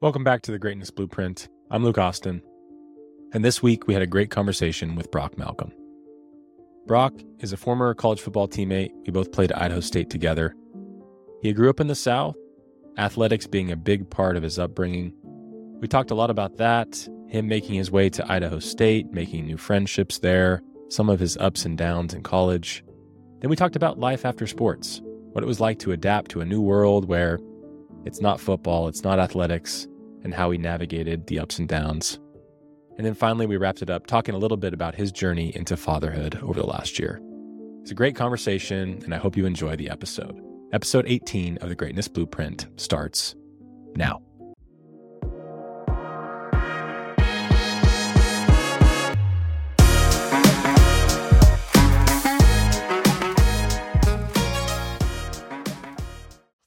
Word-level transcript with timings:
Welcome 0.00 0.22
back 0.22 0.42
to 0.42 0.52
the 0.52 0.60
Greatness 0.60 0.92
Blueprint. 0.92 1.48
I'm 1.72 1.82
Luke 1.82 1.98
Austin, 1.98 2.40
and 3.32 3.44
this 3.44 3.64
week 3.64 3.88
we 3.88 3.94
had 3.94 4.02
a 4.02 4.06
great 4.06 4.30
conversation 4.30 4.94
with 4.94 5.10
Broc 5.10 5.34
Malcom. 5.34 5.72
Broc 6.86 7.14
is 7.40 7.52
a 7.52 7.56
former 7.56 7.92
college 7.94 8.20
football 8.20 8.46
teammate. 8.46 8.92
We 9.04 9.10
both 9.10 9.32
played 9.32 9.50
at 9.50 9.60
Idaho 9.60 9.80
State 9.80 10.08
together. 10.08 10.54
He 11.42 11.52
grew 11.52 11.68
up 11.68 11.80
in 11.80 11.88
the 11.88 11.96
South, 11.96 12.36
athletics 12.96 13.48
being 13.48 13.72
a 13.72 13.76
big 13.76 14.08
part 14.08 14.36
of 14.36 14.44
his 14.44 14.56
upbringing. 14.56 15.12
We 15.80 15.88
talked 15.88 16.12
a 16.12 16.14
lot 16.14 16.30
about 16.30 16.58
that, 16.58 17.08
him 17.26 17.48
making 17.48 17.74
his 17.74 17.90
way 17.90 18.08
to 18.10 18.32
Idaho 18.32 18.60
State, 18.60 19.10
making 19.10 19.46
new 19.46 19.56
friendships 19.56 20.20
there, 20.20 20.62
some 20.90 21.08
of 21.08 21.18
his 21.18 21.36
ups 21.38 21.64
and 21.64 21.76
downs 21.76 22.14
in 22.14 22.22
college. 22.22 22.84
Then 23.40 23.50
we 23.50 23.56
talked 23.56 23.74
about 23.74 23.98
life 23.98 24.24
after 24.24 24.46
sports, 24.46 25.00
what 25.32 25.42
it 25.42 25.48
was 25.48 25.58
like 25.58 25.80
to 25.80 25.90
adapt 25.90 26.30
to 26.30 26.40
a 26.40 26.46
new 26.46 26.60
world 26.60 27.08
where 27.08 27.40
it's 28.04 28.20
not 28.20 28.40
football, 28.40 28.88
it's 28.88 29.04
not 29.04 29.18
athletics, 29.18 29.86
and 30.24 30.34
how 30.34 30.50
he 30.50 30.58
navigated 30.58 31.26
the 31.26 31.38
ups 31.38 31.58
and 31.58 31.68
downs. 31.68 32.18
And 32.96 33.06
then 33.06 33.14
finally, 33.14 33.46
we 33.46 33.56
wrapped 33.56 33.82
it 33.82 33.90
up 33.90 34.06
talking 34.06 34.34
a 34.34 34.38
little 34.38 34.56
bit 34.56 34.74
about 34.74 34.94
his 34.94 35.12
journey 35.12 35.54
into 35.54 35.76
fatherhood 35.76 36.38
over 36.42 36.60
the 36.60 36.66
last 36.66 36.98
year. 36.98 37.20
It's 37.82 37.92
a 37.92 37.94
great 37.94 38.16
conversation, 38.16 39.00
and 39.04 39.14
I 39.14 39.18
hope 39.18 39.36
you 39.36 39.46
enjoy 39.46 39.76
the 39.76 39.88
episode. 39.88 40.38
Episode 40.72 41.06
18 41.06 41.58
of 41.58 41.68
the 41.68 41.74
Greatness 41.74 42.08
Blueprint 42.08 42.66
starts 42.76 43.34
now. 43.94 44.20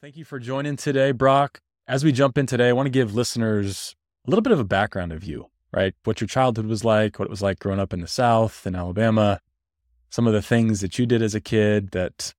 Thank 0.02 0.18
you 0.18 0.26
for 0.26 0.40
joining 0.40 0.78
today, 0.78 1.12
Broc. 1.12 1.62
As 1.88 2.04
we 2.04 2.12
jump 2.12 2.38
in 2.38 2.48
today, 2.48 2.70
I 2.70 2.74
want 2.74 2.88
to 2.88 2.92
give 2.92 3.14
listeners 3.14 3.96
a 4.26 4.30
little 4.32 4.42
bit 4.42 4.52
of 4.52 4.60
a 4.60 4.66
background 4.66 5.12
of 5.12 5.24
you 5.24 5.52
right? 5.72 5.94
What 6.04 6.22
your 6.22 6.28
childhood 6.28 6.66
was 6.66 6.84
like, 6.84 7.20
what 7.20 7.26
it 7.26 7.32
was 7.32 7.42
like 7.42 7.60
growing 7.60 7.80
up 7.80 7.94
in 7.94 8.02
the 8.02 8.08
South 8.08 8.68
in 8.68 8.76
Alabama, 8.76 9.40
some 10.10 10.28
of 10.28 10.34
the 10.34 10.42
things 10.42 10.82
that 10.82 11.00
you 11.00 11.06
did 11.06 11.22
as 11.22 11.36
a 11.36 11.42
kid 11.42 11.92
that 11.92 12.34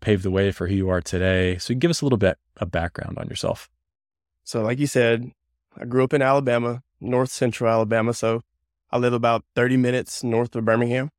paved 0.00 0.22
the 0.22 0.30
way 0.30 0.50
for 0.50 0.66
who 0.66 0.74
you 0.74 0.88
are 0.88 1.00
today. 1.00 1.56
So, 1.58 1.74
give 1.74 1.90
us 1.90 2.00
a 2.00 2.04
little 2.04 2.18
bit 2.18 2.38
of 2.56 2.70
background 2.70 3.18
on 3.18 3.28
yourself. 3.28 3.70
So, 4.44 4.62
like 4.62 4.78
you 4.78 4.86
said, 4.86 5.32
I 5.76 5.84
grew 5.84 6.04
up 6.04 6.12
in 6.12 6.22
Alabama, 6.22 6.82
north 7.00 7.30
central 7.30 7.70
Alabama. 7.70 8.12
So, 8.12 8.42
I 8.90 8.98
live 8.98 9.12
about 9.12 9.44
30 9.54 9.76
minutes 9.76 10.22
north 10.22 10.54
of 10.54 10.64
Birmingham. 10.64 11.10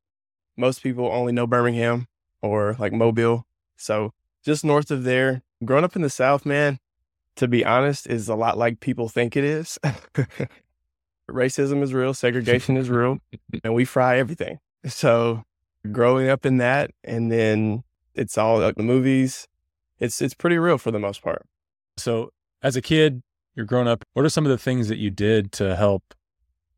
Most 0.56 0.82
people 0.82 1.06
only 1.06 1.32
know 1.32 1.46
Birmingham 1.46 2.06
or 2.40 2.76
like 2.78 2.92
Mobile. 2.92 3.46
So, 3.76 4.12
just 4.44 4.64
north 4.64 4.90
of 4.90 5.04
there, 5.04 5.42
growing 5.64 5.84
up 5.84 5.96
in 5.96 6.02
the 6.02 6.10
South, 6.10 6.46
man, 6.46 6.78
to 7.36 7.48
be 7.48 7.64
honest, 7.64 8.06
is 8.06 8.28
a 8.28 8.34
lot 8.34 8.58
like 8.58 8.80
people 8.80 9.08
think 9.08 9.36
it 9.36 9.44
is. 9.44 9.78
racism 11.30 11.82
is 11.82 11.92
real, 11.92 12.14
segregation 12.14 12.76
is 12.76 12.90
real, 12.90 13.18
and 13.64 13.74
we 13.74 13.84
fry 13.84 14.18
everything. 14.18 14.58
So 14.86 15.44
growing 15.90 16.28
up 16.28 16.46
in 16.46 16.58
that, 16.58 16.90
and 17.04 17.30
then 17.30 17.84
it's 18.14 18.38
all 18.38 18.58
like 18.58 18.76
the 18.76 18.82
movies. 18.82 19.46
It's 19.98 20.20
it's 20.20 20.34
pretty 20.34 20.58
real 20.58 20.78
for 20.78 20.90
the 20.90 20.98
most 20.98 21.22
part. 21.22 21.46
So 21.96 22.30
as 22.62 22.76
a 22.76 22.82
kid, 22.82 23.22
you're 23.54 23.66
growing 23.66 23.88
up. 23.88 24.04
What 24.12 24.24
are 24.24 24.30
some 24.30 24.44
of 24.44 24.50
the 24.50 24.58
things 24.58 24.88
that 24.88 24.98
you 24.98 25.10
did 25.10 25.52
to 25.52 25.76
help 25.76 26.14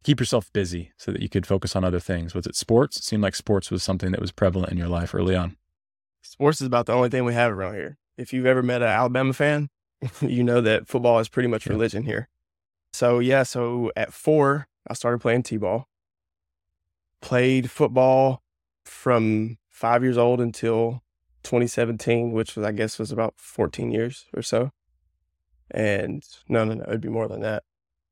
keep 0.05 0.21
yourself 0.21 0.53
busy 0.53 0.93
so 0.97 1.11
that 1.13 1.21
you 1.21 1.29
could 1.29 1.47
focus 1.47 1.75
on 1.75 1.85
other 1.85 2.01
things? 2.01 2.35
Was 2.35 2.47
it 2.47 2.55
sports? 2.55 2.97
It 2.99 3.05
seemed 3.05 3.23
like 3.23 3.35
sports 3.35 3.71
was 3.71 3.83
something 3.83 4.13
that 4.13 4.21
was 4.21 4.33
prevalent 4.33 4.71
in 4.71 4.79
your 4.79 4.89
life 4.89 5.15
early 5.15 5.35
on. 5.35 5.57
Sports 6.23 6.61
is 6.61 6.67
about 6.67 6.87
the 6.87 6.93
only 6.93 7.09
thing 7.09 7.25
we 7.25 7.35
have 7.35 7.53
around 7.53 7.75
here. 7.75 7.99
If 8.19 8.33
you've 8.33 8.47
ever 8.47 8.63
met 8.63 8.83
an 8.83 8.89
Alabama 8.89 9.33
fan, 9.33 9.71
you 10.21 10.43
know 10.45 10.61
that 10.61 10.89
football 10.89 11.19
is 11.21 11.29
pretty 11.29 11.49
much 11.49 11.67
religion 11.67 12.03
here. 12.03 12.29
So 12.93 13.21
yeah, 13.21 13.45
so 13.45 13.93
at 13.97 14.13
four, 14.13 14.69
I 14.89 14.95
started 14.95 15.21
playing 15.21 15.45
t-ball. 15.45 15.89
Played 17.21 17.71
football 17.71 18.43
from 18.85 19.59
five 19.69 20.03
years 20.03 20.19
old 20.19 20.41
until 20.41 21.03
2017, 21.45 22.33
which 22.33 22.57
was 22.57 22.65
I 22.65 22.73
guess 22.73 22.99
was 22.99 23.13
about 23.13 23.35
14 23.37 23.91
years 23.91 24.27
or 24.35 24.43
so. 24.43 24.73
And 25.71 26.23
no, 26.49 26.65
no, 26.65 26.75
no, 26.75 26.85
it'd 26.85 27.01
be 27.01 27.09
more 27.09 27.29
than 27.29 27.41
that. 27.41 27.63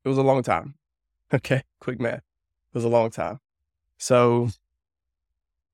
It 0.04 0.08
was 0.08 0.18
a 0.18 0.22
long 0.22 0.42
time. 0.42 0.74
Okay, 1.34 1.64
quick 1.80 1.98
math. 1.98 2.18
It 2.18 2.74
was 2.74 2.84
a 2.84 2.88
long 2.88 3.10
time. 3.10 3.40
So 3.98 4.50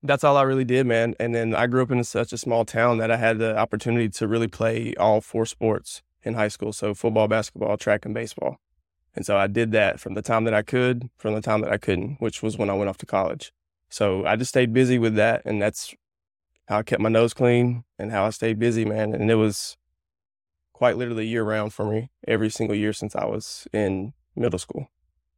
that's 0.03 0.23
all 0.23 0.35
I 0.35 0.43
really 0.43 0.65
did, 0.65 0.85
man. 0.85 1.15
And 1.19 1.33
then 1.33 1.55
I 1.55 1.67
grew 1.67 1.81
up 1.81 1.91
in 1.91 2.03
such 2.03 2.33
a 2.33 2.37
small 2.37 2.65
town 2.65 2.97
that 2.97 3.09
I 3.09 3.17
had 3.17 3.39
the 3.39 3.57
opportunity 3.57 4.09
to 4.09 4.27
really 4.27 4.47
play 4.49 4.93
all 4.95 5.21
four 5.21 5.45
sports 5.45 6.03
in 6.23 6.33
high 6.33 6.49
school. 6.49 6.73
So 6.73 6.93
football, 6.93 7.27
basketball, 7.27 7.77
track, 7.77 8.05
and 8.05 8.13
baseball. 8.13 8.57
And 9.15 9.25
so 9.25 9.37
I 9.37 9.47
did 9.47 9.71
that 9.71 9.99
from 9.99 10.15
the 10.15 10.21
time 10.21 10.43
that 10.43 10.53
I 10.53 10.61
could, 10.61 11.09
from 11.17 11.33
the 11.33 11.41
time 11.41 11.61
that 11.61 11.71
I 11.71 11.77
couldn't, 11.77 12.17
which 12.19 12.43
was 12.43 12.57
when 12.57 12.69
I 12.69 12.73
went 12.73 12.89
off 12.89 12.97
to 12.97 13.05
college. 13.05 13.53
So 13.89 14.25
I 14.25 14.35
just 14.35 14.49
stayed 14.49 14.73
busy 14.73 14.99
with 14.99 15.15
that. 15.15 15.43
And 15.45 15.61
that's 15.61 15.93
how 16.67 16.79
I 16.79 16.83
kept 16.83 17.01
my 17.01 17.09
nose 17.09 17.33
clean 17.33 17.83
and 17.97 18.11
how 18.11 18.25
I 18.25 18.31
stayed 18.31 18.59
busy, 18.59 18.85
man. 18.85 19.13
And 19.13 19.29
it 19.31 19.35
was 19.35 19.77
quite 20.73 20.97
literally 20.97 21.27
year 21.27 21.43
round 21.43 21.73
for 21.73 21.85
me 21.85 22.09
every 22.27 22.49
single 22.49 22.75
year 22.75 22.91
since 22.91 23.15
I 23.15 23.25
was 23.25 23.67
in 23.71 24.13
middle 24.35 24.59
school. 24.59 24.89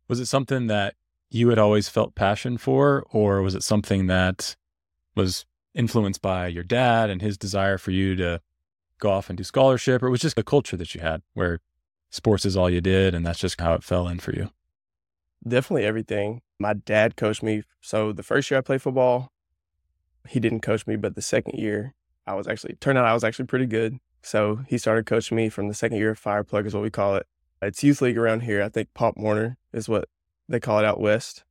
Was 0.08 0.20
it 0.20 0.28
something 0.28 0.68
that 0.68 0.96
you 1.30 1.50
had 1.50 1.60
always 1.60 1.90
felt 1.90 2.16
passion 2.16 2.58
for, 2.58 3.06
or 3.12 3.42
was 3.42 3.56
it 3.56 3.64
something 3.64 4.08
that 4.08 4.56
was 5.16 5.46
influenced 5.74 6.22
by 6.22 6.48
your 6.48 6.64
dad 6.64 7.10
and 7.10 7.22
his 7.22 7.38
desire 7.38 7.78
for 7.78 7.92
you 7.92 8.16
to 8.16 8.42
go 9.00 9.12
off 9.12 9.30
and 9.30 9.38
do 9.38 9.44
scholarship, 9.44 10.02
or 10.02 10.10
was 10.10 10.22
just 10.22 10.38
a 10.38 10.44
culture 10.44 10.78
that 10.78 10.96
you 10.96 11.02
had 11.02 11.22
where 11.34 11.60
sports 12.10 12.46
is 12.46 12.56
all 12.56 12.70
you 12.70 12.82
did 12.82 13.14
and 13.14 13.26
that's 13.26 13.40
just 13.40 13.60
how 13.60 13.74
it 13.74 13.84
fell 13.84 14.08
in 14.08 14.20
for 14.20 14.34
you? 14.34 14.50
Definitely 15.48 15.86
everything. 15.86 16.42
My 16.60 16.74
dad 16.74 17.18
coached 17.18 17.44
me. 17.44 17.64
So 17.82 18.14
the 18.14 18.24
first 18.24 18.50
year 18.50 18.58
I 18.58 18.62
played 18.62 18.82
football, 18.82 19.32
he 20.28 20.40
didn't 20.40 20.62
coach 20.62 20.88
me, 20.88 20.96
but 20.96 21.16
the 21.16 21.22
second 21.22 21.60
year 21.60 21.94
I 22.26 22.34
was 22.34 22.48
actually 22.48 22.76
turned 22.76 22.98
out 22.98 23.06
I 23.06 23.14
was 23.14 23.24
actually 23.24 23.46
pretty 23.46 23.68
good. 23.68 24.00
So 24.24 24.62
he 24.68 24.78
started 24.78 25.06
coaching 25.06 25.36
me 25.36 25.50
from 25.50 25.68
the 25.68 25.74
second 25.74 25.98
year 25.98 26.12
of 26.12 26.18
fire 26.18 26.44
plug 26.44 26.66
is 26.66 26.74
what 26.74 26.82
we 26.82 26.90
call 26.90 27.16
it. 27.16 27.28
It's 27.62 27.84
youth 27.84 28.02
league 28.02 28.18
around 28.18 28.42
here. 28.42 28.64
I 28.64 28.70
think 28.70 28.90
Pop 28.94 29.18
Warner 29.18 29.58
is 29.72 29.88
what 29.88 30.08
they 30.48 30.60
call 30.60 30.80
it 30.80 30.86
out 30.86 31.00
west. 31.00 31.44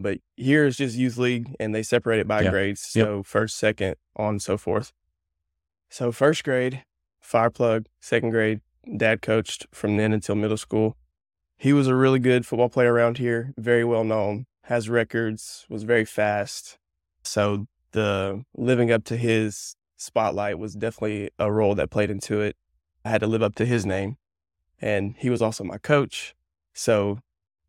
But 0.00 0.18
here 0.36 0.66
is 0.66 0.76
just 0.76 0.96
youth 0.96 1.16
league 1.16 1.54
and 1.60 1.74
they 1.74 1.82
separate 1.82 2.18
it 2.18 2.28
by 2.28 2.42
yeah. 2.42 2.50
grades. 2.50 2.80
So 2.80 3.16
yep. 3.18 3.26
first, 3.26 3.56
second, 3.56 3.96
on 4.16 4.30
and 4.34 4.42
so 4.42 4.56
forth. 4.56 4.92
So 5.88 6.10
first 6.10 6.44
grade, 6.44 6.82
fire 7.20 7.50
plug, 7.50 7.86
second 8.00 8.30
grade, 8.30 8.60
dad 8.96 9.22
coached 9.22 9.66
from 9.72 9.96
then 9.96 10.12
until 10.12 10.34
middle 10.34 10.56
school. 10.56 10.96
He 11.56 11.72
was 11.72 11.86
a 11.86 11.94
really 11.94 12.18
good 12.18 12.44
football 12.44 12.68
player 12.68 12.92
around 12.92 13.18
here, 13.18 13.54
very 13.56 13.84
well 13.84 14.04
known, 14.04 14.46
has 14.64 14.88
records, 14.88 15.64
was 15.68 15.84
very 15.84 16.04
fast. 16.04 16.78
So 17.22 17.66
the 17.92 18.44
living 18.56 18.90
up 18.90 19.04
to 19.04 19.16
his 19.16 19.76
spotlight 19.96 20.58
was 20.58 20.74
definitely 20.74 21.30
a 21.38 21.50
role 21.50 21.74
that 21.76 21.90
played 21.90 22.10
into 22.10 22.40
it. 22.40 22.56
I 23.04 23.10
had 23.10 23.20
to 23.20 23.26
live 23.26 23.42
up 23.42 23.54
to 23.56 23.66
his 23.66 23.86
name. 23.86 24.16
And 24.80 25.14
he 25.18 25.30
was 25.30 25.40
also 25.40 25.64
my 25.64 25.78
coach. 25.78 26.34
So 26.74 27.20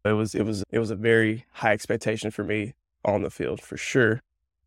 it 0.09 0.13
was 0.13 0.35
it 0.35 0.43
was 0.43 0.63
it 0.69 0.79
was 0.79 0.91
a 0.91 0.95
very 0.95 1.45
high 1.53 1.73
expectation 1.73 2.31
for 2.31 2.43
me 2.43 2.73
on 3.03 3.21
the 3.21 3.29
field 3.29 3.61
for 3.61 3.77
sure. 3.77 4.21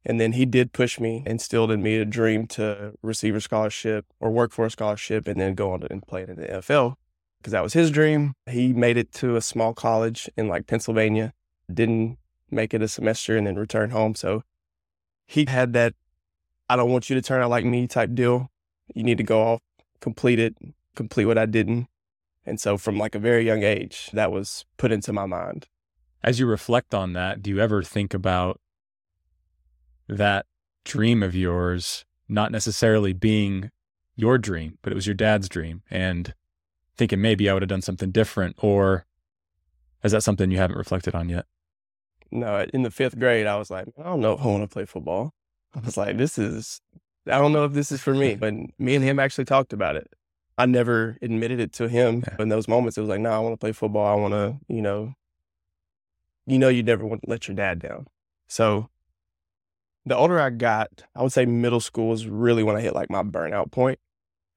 And 0.05 0.21
then 0.21 0.33
he 0.33 0.47
did 0.47 0.73
push 0.73 0.99
me, 0.99 1.23
instilled 1.27 1.71
in 1.71 1.83
me 1.83 1.97
a 1.97 2.05
dream 2.05 2.47
to 2.49 2.95
receive 3.03 3.35
a 3.35 3.41
scholarship 3.41 4.07
or 4.21 4.31
work 4.31 4.53
for 4.53 4.65
a 4.65 4.71
scholarship 4.71 5.27
and 5.27 5.41
then 5.41 5.55
go 5.55 5.73
on 5.73 5.83
and 5.91 6.07
play 6.07 6.23
in 6.23 6.37
the 6.37 6.47
NFL 6.47 6.95
because 7.39 7.53
that 7.53 7.63
was 7.63 7.73
his 7.73 7.91
dream. 7.91 8.35
He 8.49 8.73
made 8.73 8.97
it 8.97 9.13
to 9.15 9.37
a 9.37 9.41
small 9.41 9.75
college 9.75 10.31
in 10.37 10.49
like 10.49 10.67
Pennsylvania, 10.67 11.33
didn't 11.73 12.19
make 12.51 12.73
it 12.73 12.83
a 12.83 12.89
semester 12.89 13.37
and 13.37 13.47
then 13.47 13.57
return 13.57 13.91
home. 13.91 14.15
So 14.15 14.45
he 15.27 15.45
had 15.47 15.73
that, 15.75 15.95
I 16.69 16.77
don't 16.77 16.91
want 16.91 17.11
you 17.11 17.17
to 17.17 17.23
turn 17.23 17.43
out 17.43 17.51
like 17.51 17.65
me 17.65 17.87
type 17.87 18.15
deal. 18.15 18.51
You 18.95 19.03
need 19.03 19.19
to 19.19 19.25
go 19.25 19.43
off, 19.43 19.61
complete 20.01 20.39
it, 20.39 20.57
complete 20.95 21.27
what 21.27 21.39
I 21.39 21.47
didn't. 21.47 21.89
And 22.49 22.61
so 22.61 22.79
from 22.79 22.99
like 22.99 23.15
a 23.15 23.19
very 23.19 23.45
young 23.45 23.63
age, 23.63 24.11
that 24.13 24.33
was 24.33 24.65
put 24.77 24.93
into 24.93 25.13
my 25.13 25.27
mind. 25.27 25.69
As 26.23 26.41
you 26.41 26.47
reflect 26.47 26.95
on 26.95 27.13
that, 27.13 27.43
do 27.43 27.51
you 27.51 27.61
ever 27.61 27.83
think 27.83 28.15
about 28.15 28.61
that 30.09 30.47
dream 30.85 31.23
of 31.23 31.35
yours 31.35 32.05
not 32.29 32.51
necessarily 32.51 33.13
being 33.13 33.71
your 34.17 34.39
dream, 34.39 34.79
but 34.83 34.93
it 34.93 34.97
was 34.97 35.07
your 35.07 35.15
dad's 35.15 35.49
dream 35.49 35.83
and 35.91 36.35
thinking 36.97 37.21
maybe 37.21 37.49
I 37.49 37.53
would 37.53 37.63
have 37.63 37.69
done 37.69 37.83
something 37.83 38.11
different 38.11 38.57
or 38.59 39.07
is 40.03 40.13
that 40.13 40.23
something 40.23 40.51
you 40.51 40.59
haven't 40.59 40.77
reflected 40.77 41.15
on 41.15 41.29
yet? 41.29 41.47
No, 42.31 42.67
in 42.75 42.83
the 42.83 42.91
fifth 42.91 43.19
grade, 43.19 43.47
I 43.47 43.57
was 43.57 43.71
like, 43.71 43.87
I 43.99 44.03
don't 44.03 44.21
know 44.21 44.35
if 44.35 44.41
I 44.41 44.47
want 44.47 44.63
to 44.63 44.69
play 44.69 44.85
football. 44.85 45.33
I 45.75 45.81
was 45.81 45.97
like, 45.97 46.17
this 46.19 46.39
is, 46.39 46.81
I 47.27 47.39
don't 47.39 47.53
know 47.53 47.65
if 47.65 47.73
this 47.73 47.93
is 47.93 48.01
for 48.01 48.15
me. 48.15 48.35
But 48.41 48.55
me 48.79 48.95
and 48.95 49.05
him 49.05 49.19
actually 49.19 49.45
talked 49.45 49.73
about 49.73 49.97
it. 49.97 50.09
I 50.59 50.67
never 50.67 51.17
admitted 51.23 51.61
it 51.61 51.73
to 51.75 51.89
him 51.89 52.25
yeah. 52.27 52.43
in 52.43 52.49
those 52.51 52.69
moments. 52.69 52.99
It 52.99 53.01
was 53.01 53.09
like, 53.09 53.21
no, 53.21 53.31
I 53.31 53.39
want 53.39 53.55
to 53.55 53.59
play 53.59 53.73
football. 53.73 54.07
I 54.07 54.21
want 54.21 54.35
to, 54.35 54.59
you 54.69 54.83
know, 54.83 55.15
you 56.47 56.59
know, 56.59 56.69
you 56.69 56.83
never 56.83 57.07
want 57.07 57.23
to 57.23 57.31
let 57.31 57.49
your 57.49 57.55
dad 57.55 57.79
down. 57.79 58.09
So 58.49 58.91
the 60.05 60.17
older 60.17 60.41
I 60.41 60.51
got, 60.51 61.05
I 61.15 61.23
would 61.23 61.33
say 61.33 61.47
middle 61.47 61.81
school 61.81 62.09
was 62.09 62.27
really 62.27 62.63
when 62.63 62.77
I 62.77 62.81
hit 62.81 62.95
like 62.95 63.09
my 63.09 63.23
burnout 63.23 63.71
point, 63.71 64.01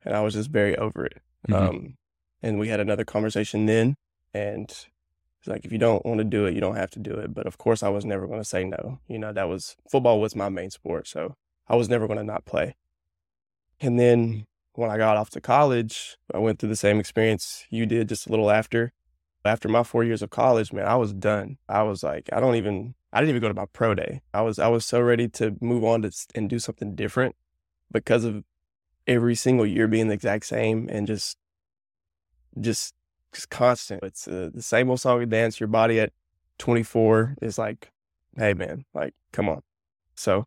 and 0.03 0.15
I 0.15 0.21
was 0.21 0.33
just 0.33 0.50
very 0.50 0.75
over 0.75 1.06
it. 1.06 1.21
Mm-hmm. 1.48 1.53
Um, 1.53 1.98
And 2.44 2.57
we 2.57 2.69
had 2.69 2.80
another 2.80 3.06
conversation 3.06 3.68
then. 3.68 3.95
And 4.33 4.69
it's 4.69 5.47
like, 5.47 5.63
if 5.65 5.71
you 5.71 5.77
don't 5.77 6.06
want 6.06 6.18
to 6.19 6.24
do 6.24 6.45
it, 6.45 6.56
you 6.56 6.62
don't 6.62 6.75
have 6.75 6.89
to 6.92 7.00
do 7.00 7.13
it. 7.13 7.33
But 7.33 7.45
of 7.45 7.57
course, 7.57 7.83
I 7.83 7.89
was 7.89 8.06
never 8.06 8.25
going 8.25 8.39
to 8.39 8.47
say 8.47 8.63
no. 8.63 9.00
You 9.07 9.19
know, 9.19 9.31
that 9.33 9.47
was 9.47 9.75
football 9.89 10.19
was 10.19 10.36
my 10.36 10.50
main 10.50 10.71
sport. 10.71 11.07
So 11.07 11.36
I 11.68 11.75
was 11.75 11.88
never 11.89 12.07
going 12.07 12.18
to 12.18 12.24
not 12.24 12.45
play. 12.45 12.75
And 13.80 14.00
then 14.00 14.47
when 14.73 14.89
I 14.89 14.97
got 14.97 15.18
off 15.18 15.29
to 15.31 15.41
college, 15.41 16.18
I 16.33 16.38
went 16.38 16.59
through 16.59 16.69
the 16.69 16.75
same 16.75 17.00
experience 17.00 17.65
you 17.69 17.85
did 17.85 18.09
just 18.09 18.27
a 18.27 18.29
little 18.29 18.51
after. 18.51 18.94
After 19.44 19.68
my 19.68 19.83
four 19.83 20.03
years 20.03 20.21
of 20.21 20.29
college, 20.29 20.71
man, 20.71 20.85
I 20.85 20.95
was 20.95 21.13
done. 21.13 21.57
I 21.68 21.83
was 21.83 22.03
like, 22.03 22.29
I 22.31 22.39
don't 22.39 22.56
even, 22.56 22.94
I 23.12 23.19
didn't 23.19 23.29
even 23.29 23.41
go 23.41 23.47
to 23.47 23.53
my 23.53 23.65
pro 23.65 23.95
day. 23.95 24.21
I 24.33 24.41
was, 24.41 24.59
I 24.59 24.68
was 24.68 24.85
so 24.85 25.01
ready 25.01 25.27
to 25.29 25.57
move 25.59 25.83
on 25.83 26.03
to 26.03 26.12
and 26.35 26.50
do 26.50 26.59
something 26.59 26.95
different 26.95 27.35
because 27.91 28.23
of 28.23 28.44
every 29.07 29.35
single 29.35 29.65
year 29.65 29.88
being 29.88 30.07
the 30.07 30.13
exact 30.13 30.45
same 30.45 30.88
and 30.91 31.07
just, 31.07 31.38
just 32.59 32.94
just 33.33 33.50
constant. 33.50 34.03
It's 34.03 34.27
uh, 34.27 34.50
the 34.53 34.62
same 34.62 34.89
old 34.89 35.00
song 35.00 35.21
and 35.21 35.31
dance. 35.31 35.59
Your 35.59 35.68
body 35.68 36.00
at 36.00 36.12
24 36.57 37.35
is 37.41 37.57
like, 37.57 37.91
hey 38.38 38.53
man, 38.53 38.85
like 38.94 39.13
come 39.31 39.50
on. 39.50 39.62
So 40.15 40.45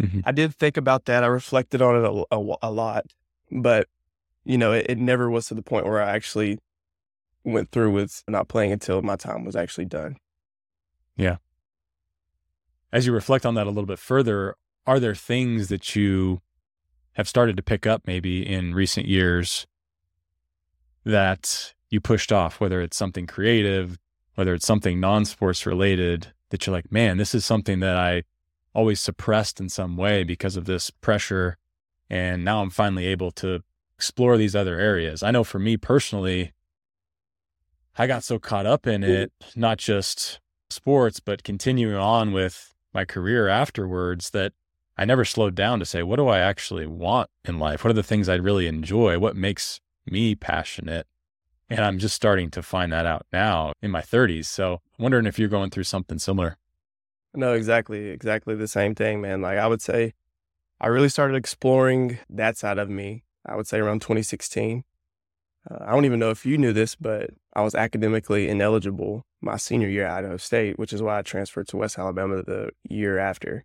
mm-hmm. 0.00 0.20
I 0.24 0.32
did 0.32 0.54
think 0.54 0.76
about 0.76 1.06
that. 1.06 1.24
I 1.24 1.26
reflected 1.26 1.82
on 1.82 1.96
it 1.96 2.26
a, 2.30 2.36
a, 2.36 2.56
a 2.62 2.70
lot, 2.70 3.06
but 3.50 3.88
you 4.44 4.56
know, 4.56 4.72
it, 4.72 4.86
it, 4.88 4.98
never 4.98 5.28
was 5.28 5.46
to 5.48 5.54
the 5.54 5.62
point 5.62 5.84
where 5.84 6.02
I 6.02 6.10
actually 6.10 6.58
went 7.44 7.70
through 7.70 7.90
with 7.92 8.22
not 8.26 8.48
playing 8.48 8.72
until 8.72 9.02
my 9.02 9.16
time 9.16 9.44
was 9.44 9.54
actually 9.54 9.84
done. 9.84 10.16
Yeah. 11.16 11.36
As 12.92 13.06
you 13.06 13.12
reflect 13.12 13.44
on 13.44 13.54
that 13.54 13.66
a 13.66 13.70
little 13.70 13.86
bit 13.86 13.98
further, 13.98 14.54
are 14.86 14.98
there 14.98 15.14
things 15.14 15.68
that 15.68 15.94
you 15.94 16.40
have 17.12 17.28
started 17.28 17.56
to 17.56 17.62
pick 17.62 17.86
up 17.86 18.06
maybe 18.06 18.46
in 18.46 18.74
recent 18.74 19.06
years 19.06 19.66
that 21.04 21.74
you 21.90 22.00
pushed 22.00 22.32
off, 22.32 22.60
whether 22.60 22.80
it's 22.80 22.96
something 22.96 23.26
creative, 23.26 23.98
whether 24.34 24.54
it's 24.54 24.66
something 24.66 25.00
non 25.00 25.24
sports 25.24 25.66
related, 25.66 26.32
that 26.50 26.66
you're 26.66 26.72
like, 26.72 26.92
man, 26.92 27.18
this 27.18 27.34
is 27.34 27.44
something 27.44 27.80
that 27.80 27.96
I 27.96 28.22
always 28.72 29.00
suppressed 29.00 29.60
in 29.60 29.68
some 29.68 29.96
way 29.96 30.22
because 30.22 30.56
of 30.56 30.64
this 30.64 30.90
pressure. 30.90 31.58
And 32.10 32.44
now 32.44 32.62
I'm 32.62 32.70
finally 32.70 33.06
able 33.06 33.30
to 33.32 33.62
explore 33.96 34.36
these 34.36 34.56
other 34.56 34.78
areas. 34.78 35.22
I 35.22 35.30
know 35.30 35.44
for 35.44 35.58
me 35.58 35.76
personally, 35.76 36.52
I 37.96 38.06
got 38.06 38.24
so 38.24 38.38
caught 38.38 38.66
up 38.66 38.86
in 38.86 39.02
mm-hmm. 39.02 39.10
it, 39.10 39.32
not 39.56 39.78
just 39.78 40.40
sports, 40.70 41.20
but 41.20 41.42
continuing 41.42 41.96
on 41.96 42.32
with 42.32 42.74
my 42.94 43.04
career 43.04 43.48
afterwards 43.48 44.30
that 44.30 44.52
I 44.96 45.04
never 45.04 45.24
slowed 45.24 45.54
down 45.54 45.78
to 45.78 45.84
say, 45.84 46.02
what 46.02 46.16
do 46.16 46.28
I 46.28 46.38
actually 46.38 46.86
want 46.86 47.28
in 47.44 47.58
life? 47.58 47.84
What 47.84 47.90
are 47.90 47.94
the 47.94 48.02
things 48.02 48.28
I 48.28 48.34
really 48.34 48.66
enjoy? 48.66 49.18
What 49.18 49.36
makes 49.36 49.80
me 50.06 50.34
passionate? 50.34 51.06
And 51.70 51.80
I'm 51.80 51.98
just 51.98 52.14
starting 52.14 52.50
to 52.52 52.62
find 52.62 52.92
that 52.92 53.04
out 53.04 53.26
now 53.32 53.72
in 53.82 53.90
my 53.90 54.00
30s. 54.00 54.46
So 54.46 54.80
I'm 54.98 55.02
wondering 55.02 55.26
if 55.26 55.38
you're 55.38 55.48
going 55.48 55.70
through 55.70 55.84
something 55.84 56.18
similar. 56.18 56.56
No, 57.34 57.52
exactly. 57.52 58.08
Exactly 58.08 58.54
the 58.54 58.66
same 58.66 58.94
thing, 58.94 59.20
man. 59.20 59.42
Like 59.42 59.58
I 59.58 59.66
would 59.66 59.82
say, 59.82 60.14
I 60.80 60.86
really 60.88 61.08
started 61.08 61.34
exploring 61.34 62.18
that 62.30 62.56
side 62.56 62.78
of 62.78 62.88
me, 62.88 63.24
I 63.44 63.56
would 63.56 63.66
say 63.66 63.78
around 63.78 64.00
2016. 64.00 64.84
Uh, 65.70 65.78
I 65.80 65.90
don't 65.90 66.04
even 66.04 66.20
know 66.20 66.30
if 66.30 66.46
you 66.46 66.56
knew 66.56 66.72
this, 66.72 66.94
but 66.94 67.30
I 67.54 67.62
was 67.62 67.74
academically 67.74 68.48
ineligible 68.48 69.26
my 69.40 69.56
senior 69.56 69.88
year 69.88 70.06
at 70.06 70.18
Idaho 70.18 70.36
State, 70.36 70.78
which 70.78 70.92
is 70.92 71.02
why 71.02 71.18
I 71.18 71.22
transferred 71.22 71.68
to 71.68 71.76
West 71.76 71.98
Alabama 71.98 72.42
the 72.42 72.70
year 72.88 73.18
after. 73.18 73.64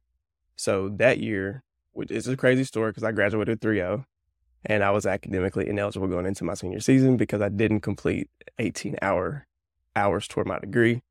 So 0.55 0.89
that 0.97 1.19
year, 1.19 1.63
which 1.91 2.11
is 2.11 2.27
a 2.27 2.37
crazy 2.37 2.63
story 2.63 2.91
because 2.91 3.03
I 3.03 3.11
graduated 3.11 3.61
3 3.61 3.77
0 3.77 4.05
and 4.65 4.83
I 4.83 4.91
was 4.91 5.05
academically 5.05 5.67
ineligible 5.67 6.07
going 6.07 6.25
into 6.25 6.43
my 6.43 6.53
senior 6.53 6.79
season 6.79 7.17
because 7.17 7.41
I 7.41 7.49
didn't 7.49 7.81
complete 7.81 8.29
18 8.59 8.97
hour 9.01 9.45
hours 9.95 10.27
toward 10.27 10.47
my 10.47 10.59
degree. 10.59 11.01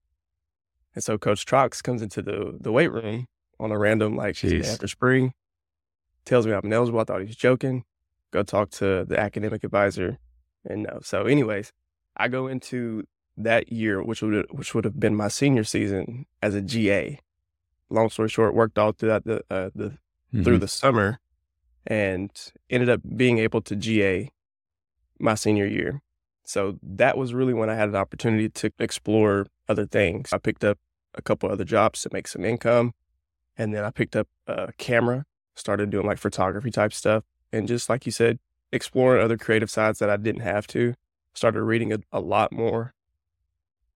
And 0.94 1.02
so 1.02 1.18
Coach 1.18 1.46
Trox 1.46 1.82
comes 1.82 2.02
into 2.02 2.22
the 2.22 2.56
the 2.60 2.72
weight 2.72 2.92
room 2.92 3.26
on 3.58 3.70
a 3.70 3.78
random 3.78 4.16
like 4.16 4.36
after 4.44 4.88
spring, 4.88 5.32
tells 6.24 6.46
me 6.46 6.52
I'm 6.52 6.64
ineligible. 6.64 7.00
I 7.00 7.04
thought 7.04 7.20
he 7.20 7.26
was 7.26 7.36
joking. 7.36 7.84
Go 8.30 8.42
talk 8.42 8.70
to 8.70 9.04
the 9.04 9.18
academic 9.18 9.64
advisor, 9.64 10.18
and 10.64 10.84
no. 10.84 11.00
So, 11.02 11.24
anyways, 11.24 11.72
I 12.16 12.28
go 12.28 12.46
into 12.46 13.06
that 13.36 13.72
year, 13.72 14.02
which 14.02 14.22
would 14.22 14.46
which 14.50 14.74
would 14.74 14.84
have 14.84 14.98
been 14.98 15.14
my 15.14 15.28
senior 15.28 15.64
season 15.64 16.26
as 16.42 16.54
a 16.54 16.60
GA. 16.60 17.18
Long 17.90 18.08
story 18.08 18.28
short, 18.28 18.54
worked 18.54 18.78
all 18.78 18.92
throughout 18.92 19.24
the 19.24 19.42
uh, 19.50 19.70
the 19.74 19.90
mm-hmm. 19.90 20.42
through 20.42 20.58
the 20.58 20.68
summer 20.68 21.18
and 21.86 22.30
ended 22.70 22.88
up 22.88 23.00
being 23.16 23.38
able 23.38 23.60
to 23.60 23.76
GA 23.76 24.30
my 25.18 25.34
senior 25.34 25.66
year. 25.66 26.00
So 26.44 26.78
that 26.82 27.16
was 27.16 27.34
really 27.34 27.54
when 27.54 27.70
I 27.70 27.74
had 27.74 27.88
an 27.88 27.96
opportunity 27.96 28.48
to 28.48 28.72
explore 28.78 29.46
other 29.68 29.86
things. 29.86 30.32
I 30.32 30.38
picked 30.38 30.64
up 30.64 30.78
a 31.14 31.22
couple 31.22 31.50
other 31.50 31.64
jobs 31.64 32.02
to 32.02 32.10
make 32.12 32.28
some 32.28 32.44
income. 32.44 32.94
And 33.56 33.74
then 33.74 33.84
I 33.84 33.90
picked 33.90 34.16
up 34.16 34.28
a 34.46 34.72
camera, 34.78 35.24
started 35.54 35.90
doing 35.90 36.06
like 36.06 36.18
photography 36.18 36.70
type 36.70 36.92
stuff. 36.92 37.24
And 37.52 37.68
just 37.68 37.88
like 37.88 38.06
you 38.06 38.12
said, 38.12 38.38
exploring 38.72 39.22
other 39.22 39.36
creative 39.36 39.70
sides 39.70 39.98
that 39.98 40.10
I 40.10 40.16
didn't 40.16 40.42
have 40.42 40.66
to. 40.68 40.94
Started 41.34 41.62
reading 41.62 41.92
a, 41.92 41.98
a 42.12 42.20
lot 42.20 42.52
more 42.52 42.94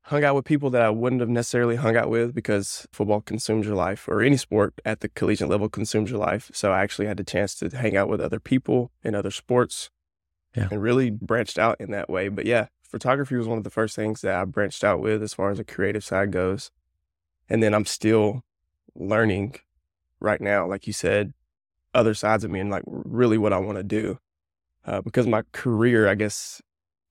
hung 0.07 0.23
out 0.23 0.37
with 0.37 0.45
people 0.45 0.71
that 0.71 0.83
I 0.83 0.91
wouldn't 0.91 1.21
have 1.21 1.29
necessarily 1.29 1.75
hung 1.75 1.97
out 1.97 2.09
with 2.09 2.33
because 2.33 2.87
football 2.93 3.21
consumes 3.21 3.67
your 3.67 3.75
life 3.75 4.07
or 4.07 4.23
any 4.23 4.37
sport 4.37 4.81
at 4.85 5.01
the 5.01 5.09
collegiate 5.09 5.49
level 5.49 5.69
consumes 5.69 6.11
your 6.11 6.21
life. 6.21 6.49
So 6.55 6.71
I 6.71 6.83
actually 6.83 7.09
had 7.09 7.17
the 7.17 7.25
chance 7.25 7.57
to 7.57 7.77
hang 7.77 7.97
out 7.97 8.09
with 8.09 8.21
other 8.21 8.39
people 8.39 8.93
in 9.03 9.17
other 9.17 9.33
sports 9.33 9.91
yeah. 10.55 10.69
and 10.71 10.81
really 10.81 11.11
branched 11.11 11.59
out 11.59 11.81
in 11.81 11.91
that 11.91 12.09
way. 12.09 12.29
But 12.29 12.47
yeah, 12.47 12.69
photography 12.85 13.35
was 13.35 13.49
one 13.49 13.59
of 13.59 13.65
the 13.65 13.71
first 13.71 13.97
things 13.97 14.21
that 14.21 14.37
I 14.37 14.45
branched 14.45 14.85
out 14.85 15.01
with 15.01 15.25
as 15.25 15.35
far 15.35 15.51
as 15.51 15.59
the 15.59 15.65
creative 15.65 16.05
side 16.05 16.31
goes. 16.31 16.71
And 17.49 17.61
then 17.61 17.75
I'm 17.75 17.85
still 17.85 18.45
learning 18.95 19.57
right 20.21 20.41
now, 20.41 20.69
like 20.69 20.87
you 20.87 20.93
said, 20.93 21.35
other 21.97 22.15
sides 22.15 22.45
of 22.45 22.51
me 22.51 22.61
and 22.61 22.71
like 22.71 22.85
really 22.87 23.39
what 23.39 23.53
I 23.53 23.59
want 23.59 23.79
to 23.79 23.85
do. 23.85 24.19
Uh, 24.85 25.01
because 25.01 25.27
my 25.27 25.43
career, 25.53 26.09
I 26.09 26.15
guess 26.15 26.63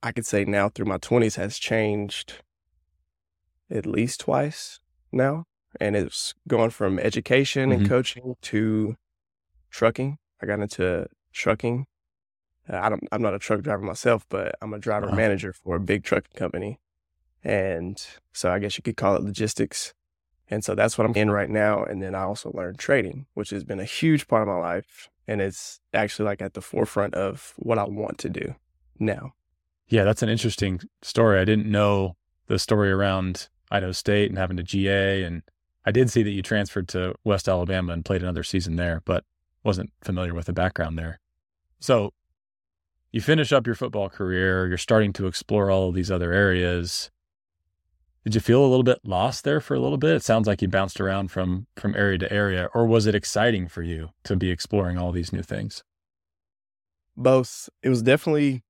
I 0.02 0.12
could 0.12 0.26
say 0.26 0.46
now 0.46 0.70
through 0.70 0.86
my 0.86 0.98
20s 0.98 1.36
has 1.36 1.58
changed 1.58 2.44
at 3.70 3.86
least 3.86 4.22
twice 4.22 4.80
now. 5.12 5.46
And 5.82 5.96
it's 5.96 6.34
gone 6.48 6.70
from 6.70 7.00
education 7.00 7.70
mm-hmm. 7.70 7.82
and 7.82 7.90
coaching 7.90 8.36
to 8.44 8.96
trucking. 9.70 10.18
I 10.42 10.46
got 10.46 10.62
into 10.62 11.08
trucking. 11.34 11.86
Uh, 12.70 12.78
I 12.78 12.90
don't, 12.90 13.04
I'm 13.12 13.22
not 13.22 13.34
a 13.34 13.40
truck 13.40 13.62
driver 13.62 13.84
myself, 13.84 14.26
but 14.30 14.56
I'm 14.62 14.74
a 14.74 14.80
driver 14.80 15.08
uh-huh. 15.08 15.16
manager 15.16 15.52
for 15.52 15.76
a 15.76 15.82
big 15.82 16.04
trucking 16.04 16.38
company. 16.38 16.80
And 17.44 18.04
so 18.34 18.52
I 18.52 18.60
guess 18.60 18.78
you 18.78 18.84
could 18.84 18.98
call 18.98 19.16
it 19.16 19.22
logistics. 19.22 19.94
And 20.50 20.64
so 20.64 20.76
that's 20.76 20.98
what 20.98 21.06
I'm 21.06 21.16
in 21.16 21.32
right 21.32 21.50
now. 21.50 21.84
And 21.84 22.02
then 22.02 22.14
I 22.14 22.24
also 22.24 22.52
learned 22.54 22.78
trading, 22.78 23.26
which 23.34 23.50
has 23.50 23.64
been 23.64 23.80
a 23.80 23.86
huge 23.86 24.28
part 24.28 24.44
of 24.44 24.48
my 24.48 24.58
life. 24.58 25.10
And 25.28 25.42
it's 25.42 25.80
actually 25.94 26.26
like 26.26 26.42
at 26.42 26.54
the 26.54 26.62
forefront 26.62 27.16
of 27.16 27.54
what 27.58 27.80
I 27.80 27.86
want 27.86 28.20
to 28.20 28.30
do 28.30 28.56
now. 29.00 29.34
Yeah, 29.88 30.04
that's 30.04 30.22
an 30.22 30.30
interesting 30.30 30.82
story. 31.02 31.40
I 31.40 31.46
didn't 31.46 31.70
know 31.70 32.16
the 32.48 32.60
story 32.60 32.92
around 32.92 33.50
Idaho 33.72 33.92
State 33.92 34.30
and 34.30 34.38
having 34.38 34.58
to 34.58 34.64
GA. 34.64 35.24
And 35.24 35.42
I 35.86 35.92
did 35.92 36.12
see 36.12 36.22
that 36.24 36.32
you 36.32 36.42
transferred 36.42 36.88
to 36.90 37.16
West 37.24 37.48
Alabama 37.48 37.94
and 37.94 38.06
played 38.06 38.22
another 38.22 38.44
season 38.44 38.76
there, 38.76 39.02
but 39.06 39.24
wasn't 39.64 39.92
familiar 40.02 40.34
with 40.34 40.46
the 40.46 40.54
background 40.54 40.98
there. 40.98 41.20
So 41.80 42.14
you 43.12 43.22
finish 43.22 43.52
up 43.52 43.66
your 43.66 43.76
football 43.76 44.10
career, 44.10 44.68
you're 44.68 44.78
starting 44.78 45.14
to 45.14 45.28
explore 45.28 45.72
all 45.72 45.90
of 45.90 45.96
these 45.96 46.12
other 46.12 46.32
areas. 46.32 47.10
Did 48.26 48.34
you 48.34 48.42
feel 48.42 48.66
a 48.66 48.68
little 48.68 48.84
bit 48.84 49.00
lost 49.04 49.44
there 49.44 49.62
for 49.62 49.76
a 49.76 49.80
little 49.80 50.00
bit? 50.00 50.16
It 50.16 50.24
sounds 50.24 50.48
like 50.48 50.60
you 50.64 50.68
bounced 50.68 51.00
around 51.00 51.30
from 51.30 51.68
from 51.76 51.96
area 51.96 52.18
to 52.18 52.34
area, 52.34 52.70
or 52.74 52.88
was 52.88 53.06
it 53.06 53.14
exciting 53.14 53.68
for 53.68 53.84
you 53.84 54.10
to 54.24 54.36
be 54.36 54.50
exploring 54.50 54.98
all 54.98 55.12
these 55.12 55.32
new 55.32 55.44
things? 55.44 55.84
Both. 57.16 57.70
It 57.84 57.90
was 57.90 58.02
definitely 58.02 58.64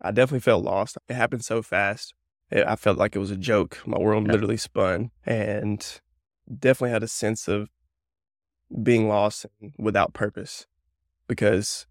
I 0.00 0.12
definitely 0.12 0.40
felt 0.40 0.64
lost. 0.64 0.98
It 1.08 1.14
happened 1.14 1.44
so 1.44 1.62
fast. 1.62 2.14
I 2.52 2.76
felt 2.76 2.96
like 2.96 3.16
it 3.16 3.18
was 3.18 3.32
a 3.32 3.36
joke. 3.36 3.80
My 3.86 3.98
world 3.98 4.26
yeah. 4.26 4.32
literally 4.32 4.56
spun 4.56 5.10
and 5.26 6.00
definitely 6.46 6.90
had 6.90 7.02
a 7.02 7.08
sense 7.08 7.48
of 7.48 7.70
being 8.82 9.08
lost 9.08 9.46
and 9.60 9.72
without 9.78 10.12
purpose 10.12 10.66
because 11.26 11.86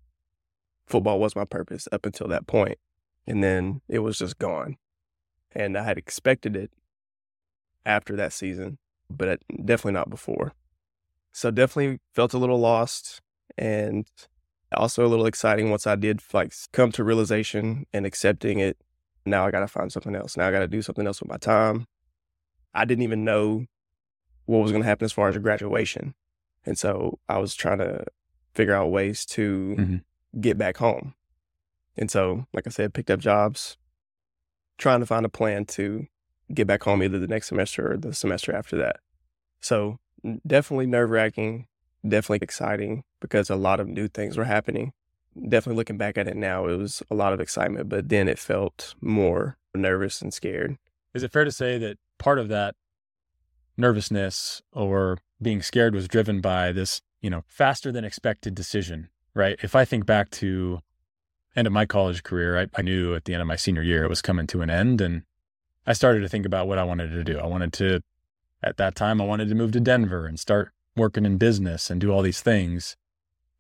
football 0.88 1.20
was 1.20 1.36
my 1.36 1.46
purpose 1.46 1.90
up 1.92 2.06
until 2.06 2.28
that 2.30 2.48
point. 2.48 2.78
And 3.28 3.44
then 3.44 3.82
it 3.90 4.00
was 4.00 4.18
just 4.18 4.40
gone. 4.40 4.78
And 5.54 5.78
I 5.78 5.84
had 5.84 5.98
expected 5.98 6.56
it 6.56 6.72
after 7.86 8.16
that 8.16 8.34
season, 8.34 8.78
but 9.10 9.42
definitely 9.50 9.94
not 9.94 10.10
before. 10.10 10.54
So 11.34 11.52
definitely 11.52 12.00
felt 12.14 12.34
a 12.34 12.38
little 12.38 12.60
lost 12.60 13.22
and 13.58 14.06
also 14.76 15.06
a 15.06 15.08
little 15.08 15.26
exciting 15.26 15.70
once 15.70 15.88
I 15.88 15.96
did 15.96 16.22
like 16.34 16.54
come 16.72 16.92
to 16.94 17.04
realization 17.04 17.86
and 17.94 18.06
accepting 18.06 18.60
it 18.60 18.78
now 19.26 19.46
I 19.46 19.52
got 19.52 19.60
to 19.60 19.68
find 19.68 19.92
something 19.92 20.16
else. 20.16 20.38
Now 20.38 20.48
I 20.48 20.52
got 20.52 20.60
to 20.60 20.68
do 20.68 20.82
something 20.82 21.06
else 21.06 21.22
with 21.22 21.30
my 21.30 21.38
time. 21.38 21.86
I 22.74 22.86
didn't 22.86 23.04
even 23.04 23.24
know 23.24 23.66
what 24.46 24.60
was 24.60 24.72
going 24.72 24.84
to 24.84 24.88
happen 24.88 25.06
as 25.06 25.12
far 25.12 25.30
as 25.30 25.38
graduation. 25.38 26.16
And 26.66 26.78
so 26.78 27.20
I 27.30 27.38
was 27.38 27.56
trying 27.56 27.80
to 27.80 28.06
figure 28.54 28.76
out 28.76 28.92
ways 28.92 29.26
to 29.28 29.76
mm-hmm. 29.78 30.40
get 30.40 30.58
back 30.58 30.78
home. 30.78 31.14
And 31.98 32.10
so, 32.10 32.46
like 32.54 32.68
I 32.68 32.70
said, 32.70 32.94
picked 32.94 33.12
up 33.12 33.20
jobs, 33.20 33.78
trying 34.78 35.02
to 35.02 35.06
find 35.06 35.26
a 35.26 35.30
plan 35.30 35.66
to 35.66 36.08
get 36.54 36.68
back 36.68 36.84
home 36.84 37.04
either 37.04 37.20
the 37.20 37.28
next 37.28 37.48
semester 37.48 37.94
or 37.94 37.98
the 37.98 38.14
semester 38.14 38.54
after 38.56 38.78
that. 38.78 38.98
So 39.62 40.00
definitely 40.46 40.88
nerve 40.88 41.10
wracking, 41.10 41.68
definitely 42.08 42.40
exciting 42.42 43.04
because 43.20 43.50
a 43.50 43.56
lot 43.56 43.80
of 43.80 43.88
new 43.88 44.08
things 44.08 44.38
were 44.38 44.46
happening. 44.46 44.94
Definitely 45.36 45.78
looking 45.78 45.98
back 45.98 46.18
at 46.18 46.28
it 46.28 46.36
now, 46.36 46.68
it 46.68 46.78
was 46.78 47.02
a 47.10 47.16
lot 47.16 47.34
of 47.34 47.40
excitement, 47.40 47.88
but 47.88 48.10
then 48.10 48.28
it 48.28 48.40
felt 48.40 48.96
more 49.02 49.58
nervous 49.74 50.22
and 50.22 50.34
scared. 50.34 50.78
Is 51.14 51.24
it 51.24 51.32
fair 51.32 51.46
to 51.46 51.52
say 51.52 51.78
that 51.78 51.98
part 52.18 52.40
of 52.40 52.50
that 52.50 52.76
nervousness 53.78 54.62
or 54.74 55.18
being 55.42 55.62
scared 55.62 55.96
was 55.96 56.08
driven 56.08 56.42
by 56.42 56.72
this, 56.72 57.02
you 57.22 57.30
know, 57.30 57.44
faster 57.48 57.92
than 57.92 58.04
expected 58.04 58.56
decision, 58.56 59.10
right? 59.34 59.58
If 59.64 59.76
I 59.76 59.86
think 59.86 60.06
back 60.06 60.30
to 60.32 60.80
end 61.56 61.68
of 61.68 61.74
my 61.74 61.86
college 61.86 62.24
career, 62.24 62.60
I, 62.60 62.68
I 62.76 62.82
knew 62.82 63.16
at 63.16 63.26
the 63.26 63.34
end 63.34 63.42
of 63.42 63.48
my 63.48 63.56
senior 63.56 63.82
year 63.82 64.04
it 64.04 64.10
was 64.10 64.22
coming 64.22 64.48
to 64.48 64.62
an 64.62 64.70
end 64.70 65.02
and 65.02 65.24
I 65.86 65.94
started 65.94 66.22
to 66.22 66.30
think 66.30 66.46
about 66.46 66.68
what 66.68 66.78
I 66.78 66.84
wanted 66.84 67.10
to 67.10 67.24
do. 67.24 67.40
I 67.40 67.48
wanted 67.48 67.74
to 67.74 68.02
at 68.64 68.78
that 68.78 68.96
time 68.96 69.20
I 69.20 69.26
wanted 69.26 69.50
to 69.50 69.56
move 69.56 69.72
to 69.72 69.80
Denver 69.80 70.26
and 70.28 70.40
start 70.40 70.72
working 70.96 71.26
in 71.26 71.38
business 71.38 71.90
and 71.90 72.00
do 72.00 72.12
all 72.12 72.22
these 72.22 72.42
things. 72.42 72.96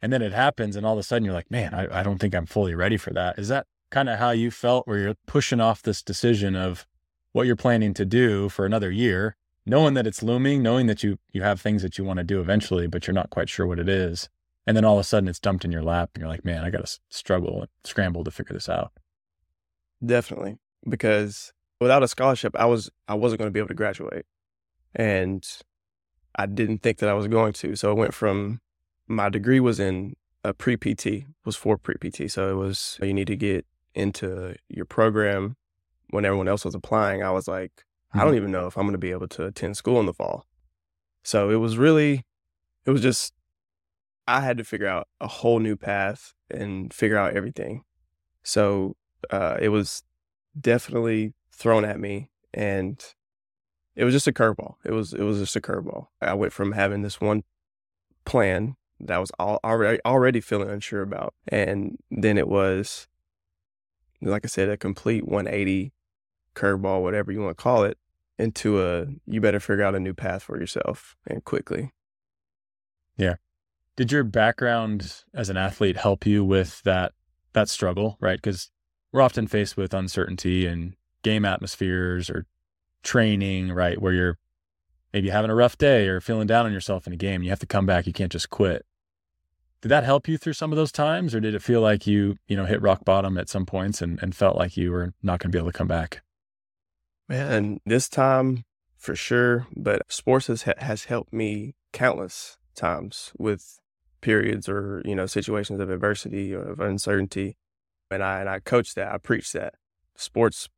And 0.02 0.12
then 0.12 0.22
it 0.22 0.32
happens 0.32 0.76
and 0.76 0.86
all 0.86 0.94
of 0.94 1.00
a 1.00 1.04
sudden 1.04 1.26
you're 1.26 1.34
like, 1.34 1.50
man, 1.50 1.74
I, 1.74 2.00
I 2.00 2.04
don't 2.04 2.20
think 2.20 2.36
I'm 2.36 2.46
fully 2.46 2.76
ready 2.76 2.98
for 2.98 3.12
that. 3.14 3.40
Is 3.40 3.48
that 3.48 3.66
kind 3.90 4.10
of 4.10 4.20
how 4.20 4.32
you 4.32 4.52
felt 4.52 4.88
where 4.88 5.00
you're 5.00 5.16
pushing 5.26 5.60
off 5.60 5.82
this 5.82 6.02
decision 6.02 6.56
of 6.56 6.86
what 7.32 7.48
you're 7.48 7.56
planning 7.56 7.94
to 7.96 8.06
do 8.06 8.50
for 8.50 8.66
another 8.66 8.92
year 8.92 9.36
knowing 9.66 9.94
that 9.94 10.08
it's 10.08 10.24
looming, 10.24 10.64
knowing 10.64 10.88
that 10.88 11.04
you 11.04 11.18
you 11.32 11.42
have 11.42 11.62
things 11.62 11.82
that 11.82 11.98
you 11.98 12.04
want 12.04 12.18
to 12.18 12.24
do 12.24 12.40
eventually, 12.40 12.88
but 12.88 13.08
you're 13.08 13.14
not 13.14 13.30
quite 13.30 13.50
sure 13.50 13.68
what 13.68 13.80
it 13.80 13.90
is. 13.90 14.30
And 14.68 14.78
then 14.78 14.86
all 14.86 14.96
of 14.96 15.02
a 15.02 15.04
sudden 15.04 15.28
it's 15.28 15.40
dumped 15.40 15.66
in 15.66 15.72
your 15.72 15.84
lap 15.84 16.12
and 16.14 16.22
you're 16.22 16.30
like, 16.30 16.46
man, 16.46 16.64
I 16.64 16.70
got 16.70 16.86
to 16.86 17.00
struggle 17.10 17.62
and 17.62 17.70
scramble 17.84 18.24
to 18.24 18.32
figure 18.32 18.54
this 18.54 18.70
out. 18.70 18.92
Definitely. 20.06 20.58
Because 20.88 21.52
without 21.82 22.04
a 22.04 22.08
scholarship, 22.08 22.56
I 22.58 22.66
was 22.66 22.90
I 23.08 23.16
wasn't 23.16 23.40
going 23.40 23.50
to 23.50 23.52
be 23.52 23.60
able 23.60 23.68
to 23.70 23.74
graduate. 23.74 24.26
And 24.96 25.46
I 26.36 26.46
didn't 26.46 26.80
think 26.80 27.00
that 27.00 27.10
I 27.10 27.14
was 27.14 27.28
going 27.28 27.54
to. 27.54 27.76
So 27.76 27.92
it 27.92 27.98
went 27.98 28.14
from 28.14 28.62
my 29.08 29.30
degree 29.30 29.60
was 29.60 29.80
in 29.80 30.16
a 30.44 30.54
pre 30.54 30.78
PT, 30.78 31.26
was 31.44 31.56
for 31.56 31.78
pre 31.78 31.96
PT. 31.96 32.32
So 32.32 32.50
it 32.50 32.56
was 32.56 32.98
you 33.02 33.14
need 33.14 33.28
to 33.28 33.36
get 33.36 33.66
into 33.96 34.56
your 34.70 34.86
program 34.86 35.58
when 36.12 36.24
everyone 36.24 36.48
else 36.48 36.64
was 36.64 36.76
applying. 36.76 37.24
I 37.24 37.32
was 37.32 37.48
like, 37.48 37.84
I 38.14 38.20
don't 38.20 38.28
mm-hmm. 38.28 38.38
even 38.38 38.52
know 38.52 38.68
if 38.68 38.78
I'm 38.78 38.84
going 38.84 38.94
to 38.94 39.00
be 39.00 39.12
able 39.12 39.28
to 39.30 39.48
attend 39.48 39.76
school 39.76 40.00
in 40.00 40.06
the 40.06 40.14
fall. 40.14 40.46
So 41.24 41.50
it 41.50 41.56
was 41.56 41.78
really, 41.78 42.26
it 42.86 42.92
was 42.92 43.02
just, 43.02 43.34
I 44.28 44.42
had 44.42 44.58
to 44.58 44.64
figure 44.64 44.88
out 44.88 45.08
a 45.20 45.28
whole 45.28 45.60
new 45.60 45.76
path 45.76 46.34
and 46.50 46.94
figure 46.94 47.18
out 47.18 47.36
everything. 47.36 47.84
So 48.44 48.96
uh, 49.30 49.58
it 49.60 49.70
was 49.70 50.04
definitely 50.60 51.34
thrown 51.52 51.86
at 51.86 52.00
me 52.00 52.30
and 52.54 53.04
it 53.96 54.04
was 54.04 54.14
just 54.14 54.28
a 54.28 54.32
curveball. 54.32 54.76
It 54.86 54.92
was, 54.92 55.14
it 55.14 55.24
was 55.24 55.40
just 55.40 55.56
a 55.56 55.62
curveball. 55.62 56.08
I 56.22 56.34
went 56.34 56.54
from 56.54 56.72
having 56.72 57.02
this 57.02 57.20
one 57.20 57.44
plan 58.26 58.76
that 59.00 59.18
was 59.18 59.32
all, 59.40 59.60
already, 59.64 60.00
already 60.06 60.42
feeling 60.42 60.70
unsure 60.70 61.02
about. 61.02 61.34
And 61.48 61.98
then 62.10 62.38
it 62.38 62.48
was, 62.48 63.08
like 64.22 64.46
I 64.46 64.48
said, 64.48 64.70
a 64.70 64.78
complete 64.78 65.28
180 65.28 65.94
curveball, 66.56 67.02
whatever 67.02 67.32
you 67.32 67.42
want 67.42 67.58
to 67.58 67.62
call 67.62 67.84
it, 67.84 67.98
into 68.38 68.82
a 68.82 69.06
you 69.26 69.40
better 69.40 69.60
figure 69.60 69.84
out 69.84 69.96
a 69.96 70.00
new 70.00 70.14
path 70.14 70.44
for 70.44 70.60
yourself 70.60 71.16
and 71.28 71.44
quickly. 71.44 71.92
Yeah. 73.18 73.36
Did 73.96 74.12
your 74.12 74.24
background 74.24 75.24
as 75.34 75.50
an 75.50 75.58
athlete 75.58 75.98
help 75.98 76.26
you 76.26 76.44
with 76.44 76.82
that 76.84 77.14
that 77.54 77.70
struggle, 77.70 78.18
right? 78.20 78.38
Because 78.38 78.72
we're 79.12 79.22
often 79.22 79.48
faced 79.48 79.78
with 79.78 79.94
uncertainty 79.94 80.66
and 80.66 80.96
game 81.24 81.46
atmospheres 81.46 82.30
or 82.30 82.46
training, 83.04 83.72
right? 83.72 84.02
Where 84.02 84.14
you're 84.14 84.38
maybe 85.14 85.30
having 85.30 85.52
a 85.52 85.56
rough 85.56 85.78
day 85.78 86.08
or 86.08 86.22
feeling 86.22 86.48
down 86.48 86.66
on 86.66 86.74
yourself 86.74 87.08
in 87.08 87.14
a 87.14 87.18
game. 87.18 87.44
You 87.44 87.50
have 87.50 87.60
to 87.60 87.66
come 87.66 87.86
back. 87.86 88.08
You 88.08 88.14
can't 88.14 88.32
just 88.32 88.50
quit. 88.50 88.86
Did 89.82 89.90
that 89.90 90.04
help 90.04 90.28
you 90.28 90.38
through 90.38 90.54
some 90.54 90.72
of 90.72 90.78
those 90.78 90.92
times, 90.92 91.34
or 91.34 91.40
did 91.40 91.56
it 91.56 91.64
feel 91.64 91.82
like 91.82 92.06
you, 92.06 92.38
you 92.48 92.56
know, 92.56 92.66
hit 92.66 92.82
rock 92.82 93.04
bottom 93.04 93.38
at 93.38 93.50
some 93.50 93.66
points 93.66 94.02
and, 94.02 94.22
and 94.22 94.36
felt 94.36 94.56
like 94.56 94.78
you 94.78 94.92
were 94.92 95.14
not 95.24 95.40
going 95.40 95.52
to 95.52 95.56
be 95.56 95.60
able 95.60 95.72
to 95.72 95.78
come 95.78 95.88
back? 95.88 96.22
Man, 97.28 97.80
this 97.86 98.08
time 98.08 98.64
for 98.98 99.16
sure, 99.16 99.66
but 99.76 100.04
sports 100.08 100.48
has 100.48 100.64
has 100.78 101.06
helped 101.06 101.34
me 101.34 101.74
countless 101.94 102.58
times 102.76 103.32
with 103.40 103.80
periods 104.22 104.70
or 104.70 105.02
you 105.04 105.16
know 105.16 105.26
situations 105.26 105.80
of 105.80 105.90
adversity 105.90 106.54
or 106.54 106.74
of 106.74 106.80
uncertainty, 106.80 107.58
and 108.12 108.22
I 108.22 108.42
and 108.42 108.50
I 108.50 108.60
coach 108.60 108.94
that. 108.94 109.12
I 109.12 109.18
preach 109.18 109.52
that 109.54 109.74
sports 110.16 110.70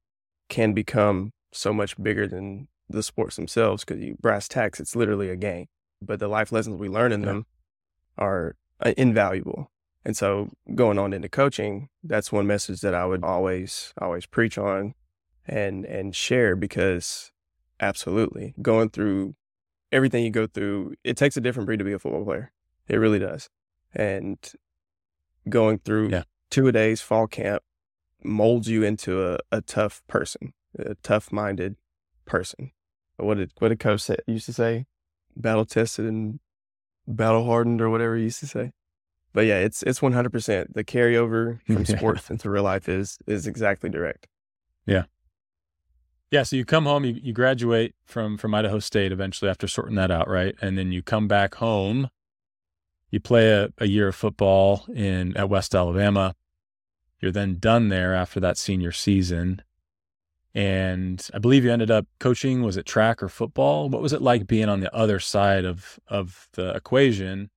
can 0.53 0.73
become 0.73 1.33
so 1.51 1.73
much 1.73 1.99
bigger 2.01 2.27
than 2.27 2.67
the 2.87 3.01
sports 3.01 3.37
themselves 3.37 3.83
because 3.83 3.99
you 3.99 4.15
brass 4.21 4.47
tacks. 4.47 4.79
It's 4.79 4.95
literally 4.95 5.31
a 5.31 5.35
game, 5.35 5.65
but 5.99 6.19
the 6.19 6.27
life 6.27 6.51
lessons 6.51 6.77
we 6.77 6.89
learn 6.89 7.11
in 7.11 7.21
yeah. 7.21 7.25
them 7.25 7.45
are 8.19 8.55
uh, 8.79 8.93
invaluable. 8.95 9.71
And 10.05 10.15
so 10.15 10.51
going 10.75 10.99
on 10.99 11.11
into 11.11 11.27
coaching, 11.27 11.89
that's 12.03 12.31
one 12.31 12.45
message 12.45 12.81
that 12.81 12.93
I 12.93 13.03
would 13.03 13.23
always 13.23 13.95
always 13.99 14.27
preach 14.27 14.59
on 14.59 14.93
and 15.47 15.85
and 15.85 16.15
share 16.15 16.55
because 16.55 17.31
absolutely 17.79 18.53
going 18.61 18.91
through 18.91 19.33
everything 19.91 20.23
you 20.23 20.29
go 20.29 20.45
through 20.45 20.93
it 21.03 21.17
takes 21.17 21.35
a 21.35 21.41
different 21.41 21.65
breed 21.65 21.79
to 21.79 21.83
be 21.83 21.93
a 21.93 21.99
football 21.99 22.23
player 22.23 22.53
it 22.87 22.95
really 22.95 23.19
does 23.19 23.49
and 23.93 24.53
going 25.49 25.79
through 25.79 26.09
yeah. 26.09 26.23
two 26.49 26.67
a 26.67 26.71
days 26.71 27.01
fall 27.01 27.27
camp 27.27 27.61
molds 28.25 28.67
you 28.67 28.83
into 28.83 29.33
a, 29.33 29.39
a 29.51 29.61
tough 29.61 30.01
person 30.07 30.53
a 30.77 30.95
tough 30.95 31.31
minded 31.31 31.75
person. 32.25 32.71
What 33.17 33.37
did 33.37 33.51
what 33.59 33.69
did 33.69 33.79
coach 33.79 34.01
say, 34.01 34.17
used 34.27 34.45
to 34.47 34.53
say? 34.53 34.85
Battle 35.35 35.65
tested 35.65 36.05
and 36.05 36.39
battle 37.07 37.45
hardened 37.45 37.81
or 37.81 37.89
whatever 37.89 38.15
he 38.15 38.23
used 38.23 38.39
to 38.39 38.47
say. 38.47 38.71
But 39.33 39.45
yeah 39.45 39.57
it's 39.57 39.83
it's 39.83 39.99
100% 39.99 40.73
the 40.73 40.83
carryover 40.83 41.59
from 41.65 41.85
sports 41.97 42.29
into 42.29 42.49
real 42.49 42.63
life 42.63 42.89
is 42.89 43.17
is 43.27 43.47
exactly 43.47 43.89
direct. 43.89 44.27
Yeah. 44.85 45.03
Yeah, 46.31 46.41
so 46.41 46.55
you 46.55 46.65
come 46.65 46.85
home, 46.85 47.05
you, 47.05 47.19
you 47.21 47.31
graduate 47.31 47.93
from 48.05 48.37
from 48.37 48.55
Idaho 48.55 48.79
State 48.79 49.11
eventually 49.11 49.49
after 49.49 49.67
sorting 49.67 49.95
that 49.95 50.09
out, 50.09 50.27
right? 50.27 50.55
And 50.61 50.77
then 50.77 50.91
you 50.91 51.03
come 51.03 51.27
back 51.27 51.55
home. 51.55 52.09
You 53.11 53.19
play 53.19 53.51
a, 53.51 53.69
a 53.77 53.85
year 53.85 54.07
of 54.07 54.15
football 54.15 54.85
in 54.95 55.37
at 55.37 55.47
West 55.47 55.75
Alabama. 55.75 56.33
You're 57.23 57.31
then 57.31 57.55
done 57.57 57.87
there 57.87 58.13
after 58.13 58.41
that 58.41 58.57
senior 58.57 58.91
season. 58.91 59.61
And 60.53 61.25
I 61.33 61.39
believe 61.39 61.63
you 61.63 61.71
ended 61.71 61.89
up 61.89 62.05
coaching, 62.19 62.63
was 62.63 62.75
it 62.75 62.85
track 62.85 63.23
or 63.23 63.29
football? 63.29 63.87
What 63.87 64.01
was 64.01 64.11
it 64.11 64.21
like 64.21 64.45
being 64.45 64.67
on 64.67 64.81
the 64.81 64.93
other 64.93 65.21
side 65.21 65.63
of 65.63 66.01
of 66.09 66.49
the 66.51 66.75
equation, 66.75 67.49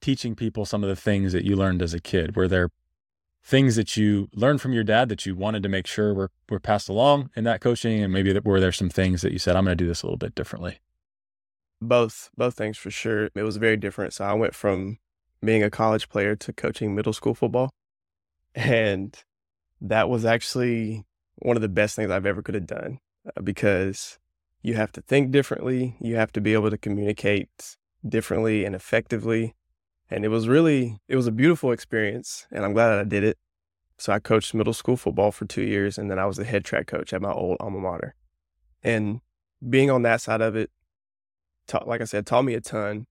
teaching 0.00 0.34
people 0.34 0.64
some 0.64 0.82
of 0.82 0.88
the 0.88 0.96
things 0.96 1.34
that 1.34 1.44
you 1.44 1.56
learned 1.56 1.82
as 1.82 1.92
a 1.92 2.00
kid? 2.00 2.36
Were 2.36 2.48
there 2.48 2.70
things 3.44 3.76
that 3.76 3.98
you 3.98 4.30
learned 4.32 4.62
from 4.62 4.72
your 4.72 4.82
dad 4.82 5.10
that 5.10 5.26
you 5.26 5.36
wanted 5.36 5.62
to 5.64 5.68
make 5.68 5.86
sure 5.86 6.14
were, 6.14 6.30
were 6.48 6.58
passed 6.58 6.88
along 6.88 7.28
in 7.36 7.44
that 7.44 7.60
coaching? 7.60 8.02
And 8.02 8.14
maybe 8.14 8.32
that, 8.32 8.46
were 8.46 8.60
there 8.60 8.72
some 8.72 8.88
things 8.88 9.20
that 9.20 9.32
you 9.32 9.38
said, 9.38 9.56
I'm 9.56 9.66
going 9.66 9.76
to 9.76 9.84
do 9.84 9.88
this 9.88 10.02
a 10.02 10.06
little 10.06 10.16
bit 10.16 10.34
differently? 10.34 10.78
Both, 11.82 12.30
both 12.34 12.54
things 12.54 12.78
for 12.78 12.90
sure. 12.90 13.28
It 13.34 13.42
was 13.42 13.58
very 13.58 13.76
different. 13.76 14.14
So 14.14 14.24
I 14.24 14.32
went 14.32 14.54
from 14.54 14.96
being 15.44 15.62
a 15.62 15.68
college 15.68 16.08
player 16.08 16.34
to 16.36 16.52
coaching 16.54 16.94
middle 16.94 17.12
school 17.12 17.34
football. 17.34 17.74
And 18.54 19.16
that 19.80 20.08
was 20.08 20.24
actually 20.24 21.04
one 21.36 21.56
of 21.56 21.62
the 21.62 21.68
best 21.68 21.96
things 21.96 22.10
I've 22.10 22.26
ever 22.26 22.42
could 22.42 22.54
have 22.54 22.66
done 22.66 22.98
uh, 23.26 23.40
because 23.42 24.18
you 24.62 24.74
have 24.74 24.92
to 24.92 25.02
think 25.02 25.30
differently. 25.30 25.96
You 26.00 26.16
have 26.16 26.32
to 26.32 26.40
be 26.40 26.52
able 26.52 26.70
to 26.70 26.78
communicate 26.78 27.76
differently 28.06 28.64
and 28.64 28.74
effectively. 28.74 29.54
And 30.10 30.24
it 30.24 30.28
was 30.28 30.48
really, 30.48 30.98
it 31.08 31.16
was 31.16 31.26
a 31.26 31.32
beautiful 31.32 31.72
experience. 31.72 32.46
And 32.52 32.64
I'm 32.64 32.74
glad 32.74 32.90
that 32.90 33.00
I 33.00 33.04
did 33.04 33.24
it. 33.24 33.38
So 33.98 34.12
I 34.12 34.18
coached 34.18 34.54
middle 34.54 34.72
school 34.72 34.96
football 34.96 35.32
for 35.32 35.46
two 35.46 35.62
years. 35.62 35.98
And 35.98 36.10
then 36.10 36.18
I 36.18 36.26
was 36.26 36.36
the 36.36 36.44
head 36.44 36.64
track 36.64 36.86
coach 36.86 37.12
at 37.12 37.22
my 37.22 37.32
old 37.32 37.56
alma 37.60 37.80
mater. 37.80 38.14
And 38.82 39.20
being 39.68 39.90
on 39.90 40.02
that 40.02 40.20
side 40.20 40.40
of 40.40 40.56
it, 40.56 40.70
taught, 41.66 41.88
like 41.88 42.00
I 42.00 42.04
said, 42.04 42.26
taught 42.26 42.44
me 42.44 42.54
a 42.54 42.60
ton. 42.60 43.06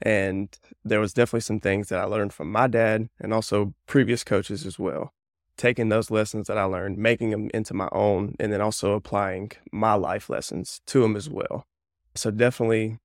And 0.00 0.56
there 0.84 1.00
was 1.00 1.12
definitely 1.12 1.40
some 1.40 1.60
things 1.60 1.88
that 1.88 1.98
I 1.98 2.04
learned 2.04 2.32
from 2.32 2.52
my 2.52 2.66
dad 2.66 3.08
and 3.18 3.34
also 3.34 3.74
previous 3.86 4.22
coaches 4.24 4.64
as 4.64 4.78
well. 4.78 5.12
Taking 5.56 5.88
those 5.88 6.10
lessons 6.10 6.46
that 6.46 6.56
I 6.56 6.64
learned, 6.64 6.98
making 6.98 7.30
them 7.30 7.50
into 7.52 7.74
my 7.74 7.88
own, 7.90 8.36
and 8.38 8.52
then 8.52 8.60
also 8.60 8.92
applying 8.92 9.50
my 9.72 9.94
life 9.94 10.30
lessons 10.30 10.80
to 10.86 11.00
them 11.00 11.16
as 11.16 11.28
well. 11.28 11.66
So 12.14 12.30
definitely, 12.30 12.98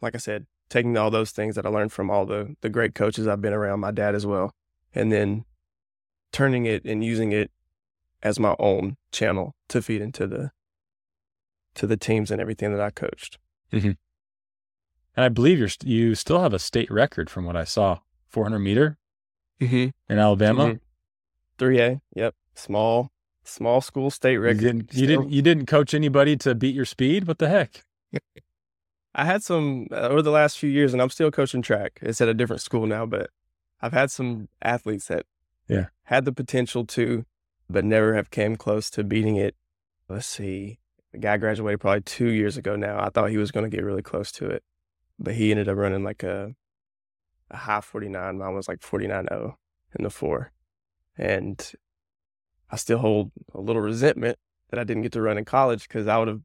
like 0.00 0.14
I 0.14 0.18
said, 0.18 0.46
taking 0.70 0.96
all 0.96 1.10
those 1.10 1.30
things 1.30 1.56
that 1.56 1.66
I 1.66 1.68
learned 1.68 1.92
from 1.92 2.10
all 2.10 2.24
the 2.24 2.56
the 2.62 2.70
great 2.70 2.94
coaches 2.94 3.28
I've 3.28 3.42
been 3.42 3.52
around, 3.52 3.80
my 3.80 3.90
dad 3.90 4.14
as 4.14 4.24
well, 4.24 4.54
and 4.94 5.12
then 5.12 5.44
turning 6.32 6.64
it 6.64 6.84
and 6.84 7.04
using 7.04 7.32
it 7.32 7.50
as 8.22 8.40
my 8.40 8.56
own 8.58 8.96
channel 9.12 9.54
to 9.68 9.82
feed 9.82 10.00
into 10.00 10.26
the 10.26 10.52
to 11.74 11.86
the 11.86 11.96
teams 11.96 12.30
and 12.30 12.40
everything 12.40 12.72
that 12.72 12.80
I 12.80 12.90
coached. 12.90 13.38
Mm-hmm. 13.72 13.92
And 15.16 15.24
I 15.24 15.28
believe 15.28 15.58
you're 15.58 15.68
you 15.84 16.14
still 16.14 16.40
have 16.40 16.52
a 16.52 16.58
state 16.58 16.90
record 16.90 17.30
from 17.30 17.44
what 17.44 17.56
I 17.56 17.64
saw, 17.64 18.00
400 18.28 18.58
meter 18.58 18.98
mm-hmm. 19.60 19.88
in 20.12 20.18
Alabama. 20.18 20.78
3A, 21.58 21.78
mm-hmm. 21.78 22.18
yep, 22.18 22.34
small 22.54 23.12
Small 23.46 23.82
school 23.82 24.10
state 24.10 24.38
record. 24.38 24.62
You 24.62 24.72
didn't, 24.72 24.94
you 24.94 25.06
didn't, 25.06 25.30
you 25.30 25.42
didn't 25.42 25.66
coach 25.66 25.92
anybody 25.92 26.34
to 26.38 26.54
beat 26.54 26.74
your 26.74 26.86
speed. 26.86 27.26
What 27.26 27.38
the 27.38 27.48
heck? 27.48 27.84
I 29.14 29.26
had 29.26 29.42
some 29.42 29.86
uh, 29.92 30.08
over 30.08 30.22
the 30.22 30.30
last 30.30 30.58
few 30.58 30.70
years, 30.70 30.94
and 30.94 31.02
I'm 31.02 31.10
still 31.10 31.30
coaching 31.30 31.60
track. 31.60 31.98
It's 32.00 32.22
at 32.22 32.28
a 32.28 32.34
different 32.34 32.62
school 32.62 32.86
now, 32.86 33.04
but 33.04 33.28
I've 33.82 33.92
had 33.92 34.10
some 34.10 34.48
athletes 34.62 35.08
that 35.08 35.26
yeah 35.68 35.86
had 36.04 36.24
the 36.24 36.32
potential 36.32 36.86
to, 36.86 37.26
but 37.68 37.84
never 37.84 38.14
have 38.14 38.30
came 38.30 38.56
close 38.56 38.88
to 38.90 39.04
beating 39.04 39.36
it. 39.36 39.54
Let's 40.08 40.26
see, 40.26 40.78
the 41.12 41.18
guy 41.18 41.36
graduated 41.36 41.80
probably 41.80 42.00
two 42.00 42.30
years 42.30 42.56
ago 42.56 42.76
now. 42.76 42.98
I 42.98 43.10
thought 43.10 43.28
he 43.28 43.36
was 43.36 43.52
going 43.52 43.70
to 43.70 43.76
get 43.76 43.84
really 43.84 44.02
close 44.02 44.32
to 44.32 44.48
it, 44.48 44.64
but 45.18 45.34
he 45.34 45.50
ended 45.50 45.68
up 45.68 45.76
running 45.76 46.04
like 46.04 46.22
a 46.22 46.54
a 47.50 47.56
high 47.56 47.80
49. 47.80 48.38
Mine 48.38 48.54
was 48.54 48.68
like 48.68 48.80
49.0 48.80 49.54
in 49.96 50.04
the 50.04 50.10
four, 50.10 50.52
and 51.16 51.72
I 52.70 52.76
still 52.76 52.98
hold 52.98 53.30
a 53.54 53.60
little 53.60 53.82
resentment 53.82 54.38
that 54.70 54.80
I 54.80 54.84
didn't 54.84 55.02
get 55.02 55.12
to 55.12 55.22
run 55.22 55.38
in 55.38 55.44
college 55.44 55.86
because 55.86 56.08
I 56.08 56.18
would 56.18 56.28
have 56.28 56.40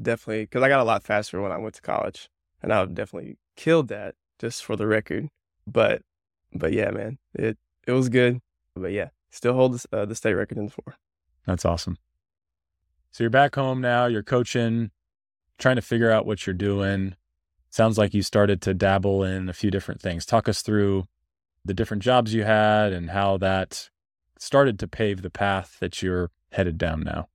definitely 0.00 0.44
because 0.44 0.62
I 0.62 0.68
got 0.68 0.80
a 0.80 0.84
lot 0.84 1.02
faster 1.02 1.40
when 1.40 1.52
I 1.52 1.58
went 1.58 1.74
to 1.74 1.82
college, 1.82 2.28
and 2.62 2.72
I 2.72 2.80
would 2.80 2.94
definitely 2.94 3.36
killed 3.56 3.88
that 3.88 4.14
just 4.38 4.64
for 4.64 4.76
the 4.76 4.86
record. 4.86 5.28
But 5.66 6.02
but 6.52 6.72
yeah, 6.72 6.90
man, 6.90 7.18
it 7.34 7.58
it 7.86 7.92
was 7.92 8.08
good. 8.08 8.40
But 8.74 8.92
yeah, 8.92 9.08
still 9.30 9.54
hold 9.54 9.80
uh, 9.92 10.04
the 10.04 10.14
state 10.14 10.34
record 10.34 10.58
in 10.58 10.66
the 10.66 10.72
four. 10.72 10.96
That's 11.46 11.64
awesome. 11.64 11.98
So 13.10 13.24
you're 13.24 13.30
back 13.30 13.54
home 13.54 13.80
now. 13.80 14.06
You're 14.06 14.22
coaching, 14.22 14.90
trying 15.58 15.76
to 15.76 15.82
figure 15.82 16.10
out 16.10 16.26
what 16.26 16.46
you're 16.46 16.54
doing. 16.54 17.16
Sounds 17.70 17.98
like 17.98 18.14
you 18.14 18.22
started 18.22 18.62
to 18.62 18.74
dabble 18.74 19.22
in 19.22 19.48
a 19.48 19.52
few 19.52 19.70
different 19.70 20.00
things. 20.00 20.24
Talk 20.24 20.48
us 20.48 20.62
through 20.62 21.04
the 21.64 21.74
different 21.74 22.02
jobs 22.02 22.32
you 22.32 22.44
had 22.44 22.92
and 22.92 23.10
how 23.10 23.36
that 23.38 23.90
started 24.38 24.78
to 24.78 24.88
pave 24.88 25.22
the 25.22 25.30
path 25.30 25.76
that 25.80 26.02
you're 26.02 26.30
headed 26.52 26.78
down 26.78 27.02
now. 27.02 27.28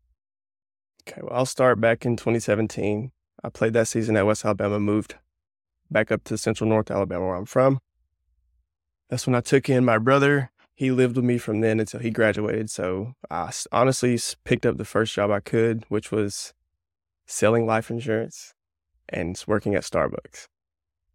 Okay, 1.08 1.22
well, 1.22 1.34
I'll 1.34 1.46
start 1.46 1.80
back 1.80 2.06
in 2.06 2.16
2017. 2.16 3.12
I 3.44 3.50
played 3.50 3.74
that 3.74 3.88
season 3.88 4.18
at 4.18 4.26
West 4.26 4.46
Alabama, 4.46 4.80
moved 4.80 5.16
back 5.92 6.12
up 6.12 6.24
to 6.26 6.38
Central 6.38 6.70
North 6.70 6.90
Alabama, 6.90 7.26
where 7.26 7.36
I'm 7.36 7.46
from. 7.46 7.80
That's 9.10 9.28
when 9.28 9.36
I 9.36 9.42
took 9.42 9.70
in 9.70 9.86
my 9.86 9.98
brother. 9.98 10.50
He 10.74 10.90
lived 10.90 11.18
with 11.18 11.26
me 11.26 11.38
from 11.38 11.62
then 11.62 11.80
until 11.80 12.00
he 12.00 12.10
graduated. 12.10 12.72
So 12.72 13.14
I 13.30 13.52
honestly 13.72 14.18
picked 14.44 14.66
up 14.66 14.78
the 14.78 14.86
first 14.86 15.14
job 15.14 15.30
I 15.30 15.42
could, 15.42 15.84
which 15.90 16.12
was 16.12 16.54
selling 17.28 17.68
life 17.68 17.92
insurance 17.92 18.56
and 19.10 19.42
working 19.48 19.76
at 19.76 19.84
Starbucks. 19.84 20.48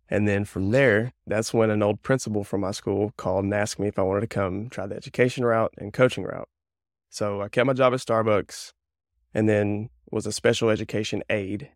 And 0.09 0.27
then 0.27 0.45
from 0.45 0.71
there, 0.71 1.13
that's 1.27 1.53
when 1.53 1.71
an 1.71 1.83
old 1.83 2.03
principal 2.03 2.45
from 2.45 2.63
my 2.63 2.71
school 2.71 3.13
called 3.17 3.45
and 3.45 3.53
asked 3.55 3.79
me 3.79 3.89
if 3.89 3.99
I 3.99 4.03
wanted 4.03 4.23
to 4.23 4.27
come 4.27 4.71
try 4.71 4.87
the 4.87 4.97
education 4.97 5.45
route 5.45 5.75
and 5.77 5.93
coaching 5.93 6.25
route. 6.25 6.49
So 7.11 7.43
I 7.43 7.49
kept 7.49 7.67
my 7.67 7.75
job 7.75 7.93
at 7.93 8.01
Starbucks 8.01 8.73
and 9.35 9.49
then 9.49 9.91
was 10.11 10.27
a 10.27 10.33
special 10.33 10.71
education 10.71 11.23
aide 11.29 11.71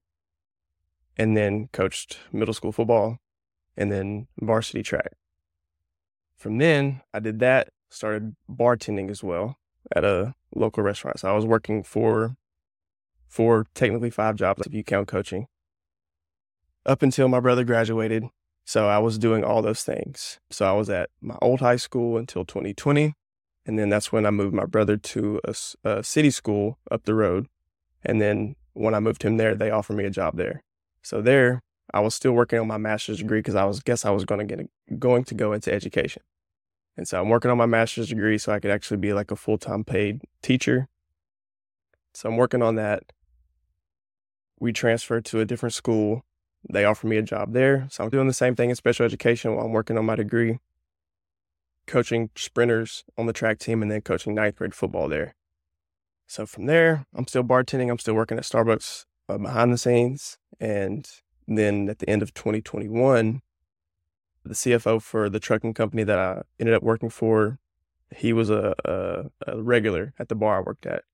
and 1.16 1.37
then 1.37 1.69
coached 1.73 2.19
middle 2.33 2.54
school 2.54 2.73
football 2.73 3.19
and 3.76 3.92
then 3.92 4.28
varsity 4.40 4.83
track. 4.83 5.12
From 6.37 6.59
then, 6.59 7.02
I 7.12 7.21
did 7.21 7.38
that, 7.40 7.69
started 7.90 8.35
bartending 8.50 9.11
as 9.11 9.23
well 9.23 9.59
at 9.95 10.04
a 10.04 10.35
local 10.54 10.83
restaurant. 10.83 11.21
So 11.21 11.28
I 11.28 11.33
was 11.33 11.47
working 11.47 11.83
for 11.83 12.37
for 13.28 13.66
technically 13.75 14.11
five 14.11 14.37
jobs 14.37 14.66
if 14.66 14.75
you 14.75 14.85
count 14.85 15.09
coaching. 15.09 15.47
Up 16.84 17.02
until 17.02 17.28
my 17.28 17.40
brother 17.40 17.64
graduated, 17.64 18.24
so 18.64 18.88
I 18.88 18.98
was 18.98 19.18
doing 19.18 19.44
all 19.44 19.62
those 19.62 19.82
things. 19.82 20.40
So 20.50 20.66
I 20.66 20.72
was 20.72 20.90
at 20.90 21.10
my 21.20 21.36
old 21.40 21.60
high 21.60 21.76
school 21.76 22.16
until 22.16 22.44
2020, 22.44 23.14
and 23.66 23.78
then 23.78 23.88
that's 23.88 24.10
when 24.10 24.26
I 24.26 24.30
moved 24.30 24.54
my 24.54 24.64
brother 24.64 24.96
to 24.96 25.40
a, 25.44 25.54
a 25.84 26.02
city 26.02 26.30
school 26.30 26.78
up 26.90 27.04
the 27.04 27.14
road. 27.14 27.46
And 28.04 28.20
then 28.20 28.56
when 28.72 28.94
I 28.94 29.00
moved 29.00 29.22
him 29.22 29.36
there, 29.36 29.54
they 29.54 29.70
offered 29.70 29.96
me 29.96 30.04
a 30.04 30.10
job 30.10 30.36
there. 30.36 30.62
So 31.02 31.20
there, 31.20 31.61
I 31.92 32.00
was 32.00 32.14
still 32.14 32.33
working 32.33 32.59
on 32.59 32.66
my 32.66 32.78
master's 32.78 33.18
degree 33.18 33.40
because 33.40 33.54
I 33.54 33.64
was 33.64 33.80
guess 33.80 34.04
I 34.04 34.11
was 34.11 34.24
going 34.24 34.46
to 34.46 34.57
get 34.57 34.98
going 34.98 35.24
to 35.24 35.35
go 35.35 35.52
into 35.52 35.72
education. 35.72 36.22
And 36.96 37.09
so 37.09 37.20
I'm 37.20 37.28
working 37.28 37.50
on 37.50 37.59
my 37.59 37.66
master's 37.66 38.09
degree 38.09 38.38
so 38.38 38.52
I 38.52 38.61
could 38.61 38.70
actually 38.70 38.98
be 38.98 39.12
like 39.12 39.30
a 39.30 39.37
full 39.37 39.59
time 39.59 39.85
paid 39.85 40.22
teacher. 40.42 40.88
So 42.14 42.28
I'm 42.28 42.37
working 42.37 42.62
on 42.62 42.74
that. 42.76 43.12
We 44.61 44.72
transferred 44.72 45.24
to 45.26 45.40
a 45.40 45.44
different 45.44 45.74
school. 45.74 46.24
They 46.68 46.85
offered 46.85 47.09
me 47.09 47.16
a 47.16 47.22
job 47.22 47.53
there. 47.53 47.87
So 47.90 48.05
I'm 48.05 48.11
doing 48.11 48.27
the 48.27 48.33
same 48.33 48.55
thing 48.55 48.70
in 48.70 48.77
special 48.77 49.05
education 49.05 49.55
while 49.55 49.66
I'm 49.66 49.72
working 49.72 49.98
on 49.98 50.07
my 50.07 50.16
degree, 50.16 50.59
coaching 51.87 52.31
sprinters 52.37 53.05
on 53.18 53.27
the 53.27 53.33
track 53.33 53.59
team 53.59 53.83
and 53.83 53.90
then 53.90 54.01
coaching 54.01 54.35
ninth 54.35 54.57
grade 54.57 54.75
football 54.75 55.09
there. 55.09 55.35
So 56.27 56.46
from 56.46 56.66
there, 56.66 57.07
I'm 57.14 57.27
still 57.27 57.44
bartending. 57.44 57.90
I'm 57.90 57.98
still 57.98 58.14
working 58.14 58.38
at 58.38 58.44
Starbucks 58.44 59.05
uh, 59.29 59.38
behind 59.38 59.72
the 59.72 59.79
scenes. 59.79 60.38
And 60.61 61.09
then 61.46 61.88
at 61.88 61.98
the 61.98 62.09
end 62.09 62.22
of 62.22 62.33
2021, 62.33 63.42
the 64.44 64.55
CFO 64.55 65.03
for 65.03 65.29
the 65.29 65.40
trucking 65.40 65.75
company 65.75 66.05
that 66.05 66.18
I 66.18 66.42
ended 66.59 66.75
up 66.75 66.83
working 66.83 67.11
for, 67.11 67.59
he 68.14 68.33
was 68.33 68.51
a, 68.51 68.75
a, 68.85 69.53
a 69.53 69.62
regular 69.62 70.14
at 70.18 70.29
the 70.29 70.35
bar 70.35 70.59
I 70.59 70.61
worked 70.61 70.87
at. 70.87 71.05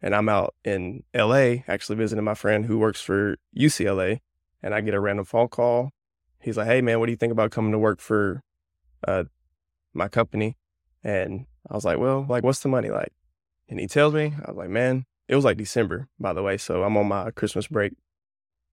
And 0.00 0.14
I'm 0.14 0.28
out 0.28 0.54
in 0.64 1.04
LA 1.14 1.62
actually 1.68 1.96
visiting 1.96 2.24
my 2.24 2.34
friend 2.34 2.66
who 2.66 2.78
works 2.78 3.00
for 3.00 3.36
UCLA. 3.56 4.20
And 4.62 4.74
I 4.74 4.80
get 4.80 4.94
a 4.94 5.00
random 5.00 5.24
phone 5.24 5.48
call. 5.48 5.90
He's 6.40 6.56
like, 6.56 6.66
hey, 6.66 6.80
man, 6.80 7.00
what 7.00 7.06
do 7.06 7.12
you 7.12 7.16
think 7.16 7.32
about 7.32 7.50
coming 7.50 7.72
to 7.72 7.78
work 7.78 8.00
for 8.00 8.42
uh, 9.06 9.24
my 9.92 10.08
company? 10.08 10.56
And 11.04 11.46
I 11.70 11.74
was 11.74 11.84
like, 11.84 11.98
well, 11.98 12.26
like, 12.28 12.44
what's 12.44 12.60
the 12.60 12.68
money 12.68 12.90
like? 12.90 13.12
And 13.68 13.80
he 13.80 13.86
tells 13.86 14.14
me, 14.14 14.34
I 14.44 14.50
was 14.50 14.56
like, 14.56 14.70
man, 14.70 15.04
it 15.28 15.36
was 15.36 15.44
like 15.44 15.56
December, 15.56 16.08
by 16.18 16.32
the 16.32 16.42
way. 16.42 16.56
So 16.56 16.82
I'm 16.82 16.96
on 16.96 17.08
my 17.08 17.30
Christmas 17.30 17.66
break, 17.66 17.92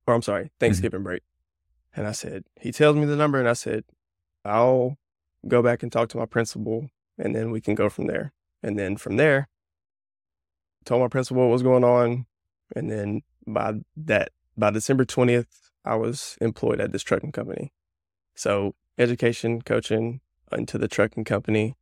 or 0.06 0.13
I'm 0.13 0.21
sorry, 0.21 0.45
mm-hmm. 0.45 0.60
Thanksgiving 0.60 0.99
mm-hmm. 0.99 1.06
break. 1.06 1.23
And 1.95 2.08
I 2.08 2.12
said, 2.12 2.43
he 2.60 2.71
tells 2.71 2.95
me 2.95 3.06
the 3.06 3.15
number, 3.15 3.39
and 3.39 3.49
I 3.49 3.54
said, 3.54 3.84
I'll 4.45 4.97
go 5.47 5.62
back 5.62 5.84
and 5.84 5.91
talk 5.91 6.10
to 6.10 6.17
my 6.17 6.25
principal 6.25 6.89
and 7.19 7.36
then 7.36 7.52
we 7.52 7.62
can 7.62 7.75
go 7.75 7.89
from 7.89 8.08
there. 8.08 8.34
And 8.63 8.80
then 8.80 8.97
from 8.97 9.17
there, 9.17 9.47
told 10.86 11.02
my 11.02 11.08
principal 11.08 11.43
what 11.43 11.52
was 11.52 11.63
going 11.63 11.84
on. 11.84 12.25
And 12.75 12.89
then 12.89 13.21
by 13.45 13.73
that, 13.97 14.32
by 14.58 14.71
December 14.71 15.06
20th, 15.06 15.68
I 15.86 15.96
was 15.96 16.38
employed 16.42 16.80
at 16.80 16.92
this 16.92 17.04
trucking 17.04 17.32
company. 17.32 17.72
So 18.36 18.76
education, 18.98 19.62
coaching 19.62 20.22
into 20.52 20.78
the 20.78 20.88
trucking 20.88 21.26
company. 21.26 21.76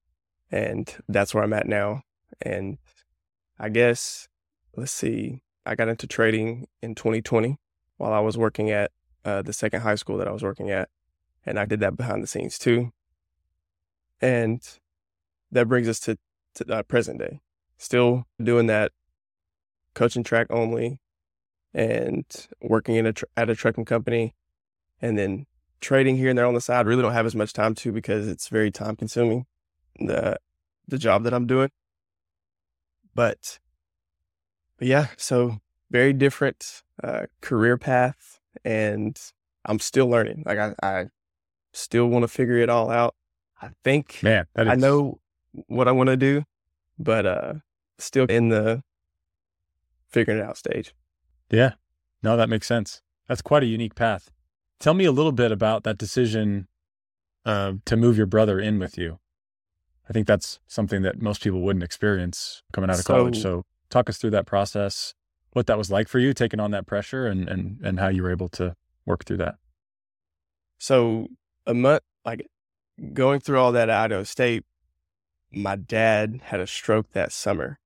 And 0.51 0.95
that's 1.07 1.33
where 1.33 1.43
I'm 1.43 1.53
at 1.53 1.67
now. 1.67 2.03
And 2.41 2.77
I 3.59 3.69
guess, 3.69 4.27
let's 4.75 4.91
see, 4.91 5.41
I 5.65 5.75
got 5.75 5.89
into 5.89 6.07
trading 6.07 6.67
in 6.81 6.95
2020 6.95 7.57
while 7.97 8.13
I 8.13 8.19
was 8.19 8.37
working 8.37 8.69
at 8.69 8.91
uh, 9.25 9.41
the 9.41 9.53
second 9.53 9.81
high 9.81 9.95
school 9.95 10.17
that 10.17 10.27
I 10.27 10.31
was 10.31 10.43
working 10.43 10.69
at 10.69 10.89
and 11.47 11.57
I 11.57 11.65
did 11.65 11.79
that 11.79 11.95
behind 11.95 12.21
the 12.21 12.27
scenes 12.27 12.59
too. 12.59 12.91
And 14.21 14.61
that 15.51 15.67
brings 15.67 15.87
us 15.87 15.99
to, 16.01 16.17
to 16.55 16.73
uh, 16.73 16.83
present 16.83 17.19
day. 17.19 17.39
Still 17.77 18.25
doing 18.41 18.67
that, 18.67 18.91
coaching 19.93 20.23
track 20.23 20.47
only, 20.49 20.99
and 21.73 22.25
working 22.61 22.95
in 22.95 23.05
a 23.05 23.13
tr- 23.13 23.25
at 23.35 23.49
a 23.49 23.55
trucking 23.55 23.85
company, 23.85 24.35
and 25.01 25.17
then 25.17 25.45
trading 25.79 26.17
here 26.17 26.29
and 26.29 26.37
there 26.37 26.45
on 26.45 26.53
the 26.53 26.61
side. 26.61 26.87
Really 26.87 27.01
don't 27.01 27.13
have 27.13 27.25
as 27.25 27.35
much 27.35 27.53
time 27.53 27.75
to 27.75 27.91
because 27.91 28.27
it's 28.27 28.47
very 28.47 28.71
time 28.71 28.95
consuming. 28.95 29.45
The 29.99 30.37
the 30.87 30.97
job 30.97 31.23
that 31.23 31.33
I'm 31.33 31.47
doing, 31.47 31.71
but 33.15 33.59
but 34.77 34.87
yeah, 34.87 35.07
so 35.17 35.59
very 35.89 36.13
different 36.13 36.83
uh, 37.03 37.25
career 37.41 37.77
path, 37.77 38.39
and 38.63 39.19
I'm 39.65 39.79
still 39.79 40.07
learning. 40.07 40.43
Like 40.45 40.59
I, 40.59 40.75
I 40.83 41.05
still 41.73 42.07
want 42.07 42.23
to 42.23 42.27
figure 42.27 42.57
it 42.57 42.69
all 42.69 42.89
out. 42.89 43.15
I 43.61 43.69
think 43.83 44.19
man, 44.21 44.45
I 44.55 44.75
know 44.75 45.19
what 45.67 45.87
I 45.87 45.91
want 45.91 46.07
to 46.07 46.17
do, 46.17 46.43
but 46.99 47.25
uh 47.25 47.53
still 47.97 48.25
in 48.25 48.49
the 48.49 48.83
figuring 50.09 50.39
it 50.39 50.45
out 50.45 50.57
stage. 50.57 50.93
Yeah. 51.49 51.73
No, 52.23 52.35
that 52.37 52.49
makes 52.49 52.67
sense. 52.67 53.01
That's 53.27 53.41
quite 53.41 53.63
a 53.63 53.67
unique 53.67 53.95
path. 53.95 54.31
Tell 54.79 54.93
me 54.93 55.05
a 55.05 55.11
little 55.11 55.31
bit 55.31 55.51
about 55.51 55.83
that 55.83 55.97
decision 55.97 56.67
uh, 57.45 57.73
to 57.85 57.97
move 57.97 58.17
your 58.17 58.25
brother 58.25 58.59
in 58.59 58.79
with 58.79 58.97
you. 58.97 59.19
I 60.09 60.13
think 60.13 60.27
that's 60.27 60.59
something 60.67 61.01
that 61.01 61.21
most 61.21 61.41
people 61.41 61.61
wouldn't 61.61 61.83
experience 61.83 62.63
coming 62.71 62.89
out 62.89 62.99
of 62.99 63.05
so, 63.05 63.13
college. 63.13 63.41
So 63.41 63.63
talk 63.89 64.09
us 64.09 64.17
through 64.17 64.31
that 64.31 64.45
process, 64.45 65.13
what 65.51 65.67
that 65.67 65.77
was 65.77 65.91
like 65.91 66.07
for 66.07 66.19
you, 66.19 66.33
taking 66.33 66.59
on 66.59 66.71
that 66.71 66.85
pressure 66.85 67.27
and 67.27 67.47
and 67.49 67.79
and 67.83 67.99
how 67.99 68.07
you 68.07 68.23
were 68.23 68.31
able 68.31 68.49
to 68.49 68.75
work 69.05 69.25
through 69.25 69.37
that. 69.37 69.55
So 70.77 71.27
a 71.65 71.73
month, 71.73 72.03
like 72.23 72.47
going 73.13 73.39
through 73.39 73.59
all 73.59 73.71
that 73.73 73.89
at 73.89 73.97
Idaho 73.97 74.23
State, 74.23 74.63
my 75.51 75.75
dad 75.75 76.41
had 76.45 76.59
a 76.59 76.67
stroke 76.67 77.11
that 77.11 77.31
summer. 77.31 77.79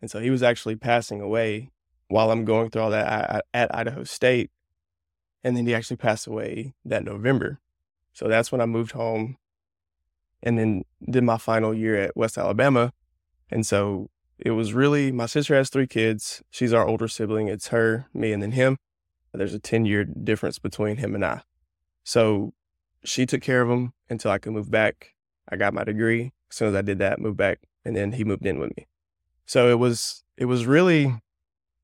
And 0.00 0.10
so 0.10 0.20
he 0.20 0.30
was 0.30 0.42
actually 0.42 0.76
passing 0.76 1.20
away 1.20 1.70
while 2.08 2.30
I'm 2.30 2.44
going 2.44 2.70
through 2.70 2.82
all 2.82 2.90
that 2.90 3.44
at 3.54 3.74
Idaho 3.74 4.04
State. 4.04 4.50
And 5.44 5.56
then 5.56 5.66
he 5.66 5.74
actually 5.74 5.96
passed 5.98 6.26
away 6.26 6.74
that 6.84 7.04
November. 7.04 7.60
So 8.12 8.26
that's 8.28 8.50
when 8.50 8.60
I 8.60 8.66
moved 8.66 8.92
home 8.92 9.36
and 10.42 10.58
then 10.58 10.84
did 11.08 11.24
my 11.24 11.38
final 11.38 11.72
year 11.72 11.96
at 11.96 12.16
West 12.16 12.36
Alabama. 12.36 12.92
And 13.50 13.66
so 13.66 14.10
it 14.38 14.52
was 14.52 14.72
really 14.72 15.12
my 15.12 15.26
sister 15.26 15.54
has 15.54 15.68
three 15.70 15.86
kids. 15.86 16.42
She's 16.50 16.72
our 16.72 16.86
older 16.86 17.08
sibling. 17.08 17.48
It's 17.48 17.68
her, 17.68 18.06
me, 18.12 18.32
and 18.32 18.42
then 18.42 18.52
him. 18.52 18.78
There's 19.32 19.54
a 19.54 19.60
10 19.60 19.84
year 19.84 20.04
difference 20.04 20.58
between 20.58 20.96
him 20.96 21.14
and 21.14 21.24
I. 21.24 21.42
So 22.02 22.54
she 23.04 23.26
took 23.26 23.42
care 23.42 23.62
of 23.62 23.70
him 23.70 23.92
until 24.08 24.30
I 24.30 24.38
could 24.38 24.52
move 24.52 24.70
back. 24.70 25.14
I 25.48 25.56
got 25.56 25.74
my 25.74 25.84
degree. 25.84 26.32
As 26.50 26.56
soon 26.56 26.68
as 26.68 26.74
I 26.74 26.82
did 26.82 26.98
that, 26.98 27.20
moved 27.20 27.36
back, 27.36 27.60
and 27.84 27.94
then 27.94 28.12
he 28.12 28.24
moved 28.24 28.46
in 28.46 28.58
with 28.58 28.76
me. 28.76 28.86
So 29.44 29.70
it 29.70 29.78
was 29.78 30.24
it 30.36 30.46
was 30.46 30.66
really 30.66 31.14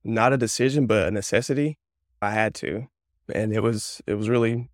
not 0.04 0.32
a 0.32 0.36
decision, 0.36 0.86
but 0.86 1.08
a 1.08 1.10
necessity. 1.10 1.78
I 2.20 2.30
had 2.30 2.54
to, 2.56 2.88
and 3.32 3.52
it 3.52 3.62
was 3.62 4.00
it 4.06 4.14
was 4.14 4.28
really, 4.28 4.70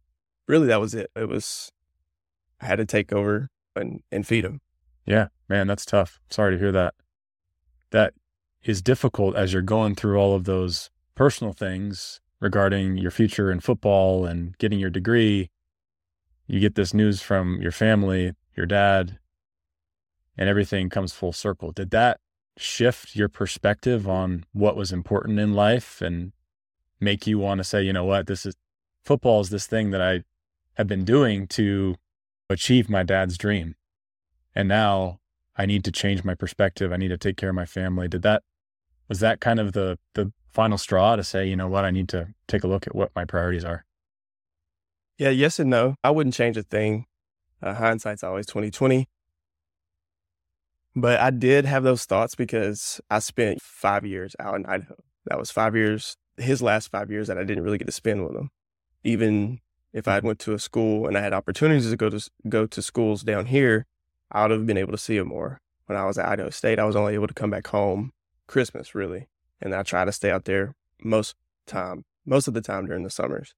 really 0.47 0.67
that 0.67 0.81
was 0.81 0.95
it. 0.95 1.11
It 1.17 1.29
was 1.29 1.73
I 2.61 2.67
had 2.67 2.77
to 2.77 2.85
take 2.85 3.13
over 3.13 3.49
and 3.75 4.03
and 4.11 4.27
feed 4.27 4.45
him. 4.45 4.61
Yeah, 5.07 5.29
man, 5.49 5.67
that's 5.67 5.87
tough. 5.87 6.21
Sorry 6.31 6.55
to 6.55 6.59
hear 6.59 6.73
that. 6.73 6.95
That 7.91 8.15
is 8.63 8.83
difficult 8.83 9.37
as 9.37 9.53
you're 9.53 9.63
going 9.63 9.95
through 9.95 10.19
all 10.19 10.35
of 10.35 10.45
those 10.45 10.91
personal 11.15 11.53
things 11.53 12.21
regarding 12.41 12.97
your 12.97 13.11
future 13.11 13.51
in 13.51 13.61
football 13.61 14.27
and 14.27 14.57
getting 14.59 14.79
your 14.79 14.91
degree. 14.91 15.51
You 16.47 16.61
get 16.61 16.75
this 16.75 16.93
news 16.93 17.23
from 17.23 17.61
your 17.63 17.73
family, 17.73 18.33
your 18.57 18.67
dad, 18.67 19.19
and 20.37 20.49
everything 20.49 20.89
comes 20.89 21.13
full 21.13 21.33
circle. 21.33 21.73
Did 21.73 21.91
that 21.91 22.21
shift 22.61 23.17
your 23.17 23.29
perspective 23.29 24.09
on 24.09 24.45
what 24.53 24.77
was 24.77 24.93
important 24.93 25.39
in 25.39 25.55
life 25.55 26.01
and 26.01 26.33
make 27.01 27.27
you 27.27 27.39
want 27.39 27.59
to 27.59 27.65
say, 27.65 27.83
you 27.83 27.93
know 27.93 28.05
what, 28.05 28.27
this 28.27 28.45
is 28.45 28.55
football 29.05 29.41
is 29.41 29.51
this 29.51 29.67
thing 29.67 29.91
that 29.91 30.03
I 30.03 30.23
have 30.75 30.87
been 30.87 31.05
doing 31.05 31.47
to 31.49 31.97
achieve 32.49 32.89
my 32.89 33.03
dad's 33.03 33.39
dream. 33.39 33.75
And 34.55 34.69
now 34.69 35.21
I 35.57 35.67
need 35.67 35.85
to 35.85 35.93
change 35.93 36.25
my 36.25 36.35
perspective. 36.35 36.93
I 36.93 36.97
need 36.97 37.09
to 37.09 37.19
take 37.19 37.37
care 37.37 37.51
of 37.51 37.55
my 37.55 37.67
family. 37.67 38.09
Did 38.09 38.23
that 38.23 38.43
was 39.09 39.21
that 39.21 39.41
kind 39.41 39.59
of 39.59 39.73
the 39.73 39.99
the 40.15 40.33
final 40.51 40.79
straw 40.79 41.17
to 41.17 41.25
say, 41.25 41.47
you 41.49 41.57
know 41.57 41.69
what, 41.69 41.85
I 41.85 41.91
need 41.91 42.09
to 42.11 42.29
take 42.47 42.65
a 42.65 42.67
look 42.67 42.87
at 42.87 42.95
what 42.95 43.11
my 43.15 43.25
priorities 43.25 43.65
are? 43.65 43.85
Yeah, 45.19 45.31
yes 45.31 45.59
and 45.59 45.71
no. 45.71 45.95
I 46.03 46.11
wouldn't 46.11 46.35
change 46.35 46.57
a 46.57 46.63
thing. 46.63 47.07
Uh, 47.63 47.75
hindsight's 47.75 48.25
always 48.25 48.47
twenty 48.47 48.71
twenty. 48.71 49.09
But 50.97 51.21
I 51.21 51.31
did 51.31 51.65
have 51.67 51.83
those 51.83 52.05
thoughts 52.05 52.35
because 52.35 53.01
I 53.11 53.21
spent 53.21 53.63
five 53.63 54.05
years 54.05 54.35
out 54.39 54.57
in 54.57 54.67
Idaho. 54.67 54.97
That 55.27 55.39
was 55.39 55.51
five 55.51 55.77
years, 55.77 56.17
his 56.37 56.63
last 56.63 56.91
five 56.91 57.11
years 57.11 57.29
that 57.29 57.39
I 57.39 57.45
didn't 57.45 57.65
really 57.65 57.79
get 57.79 57.87
to 57.87 57.93
spend 57.93 58.27
with 58.27 58.37
him. 58.37 58.51
Even 59.05 59.61
if 59.93 60.09
I 60.09 60.19
went 60.21 60.39
to 60.41 60.53
a 60.53 60.59
school 60.59 61.07
and 61.07 61.17
I 61.17 61.21
had 61.21 61.33
opportunities 61.33 61.91
to 61.91 61.97
go 61.97 62.11
to 62.11 62.31
go 62.49 62.67
to 62.67 62.83
schools 62.83 63.23
down 63.23 63.47
here, 63.47 63.87
I 64.31 64.43
would 64.43 64.51
have 64.51 64.67
been 64.67 64.77
able 64.77 64.93
to 64.93 64.99
see 64.99 65.17
him 65.17 65.29
more. 65.29 65.61
When 65.87 65.99
I 65.99 66.05
was 66.05 66.19
at 66.19 66.29
Idaho 66.29 66.51
State, 66.51 66.79
I 66.79 66.85
was 66.85 66.97
only 66.97 67.15
able 67.15 67.27
to 67.27 67.35
come 67.35 67.51
back 67.51 67.67
home 67.69 68.13
Christmas, 68.47 68.95
really, 68.95 69.29
and 69.61 69.75
I 69.75 69.83
try 69.83 70.05
to 70.05 70.13
stay 70.13 70.31
out 70.31 70.45
there 70.45 70.75
most 71.03 71.35
time, 71.67 72.05
most 72.25 72.47
of 72.47 72.55
the 72.55 72.61
time 72.61 72.87
during 72.87 73.03
the 73.03 73.11
summers. 73.11 73.55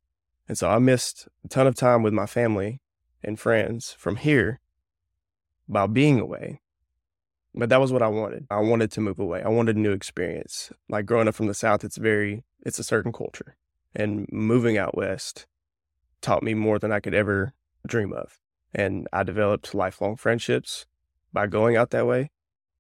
And 0.48 0.56
so 0.56 0.70
I 0.70 0.78
missed 0.78 1.28
a 1.44 1.48
ton 1.48 1.66
of 1.66 1.74
time 1.74 2.02
with 2.02 2.12
my 2.14 2.26
family 2.26 2.80
and 3.22 3.38
friends 3.38 3.94
from 3.98 4.16
here 4.16 4.60
by 5.68 5.86
being 5.86 6.20
away. 6.20 6.62
But 7.54 7.68
that 7.68 7.80
was 7.80 7.92
what 7.92 8.02
I 8.02 8.08
wanted. 8.08 8.46
I 8.50 8.60
wanted 8.60 8.90
to 8.92 9.00
move 9.00 9.18
away. 9.18 9.42
I 9.42 9.48
wanted 9.48 9.76
a 9.76 9.80
new 9.80 9.92
experience. 9.92 10.72
Like 10.88 11.06
growing 11.06 11.28
up 11.28 11.34
from 11.34 11.48
the 11.48 11.54
South, 11.54 11.84
it's 11.84 11.98
very, 11.98 12.44
it's 12.64 12.78
a 12.78 12.84
certain 12.84 13.12
culture. 13.12 13.56
And 13.94 14.26
moving 14.32 14.78
out 14.78 14.96
West 14.96 15.46
taught 16.22 16.42
me 16.42 16.54
more 16.54 16.78
than 16.78 16.92
I 16.92 17.00
could 17.00 17.14
ever 17.14 17.52
dream 17.86 18.12
of. 18.12 18.38
And 18.74 19.06
I 19.12 19.22
developed 19.22 19.74
lifelong 19.74 20.16
friendships 20.16 20.86
by 21.32 21.46
going 21.46 21.76
out 21.76 21.90
that 21.90 22.06
way. 22.06 22.30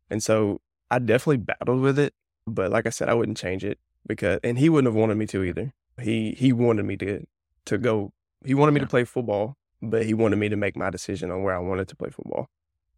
And 0.08 0.22
so 0.22 0.62
I 0.90 0.98
definitely 0.98 1.38
battled 1.38 1.80
with 1.80 1.98
it. 1.98 2.14
But 2.46 2.70
like 2.70 2.86
I 2.86 2.90
said, 2.90 3.08
I 3.08 3.14
wouldn't 3.14 3.36
change 3.36 3.64
it 3.64 3.78
because, 4.06 4.40
and 4.42 4.58
he 4.58 4.70
wouldn't 4.70 4.92
have 4.92 4.98
wanted 4.98 5.16
me 5.16 5.26
to 5.26 5.44
either. 5.44 5.74
He, 6.00 6.32
he 6.32 6.52
wanted 6.52 6.86
me 6.86 6.96
to, 6.96 7.26
to 7.66 7.78
go, 7.78 8.12
he 8.44 8.54
wanted 8.54 8.72
me 8.72 8.80
yeah. 8.80 8.86
to 8.86 8.90
play 8.90 9.04
football, 9.04 9.56
but 9.82 10.06
he 10.06 10.14
wanted 10.14 10.36
me 10.36 10.48
to 10.48 10.56
make 10.56 10.76
my 10.76 10.88
decision 10.88 11.30
on 11.30 11.42
where 11.42 11.54
I 11.54 11.58
wanted 11.58 11.88
to 11.88 11.96
play 11.96 12.08
football. 12.08 12.48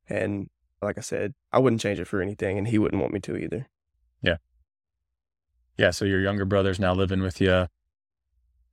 And 0.08 0.48
like 0.85 0.99
I 0.99 1.03
said, 1.03 1.35
I 1.53 1.59
wouldn't 1.59 1.81
change 1.81 1.99
it 1.99 2.07
for 2.07 2.20
anything, 2.20 2.59
and 2.59 2.68
he 2.68 2.79
wouldn't 2.79 3.01
want 3.01 3.12
me 3.12 3.20
to 3.20 3.37
either. 3.37 3.68
Yeah. 4.23 4.37
Yeah. 5.77 5.90
So 5.90 6.05
your 6.05 6.20
younger 6.20 6.44
brother's 6.44 6.81
now 6.81 6.94
living 6.94 7.20
with 7.20 7.40
you. 7.40 7.68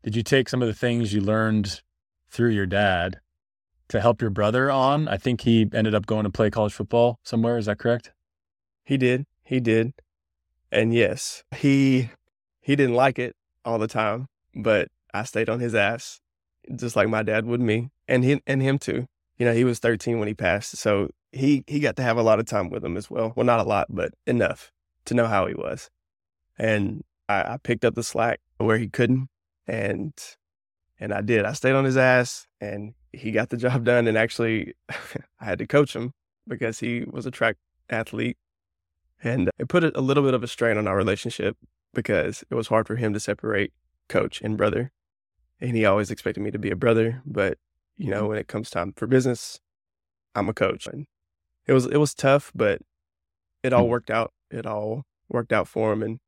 Did 0.04 0.16
you 0.16 0.24
take 0.24 0.50
some 0.50 0.62
of 0.62 0.68
the 0.68 0.74
things 0.74 1.14
you 1.14 1.22
learned 1.22 1.82
through 2.30 2.50
your 2.50 2.66
dad 2.66 3.20
to 3.90 4.02
help 4.02 4.22
your 4.22 4.32
brother 4.32 4.72
on? 4.72 5.08
I 5.08 5.18
think 5.18 5.42
he 5.42 5.68
ended 5.74 5.94
up 5.94 6.06
going 6.06 6.24
to 6.24 6.30
play 6.32 6.50
college 6.50 6.74
football 6.74 7.20
somewhere. 7.24 7.58
Is 7.58 7.68
that 7.68 7.80
correct? 7.80 8.12
He 8.84 8.98
did. 8.98 9.26
He 9.44 9.60
did. 9.60 9.94
And 10.72 10.94
yes, 10.94 11.44
he 11.56 12.10
he 12.62 12.76
didn't 12.76 12.96
like 12.96 13.20
it 13.20 13.36
all 13.66 13.78
the 13.78 13.88
time, 13.88 14.28
but 14.56 14.88
I 15.14 15.24
stayed 15.24 15.50
on 15.50 15.60
his 15.60 15.76
ass 15.76 16.20
just 16.76 16.96
like 16.96 17.10
my 17.10 17.24
dad 17.24 17.46
would 17.46 17.62
me 17.62 17.90
and 18.08 18.24
he 18.24 18.42
and 18.48 18.62
him 18.62 18.80
too. 18.80 19.08
You 19.42 19.48
know, 19.48 19.56
he 19.56 19.64
was 19.64 19.80
13 19.80 20.20
when 20.20 20.28
he 20.28 20.36
passed, 20.36 20.78
so 20.78 21.10
he 21.32 21.64
he 21.66 21.80
got 21.80 21.96
to 21.96 22.04
have 22.04 22.16
a 22.16 22.22
lot 22.22 22.38
of 22.38 22.46
time 22.46 22.70
with 22.70 22.86
him 22.86 22.96
as 22.96 23.10
well. 23.10 23.34
Well, 23.36 23.44
not 23.44 23.60
a 23.60 23.64
lot, 23.64 23.88
but 23.90 24.14
enough 24.28 24.72
to 25.06 25.16
know 25.16 25.26
how 25.26 25.48
he 25.48 25.56
was. 25.56 25.90
And 26.60 27.04
I, 27.28 27.54
I 27.54 27.58
picked 27.58 27.84
up 27.84 27.96
the 27.96 28.04
slack 28.04 28.40
where 28.60 28.78
he 28.78 28.88
couldn't, 28.88 29.30
and 29.66 30.14
and 31.00 31.12
I 31.12 31.22
did. 31.22 31.44
I 31.44 31.54
stayed 31.54 31.74
on 31.74 31.86
his 31.86 31.98
ass, 31.98 32.46
and 32.60 32.94
he 33.14 33.32
got 33.32 33.50
the 33.50 33.58
job 33.66 33.84
done. 33.84 34.08
And 34.08 34.16
actually, 34.16 34.76
I 35.40 35.46
had 35.46 35.58
to 35.58 35.66
coach 35.66 35.96
him 35.96 36.14
because 36.48 36.80
he 36.80 37.06
was 37.10 37.26
a 37.26 37.32
track 37.32 37.58
athlete, 37.90 38.38
and 39.24 39.50
it 39.58 39.70
put 39.70 39.84
a 39.84 40.02
little 40.02 40.24
bit 40.24 40.36
of 40.36 40.44
a 40.44 40.48
strain 40.48 40.78
on 40.78 40.88
our 40.88 40.96
relationship 40.96 41.58
because 41.96 42.44
it 42.52 42.54
was 42.54 42.68
hard 42.68 42.86
for 42.86 42.96
him 42.96 43.12
to 43.14 43.20
separate 43.20 43.74
coach 44.08 44.40
and 44.44 44.56
brother. 44.56 44.92
And 45.60 45.76
he 45.76 45.84
always 45.84 46.12
expected 46.12 46.42
me 46.42 46.52
to 46.52 46.60
be 46.60 46.70
a 46.70 46.76
brother, 46.76 47.24
but 47.26 47.58
you 47.98 48.10
know, 48.10 48.28
when 48.28 48.38
it 48.38 48.48
comes 48.48 48.70
time 48.70 48.94
for 48.96 49.08
business, 49.08 49.60
I'm 50.36 50.50
a 50.50 50.54
coach. 50.54 50.88
And 50.88 51.06
it 51.68 51.74
was 51.74 51.86
it 51.86 51.98
was 51.98 52.14
tough, 52.14 52.52
but 52.56 52.82
it 53.64 53.74
all 53.74 53.86
mm. 53.86 53.90
worked 53.90 54.10
out. 54.10 54.34
It 54.50 54.66
all 54.66 55.04
worked 55.30 55.54
out 55.54 55.68
for 55.68 55.94
him. 55.94 56.04
And 56.04 56.20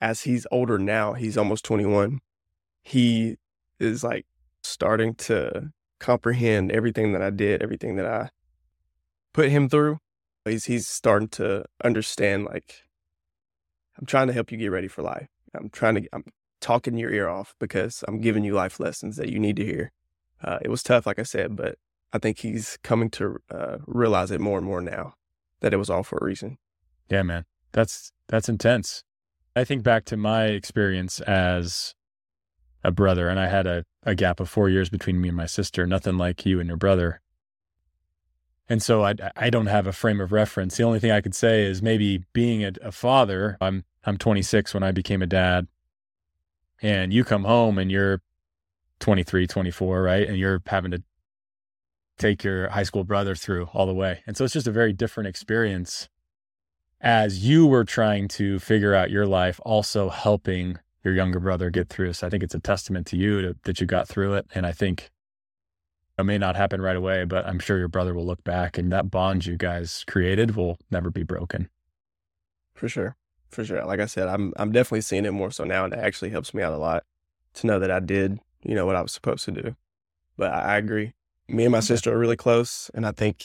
as 0.00 0.22
he's 0.22 0.46
older 0.50 0.78
now, 0.78 1.14
he's 1.14 1.36
almost 1.36 1.64
21. 1.64 2.20
He 2.82 3.36
is 3.80 4.04
like 4.04 4.26
starting 4.62 5.14
to 5.14 5.70
comprehend 5.98 6.70
everything 6.72 7.12
that 7.12 7.22
I 7.22 7.30
did, 7.30 7.62
everything 7.62 7.96
that 7.96 8.06
I 8.06 8.30
put 9.32 9.50
him 9.50 9.68
through. 9.68 9.98
He's 10.44 10.64
he's 10.64 10.88
starting 10.88 11.28
to 11.28 11.64
understand 11.84 12.44
like 12.44 12.84
I'm 13.98 14.06
trying 14.06 14.28
to 14.28 14.32
help 14.32 14.52
you 14.52 14.58
get 14.58 14.70
ready 14.70 14.88
for 14.88 15.02
life. 15.02 15.28
I'm 15.54 15.68
trying 15.70 15.96
to 15.96 16.08
I'm 16.12 16.24
talking 16.60 16.96
your 16.96 17.12
ear 17.12 17.28
off 17.28 17.54
because 17.58 18.04
I'm 18.08 18.20
giving 18.20 18.44
you 18.44 18.54
life 18.54 18.80
lessons 18.80 19.16
that 19.16 19.30
you 19.30 19.38
need 19.38 19.56
to 19.56 19.64
hear. 19.64 19.92
Uh, 20.42 20.58
it 20.62 20.68
was 20.68 20.82
tough, 20.82 21.06
like 21.06 21.18
I 21.18 21.24
said, 21.24 21.56
but 21.56 21.76
I 22.12 22.18
think 22.18 22.38
he's 22.38 22.78
coming 22.82 23.10
to 23.10 23.38
uh, 23.50 23.78
realize 23.86 24.30
it 24.30 24.40
more 24.40 24.58
and 24.58 24.66
more 24.66 24.80
now 24.80 25.14
that 25.60 25.74
it 25.74 25.76
was 25.76 25.90
all 25.90 26.02
for 26.02 26.18
a 26.18 26.24
reason. 26.24 26.58
Yeah, 27.10 27.22
man, 27.22 27.44
that's 27.72 28.12
that's 28.28 28.48
intense. 28.48 29.02
I 29.56 29.64
think 29.64 29.82
back 29.82 30.04
to 30.06 30.16
my 30.16 30.46
experience 30.46 31.20
as 31.20 31.94
a 32.84 32.92
brother, 32.92 33.28
and 33.28 33.40
I 33.40 33.48
had 33.48 33.66
a, 33.66 33.84
a 34.04 34.14
gap 34.14 34.40
of 34.40 34.48
four 34.48 34.68
years 34.68 34.88
between 34.88 35.20
me 35.20 35.28
and 35.28 35.36
my 35.36 35.46
sister, 35.46 35.86
nothing 35.86 36.16
like 36.16 36.46
you 36.46 36.60
and 36.60 36.68
your 36.68 36.76
brother. 36.76 37.20
And 38.68 38.82
so 38.82 39.04
I 39.04 39.14
I 39.36 39.50
don't 39.50 39.66
have 39.66 39.86
a 39.86 39.92
frame 39.92 40.20
of 40.20 40.32
reference. 40.32 40.76
The 40.76 40.84
only 40.84 41.00
thing 41.00 41.10
I 41.10 41.20
could 41.20 41.34
say 41.34 41.64
is 41.64 41.82
maybe 41.82 42.24
being 42.32 42.64
a, 42.64 42.72
a 42.82 42.92
father. 42.92 43.56
I'm 43.60 43.84
I'm 44.04 44.18
26 44.18 44.74
when 44.74 44.82
I 44.82 44.92
became 44.92 45.22
a 45.22 45.26
dad, 45.26 45.66
and 46.80 47.12
you 47.12 47.24
come 47.24 47.44
home 47.44 47.78
and 47.78 47.90
you're 47.90 48.22
23, 49.00 49.46
24, 49.46 50.02
right? 50.02 50.28
And 50.28 50.38
you're 50.38 50.62
having 50.66 50.90
to 50.90 51.02
take 52.18 52.42
your 52.42 52.68
high 52.70 52.82
school 52.82 53.04
brother 53.04 53.34
through 53.34 53.68
all 53.72 53.86
the 53.86 53.94
way. 53.94 54.22
And 54.26 54.36
so 54.36 54.44
it's 54.44 54.54
just 54.54 54.66
a 54.66 54.72
very 54.72 54.92
different 54.92 55.28
experience 55.28 56.08
as 57.00 57.44
you 57.44 57.66
were 57.66 57.84
trying 57.84 58.26
to 58.26 58.58
figure 58.58 58.94
out 58.94 59.10
your 59.10 59.26
life, 59.26 59.60
also 59.64 60.08
helping 60.08 60.78
your 61.04 61.14
younger 61.14 61.38
brother 61.38 61.70
get 61.70 61.88
through. 61.88 62.12
So 62.12 62.26
I 62.26 62.30
think 62.30 62.42
it's 62.42 62.54
a 62.54 62.60
testament 62.60 63.06
to 63.08 63.16
you 63.16 63.40
to, 63.40 63.56
that 63.64 63.80
you 63.80 63.86
got 63.86 64.08
through 64.08 64.34
it. 64.34 64.46
And 64.54 64.66
I 64.66 64.72
think 64.72 65.10
it 66.18 66.24
may 66.24 66.38
not 66.38 66.56
happen 66.56 66.80
right 66.80 66.96
away, 66.96 67.24
but 67.24 67.46
I'm 67.46 67.60
sure 67.60 67.78
your 67.78 67.88
brother 67.88 68.14
will 68.14 68.26
look 68.26 68.42
back 68.42 68.76
and 68.76 68.90
that 68.92 69.10
bond 69.10 69.46
you 69.46 69.56
guys 69.56 70.04
created 70.08 70.56
will 70.56 70.78
never 70.90 71.10
be 71.10 71.22
broken. 71.22 71.68
For 72.74 72.88
sure. 72.88 73.16
For 73.50 73.64
sure. 73.64 73.84
Like 73.84 74.00
I 74.00 74.06
said, 74.06 74.28
I'm 74.28 74.52
I'm 74.56 74.72
definitely 74.72 75.00
seeing 75.02 75.24
it 75.24 75.30
more 75.30 75.50
so 75.50 75.64
now 75.64 75.84
and 75.84 75.94
it 75.94 76.00
actually 76.00 76.30
helps 76.30 76.52
me 76.52 76.62
out 76.62 76.72
a 76.72 76.78
lot 76.78 77.04
to 77.54 77.66
know 77.66 77.78
that 77.78 77.90
I 77.90 78.00
did, 78.00 78.40
you 78.62 78.74
know, 78.74 78.86
what 78.86 78.96
I 78.96 79.02
was 79.02 79.12
supposed 79.12 79.44
to 79.46 79.52
do. 79.52 79.76
But 80.36 80.52
I, 80.52 80.74
I 80.74 80.76
agree 80.76 81.14
me 81.48 81.64
and 81.64 81.72
my 81.72 81.80
sister 81.80 82.12
are 82.12 82.18
really 82.18 82.36
close, 82.36 82.90
and 82.94 83.06
I 83.06 83.12
think 83.12 83.44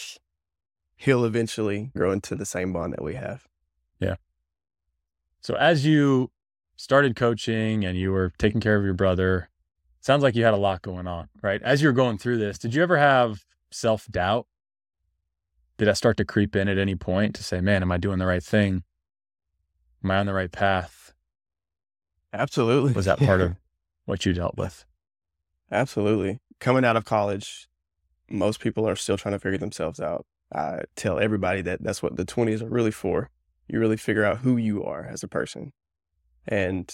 he'll 0.95 1.25
eventually 1.25 1.91
grow 1.95 2.11
into 2.11 2.35
the 2.35 2.45
same 2.45 2.73
bond 2.73 2.93
that 2.93 3.03
we 3.03 3.15
have. 3.15 3.47
Yeah. 3.99 4.15
So 5.41 5.55
as 5.55 5.85
you 5.85 6.31
started 6.75 7.15
coaching 7.15 7.85
and 7.85 7.97
you 7.97 8.11
were 8.11 8.33
taking 8.37 8.61
care 8.61 8.75
of 8.75 8.83
your 8.83 8.93
brother, 8.93 9.49
sounds 10.01 10.23
like 10.23 10.35
you 10.35 10.43
had 10.43 10.53
a 10.53 10.57
lot 10.57 10.81
going 10.81 11.07
on, 11.07 11.29
right? 11.41 11.61
As 11.61 11.81
you 11.81 11.87
were 11.87 11.93
going 11.93 12.17
through 12.17 12.37
this, 12.37 12.57
did 12.57 12.75
you 12.75 12.83
ever 12.83 12.97
have 12.97 13.45
self 13.71 14.07
doubt? 14.07 14.47
Did 15.77 15.87
that 15.87 15.97
start 15.97 16.17
to 16.17 16.25
creep 16.25 16.55
in 16.55 16.67
at 16.67 16.77
any 16.77 16.95
point 16.95 17.35
to 17.35 17.43
say, 17.43 17.59
man, 17.59 17.81
am 17.81 17.91
I 17.91 17.97
doing 17.97 18.19
the 18.19 18.25
right 18.25 18.43
thing? 18.43 18.83
Am 20.03 20.11
I 20.11 20.17
on 20.17 20.25
the 20.25 20.33
right 20.33 20.51
path? 20.51 21.13
Absolutely. 22.31 22.93
Was 22.93 23.05
that 23.05 23.19
part 23.19 23.41
of 23.41 23.55
what 24.05 24.25
you 24.25 24.33
dealt 24.33 24.57
with? 24.57 24.85
Absolutely. 25.73 26.39
Coming 26.59 26.85
out 26.85 26.95
of 26.95 27.03
college, 27.03 27.67
most 28.29 28.59
people 28.59 28.87
are 28.87 28.95
still 28.95 29.17
trying 29.17 29.33
to 29.33 29.39
figure 29.39 29.57
themselves 29.57 29.99
out. 29.99 30.25
I 30.53 30.81
tell 30.95 31.19
everybody 31.19 31.61
that 31.63 31.81
that's 31.83 32.03
what 32.03 32.15
the 32.15 32.25
20s 32.25 32.61
are 32.61 32.69
really 32.69 32.91
for. 32.91 33.31
You 33.67 33.79
really 33.79 33.97
figure 33.97 34.23
out 34.23 34.37
who 34.37 34.55
you 34.55 34.83
are 34.83 35.03
as 35.03 35.23
a 35.23 35.27
person. 35.27 35.73
And 36.47 36.93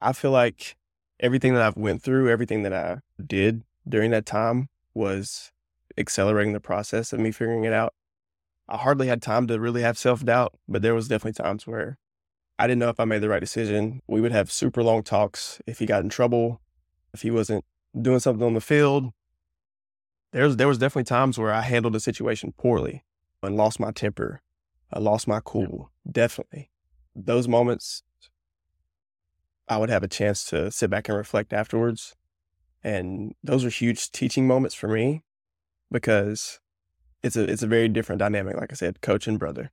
I 0.00 0.12
feel 0.12 0.32
like 0.32 0.76
everything 1.20 1.54
that 1.54 1.62
I've 1.62 1.76
went 1.76 2.02
through, 2.02 2.28
everything 2.28 2.64
that 2.64 2.72
I 2.72 2.98
did 3.24 3.62
during 3.88 4.10
that 4.10 4.26
time 4.26 4.68
was 4.92 5.52
accelerating 5.96 6.52
the 6.52 6.60
process 6.60 7.12
of 7.12 7.20
me 7.20 7.30
figuring 7.30 7.62
it 7.62 7.72
out. 7.72 7.94
I 8.68 8.76
hardly 8.76 9.06
had 9.06 9.22
time 9.22 9.46
to 9.46 9.60
really 9.60 9.82
have 9.82 9.96
self-doubt, 9.96 10.54
but 10.66 10.82
there 10.82 10.96
was 10.96 11.06
definitely 11.06 11.44
times 11.44 11.64
where 11.64 11.98
I 12.58 12.66
didn't 12.66 12.80
know 12.80 12.88
if 12.88 12.98
I 12.98 13.04
made 13.04 13.20
the 13.20 13.28
right 13.28 13.38
decision. 13.40 14.00
We 14.08 14.20
would 14.20 14.32
have 14.32 14.50
super 14.50 14.82
long 14.82 15.04
talks 15.04 15.60
if 15.64 15.78
he 15.78 15.86
got 15.86 16.02
in 16.02 16.08
trouble, 16.08 16.60
if 17.12 17.22
he 17.22 17.30
wasn't 17.30 17.64
doing 18.00 18.20
something 18.20 18.46
on 18.46 18.54
the 18.54 18.60
field. 18.60 19.12
There 20.32 20.44
was, 20.44 20.56
there 20.56 20.68
was 20.68 20.78
definitely 20.78 21.04
times 21.04 21.38
where 21.38 21.52
I 21.52 21.60
handled 21.60 21.94
the 21.94 22.00
situation 22.00 22.52
poorly 22.56 23.04
and 23.42 23.56
lost 23.56 23.78
my 23.78 23.92
temper. 23.92 24.42
I 24.92 24.98
lost 24.98 25.28
my 25.28 25.40
cool. 25.44 25.90
Definitely. 26.10 26.70
Those 27.14 27.46
moments 27.46 28.02
I 29.68 29.78
would 29.78 29.90
have 29.90 30.02
a 30.02 30.08
chance 30.08 30.44
to 30.46 30.70
sit 30.70 30.90
back 30.90 31.08
and 31.08 31.16
reflect 31.16 31.52
afterwards. 31.52 32.14
And 32.82 33.34
those 33.42 33.64
are 33.64 33.70
huge 33.70 34.10
teaching 34.12 34.46
moments 34.46 34.74
for 34.74 34.88
me 34.88 35.22
because 35.90 36.60
it's 37.22 37.36
a 37.36 37.50
it's 37.50 37.62
a 37.62 37.66
very 37.66 37.88
different 37.88 38.18
dynamic, 38.18 38.56
like 38.56 38.72
I 38.72 38.74
said, 38.74 39.00
coach 39.00 39.26
and 39.26 39.38
brother. 39.38 39.70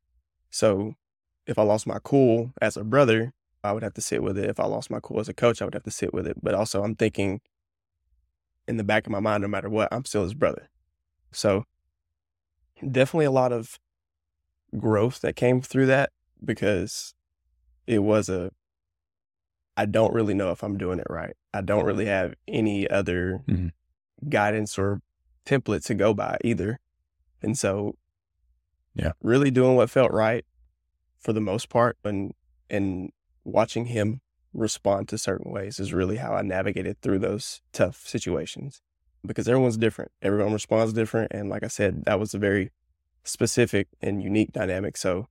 So 0.49 0.95
if 1.45 1.59
I 1.59 1.63
lost 1.63 1.85
my 1.85 1.99
cool 2.03 2.53
as 2.61 2.77
a 2.77 2.83
brother, 2.83 3.33
I 3.63 3.73
would 3.73 3.83
have 3.83 3.93
to 3.95 4.01
sit 4.01 4.23
with 4.23 4.37
it. 4.37 4.49
If 4.49 4.59
I 4.59 4.65
lost 4.65 4.89
my 4.89 4.99
cool 5.01 5.19
as 5.19 5.27
a 5.27 5.33
coach, 5.33 5.61
I 5.61 5.65
would 5.65 5.73
have 5.73 5.83
to 5.83 5.91
sit 5.91 6.13
with 6.13 6.25
it. 6.25 6.37
But 6.41 6.55
also 6.55 6.83
I'm 6.83 6.95
thinking 6.95 7.41
in 8.67 8.77
the 8.77 8.83
back 8.83 9.05
of 9.05 9.11
my 9.11 9.19
mind, 9.19 9.41
no 9.41 9.47
matter 9.47 9.69
what, 9.69 9.89
I'm 9.91 10.05
still 10.05 10.23
his 10.23 10.33
brother. 10.33 10.69
So 11.31 11.65
definitely 12.89 13.25
a 13.25 13.31
lot 13.31 13.51
of 13.51 13.79
growth 14.77 15.21
that 15.21 15.35
came 15.35 15.61
through 15.61 15.87
that 15.87 16.11
because 16.43 17.13
it 17.87 17.99
was 17.99 18.29
a 18.29 18.51
I 19.77 19.85
don't 19.85 20.13
really 20.13 20.33
know 20.33 20.51
if 20.51 20.63
I'm 20.63 20.77
doing 20.77 20.99
it 20.99 21.07
right. 21.09 21.35
I 21.53 21.61
don't 21.61 21.85
really 21.85 22.05
have 22.05 22.33
any 22.47 22.89
other 22.89 23.41
mm-hmm. 23.47 23.67
guidance 24.29 24.77
or 24.77 25.01
template 25.45 25.85
to 25.85 25.93
go 25.95 26.13
by 26.13 26.37
either. 26.43 26.79
And 27.41 27.57
so, 27.57 27.95
yeah, 28.93 29.13
really 29.23 29.49
doing 29.49 29.75
what 29.75 29.89
felt 29.89 30.11
right 30.11 30.45
for 31.19 31.33
the 31.33 31.41
most 31.41 31.69
part 31.69 31.97
and, 32.03 32.33
and 32.69 33.11
watching 33.43 33.85
him 33.85 34.21
respond 34.53 35.07
to 35.09 35.17
certain 35.17 35.51
ways 35.51 35.79
is 35.79 35.93
really 35.93 36.17
how 36.17 36.33
I 36.33 36.41
navigated 36.41 37.01
through 37.01 37.19
those 37.19 37.61
tough 37.71 38.07
situations 38.07 38.81
because 39.25 39.47
everyone's 39.47 39.77
different. 39.77 40.11
Everyone 40.21 40.53
responds 40.53 40.93
different. 40.93 41.31
And 41.31 41.49
like 41.49 41.63
I 41.63 41.67
said, 41.67 42.05
that 42.05 42.19
was 42.19 42.33
a 42.33 42.39
very 42.39 42.71
specific 43.23 43.87
and 44.01 44.21
unique 44.21 44.51
dynamic. 44.51 44.97
So 44.97 45.27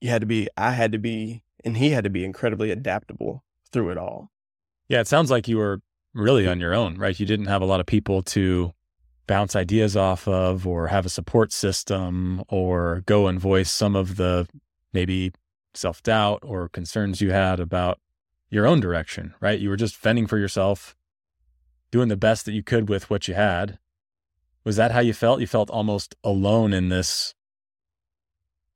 you 0.00 0.10
had 0.10 0.20
to 0.20 0.26
be, 0.26 0.48
I 0.56 0.72
had 0.72 0.92
to 0.92 0.98
be 0.98 1.42
and 1.64 1.76
he 1.76 1.90
had 1.90 2.04
to 2.04 2.10
be 2.10 2.24
incredibly 2.24 2.70
adaptable 2.70 3.44
through 3.70 3.90
it 3.90 3.98
all. 3.98 4.30
Yeah, 4.88 5.00
it 5.00 5.06
sounds 5.06 5.30
like 5.30 5.48
you 5.48 5.58
were 5.58 5.80
really 6.12 6.46
on 6.46 6.60
your 6.60 6.74
own, 6.74 6.96
right? 6.98 7.18
You 7.18 7.26
didn't 7.26 7.46
have 7.46 7.62
a 7.62 7.66
lot 7.66 7.80
of 7.80 7.86
people 7.86 8.22
to 8.22 8.72
bounce 9.26 9.54
ideas 9.54 9.96
off 9.96 10.26
of 10.26 10.66
or 10.66 10.88
have 10.88 11.06
a 11.06 11.10
support 11.10 11.52
system 11.52 12.42
or 12.48 13.02
go 13.06 13.28
and 13.28 13.38
voice 13.38 13.70
some 13.70 13.96
of 13.96 14.16
the 14.16 14.46
maybe 14.92 15.32
self 15.74 16.02
doubt 16.02 16.40
or 16.42 16.68
concerns 16.68 17.20
you 17.20 17.30
had 17.30 17.60
about 17.60 17.98
your 18.52 18.66
own 18.66 18.80
direction, 18.80 19.34
right? 19.40 19.58
You 19.58 19.70
were 19.70 19.76
just 19.76 19.96
fending 19.96 20.26
for 20.26 20.36
yourself, 20.36 20.94
doing 21.90 22.08
the 22.08 22.18
best 22.18 22.44
that 22.44 22.52
you 22.52 22.62
could 22.62 22.86
with 22.86 23.08
what 23.08 23.26
you 23.26 23.32
had. 23.32 23.78
Was 24.62 24.76
that 24.76 24.92
how 24.92 25.00
you 25.00 25.14
felt? 25.14 25.40
You 25.40 25.46
felt 25.46 25.70
almost 25.70 26.14
alone 26.22 26.74
in 26.74 26.90
this 26.90 27.34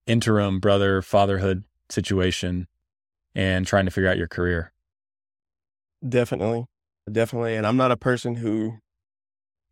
interim 0.07 0.61
brother 0.61 1.03
fatherhood 1.03 1.65
situation 1.91 2.69
and 3.35 3.67
trying 3.67 3.85
to 3.85 3.91
figure 3.91 4.09
out 4.09 4.17
your 4.17 4.27
career. 4.27 4.73
Definitely. 6.07 6.65
Definitely. 7.11 7.55
And 7.55 7.67
I'm 7.67 7.77
not 7.77 7.93
a 7.93 7.99
person 7.99 8.37
who, 8.37 8.79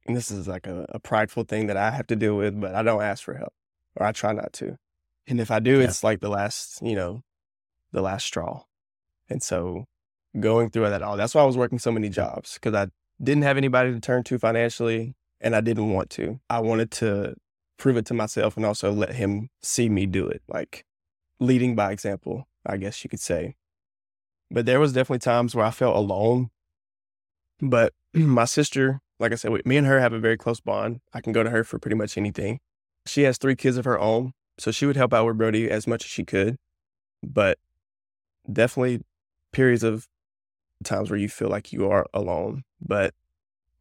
and 0.07 0.15
this 0.15 0.31
is 0.31 0.47
like 0.47 0.67
a, 0.67 0.85
a, 0.91 1.01
prideful 1.01 1.45
thing 1.45 1.67
that 1.69 1.79
I 1.79 1.91
have 1.93 2.07
to 2.09 2.17
deal 2.17 2.37
with, 2.37 2.61
but 2.61 2.75
I 2.75 2.83
don't 2.83 3.03
ask 3.03 3.25
for 3.25 3.35
help 3.35 3.55
or 3.97 4.05
I 4.05 4.13
try 4.13 4.35
not 4.35 4.53
to. 4.55 4.77
And 5.27 5.41
if 5.41 5.51
I 5.51 5.61
do, 5.61 5.79
yeah. 5.79 5.85
it's 5.87 6.05
like 6.05 6.21
the 6.21 6.29
last, 6.29 6.83
you 6.83 6.95
know, 6.95 7.23
the 7.93 8.03
last 8.03 8.27
straw. 8.27 8.65
And 9.31 9.43
so 9.43 9.87
going 10.39 10.71
through 10.71 10.87
it 10.87 10.93
at 10.93 11.03
all, 11.03 11.17
that's 11.17 11.35
why 11.35 11.43
I 11.43 11.47
was 11.47 11.57
working 11.57 11.79
so 11.79 11.93
many 11.93 12.09
jobs 12.09 12.55
because 12.55 12.75
I 12.75 12.89
didn't 13.23 13.45
have 13.45 13.57
anybody 13.57 13.93
to 13.93 14.01
turn 14.01 14.25
to 14.25 14.39
financially 14.39 15.15
and 15.41 15.55
I 15.55 15.61
didn't 15.61 15.93
want 15.93 16.11
to. 16.11 16.41
I 16.51 16.61
wanted 16.61 16.91
to 16.93 17.35
prove 17.79 17.97
it 17.97 18.07
to 18.07 18.15
myself 18.15 18.57
and 18.57 18.65
also 18.65 18.93
let 18.93 19.15
him 19.15 19.51
see 19.63 19.89
me 19.89 20.07
do 20.07 20.27
it, 20.27 20.43
like 20.49 20.85
leading 21.41 21.75
by 21.75 21.93
example. 21.93 22.47
I 22.67 22.77
guess 22.77 23.05
you 23.05 23.11
could 23.11 23.21
say. 23.21 23.57
But 24.51 24.67
there 24.67 24.81
was 24.81 24.93
definitely 24.93 25.19
times 25.19 25.55
where 25.55 25.67
I 25.67 25.71
felt 25.71 25.97
alone. 25.97 26.51
But 27.61 27.93
my 28.15 28.45
sister, 28.45 29.01
like 29.19 29.33
I 29.33 29.37
said, 29.37 29.53
me 29.65 29.77
and 29.77 29.87
her 29.87 30.01
have 30.01 30.13
a 30.13 30.19
very 30.19 30.37
close 30.37 30.61
bond. 30.61 31.01
I 31.13 31.21
can 31.21 31.33
go 31.33 31.43
to 31.43 31.51
her 31.51 31.65
for 31.65 31.79
pretty 31.79 31.97
much 31.97 32.17
anything. 32.17 32.61
She 33.07 33.23
has 33.23 33.37
three 33.37 33.57
kids 33.57 33.77
of 33.77 33.85
her 33.85 33.99
own, 33.99 34.33
so 34.59 34.71
she 34.71 34.87
would 34.87 34.97
help 34.97 35.13
out 35.13 35.27
with 35.27 35.37
Brody 35.37 35.71
as 35.71 35.87
much 35.87 36.05
as 36.05 36.11
she 36.11 36.25
could. 36.25 36.57
But 37.23 37.59
definitely 38.51 39.03
periods 39.53 39.83
of 39.83 40.07
times 40.85 41.11
where 41.11 41.19
you 41.19 41.29
feel 41.29 41.49
like 41.49 41.73
you 41.73 41.91
are 41.91 42.07
alone. 42.15 42.63
But 42.81 43.15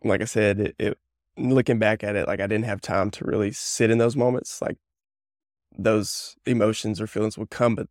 like 0.04 0.22
I 0.22 0.26
said, 0.26 0.60
it, 0.60 0.76
it 0.80 0.98
looking 1.38 1.80
back 1.80 2.04
at 2.04 2.16
it, 2.16 2.28
like 2.28 2.40
I 2.40 2.48
didn't 2.48 2.66
have 2.66 2.82
time 2.82 3.12
to 3.12 3.26
really 3.26 3.52
sit 3.52 3.92
in 3.92 3.98
those 3.98 4.16
moments. 4.16 4.62
Like 4.62 4.78
those 5.78 6.36
emotions 6.46 7.02
or 7.02 7.08
feelings 7.08 7.38
would 7.38 7.50
come, 7.50 7.76
but 7.76 7.88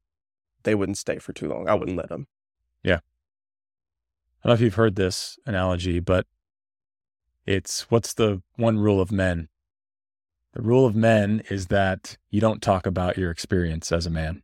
they 0.65 0.75
wouldn't 0.75 0.99
stay 0.99 1.19
for 1.19 1.33
too 1.33 1.49
long. 1.49 1.69
I 1.69 1.75
wouldn't 1.75 1.97
let 1.97 2.09
them. 2.09 2.27
Yeah. 2.83 3.01
I 4.43 4.49
don't 4.49 4.51
know 4.51 4.55
if 4.55 4.61
you've 4.61 4.75
heard 4.75 4.97
this 4.97 5.39
analogy, 5.47 6.01
but 6.01 6.27
it's 7.47 7.91
what's 7.91 8.15
the 8.15 8.43
one 8.57 8.79
rule 8.79 9.01
of 9.01 9.13
men? 9.13 9.49
The 10.55 10.63
rule 10.63 10.85
of 10.85 10.95
men 10.95 11.43
is 11.49 11.69
that 11.69 12.19
you 12.31 12.41
don't 12.41 12.61
talk 12.61 12.87
about 12.87 13.17
your 13.17 13.31
experience 13.31 13.91
as 13.91 14.05
a 14.05 14.11
man. 14.11 14.43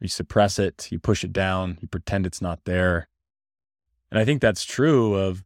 You 0.00 0.08
suppress 0.08 0.58
it, 0.58 0.88
you 0.90 0.98
push 0.98 1.22
it 1.22 1.32
down, 1.32 1.78
you 1.80 1.88
pretend 1.88 2.26
it's 2.26 2.40
not 2.40 2.64
there. 2.64 3.08
And 4.10 4.18
I 4.18 4.24
think 4.24 4.40
that's 4.40 4.64
true 4.64 5.14
of, 5.14 5.44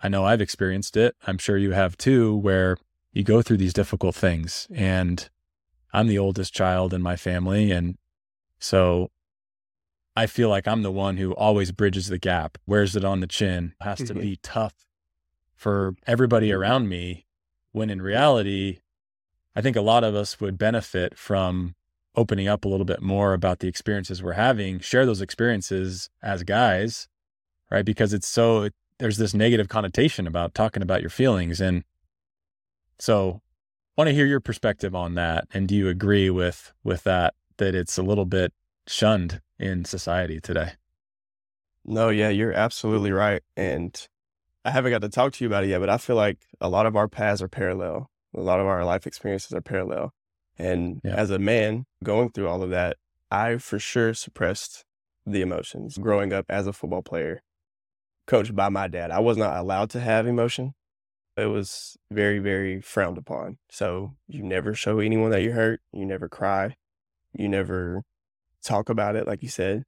I 0.00 0.08
know 0.08 0.24
I've 0.24 0.40
experienced 0.40 0.96
it. 0.96 1.14
I'm 1.26 1.38
sure 1.38 1.56
you 1.56 1.72
have 1.72 1.96
too, 1.96 2.36
where 2.36 2.76
you 3.12 3.22
go 3.24 3.42
through 3.42 3.58
these 3.58 3.72
difficult 3.72 4.14
things. 4.14 4.68
And 4.74 5.28
I'm 5.92 6.06
the 6.06 6.18
oldest 6.18 6.54
child 6.54 6.94
in 6.94 7.02
my 7.02 7.16
family. 7.16 7.70
And 7.70 7.98
so 8.58 9.10
I 10.16 10.26
feel 10.26 10.48
like 10.48 10.68
I'm 10.68 10.82
the 10.82 10.92
one 10.92 11.16
who 11.16 11.32
always 11.34 11.72
bridges 11.72 12.08
the 12.08 12.18
gap, 12.18 12.58
wears 12.66 12.94
it 12.96 13.04
on 13.04 13.20
the 13.20 13.26
chin, 13.26 13.74
has 13.80 13.98
to 13.98 14.04
mm-hmm. 14.04 14.20
be 14.20 14.38
tough 14.42 14.86
for 15.54 15.94
everybody 16.06 16.52
around 16.52 16.88
me. 16.88 17.26
When 17.72 17.90
in 17.90 18.02
reality, 18.02 18.80
I 19.54 19.60
think 19.60 19.76
a 19.76 19.80
lot 19.80 20.02
of 20.02 20.14
us 20.14 20.40
would 20.40 20.58
benefit 20.58 21.16
from 21.16 21.74
opening 22.16 22.48
up 22.48 22.64
a 22.64 22.68
little 22.68 22.84
bit 22.84 23.00
more 23.00 23.32
about 23.32 23.60
the 23.60 23.68
experiences 23.68 24.22
we're 24.22 24.32
having, 24.32 24.80
share 24.80 25.06
those 25.06 25.20
experiences 25.20 26.10
as 26.22 26.42
guys, 26.42 27.08
right? 27.70 27.84
Because 27.84 28.12
it's 28.12 28.28
so, 28.28 28.68
there's 28.98 29.18
this 29.18 29.34
negative 29.34 29.68
connotation 29.68 30.26
about 30.26 30.54
talking 30.54 30.82
about 30.82 31.00
your 31.00 31.10
feelings. 31.10 31.60
And 31.60 31.84
so 32.98 33.40
I 33.96 34.02
want 34.02 34.08
to 34.08 34.14
hear 34.14 34.26
your 34.26 34.40
perspective 34.40 34.94
on 34.94 35.14
that. 35.14 35.46
And 35.52 35.68
do 35.68 35.74
you 35.74 35.88
agree 35.88 36.30
with, 36.30 36.72
with 36.84 37.04
that? 37.04 37.34
that 37.60 37.76
it's 37.76 37.96
a 37.96 38.02
little 38.02 38.24
bit 38.24 38.52
shunned 38.88 39.40
in 39.60 39.84
society 39.84 40.40
today. 40.40 40.72
No, 41.84 42.08
yeah, 42.08 42.28
you're 42.28 42.52
absolutely 42.52 43.12
right. 43.12 43.42
And 43.56 43.96
I 44.64 44.70
haven't 44.70 44.90
got 44.90 45.02
to 45.02 45.08
talk 45.08 45.34
to 45.34 45.44
you 45.44 45.48
about 45.48 45.64
it 45.64 45.68
yet, 45.68 45.78
but 45.78 45.88
I 45.88 45.98
feel 45.98 46.16
like 46.16 46.38
a 46.60 46.68
lot 46.68 46.86
of 46.86 46.96
our 46.96 47.06
paths 47.06 47.40
are 47.40 47.48
parallel. 47.48 48.10
A 48.34 48.40
lot 48.40 48.60
of 48.60 48.66
our 48.66 48.84
life 48.84 49.06
experiences 49.06 49.52
are 49.52 49.60
parallel. 49.60 50.12
And 50.58 51.00
yeah. 51.04 51.14
as 51.14 51.30
a 51.30 51.38
man 51.38 51.86
going 52.02 52.30
through 52.30 52.48
all 52.48 52.62
of 52.62 52.70
that, 52.70 52.96
I 53.30 53.58
for 53.58 53.78
sure 53.78 54.12
suppressed 54.12 54.84
the 55.24 55.40
emotions 55.40 55.96
growing 55.98 56.32
up 56.32 56.46
as 56.48 56.66
a 56.66 56.72
football 56.72 57.02
player, 57.02 57.42
coached 58.30 58.54
by 58.54 58.68
my 58.68 58.88
dad. 58.88 59.10
I 59.10 59.18
was 59.18 59.36
not 59.36 59.56
allowed 59.58 59.90
to 59.90 60.00
have 60.00 60.26
emotion. 60.26 60.72
It 61.36 61.46
was 61.46 61.96
very, 62.10 62.38
very 62.38 62.80
frowned 62.80 63.18
upon. 63.18 63.58
So 63.70 64.14
you 64.26 64.42
never 64.42 64.74
show 64.74 65.00
anyone 65.00 65.30
that 65.30 65.42
you're 65.42 65.54
hurt. 65.54 65.80
You 65.92 66.06
never 66.06 66.28
cry 66.28 66.76
you 67.32 67.48
never 67.48 68.02
talk 68.62 68.88
about 68.88 69.16
it, 69.16 69.26
like 69.26 69.42
you 69.42 69.48
said. 69.48 69.84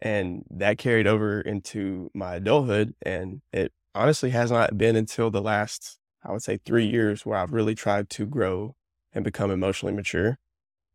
And 0.00 0.44
that 0.50 0.78
carried 0.78 1.06
over 1.06 1.40
into 1.40 2.10
my 2.14 2.36
adulthood. 2.36 2.94
And 3.02 3.42
it 3.52 3.72
honestly 3.94 4.30
has 4.30 4.50
not 4.50 4.76
been 4.76 4.96
until 4.96 5.30
the 5.30 5.42
last, 5.42 5.98
I 6.24 6.32
would 6.32 6.42
say, 6.42 6.58
three 6.64 6.86
years 6.86 7.24
where 7.24 7.38
I've 7.38 7.52
really 7.52 7.74
tried 7.74 8.10
to 8.10 8.26
grow 8.26 8.74
and 9.12 9.24
become 9.24 9.50
emotionally 9.50 9.94
mature. 9.94 10.38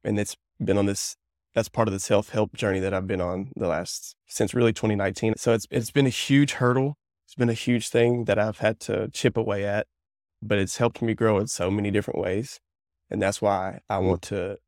And 0.03 0.19
it's 0.19 0.35
been 0.63 0.77
on 0.77 0.87
this 0.87 1.15
that's 1.57 1.69
part 1.69 1.87
of 1.87 1.91
the 1.91 1.99
self 1.99 2.29
help 2.29 2.55
journey 2.55 2.79
that 2.79 2.93
I've 2.93 3.07
been 3.07 3.19
on 3.19 3.51
the 3.55 3.67
last 3.67 4.15
since 4.27 4.53
really 4.53 4.71
2019. 4.71 5.33
So 5.37 5.53
it's 5.53 5.65
it's 5.71 5.89
been 5.89 6.05
a 6.05 6.09
huge 6.09 6.53
hurdle. 6.53 6.97
It's 7.25 7.33
been 7.33 7.49
a 7.49 7.53
huge 7.53 7.89
thing 7.89 8.25
that 8.25 8.37
I've 8.37 8.59
had 8.59 8.79
to 8.81 9.09
chip 9.09 9.35
away 9.35 9.65
at, 9.65 9.87
but 10.39 10.59
it's 10.59 10.77
helped 10.77 11.01
me 11.01 11.15
grow 11.15 11.39
in 11.39 11.47
so 11.47 11.71
many 11.71 11.89
different 11.89 12.19
ways. 12.19 12.59
And 13.09 13.19
that's 13.19 13.41
why 13.41 13.79
I 13.89 13.97
want 13.97 14.21
to 14.23 14.59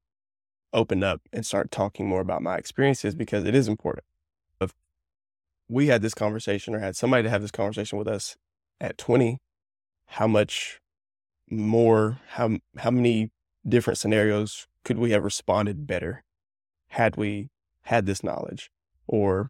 open 0.74 1.04
up 1.04 1.22
and 1.32 1.46
start 1.46 1.70
talking 1.70 2.08
more 2.08 2.22
about 2.22 2.42
my 2.42 2.58
experiences 2.58 3.14
because 3.14 3.44
it 3.44 3.54
is 3.54 3.68
important. 3.68 4.06
If 4.60 4.74
we 5.68 5.90
had 5.90 6.02
this 6.02 6.16
conversation 6.16 6.74
or 6.74 6.80
had 6.80 6.96
somebody 6.96 7.22
to 7.22 7.30
have 7.30 7.44
this 7.44 7.52
conversation 7.52 8.00
with 8.00 8.08
us 8.08 8.36
at 8.82 8.98
20, 8.98 9.38
how 10.08 10.26
much 10.26 10.80
more, 11.52 12.20
how, 12.30 12.58
how 12.80 12.90
many 12.90 13.30
different 13.68 14.00
scenarios 14.00 14.66
could 14.84 14.98
we 14.98 15.12
have 15.12 15.24
responded 15.24 15.86
better 15.86 16.24
had 16.90 17.16
we 17.16 17.50
had 17.84 18.06
this 18.06 18.24
knowledge 18.24 18.70
or 19.08 19.50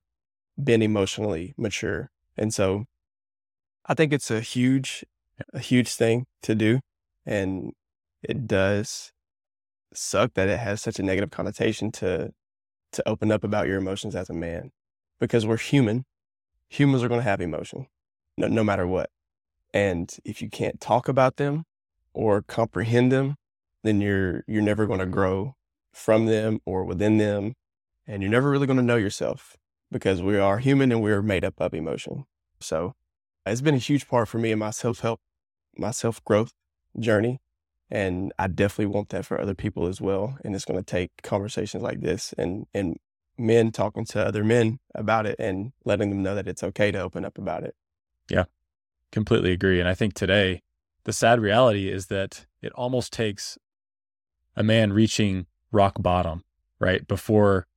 been 0.62 0.82
emotionally 0.82 1.54
mature? 1.58 2.10
And 2.38 2.54
so 2.54 2.86
I 3.86 3.94
think 3.94 4.14
it's 4.14 4.32
a 4.32 4.42
huge, 4.42 5.04
a 5.54 5.60
huge 5.60 5.94
thing 5.94 6.26
to 6.44 6.56
do. 6.56 6.80
And 7.26 7.74
it 8.24 8.48
does 8.48 9.12
suck 9.94 10.34
that 10.36 10.50
it 10.50 10.60
has 10.60 10.82
such 10.82 11.00
a 11.00 11.04
negative 11.04 11.32
connotation 11.32 11.92
to 11.92 12.32
to 12.92 13.08
open 13.08 13.32
up 13.32 13.44
about 13.44 13.68
your 13.68 13.78
emotions 13.78 14.16
as 14.16 14.32
a 14.32 14.34
man 14.34 14.72
because 15.20 15.46
we're 15.46 15.58
human. 15.58 16.06
Humans 16.70 17.04
are 17.04 17.08
going 17.08 17.20
to 17.20 17.30
have 17.30 17.40
emotion 17.40 17.86
no, 18.40 18.48
no 18.48 18.64
matter 18.64 18.88
what. 18.88 19.10
And 19.74 20.16
if 20.26 20.42
you 20.42 20.50
can't 20.50 20.80
talk 20.80 21.08
about 21.08 21.36
them 21.36 21.66
or 22.14 22.42
comprehend 22.42 23.12
them, 23.12 23.36
then 23.84 24.02
you're 24.02 24.44
you're 24.48 24.64
never 24.64 24.88
going 24.88 25.00
to 25.00 25.06
grow 25.06 25.56
from 26.00 26.26
them 26.26 26.60
or 26.66 26.84
within 26.84 27.18
them 27.18 27.54
and 28.08 28.22
you're 28.22 28.32
never 28.32 28.50
really 28.50 28.66
going 28.66 28.78
to 28.78 28.84
know 28.84 28.96
yourself 28.96 29.58
because 29.92 30.22
we 30.22 30.38
are 30.38 30.58
human 30.58 30.92
and 30.92 31.02
we're 31.02 31.22
made 31.22 31.46
up 31.46 31.56
of 31.60 31.74
emotion. 31.74 32.26
So 32.60 32.96
it's 33.46 33.62
been 33.62 33.76
a 33.76 33.80
huge 33.80 34.08
part 34.08 34.28
for 34.28 34.38
me 34.38 34.52
in 34.52 34.60
my 34.60 34.72
self-help, 34.72 35.20
my 35.78 35.92
self-growth 35.92 36.54
journey 37.00 37.40
and 37.92 38.32
I 38.38 38.48
definitely 38.48 38.94
want 38.94 39.10
that 39.10 39.26
for 39.26 39.40
other 39.40 39.56
people 39.56 39.88
as 39.88 40.00
well. 40.00 40.38
And 40.44 40.56
it's 40.56 40.66
going 40.66 40.80
to 40.80 40.86
take 40.86 41.12
conversations 41.24 41.82
like 41.82 42.02
this 42.02 42.34
and, 42.38 42.68
and 42.74 42.98
men 43.38 43.72
talking 43.72 44.06
to 44.06 44.26
other 44.26 44.44
men 44.44 44.80
about 44.94 45.26
it 45.26 45.36
and 45.40 45.72
letting 45.86 46.10
them 46.10 46.22
know 46.22 46.36
that 46.36 46.48
it's 46.48 46.64
okay 46.64 46.92
to 46.92 47.00
open 47.00 47.26
up 47.26 47.38
about 47.38 47.64
it. 47.64 47.76
Yeah, 48.30 48.46
completely 49.12 49.52
agree. 49.52 49.80
And 49.80 49.90
I 49.90 49.96
think 49.96 50.14
today, 50.14 50.62
the 51.06 51.14
sad 51.14 51.40
reality 51.40 51.90
is 51.90 52.08
that 52.08 52.46
it 52.62 52.72
almost 52.74 53.12
takes 53.12 53.58
a 54.56 54.62
man 54.62 54.94
reaching 54.94 55.48
rock 55.72 55.96
bottom, 56.00 56.44
right? 56.80 57.08
Before 57.08 57.68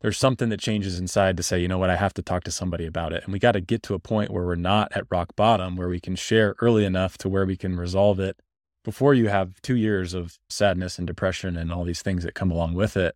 there's 0.00 0.18
something 0.18 0.48
that 0.48 0.60
changes 0.60 0.98
inside 0.98 1.36
to 1.36 1.42
say, 1.42 1.60
you 1.60 1.68
know 1.68 1.78
what, 1.78 1.90
I 1.90 1.96
have 1.96 2.14
to 2.14 2.22
talk 2.22 2.44
to 2.44 2.50
somebody 2.50 2.86
about 2.86 3.12
it. 3.12 3.24
And 3.24 3.32
we 3.32 3.38
got 3.38 3.52
to 3.52 3.60
get 3.60 3.82
to 3.84 3.94
a 3.94 3.98
point 3.98 4.30
where 4.30 4.44
we're 4.44 4.54
not 4.54 4.90
at 4.92 5.04
rock 5.10 5.36
bottom, 5.36 5.76
where 5.76 5.88
we 5.88 6.00
can 6.00 6.16
share 6.16 6.54
early 6.60 6.84
enough 6.84 7.18
to 7.18 7.28
where 7.28 7.44
we 7.44 7.56
can 7.56 7.76
resolve 7.76 8.18
it 8.18 8.40
before 8.82 9.12
you 9.12 9.28
have 9.28 9.60
two 9.60 9.76
years 9.76 10.14
of 10.14 10.38
sadness 10.48 10.98
and 10.98 11.06
depression 11.06 11.56
and 11.56 11.70
all 11.70 11.84
these 11.84 12.02
things 12.02 12.24
that 12.24 12.34
come 12.34 12.50
along 12.50 12.74
with 12.74 12.96
it. 12.96 13.14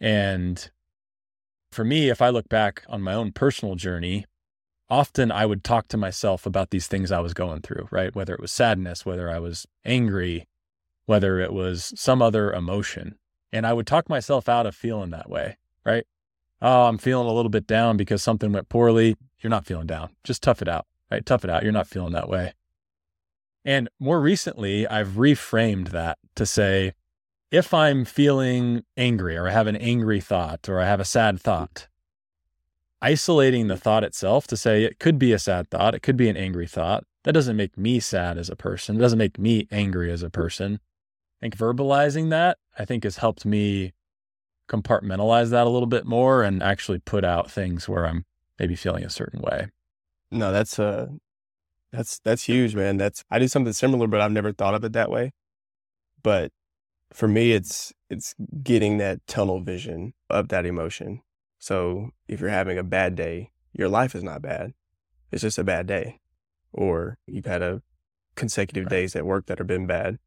And 0.00 0.70
for 1.70 1.84
me, 1.84 2.08
if 2.08 2.20
I 2.20 2.30
look 2.30 2.48
back 2.48 2.82
on 2.88 3.00
my 3.00 3.14
own 3.14 3.30
personal 3.30 3.76
journey, 3.76 4.26
often 4.90 5.30
I 5.30 5.46
would 5.46 5.62
talk 5.62 5.86
to 5.88 5.96
myself 5.96 6.46
about 6.46 6.70
these 6.70 6.88
things 6.88 7.12
I 7.12 7.20
was 7.20 7.34
going 7.34 7.60
through, 7.62 7.88
right? 7.92 8.14
Whether 8.14 8.34
it 8.34 8.40
was 8.40 8.50
sadness, 8.50 9.06
whether 9.06 9.30
I 9.30 9.38
was 9.38 9.66
angry, 9.84 10.46
whether 11.06 11.40
it 11.40 11.52
was 11.52 11.92
some 11.96 12.20
other 12.20 12.52
emotion. 12.52 13.16
And 13.52 13.66
I 13.66 13.72
would 13.72 13.86
talk 13.86 14.08
myself 14.08 14.48
out 14.48 14.66
of 14.66 14.74
feeling 14.74 15.10
that 15.10 15.30
way, 15.30 15.56
right? 15.84 16.04
Oh, 16.60 16.84
I'm 16.84 16.98
feeling 16.98 17.28
a 17.28 17.32
little 17.32 17.50
bit 17.50 17.66
down 17.66 17.96
because 17.96 18.22
something 18.22 18.52
went 18.52 18.68
poorly. 18.68 19.16
You're 19.40 19.50
not 19.50 19.66
feeling 19.66 19.86
down. 19.86 20.10
Just 20.24 20.42
tough 20.42 20.62
it 20.62 20.68
out, 20.68 20.86
right? 21.10 21.24
Tough 21.24 21.44
it 21.44 21.50
out. 21.50 21.62
You're 21.62 21.72
not 21.72 21.86
feeling 21.86 22.12
that 22.12 22.28
way. 22.28 22.52
And 23.64 23.88
more 23.98 24.20
recently, 24.20 24.86
I've 24.86 25.10
reframed 25.10 25.88
that 25.88 26.18
to 26.36 26.46
say, 26.46 26.92
if 27.50 27.72
I'm 27.72 28.04
feeling 28.04 28.84
angry 28.96 29.36
or 29.36 29.48
I 29.48 29.52
have 29.52 29.66
an 29.66 29.76
angry 29.76 30.20
thought 30.20 30.68
or 30.68 30.80
I 30.80 30.86
have 30.86 31.00
a 31.00 31.04
sad 31.04 31.40
thought, 31.40 31.88
isolating 33.00 33.68
the 33.68 33.76
thought 33.76 34.04
itself 34.04 34.46
to 34.48 34.56
say 34.56 34.84
it 34.84 34.98
could 34.98 35.18
be 35.18 35.32
a 35.32 35.38
sad 35.38 35.68
thought, 35.68 35.94
it 35.94 36.02
could 36.02 36.16
be 36.16 36.28
an 36.28 36.36
angry 36.36 36.66
thought, 36.66 37.04
that 37.24 37.32
doesn't 37.32 37.56
make 37.56 37.76
me 37.76 38.00
sad 38.00 38.38
as 38.38 38.48
a 38.48 38.56
person. 38.56 38.96
It 38.96 39.00
doesn't 39.00 39.18
make 39.18 39.38
me 39.38 39.66
angry 39.70 40.12
as 40.12 40.22
a 40.22 40.30
person. 40.30 40.80
I 41.40 41.46
think 41.46 41.56
verbalizing 41.56 42.30
that, 42.30 42.58
I 42.78 42.84
think, 42.84 43.04
has 43.04 43.18
helped 43.18 43.44
me 43.44 43.92
compartmentalize 44.68 45.50
that 45.50 45.66
a 45.66 45.70
little 45.70 45.86
bit 45.86 46.06
more 46.06 46.42
and 46.42 46.62
actually 46.62 46.98
put 46.98 47.24
out 47.24 47.50
things 47.50 47.88
where 47.88 48.06
I'm 48.06 48.24
maybe 48.58 48.74
feeling 48.74 49.04
a 49.04 49.10
certain 49.10 49.40
way. 49.40 49.68
No, 50.30 50.50
that's 50.52 50.78
a 50.78 51.10
that's 51.92 52.18
that's 52.20 52.44
huge, 52.44 52.74
man. 52.74 52.96
That's 52.96 53.24
I 53.30 53.38
do 53.38 53.48
something 53.48 53.72
similar, 53.72 54.06
but 54.06 54.20
I've 54.20 54.32
never 54.32 54.52
thought 54.52 54.74
of 54.74 54.84
it 54.84 54.92
that 54.94 55.10
way. 55.10 55.32
But 56.22 56.52
for 57.12 57.28
me, 57.28 57.52
it's 57.52 57.92
it's 58.10 58.34
getting 58.62 58.98
that 58.98 59.26
tunnel 59.26 59.60
vision 59.60 60.14
of 60.28 60.48
that 60.48 60.66
emotion. 60.66 61.20
So 61.58 62.10
if 62.28 62.40
you're 62.40 62.50
having 62.50 62.78
a 62.78 62.84
bad 62.84 63.14
day, 63.14 63.50
your 63.72 63.88
life 63.88 64.14
is 64.14 64.22
not 64.22 64.42
bad. 64.42 64.72
It's 65.30 65.42
just 65.42 65.58
a 65.58 65.64
bad 65.64 65.86
day. 65.86 66.20
Or 66.72 67.18
you've 67.26 67.46
had 67.46 67.62
a 67.62 67.82
consecutive 68.34 68.84
right. 68.84 68.90
days 68.90 69.16
at 69.16 69.26
work 69.26 69.46
that 69.46 69.58
have 69.58 69.66
been 69.66 69.86
bad. 69.86 70.18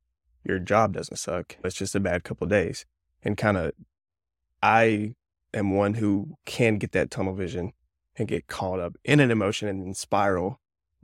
Your 0.44 0.60
job 0.60 0.94
doesn't 0.94 1.18
suck. 1.18 1.58
It's 1.64 1.76
just 1.76 1.96
a 1.96 2.00
bad 2.00 2.24
couple 2.24 2.48
days. 2.48 2.86
And 3.24 3.38
kind 3.38 3.58
of 3.58 3.74
I 4.64 5.16
am 5.54 5.72
one 5.76 5.96
who 5.96 6.38
can 6.46 6.78
get 6.78 6.92
that 6.94 7.12
tunnel 7.12 7.34
vision 7.34 7.74
and 8.18 8.28
get 8.28 8.48
caught 8.48 8.80
up 8.80 8.96
in 9.04 9.20
an 9.20 9.32
emotion 9.32 9.68
and 9.68 9.96
spiral 9.96 10.60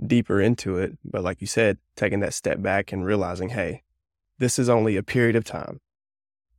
deeper 0.05 0.41
into 0.41 0.77
it. 0.77 0.97
But 1.03 1.23
like 1.23 1.41
you 1.41 1.47
said, 1.47 1.77
taking 1.95 2.19
that 2.21 2.33
step 2.33 2.61
back 2.61 2.91
and 2.91 3.05
realizing, 3.05 3.49
hey, 3.49 3.83
this 4.37 4.59
is 4.59 4.69
only 4.69 4.97
a 4.97 5.03
period 5.03 5.35
of 5.35 5.43
time. 5.43 5.79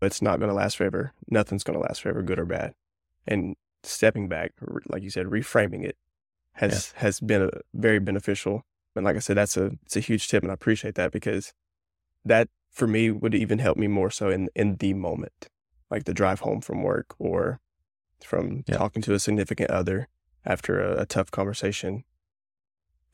It's 0.02 0.22
not 0.22 0.38
going 0.38 0.48
to 0.48 0.54
last 0.54 0.76
forever. 0.76 1.12
Nothing's 1.28 1.64
going 1.64 1.78
to 1.78 1.84
last 1.84 2.02
forever, 2.02 2.22
good 2.22 2.38
or 2.38 2.44
bad. 2.44 2.74
And 3.26 3.56
stepping 3.82 4.28
back, 4.28 4.52
like 4.88 5.02
you 5.02 5.10
said, 5.10 5.26
reframing 5.26 5.84
it 5.84 5.96
has 6.56 6.92
yeah. 6.94 7.02
has 7.02 7.20
been 7.20 7.42
a, 7.42 7.50
very 7.74 7.98
beneficial. 7.98 8.64
And 8.94 9.04
like 9.04 9.16
I 9.16 9.20
said, 9.20 9.36
that's 9.36 9.56
a 9.56 9.72
it's 9.84 9.96
a 9.96 10.00
huge 10.00 10.28
tip, 10.28 10.42
and 10.42 10.50
I 10.50 10.54
appreciate 10.54 10.94
that 10.94 11.12
because 11.12 11.52
that 12.24 12.48
for 12.76 12.86
me 12.86 13.10
would 13.10 13.34
even 13.34 13.58
help 13.58 13.78
me 13.78 13.88
more 13.88 14.10
so 14.10 14.28
in 14.28 14.50
in 14.54 14.76
the 14.76 14.92
moment, 14.94 15.48
like 15.90 16.04
the 16.04 16.14
drive 16.14 16.40
home 16.40 16.60
from 16.60 16.82
work 16.82 17.14
or 17.18 17.58
from 18.22 18.64
yeah. 18.66 18.76
talking 18.76 19.02
to 19.02 19.14
a 19.14 19.18
significant 19.18 19.70
other 19.70 20.08
after 20.44 20.80
a, 20.80 21.02
a 21.02 21.06
tough 21.06 21.30
conversation 21.30 22.04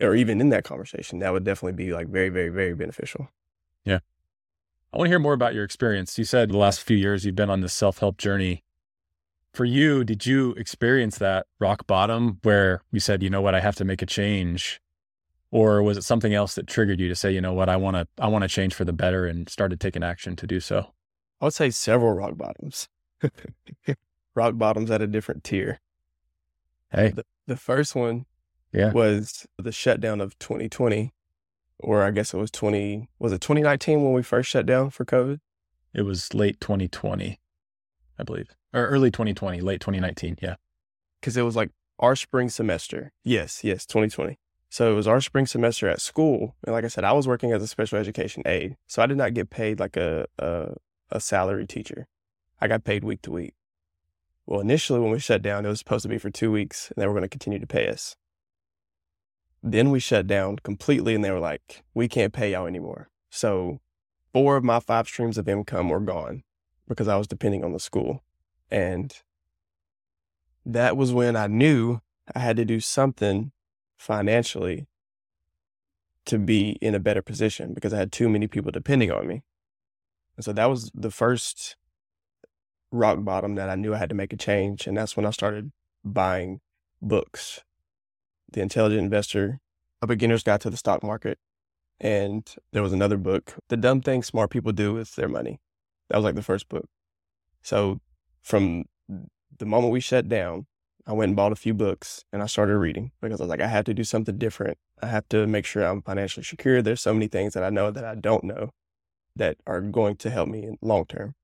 or 0.00 0.14
even 0.16 0.40
in 0.40 0.48
that 0.48 0.64
conversation, 0.64 1.20
that 1.20 1.32
would 1.32 1.44
definitely 1.44 1.84
be 1.84 1.92
like 1.92 2.08
very, 2.08 2.28
very, 2.28 2.48
very 2.48 2.74
beneficial. 2.74 3.28
Yeah. 3.84 4.00
I 4.92 4.98
want 4.98 5.06
to 5.06 5.10
hear 5.10 5.18
more 5.18 5.32
about 5.32 5.54
your 5.54 5.64
experience. 5.64 6.18
You 6.18 6.24
said 6.24 6.50
the 6.50 6.58
last 6.58 6.82
few 6.82 6.96
years 6.96 7.24
you've 7.24 7.36
been 7.36 7.50
on 7.50 7.60
this 7.60 7.72
self 7.72 7.98
help 7.98 8.18
journey. 8.18 8.64
For 9.54 9.64
you, 9.64 10.02
did 10.02 10.26
you 10.26 10.52
experience 10.52 11.18
that 11.18 11.46
rock 11.60 11.86
bottom 11.86 12.38
where 12.42 12.82
you 12.90 13.00
said, 13.00 13.22
you 13.22 13.30
know 13.30 13.42
what, 13.42 13.54
I 13.54 13.60
have 13.60 13.76
to 13.76 13.84
make 13.84 14.02
a 14.02 14.06
change? 14.06 14.80
Or 15.52 15.82
was 15.82 15.98
it 15.98 16.02
something 16.02 16.32
else 16.32 16.54
that 16.54 16.66
triggered 16.66 16.98
you 16.98 17.08
to 17.08 17.14
say, 17.14 17.30
you 17.30 17.42
know 17.42 17.52
what, 17.52 17.68
I 17.68 17.76
want 17.76 17.96
to, 17.96 18.08
I 18.18 18.26
want 18.26 18.42
to 18.42 18.48
change 18.48 18.74
for 18.74 18.86
the 18.86 18.92
better 18.92 19.26
and 19.26 19.48
started 19.50 19.80
taking 19.80 20.02
action 20.02 20.34
to 20.36 20.46
do 20.46 20.58
so? 20.60 20.94
I 21.40 21.44
would 21.44 21.54
say 21.54 21.68
several 21.68 22.14
rock 22.14 22.38
bottoms. 22.38 22.88
rock 24.34 24.56
bottoms 24.56 24.90
at 24.90 25.02
a 25.02 25.06
different 25.06 25.44
tier. 25.44 25.78
Hey. 26.90 27.10
The, 27.10 27.24
the 27.46 27.56
first 27.56 27.94
one 27.94 28.24
yeah. 28.72 28.92
was 28.92 29.46
the 29.58 29.72
shutdown 29.72 30.22
of 30.22 30.38
2020, 30.38 31.12
or 31.78 32.02
I 32.02 32.12
guess 32.12 32.32
it 32.32 32.38
was 32.38 32.50
20, 32.50 33.10
was 33.18 33.32
it 33.32 33.42
2019 33.42 34.02
when 34.02 34.14
we 34.14 34.22
first 34.22 34.48
shut 34.48 34.64
down 34.64 34.88
for 34.88 35.04
COVID? 35.04 35.38
It 35.94 36.02
was 36.02 36.32
late 36.32 36.60
2020, 36.60 37.38
I 38.18 38.22
believe, 38.22 38.48
or 38.72 38.86
early 38.86 39.10
2020, 39.10 39.60
late 39.60 39.82
2019. 39.82 40.38
Yeah. 40.40 40.54
Cause 41.20 41.36
it 41.36 41.42
was 41.42 41.56
like 41.56 41.70
our 41.98 42.16
spring 42.16 42.48
semester. 42.48 43.12
Yes, 43.22 43.62
yes, 43.62 43.84
2020. 43.84 44.38
So 44.72 44.90
it 44.90 44.94
was 44.94 45.06
our 45.06 45.20
spring 45.20 45.44
semester 45.44 45.86
at 45.86 46.00
school. 46.00 46.56
And 46.64 46.72
like 46.72 46.86
I 46.86 46.88
said, 46.88 47.04
I 47.04 47.12
was 47.12 47.28
working 47.28 47.52
as 47.52 47.62
a 47.62 47.66
special 47.66 47.98
education 47.98 48.42
aide. 48.46 48.78
So 48.86 49.02
I 49.02 49.06
did 49.06 49.18
not 49.18 49.34
get 49.34 49.50
paid 49.50 49.78
like 49.78 49.98
a, 49.98 50.24
a, 50.38 50.76
a 51.10 51.20
salary 51.20 51.66
teacher. 51.66 52.08
I 52.58 52.68
got 52.68 52.82
paid 52.82 53.04
week 53.04 53.20
to 53.22 53.30
week. 53.30 53.52
Well, 54.46 54.60
initially 54.60 54.98
when 54.98 55.10
we 55.10 55.18
shut 55.18 55.42
down, 55.42 55.66
it 55.66 55.68
was 55.68 55.80
supposed 55.80 56.04
to 56.04 56.08
be 56.08 56.16
for 56.16 56.30
two 56.30 56.50
weeks 56.50 56.90
and 56.90 57.02
they 57.02 57.06
were 57.06 57.12
going 57.12 57.20
to 57.20 57.28
continue 57.28 57.58
to 57.58 57.66
pay 57.66 57.86
us. 57.90 58.16
Then 59.62 59.90
we 59.90 60.00
shut 60.00 60.26
down 60.26 60.56
completely 60.62 61.14
and 61.14 61.22
they 61.22 61.32
were 61.32 61.38
like, 61.38 61.84
we 61.92 62.08
can't 62.08 62.32
pay 62.32 62.52
y'all 62.52 62.66
anymore. 62.66 63.10
So 63.28 63.82
four 64.32 64.56
of 64.56 64.64
my 64.64 64.80
five 64.80 65.06
streams 65.06 65.36
of 65.36 65.50
income 65.50 65.90
were 65.90 66.00
gone 66.00 66.44
because 66.88 67.08
I 67.08 67.16
was 67.16 67.26
depending 67.26 67.62
on 67.62 67.74
the 67.74 67.78
school. 67.78 68.24
And 68.70 69.14
that 70.64 70.96
was 70.96 71.12
when 71.12 71.36
I 71.36 71.46
knew 71.46 72.00
I 72.34 72.38
had 72.38 72.56
to 72.56 72.64
do 72.64 72.80
something 72.80 73.52
financially 74.02 74.88
to 76.26 76.36
be 76.36 76.70
in 76.80 76.94
a 76.94 77.00
better 77.00 77.22
position 77.22 77.72
because 77.72 77.94
I 77.94 77.98
had 77.98 78.10
too 78.10 78.28
many 78.28 78.48
people 78.48 78.72
depending 78.72 79.12
on 79.12 79.28
me. 79.28 79.42
And 80.36 80.44
so 80.44 80.52
that 80.52 80.66
was 80.66 80.90
the 80.92 81.10
first 81.10 81.76
rock 82.90 83.18
bottom 83.22 83.54
that 83.54 83.68
I 83.68 83.76
knew 83.76 83.94
I 83.94 83.98
had 83.98 84.08
to 84.08 84.14
make 84.14 84.32
a 84.32 84.36
change. 84.36 84.88
And 84.88 84.96
that's 84.96 85.16
when 85.16 85.24
I 85.24 85.30
started 85.30 85.70
buying 86.04 86.60
books. 87.00 87.60
The 88.52 88.60
Intelligent 88.60 89.02
Investor, 89.02 89.60
A 90.02 90.06
Beginner's 90.06 90.42
Guide 90.42 90.60
to 90.62 90.70
the 90.70 90.76
Stock 90.76 91.02
Market. 91.04 91.38
And 92.00 92.52
there 92.72 92.82
was 92.82 92.92
another 92.92 93.16
book, 93.16 93.54
The 93.68 93.76
Dumb 93.76 94.00
Things 94.00 94.26
Smart 94.26 94.50
People 94.50 94.72
Do 94.72 94.94
with 94.94 95.14
Their 95.14 95.28
Money. 95.28 95.60
That 96.08 96.16
was 96.16 96.24
like 96.24 96.34
the 96.34 96.42
first 96.42 96.68
book. 96.68 96.88
So 97.62 98.00
from 98.42 98.84
the 99.58 99.66
moment 99.66 99.92
we 99.92 100.00
shut 100.00 100.28
down, 100.28 100.66
I 101.06 101.12
went 101.12 101.30
and 101.30 101.36
bought 101.36 101.52
a 101.52 101.56
few 101.56 101.74
books 101.74 102.24
and 102.32 102.42
I 102.42 102.46
started 102.46 102.78
reading 102.78 103.10
because 103.20 103.40
I 103.40 103.44
was 103.44 103.50
like, 103.50 103.60
I 103.60 103.66
have 103.66 103.84
to 103.86 103.94
do 103.94 104.04
something 104.04 104.38
different. 104.38 104.78
I 105.02 105.06
have 105.06 105.28
to 105.30 105.46
make 105.46 105.64
sure 105.64 105.84
I'm 105.84 106.02
financially 106.02 106.44
secure. 106.44 106.80
There's 106.80 107.00
so 107.00 107.12
many 107.12 107.26
things 107.26 107.54
that 107.54 107.64
I 107.64 107.70
know 107.70 107.90
that 107.90 108.04
I 108.04 108.14
don't 108.14 108.44
know 108.44 108.70
that 109.34 109.56
are 109.66 109.80
going 109.80 110.16
to 110.16 110.30
help 110.30 110.48
me 110.48 110.62
in 110.62 110.78
long 110.80 111.06
term. 111.06 111.34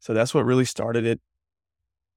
So 0.00 0.12
that's 0.12 0.34
what 0.34 0.44
really 0.44 0.64
started 0.64 1.06
it. 1.06 1.20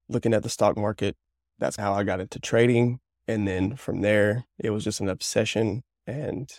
Looking 0.08 0.34
at 0.34 0.42
the 0.42 0.48
stock 0.48 0.76
market, 0.76 1.16
that's 1.58 1.76
how 1.76 1.92
I 1.92 2.02
got 2.02 2.20
into 2.20 2.40
trading. 2.40 2.98
And 3.28 3.46
then 3.46 3.76
from 3.76 4.00
there, 4.00 4.44
it 4.58 4.70
was 4.70 4.82
just 4.82 5.00
an 5.00 5.08
obsession. 5.08 5.84
And 6.06 6.50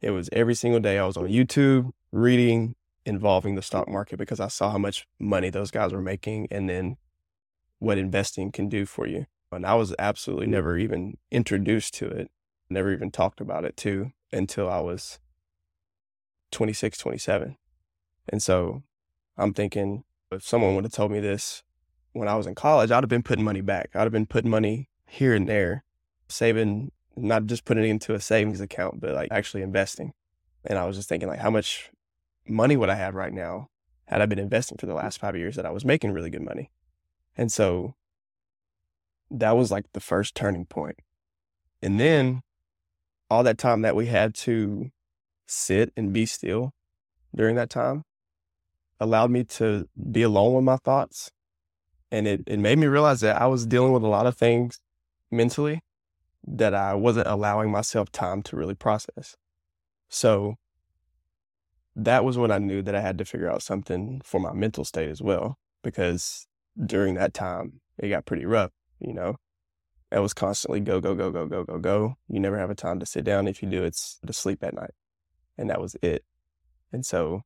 it 0.00 0.10
was 0.10 0.28
every 0.32 0.54
single 0.54 0.80
day 0.80 0.98
I 0.98 1.06
was 1.06 1.16
on 1.16 1.26
YouTube 1.26 1.90
reading 2.12 2.76
involving 3.04 3.54
the 3.54 3.62
stock 3.62 3.88
market 3.88 4.18
because 4.18 4.40
I 4.40 4.48
saw 4.48 4.70
how 4.70 4.78
much 4.78 5.06
money 5.18 5.50
those 5.50 5.70
guys 5.70 5.92
were 5.92 6.02
making 6.02 6.48
and 6.50 6.68
then 6.68 6.96
what 7.78 7.98
investing 7.98 8.52
can 8.52 8.68
do 8.68 8.86
for 8.86 9.06
you. 9.06 9.26
And 9.52 9.64
I 9.64 9.74
was 9.74 9.94
absolutely 9.98 10.46
mm. 10.46 10.50
never 10.50 10.76
even 10.76 11.16
introduced 11.30 11.94
to 11.94 12.06
it, 12.06 12.30
never 12.68 12.92
even 12.92 13.10
talked 13.10 13.40
about 13.40 13.64
it 13.64 13.76
too 13.76 14.12
until 14.32 14.68
I 14.68 14.80
was 14.80 15.18
26, 16.52 16.98
27. 16.98 17.56
And 18.28 18.42
so 18.42 18.82
I'm 19.36 19.54
thinking 19.54 20.04
if 20.30 20.42
someone 20.42 20.74
would 20.74 20.84
have 20.84 20.92
told 20.92 21.12
me 21.12 21.20
this 21.20 21.62
when 22.12 22.28
I 22.28 22.34
was 22.34 22.46
in 22.46 22.54
college, 22.54 22.90
I'd 22.90 23.02
have 23.02 23.08
been 23.08 23.22
putting 23.22 23.44
money 23.44 23.60
back. 23.60 23.90
I'd 23.94 24.02
have 24.02 24.12
been 24.12 24.26
putting 24.26 24.50
money 24.50 24.88
here 25.06 25.34
and 25.34 25.48
there, 25.48 25.84
saving, 26.28 26.90
not 27.16 27.46
just 27.46 27.64
putting 27.64 27.84
it 27.84 27.88
into 27.88 28.14
a 28.14 28.20
savings 28.20 28.60
account, 28.60 29.00
but 29.00 29.14
like 29.14 29.28
actually 29.30 29.62
investing. 29.62 30.12
And 30.64 30.78
I 30.78 30.86
was 30.86 30.96
just 30.96 31.08
thinking 31.08 31.28
like 31.28 31.40
how 31.40 31.50
much 31.50 31.90
money 32.48 32.76
would 32.76 32.88
I 32.88 32.94
have 32.94 33.14
right 33.14 33.32
now 33.32 33.68
had 34.06 34.22
I 34.22 34.26
been 34.26 34.38
investing 34.38 34.78
for 34.78 34.86
the 34.86 34.92
mm. 34.92 35.02
last 35.02 35.18
five 35.18 35.36
years 35.36 35.56
that 35.56 35.66
I 35.66 35.70
was 35.70 35.84
making 35.84 36.12
really 36.12 36.30
good 36.30 36.42
money. 36.42 36.70
And 37.36 37.52
so 37.52 37.94
that 39.30 39.56
was 39.56 39.70
like 39.70 39.84
the 39.92 40.00
first 40.00 40.34
turning 40.34 40.64
point. 40.64 40.96
And 41.82 42.00
then 42.00 42.42
all 43.28 43.42
that 43.42 43.58
time 43.58 43.82
that 43.82 43.96
we 43.96 44.06
had 44.06 44.34
to 44.34 44.90
sit 45.46 45.92
and 45.96 46.12
be 46.12 46.26
still 46.26 46.72
during 47.34 47.56
that 47.56 47.70
time 47.70 48.04
allowed 48.98 49.30
me 49.30 49.44
to 49.44 49.88
be 50.10 50.22
alone 50.22 50.54
with 50.54 50.64
my 50.64 50.76
thoughts. 50.76 51.30
And 52.10 52.26
it, 52.26 52.44
it 52.46 52.58
made 52.58 52.78
me 52.78 52.86
realize 52.86 53.20
that 53.20 53.40
I 53.40 53.46
was 53.46 53.66
dealing 53.66 53.92
with 53.92 54.02
a 54.02 54.08
lot 54.08 54.26
of 54.26 54.36
things 54.36 54.80
mentally 55.30 55.80
that 56.46 56.72
I 56.72 56.94
wasn't 56.94 57.26
allowing 57.26 57.70
myself 57.70 58.10
time 58.12 58.42
to 58.44 58.56
really 58.56 58.74
process. 58.74 59.36
So 60.08 60.54
that 61.96 62.24
was 62.24 62.38
when 62.38 62.50
I 62.52 62.58
knew 62.58 62.82
that 62.82 62.94
I 62.94 63.00
had 63.00 63.18
to 63.18 63.24
figure 63.24 63.50
out 63.50 63.62
something 63.62 64.20
for 64.24 64.38
my 64.38 64.52
mental 64.52 64.84
state 64.84 65.10
as 65.10 65.20
well, 65.20 65.58
because 65.82 66.45
during 66.84 67.14
that 67.14 67.34
time, 67.34 67.80
it 67.98 68.08
got 68.08 68.26
pretty 68.26 68.44
rough, 68.44 68.72
you 69.00 69.12
know. 69.12 69.36
It 70.12 70.20
was 70.20 70.34
constantly 70.34 70.80
go, 70.80 71.00
go, 71.00 71.14
go, 71.14 71.30
go, 71.30 71.46
go, 71.46 71.64
go, 71.64 71.78
go. 71.78 72.16
You 72.28 72.38
never 72.38 72.58
have 72.58 72.70
a 72.70 72.74
time 72.74 73.00
to 73.00 73.06
sit 73.06 73.24
down. 73.24 73.48
If 73.48 73.62
you 73.62 73.68
do, 73.68 73.82
it's 73.82 74.18
to 74.24 74.32
sleep 74.32 74.62
at 74.62 74.74
night. 74.74 74.94
And 75.58 75.68
that 75.70 75.80
was 75.80 75.96
it. 76.00 76.24
And 76.92 77.04
so 77.04 77.42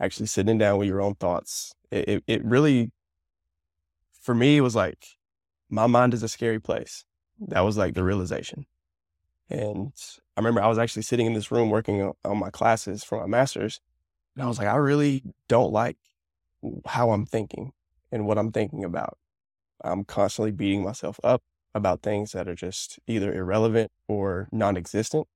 actually 0.00 0.26
sitting 0.26 0.58
down 0.58 0.78
with 0.78 0.88
your 0.88 1.00
own 1.00 1.14
thoughts, 1.14 1.72
it, 1.90 2.08
it, 2.08 2.24
it 2.26 2.44
really, 2.44 2.90
for 4.20 4.34
me, 4.34 4.60
was 4.60 4.74
like, 4.74 5.06
my 5.70 5.86
mind 5.86 6.14
is 6.14 6.22
a 6.22 6.28
scary 6.28 6.60
place. 6.60 7.04
That 7.38 7.60
was 7.60 7.76
like 7.76 7.94
the 7.94 8.04
realization. 8.04 8.66
And 9.48 9.92
I 10.36 10.40
remember 10.40 10.62
I 10.62 10.68
was 10.68 10.78
actually 10.78 11.02
sitting 11.02 11.26
in 11.26 11.34
this 11.34 11.52
room 11.52 11.70
working 11.70 12.12
on 12.24 12.38
my 12.38 12.50
classes 12.50 13.04
for 13.04 13.20
my 13.20 13.26
master's. 13.26 13.80
And 14.34 14.44
I 14.44 14.48
was 14.48 14.58
like, 14.58 14.68
I 14.68 14.76
really 14.76 15.22
don't 15.48 15.72
like 15.72 15.98
how 16.86 17.10
I'm 17.10 17.26
thinking 17.26 17.72
and 18.14 18.26
what 18.26 18.38
I'm 18.38 18.52
thinking 18.52 18.84
about. 18.84 19.18
I'm 19.82 20.04
constantly 20.04 20.52
beating 20.52 20.84
myself 20.84 21.18
up 21.24 21.42
about 21.74 22.02
things 22.02 22.30
that 22.32 22.48
are 22.48 22.54
just 22.54 23.00
either 23.08 23.34
irrelevant 23.34 23.90
or 24.06 24.48
non 24.52 24.76
existent. 24.76 25.26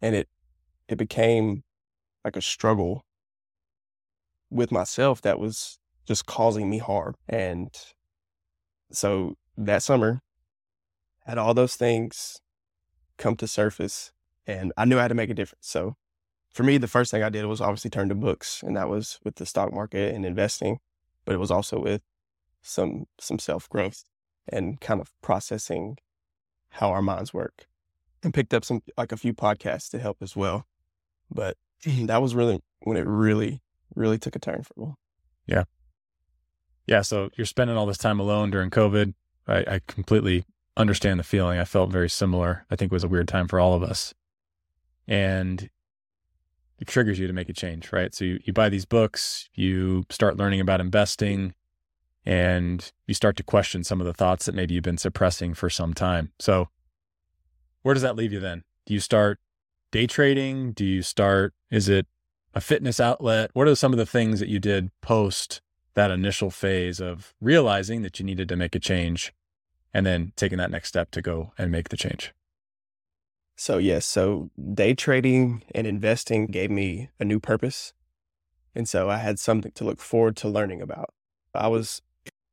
And 0.00 0.14
it, 0.14 0.28
it 0.88 0.96
became 0.96 1.64
like 2.24 2.36
a 2.36 2.40
struggle 2.40 3.04
with 4.50 4.70
myself 4.70 5.20
that 5.22 5.40
was 5.40 5.78
just 6.06 6.26
causing 6.26 6.70
me 6.70 6.78
harm. 6.78 7.16
And 7.28 7.68
so 8.92 9.34
that 9.56 9.82
summer, 9.82 10.20
had 11.26 11.38
all 11.38 11.54
those 11.54 11.76
things 11.76 12.40
come 13.18 13.36
to 13.36 13.46
surface 13.46 14.12
and 14.46 14.72
I 14.76 14.84
knew 14.84 14.98
I 14.98 15.02
had 15.02 15.08
to 15.08 15.14
make 15.14 15.30
a 15.30 15.34
difference. 15.34 15.66
So 15.66 15.96
for 16.50 16.62
me, 16.62 16.78
the 16.78 16.88
first 16.88 17.10
thing 17.10 17.22
I 17.22 17.28
did 17.28 17.44
was 17.46 17.60
obviously 17.60 17.90
turn 17.90 18.08
to 18.08 18.14
books 18.14 18.62
and 18.62 18.76
that 18.76 18.88
was 18.88 19.18
with 19.24 19.36
the 19.36 19.46
stock 19.46 19.72
market 19.72 20.14
and 20.14 20.24
investing, 20.24 20.78
but 21.24 21.34
it 21.34 21.38
was 21.38 21.50
also 21.50 21.78
with 21.78 22.02
some, 22.62 23.06
some 23.18 23.38
self 23.38 23.68
growth 23.68 24.04
and 24.48 24.80
kind 24.80 25.00
of 25.00 25.12
processing 25.22 25.98
how 26.70 26.90
our 26.90 27.02
minds 27.02 27.34
work 27.34 27.66
and 28.22 28.34
picked 28.34 28.54
up 28.54 28.64
some, 28.64 28.82
like 28.96 29.12
a 29.12 29.16
few 29.16 29.32
podcasts 29.32 29.90
to 29.90 29.98
help 29.98 30.18
as 30.20 30.36
well. 30.36 30.66
But 31.30 31.56
that 31.84 32.22
was 32.22 32.34
really 32.34 32.60
when 32.80 32.96
it 32.96 33.06
really, 33.06 33.60
really 33.94 34.18
took 34.18 34.36
a 34.36 34.38
turn 34.38 34.62
for 34.62 34.80
me. 34.80 34.94
Yeah. 35.46 35.64
Yeah. 36.86 37.02
So 37.02 37.30
you're 37.36 37.46
spending 37.46 37.76
all 37.76 37.86
this 37.86 37.98
time 37.98 38.20
alone 38.20 38.50
during 38.50 38.70
COVID. 38.70 39.14
I, 39.46 39.58
I 39.58 39.80
completely 39.86 40.44
understand 40.76 41.18
the 41.18 41.24
feeling. 41.24 41.58
I 41.58 41.64
felt 41.64 41.90
very 41.90 42.08
similar. 42.08 42.66
I 42.70 42.76
think 42.76 42.92
it 42.92 42.94
was 42.94 43.04
a 43.04 43.08
weird 43.08 43.28
time 43.28 43.48
for 43.48 43.60
all 43.60 43.74
of 43.74 43.82
us. 43.82 44.14
And 45.06 45.68
it 46.80 46.88
triggers 46.88 47.18
you 47.18 47.26
to 47.26 47.32
make 47.32 47.48
a 47.48 47.52
change, 47.52 47.92
right? 47.92 48.14
So 48.14 48.24
you, 48.24 48.40
you 48.44 48.52
buy 48.52 48.70
these 48.70 48.86
books, 48.86 49.50
you 49.54 50.04
start 50.08 50.38
learning 50.38 50.60
about 50.60 50.80
investing, 50.80 51.54
and 52.24 52.90
you 53.06 53.14
start 53.14 53.36
to 53.36 53.42
question 53.42 53.84
some 53.84 54.00
of 54.00 54.06
the 54.06 54.14
thoughts 54.14 54.46
that 54.46 54.54
maybe 54.54 54.74
you've 54.74 54.84
been 54.84 54.98
suppressing 54.98 55.54
for 55.54 55.68
some 55.70 55.94
time. 55.94 56.32
So 56.38 56.68
where 57.82 57.94
does 57.94 58.02
that 58.02 58.16
leave 58.16 58.32
you 58.32 58.40
then? 58.40 58.64
Do 58.86 58.94
you 58.94 59.00
start 59.00 59.38
day 59.90 60.06
trading? 60.06 60.72
Do 60.72 60.84
you 60.84 61.02
start, 61.02 61.54
is 61.70 61.88
it 61.88 62.06
a 62.54 62.60
fitness 62.60 62.98
outlet? 62.98 63.50
What 63.52 63.68
are 63.68 63.74
some 63.74 63.92
of 63.92 63.98
the 63.98 64.06
things 64.06 64.40
that 64.40 64.48
you 64.48 64.58
did 64.58 64.90
post 65.02 65.60
that 65.94 66.10
initial 66.10 66.50
phase 66.50 67.00
of 67.00 67.34
realizing 67.40 68.02
that 68.02 68.18
you 68.18 68.24
needed 68.24 68.48
to 68.48 68.56
make 68.56 68.74
a 68.74 68.80
change 68.80 69.32
and 69.92 70.06
then 70.06 70.32
taking 70.36 70.58
that 70.58 70.70
next 70.70 70.88
step 70.88 71.10
to 71.10 71.22
go 71.22 71.52
and 71.58 71.70
make 71.70 71.90
the 71.90 71.96
change? 71.96 72.32
So, 73.60 73.76
yes, 73.76 74.06
so 74.06 74.48
day 74.72 74.94
trading 74.94 75.64
and 75.74 75.86
investing 75.86 76.46
gave 76.46 76.70
me 76.70 77.10
a 77.20 77.26
new 77.26 77.38
purpose. 77.38 77.92
And 78.74 78.88
so 78.88 79.10
I 79.10 79.18
had 79.18 79.38
something 79.38 79.70
to 79.72 79.84
look 79.84 80.00
forward 80.00 80.34
to 80.36 80.48
learning 80.48 80.80
about. 80.80 81.12
I 81.54 81.68
was 81.68 82.00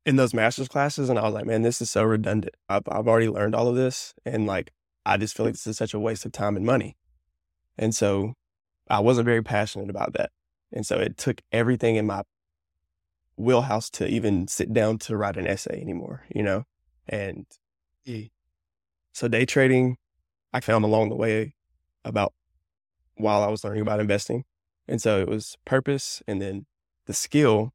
in 0.05 0.17
those 0.17 0.33
master's 0.33 0.67
classes 0.67 1.09
and 1.09 1.17
I 1.17 1.21
was 1.21 1.33
like, 1.33 1.45
man, 1.45 1.61
this 1.61 1.81
is 1.81 1.89
so 1.89 2.03
redundant. 2.03 2.55
I've, 2.67 2.83
I've 2.89 3.07
already 3.07 3.29
learned 3.29 3.55
all 3.55 3.69
of 3.69 3.77
this. 3.77 4.15
And 4.25 4.45
like, 4.45 4.73
I 5.05 5.15
just 5.15 5.37
feel 5.37 5.45
like 5.45 5.53
this 5.55 5.65
is 5.65 5.77
such 5.77 5.93
a 5.93 5.99
waste 5.99 6.25
of 6.25 6.33
time 6.33 6.57
and 6.57 6.65
money. 6.65 6.97
And 7.77 7.95
so 7.95 8.33
I 8.89 8.99
wasn't 8.99 9.27
very 9.27 9.41
passionate 9.41 9.89
about 9.89 10.11
that. 10.11 10.31
And 10.73 10.85
so 10.85 10.97
it 10.97 11.17
took 11.17 11.39
everything 11.53 11.95
in 11.95 12.05
my 12.05 12.23
wheelhouse 13.37 13.89
to 13.91 14.09
even 14.09 14.49
sit 14.49 14.73
down 14.73 14.97
to 14.97 15.15
write 15.15 15.37
an 15.37 15.47
essay 15.47 15.79
anymore, 15.79 16.25
you 16.35 16.43
know? 16.43 16.65
And 17.07 17.45
so 19.13 19.29
day 19.29 19.45
trading, 19.45 19.95
I 20.53 20.59
found 20.59 20.85
along 20.85 21.09
the 21.09 21.15
way 21.15 21.55
about 22.03 22.33
while 23.15 23.43
I 23.43 23.47
was 23.47 23.63
learning 23.63 23.81
about 23.81 23.99
investing. 23.99 24.43
And 24.87 25.01
so 25.01 25.19
it 25.19 25.27
was 25.27 25.57
purpose 25.65 26.21
and 26.27 26.41
then 26.41 26.65
the 27.05 27.13
skill 27.13 27.73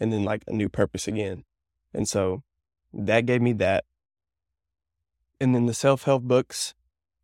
and 0.00 0.12
then 0.12 0.24
like 0.24 0.42
a 0.46 0.52
new 0.52 0.68
purpose 0.68 1.06
again. 1.06 1.44
And 1.92 2.08
so 2.08 2.42
that 2.92 3.26
gave 3.26 3.42
me 3.42 3.52
that. 3.54 3.84
And 5.40 5.54
then 5.54 5.66
the 5.66 5.74
self 5.74 6.04
help 6.04 6.22
books 6.22 6.74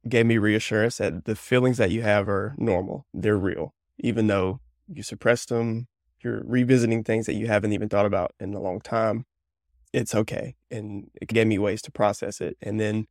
gave 0.08 0.26
me 0.26 0.38
reassurance 0.38 0.98
that 0.98 1.24
the 1.24 1.36
feelings 1.36 1.78
that 1.78 1.90
you 1.90 2.02
have 2.02 2.28
are 2.28 2.54
normal, 2.58 3.06
they're 3.14 3.36
real, 3.36 3.74
even 3.98 4.26
though 4.26 4.60
you 4.88 5.02
suppress 5.02 5.44
them, 5.46 5.86
you're 6.20 6.42
revisiting 6.44 7.04
things 7.04 7.26
that 7.26 7.34
you 7.34 7.46
haven't 7.46 7.72
even 7.72 7.88
thought 7.88 8.06
about 8.06 8.34
in 8.40 8.52
a 8.54 8.60
long 8.60 8.80
time 8.80 9.24
it's 9.92 10.14
okay. 10.14 10.56
And 10.70 11.10
it 11.20 11.28
gave 11.28 11.46
me 11.46 11.58
ways 11.58 11.82
to 11.82 11.90
process 11.90 12.40
it. 12.40 12.56
And 12.60 12.80
then 12.80 13.06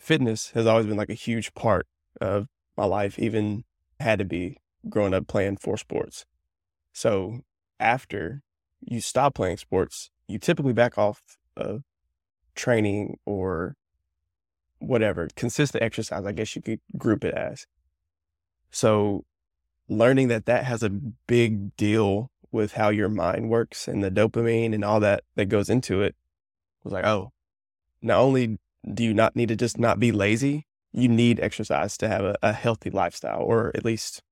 fitness 0.00 0.50
has 0.50 0.66
always 0.66 0.86
been 0.86 0.96
like 0.96 1.10
a 1.10 1.14
huge 1.14 1.54
part 1.54 1.86
of 2.20 2.48
my 2.76 2.84
life, 2.84 3.18
even 3.18 3.64
had 4.00 4.18
to 4.18 4.24
be 4.24 4.58
growing 4.88 5.14
up 5.14 5.26
playing 5.26 5.56
four 5.56 5.76
sports. 5.76 6.24
So 6.92 7.40
after 7.80 8.42
you 8.80 9.00
stop 9.00 9.34
playing 9.34 9.56
sports, 9.56 10.10
you 10.28 10.38
typically 10.38 10.72
back 10.72 10.98
off 10.98 11.22
of 11.56 11.82
training 12.54 13.18
or 13.24 13.76
whatever, 14.78 15.28
consistent 15.36 15.82
exercise, 15.82 16.24
I 16.24 16.32
guess 16.32 16.54
you 16.54 16.62
could 16.62 16.80
group 16.96 17.24
it 17.24 17.34
as. 17.34 17.66
So 18.70 19.24
learning 19.88 20.28
that 20.28 20.46
that 20.46 20.64
has 20.64 20.82
a 20.82 20.90
big 20.90 21.76
deal 21.76 22.30
with 22.50 22.74
how 22.74 22.88
your 22.88 23.08
mind 23.08 23.50
works 23.50 23.88
and 23.88 24.02
the 24.02 24.10
dopamine 24.10 24.74
and 24.74 24.84
all 24.84 25.00
that 25.00 25.24
that 25.36 25.46
goes 25.46 25.68
into 25.68 26.02
it. 26.02 26.14
Was 26.82 26.92
like, 26.92 27.06
oh, 27.06 27.32
not 28.02 28.18
only 28.18 28.58
do 28.92 29.02
you 29.02 29.14
not 29.14 29.36
need 29.36 29.48
to 29.48 29.56
just 29.56 29.78
not 29.78 29.98
be 29.98 30.12
lazy, 30.12 30.66
you 30.92 31.08
need 31.08 31.40
exercise 31.40 31.96
to 31.98 32.08
have 32.08 32.24
a, 32.24 32.36
a 32.42 32.52
healthy 32.52 32.90
lifestyle, 32.90 33.40
or 33.40 33.72
at 33.74 33.84
least 33.84 34.22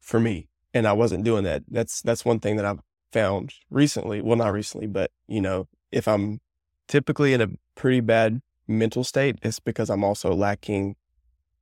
for 0.00 0.20
me. 0.20 0.48
And 0.72 0.86
I 0.86 0.92
wasn't 0.92 1.24
doing 1.24 1.44
that. 1.44 1.62
That's 1.68 2.00
that's 2.00 2.24
one 2.24 2.40
thing 2.40 2.56
that 2.56 2.64
I've 2.64 2.80
found 3.12 3.52
recently. 3.70 4.20
Well, 4.20 4.36
not 4.36 4.52
recently, 4.52 4.86
but 4.86 5.10
you 5.28 5.40
know, 5.40 5.68
if 5.92 6.06
I'm 6.06 6.40
typically 6.88 7.34
in 7.34 7.40
a 7.40 7.48
pretty 7.74 8.00
bad 8.00 8.40
mental 8.66 9.04
state, 9.04 9.38
it's 9.42 9.60
because 9.60 9.90
I'm 9.90 10.04
also 10.04 10.32
lacking 10.32 10.96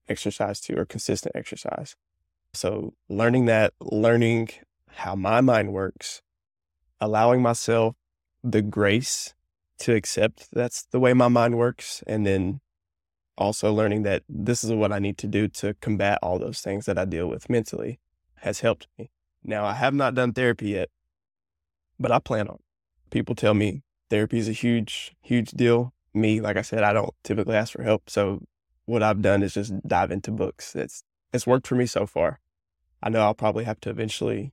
exercise 0.09 0.61
too, 0.61 0.77
or 0.77 0.85
consistent 0.85 1.35
exercise. 1.35 1.97
So 2.55 2.95
learning 3.09 3.47
that, 3.47 3.75
learning 3.81 4.51
how 4.89 5.15
my 5.15 5.41
mind 5.41 5.73
works, 5.73 6.23
allowing 7.01 7.43
myself 7.43 7.95
the 8.43 8.63
grace 8.63 9.35
to 9.81 9.95
accept 9.95 10.49
that's 10.53 10.85
the 10.91 11.01
way 11.01 11.13
my 11.13 11.29
mind 11.29 11.57
works. 11.57 12.03
And 12.07 12.27
then 12.27 12.61
also 13.37 13.73
learning 13.73 14.03
that 14.03 14.23
this 14.29 14.65
is 14.65 14.73
what 14.73 14.93
I 14.93 14.99
need 14.99 15.17
to 15.19 15.27
do 15.27 15.49
to 15.49 15.75
combat 15.75 16.19
all 16.23 16.39
those 16.39 16.61
things 16.61 16.87
that 16.87 16.99
I 16.99 17.05
deal 17.05 17.29
with 17.29 17.49
mentally 17.49 18.01
has 18.37 18.61
helped 18.61 18.89
me. 18.99 19.11
Now, 19.45 19.65
I 19.65 19.75
have 19.75 19.95
not 19.95 20.15
done 20.15 20.33
therapy 20.33 20.71
yet, 20.71 20.89
but 21.99 22.11
I 22.11 22.19
plan 22.19 22.49
on. 22.49 22.59
People 23.11 23.35
tell 23.35 23.55
me 23.55 23.83
therapy 24.11 24.39
is 24.39 24.49
a 24.49 24.53
huge, 24.53 25.15
huge 25.23 25.51
deal. 25.53 25.93
Me, 26.15 26.41
like 26.41 26.57
I 26.57 26.63
said, 26.63 26.83
I 26.83 26.93
don't 26.93 27.15
typically 27.23 27.55
ask 27.57 27.73
for 27.73 27.83
help. 27.83 28.11
So 28.11 28.43
what 28.87 29.03
I've 29.03 29.23
done 29.23 29.43
is 29.43 29.55
just 29.55 29.75
dive 29.87 30.11
into 30.11 30.31
books. 30.31 30.75
It's 30.75 31.03
it's 31.33 31.47
worked 31.47 31.67
for 31.67 31.75
me 31.75 31.87
so 31.87 32.07
far. 32.07 32.41
I 33.03 33.11
know 33.11 33.21
I'll 33.21 33.35
probably 33.35 33.65
have 33.65 33.81
to 33.81 33.91
eventually 33.91 34.53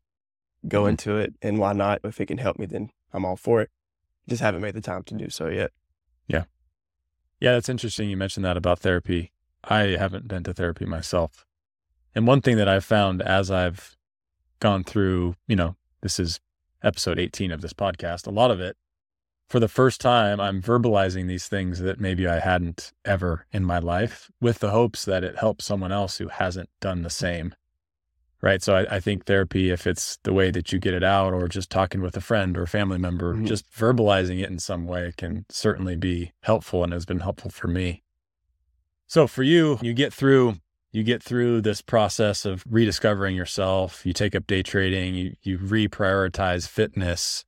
go 0.67 0.81
mm-hmm. 0.81 0.89
into 0.89 1.17
it, 1.17 1.33
and 1.41 1.57
why 1.57 1.73
not? 1.73 2.01
If 2.03 2.19
it 2.19 2.27
can 2.27 2.37
help 2.37 2.59
me, 2.59 2.65
then 2.65 2.89
I'm 3.13 3.25
all 3.25 3.37
for 3.37 3.61
it. 3.61 3.69
Just 4.27 4.41
haven't 4.41 4.61
made 4.61 4.75
the 4.75 4.81
time 4.81 5.03
to 5.03 5.15
do 5.15 5.29
so 5.29 5.47
yet. 5.47 5.71
Yeah, 6.27 6.43
yeah, 7.39 7.53
that's 7.53 7.69
interesting. 7.69 8.09
You 8.09 8.17
mentioned 8.17 8.45
that 8.45 8.57
about 8.57 8.79
therapy. 8.79 9.31
I 9.63 9.81
haven't 9.97 10.27
been 10.27 10.43
to 10.43 10.53
therapy 10.53 10.85
myself, 10.85 11.45
and 12.13 12.27
one 12.27 12.41
thing 12.41 12.57
that 12.57 12.69
I've 12.69 12.85
found 12.85 13.21
as 13.21 13.51
I've 13.51 13.95
gone 14.59 14.83
through, 14.83 15.35
you 15.47 15.55
know, 15.55 15.75
this 16.01 16.19
is 16.19 16.39
episode 16.83 17.19
18 17.19 17.51
of 17.51 17.61
this 17.61 17.73
podcast. 17.73 18.27
A 18.27 18.31
lot 18.31 18.51
of 18.51 18.59
it 18.59 18.77
for 19.47 19.59
the 19.59 19.67
first 19.67 20.01
time, 20.01 20.39
I'm 20.39 20.61
verbalizing 20.61 21.27
these 21.27 21.47
things 21.47 21.79
that 21.79 21.99
maybe 21.99 22.27
I 22.27 22.39
hadn't 22.39 22.93
ever 23.03 23.45
in 23.51 23.63
my 23.63 23.79
life 23.79 24.31
with 24.41 24.59
the 24.59 24.71
hopes 24.71 25.05
that 25.05 25.23
it 25.23 25.37
helps 25.37 25.65
someone 25.65 25.91
else 25.91 26.17
who 26.17 26.29
hasn't 26.29 26.69
done 26.81 27.03
the 27.03 27.09
same. 27.09 27.53
Right. 28.41 28.61
So 28.61 28.75
I, 28.75 28.97
I 28.97 28.99
think 28.99 29.25
therapy, 29.25 29.71
if 29.71 29.87
it's 29.87 30.17
the 30.23 30.33
way 30.33 30.51
that 30.51 30.71
you 30.71 30.77
get 30.77 30.93
it 30.93 31.03
out 31.03 31.33
or 31.33 31.47
just 31.47 31.71
talking 31.71 32.01
with 32.01 32.15
a 32.15 32.21
friend 32.21 32.57
or 32.57 32.63
a 32.63 32.67
family 32.67 32.99
member, 32.99 33.33
mm-hmm. 33.33 33.45
just 33.45 33.71
verbalizing 33.71 34.39
it 34.39 34.49
in 34.49 34.59
some 34.59 34.85
way 34.85 35.13
can 35.17 35.45
certainly 35.49 35.95
be 35.95 36.31
helpful 36.41 36.83
and 36.83 36.93
has 36.93 37.05
been 37.05 37.21
helpful 37.21 37.49
for 37.49 37.67
me. 37.67 38.03
So 39.07 39.25
for 39.25 39.41
you, 39.41 39.79
you 39.81 39.93
get 39.93 40.13
through 40.13 40.57
you 40.95 41.03
get 41.03 41.21
through 41.21 41.59
this 41.59 41.81
process 41.81 42.45
of 42.45 42.63
rediscovering 42.69 43.35
yourself, 43.35 44.05
you 44.05 44.13
take 44.13 44.33
up 44.33 44.47
day 44.47 44.63
trading, 44.63 45.13
you, 45.13 45.35
you 45.43 45.57
reprioritize 45.57 46.69
fitness. 46.69 47.43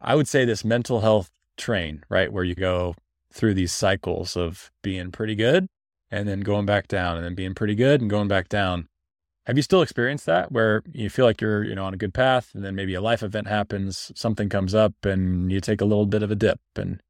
I 0.00 0.14
would 0.14 0.26
say 0.26 0.46
this 0.46 0.64
mental 0.64 1.02
health 1.02 1.30
train, 1.58 2.04
right? 2.08 2.32
Where 2.32 2.42
you 2.42 2.54
go 2.54 2.94
through 3.30 3.52
these 3.52 3.72
cycles 3.72 4.34
of 4.34 4.70
being 4.80 5.12
pretty 5.12 5.34
good 5.34 5.66
and 6.10 6.26
then 6.26 6.40
going 6.40 6.64
back 6.64 6.88
down 6.88 7.16
and 7.16 7.24
then 7.26 7.34
being 7.34 7.54
pretty 7.54 7.74
good 7.74 8.00
and 8.00 8.08
going 8.08 8.28
back 8.28 8.48
down. 8.48 8.88
Have 9.46 9.56
you 9.56 9.62
still 9.62 9.82
experienced 9.82 10.26
that 10.26 10.50
where 10.50 10.82
you 10.92 11.08
feel 11.08 11.24
like 11.24 11.40
you're, 11.40 11.62
you 11.62 11.76
know, 11.76 11.84
on 11.84 11.94
a 11.94 11.96
good 11.96 12.12
path 12.12 12.50
and 12.52 12.64
then 12.64 12.74
maybe 12.74 12.94
a 12.94 13.00
life 13.00 13.22
event 13.22 13.46
happens, 13.46 14.10
something 14.16 14.48
comes 14.48 14.74
up 14.74 15.04
and 15.04 15.52
you 15.52 15.60
take 15.60 15.80
a 15.80 15.84
little 15.84 16.06
bit 16.06 16.24
of 16.24 16.30
a 16.32 16.34
dip 16.34 16.60
and 16.74 17.00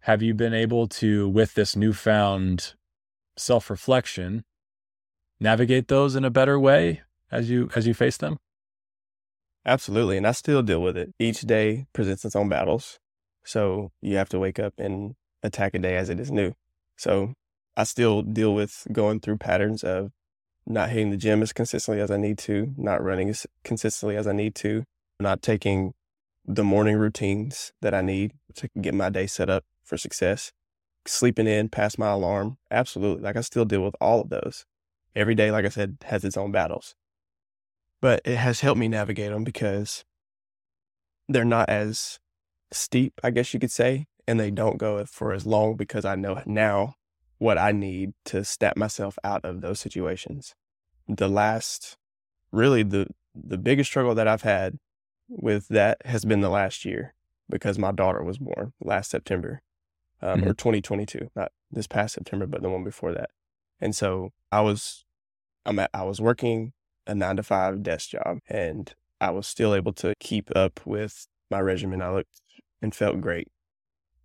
have 0.00 0.20
you 0.20 0.34
been 0.34 0.52
able 0.52 0.86
to 0.86 1.26
with 1.26 1.54
this 1.54 1.74
newfound 1.74 2.74
self-reflection 3.38 4.44
navigate 5.40 5.88
those 5.88 6.14
in 6.14 6.26
a 6.26 6.30
better 6.30 6.60
way 6.60 7.00
as 7.32 7.48
you 7.48 7.70
as 7.74 7.86
you 7.86 7.94
face 7.94 8.18
them? 8.18 8.38
Absolutely, 9.64 10.18
and 10.18 10.26
I 10.26 10.32
still 10.32 10.62
deal 10.62 10.82
with 10.82 10.98
it. 10.98 11.14
Each 11.18 11.40
day 11.40 11.86
presents 11.94 12.26
its 12.26 12.36
own 12.36 12.50
battles. 12.50 12.98
So 13.42 13.92
you 14.02 14.18
have 14.18 14.28
to 14.28 14.38
wake 14.38 14.58
up 14.58 14.74
and 14.76 15.14
attack 15.42 15.74
a 15.74 15.78
day 15.78 15.96
as 15.96 16.10
it 16.10 16.20
is 16.20 16.30
new. 16.30 16.52
So 16.98 17.32
I 17.74 17.84
still 17.84 18.20
deal 18.20 18.54
with 18.54 18.86
going 18.92 19.20
through 19.20 19.38
patterns 19.38 19.82
of 19.82 20.10
not 20.66 20.90
hitting 20.90 21.10
the 21.10 21.16
gym 21.16 21.42
as 21.42 21.52
consistently 21.52 22.00
as 22.00 22.10
I 22.10 22.16
need 22.16 22.38
to, 22.38 22.72
not 22.76 23.02
running 23.02 23.28
as 23.28 23.46
consistently 23.64 24.16
as 24.16 24.26
I 24.26 24.32
need 24.32 24.54
to, 24.56 24.84
not 25.20 25.42
taking 25.42 25.94
the 26.46 26.64
morning 26.64 26.96
routines 26.96 27.72
that 27.80 27.94
I 27.94 28.02
need 28.02 28.32
to 28.56 28.68
get 28.80 28.94
my 28.94 29.10
day 29.10 29.26
set 29.26 29.50
up 29.50 29.64
for 29.82 29.96
success, 29.96 30.52
sleeping 31.06 31.46
in 31.46 31.68
past 31.68 31.98
my 31.98 32.08
alarm. 32.08 32.58
Absolutely. 32.70 33.22
Like 33.22 33.36
I 33.36 33.40
still 33.40 33.64
deal 33.64 33.82
with 33.82 33.96
all 34.00 34.20
of 34.20 34.30
those. 34.30 34.64
Every 35.14 35.34
day, 35.34 35.50
like 35.50 35.64
I 35.64 35.68
said, 35.68 35.98
has 36.06 36.24
its 36.24 36.36
own 36.36 36.50
battles. 36.50 36.94
But 38.00 38.20
it 38.24 38.36
has 38.36 38.60
helped 38.60 38.78
me 38.78 38.88
navigate 38.88 39.30
them 39.30 39.44
because 39.44 40.04
they're 41.28 41.44
not 41.44 41.68
as 41.68 42.18
steep, 42.72 43.20
I 43.22 43.30
guess 43.30 43.54
you 43.54 43.60
could 43.60 43.70
say, 43.70 44.06
and 44.26 44.38
they 44.38 44.50
don't 44.50 44.76
go 44.76 45.04
for 45.06 45.32
as 45.32 45.46
long 45.46 45.76
because 45.76 46.04
I 46.04 46.16
know 46.16 46.42
now 46.44 46.96
what 47.38 47.58
I 47.58 47.72
need 47.72 48.12
to 48.26 48.44
snap 48.44 48.76
myself 48.76 49.18
out 49.24 49.44
of 49.44 49.60
those 49.60 49.80
situations. 49.80 50.54
The 51.08 51.28
last, 51.28 51.96
really, 52.52 52.82
the 52.82 53.08
the 53.34 53.58
biggest 53.58 53.90
struggle 53.90 54.14
that 54.14 54.28
I've 54.28 54.42
had 54.42 54.78
with 55.28 55.68
that 55.68 55.98
has 56.04 56.24
been 56.24 56.40
the 56.40 56.48
last 56.48 56.84
year 56.84 57.14
because 57.50 57.78
my 57.78 57.92
daughter 57.92 58.22
was 58.22 58.38
born 58.38 58.72
last 58.80 59.10
September, 59.10 59.60
um, 60.22 60.40
mm-hmm. 60.40 60.50
or 60.50 60.54
2022, 60.54 61.30
not 61.34 61.52
this 61.70 61.86
past 61.86 62.14
September, 62.14 62.46
but 62.46 62.62
the 62.62 62.70
one 62.70 62.84
before 62.84 63.12
that. 63.12 63.30
And 63.80 63.94
so 63.94 64.30
I 64.52 64.60
was, 64.60 65.04
I'm 65.66 65.78
at, 65.78 65.90
I 65.92 66.04
was 66.04 66.20
working 66.20 66.72
a 67.06 67.14
nine 67.14 67.36
to 67.36 67.42
five 67.42 67.82
desk 67.82 68.10
job, 68.10 68.38
and 68.48 68.94
I 69.20 69.30
was 69.30 69.46
still 69.46 69.74
able 69.74 69.92
to 69.94 70.14
keep 70.20 70.50
up 70.56 70.80
with 70.86 71.26
my 71.50 71.60
regimen. 71.60 72.02
I 72.02 72.10
looked 72.10 72.40
and 72.80 72.94
felt 72.94 73.20
great. 73.20 73.48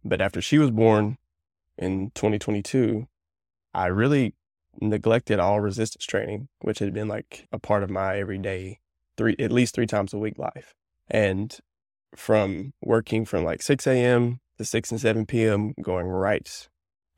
But 0.04 0.22
after 0.22 0.42
she 0.42 0.58
was 0.58 0.72
born 0.72 1.18
in 1.80 2.12
2022, 2.14 3.08
I 3.74 3.88
really 3.88 4.36
neglected 4.82 5.40
all 5.40 5.60
resistance 5.60 6.06
training, 6.06 6.50
which 6.62 6.80
had 6.80 6.94
been 6.94 7.08
like 7.08 7.48
a 7.52 7.60
part 7.60 7.84
of 7.84 7.90
my 7.90 8.18
everyday 8.18 8.80
three, 9.18 9.36
at 9.40 9.52
least 9.52 9.74
three 9.74 9.88
times 9.88 10.14
a 10.14 10.18
week 10.18 10.38
life. 10.38 10.76
And 11.10 11.58
from 12.16 12.74
working 12.82 13.26
from 13.26 13.44
like 13.44 13.62
6 13.62 13.88
a.m. 13.88 14.40
to 14.58 14.66
6 14.66 14.92
and 14.92 15.02
7 15.02 15.26
p.m., 15.26 15.74
going 15.82 16.08
right 16.08 16.68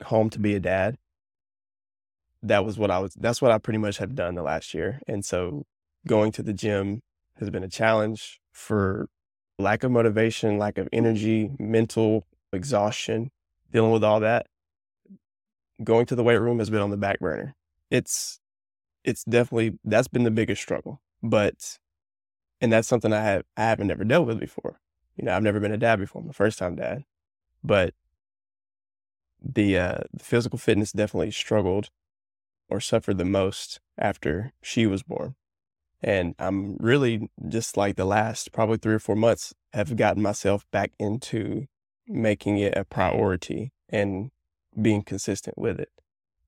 home 0.04 0.30
to 0.30 0.38
be 0.38 0.54
a 0.54 0.60
dad, 0.60 0.96
that 2.42 2.64
was 2.64 2.78
what 2.78 2.90
I 2.90 2.98
was, 2.98 3.14
that's 3.14 3.42
what 3.42 3.52
I 3.52 3.58
pretty 3.58 3.78
much 3.78 3.98
have 3.98 4.14
done 4.14 4.34
the 4.34 4.42
last 4.42 4.74
year. 4.74 5.00
And 5.06 5.24
so 5.24 5.64
going 6.06 6.32
to 6.32 6.42
the 6.42 6.52
gym 6.52 7.02
has 7.38 7.50
been 7.50 7.62
a 7.62 7.68
challenge 7.68 8.40
for 8.52 9.08
lack 9.58 9.84
of 9.84 9.90
motivation, 9.90 10.58
lack 10.58 10.78
of 10.78 10.88
energy, 10.92 11.50
mental 11.58 12.26
exhaustion, 12.52 13.30
dealing 13.70 13.92
with 13.92 14.04
all 14.04 14.20
that, 14.20 14.46
going 15.82 16.06
to 16.06 16.14
the 16.14 16.22
weight 16.22 16.40
room 16.40 16.58
has 16.58 16.70
been 16.70 16.80
on 16.80 16.90
the 16.90 16.96
back 16.96 17.20
burner. 17.20 17.54
It's 17.90 18.40
it's 19.04 19.24
definitely 19.24 19.78
that's 19.84 20.08
been 20.08 20.24
the 20.24 20.30
biggest 20.30 20.62
struggle. 20.62 21.00
But 21.22 21.78
and 22.60 22.72
that's 22.72 22.88
something 22.88 23.12
I 23.12 23.22
have 23.22 23.44
I 23.56 23.62
haven't 23.62 23.88
never 23.88 24.04
dealt 24.04 24.26
with 24.26 24.40
before. 24.40 24.80
You 25.16 25.24
know, 25.24 25.36
I've 25.36 25.42
never 25.42 25.60
been 25.60 25.72
a 25.72 25.78
dad 25.78 25.98
before. 25.98 26.22
I'm 26.22 26.28
the 26.28 26.34
first 26.34 26.58
time 26.58 26.76
dad. 26.76 27.04
But 27.62 27.94
the 29.40 29.78
uh 29.78 29.98
the 30.12 30.24
physical 30.24 30.58
fitness 30.58 30.92
definitely 30.92 31.30
struggled 31.30 31.90
or 32.68 32.80
suffered 32.80 33.18
the 33.18 33.24
most 33.24 33.80
after 33.98 34.52
she 34.62 34.86
was 34.86 35.02
born. 35.02 35.34
And 36.02 36.34
I'm 36.38 36.76
really 36.78 37.30
just 37.48 37.76
like 37.76 37.96
the 37.96 38.04
last 38.04 38.52
probably 38.52 38.78
three 38.78 38.94
or 38.94 38.98
four 38.98 39.14
months 39.14 39.54
have 39.72 39.96
gotten 39.96 40.22
myself 40.22 40.64
back 40.72 40.92
into 40.98 41.66
making 42.08 42.58
it 42.58 42.76
a 42.76 42.84
priority 42.84 43.72
and 43.88 44.30
being 44.80 45.02
consistent 45.02 45.58
with 45.58 45.80
it. 45.80 45.90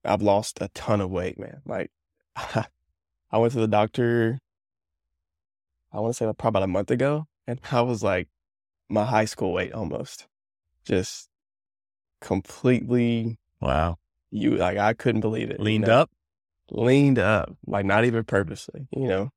I've 0.04 0.22
lost 0.22 0.58
a 0.60 0.68
ton 0.68 1.00
of 1.00 1.10
weight, 1.10 1.38
man. 1.38 1.62
Like 1.64 1.90
I 2.36 3.38
went 3.38 3.52
to 3.54 3.60
the 3.60 3.68
doctor, 3.68 4.38
I 5.92 6.00
want 6.00 6.14
to 6.14 6.16
say 6.16 6.24
probably 6.24 6.48
about 6.48 6.62
a 6.62 6.68
month 6.68 6.90
ago, 6.90 7.26
and 7.46 7.60
I 7.72 7.80
was 7.82 8.02
like 8.02 8.28
my 8.88 9.04
high 9.04 9.24
school 9.24 9.52
weight 9.52 9.72
almost. 9.72 10.26
Just 10.84 11.28
completely 12.20 13.38
wow. 13.60 13.96
You 14.30 14.56
like 14.56 14.78
I 14.78 14.92
couldn't 14.92 15.20
believe 15.20 15.50
it. 15.50 15.60
Leaned 15.60 15.86
you 15.86 15.92
know? 15.92 16.00
up? 16.00 16.10
Leaned 16.70 17.18
up, 17.18 17.56
like 17.66 17.84
not 17.84 18.04
even 18.04 18.24
purposely, 18.24 18.88
you 18.90 19.06
know. 19.06 19.30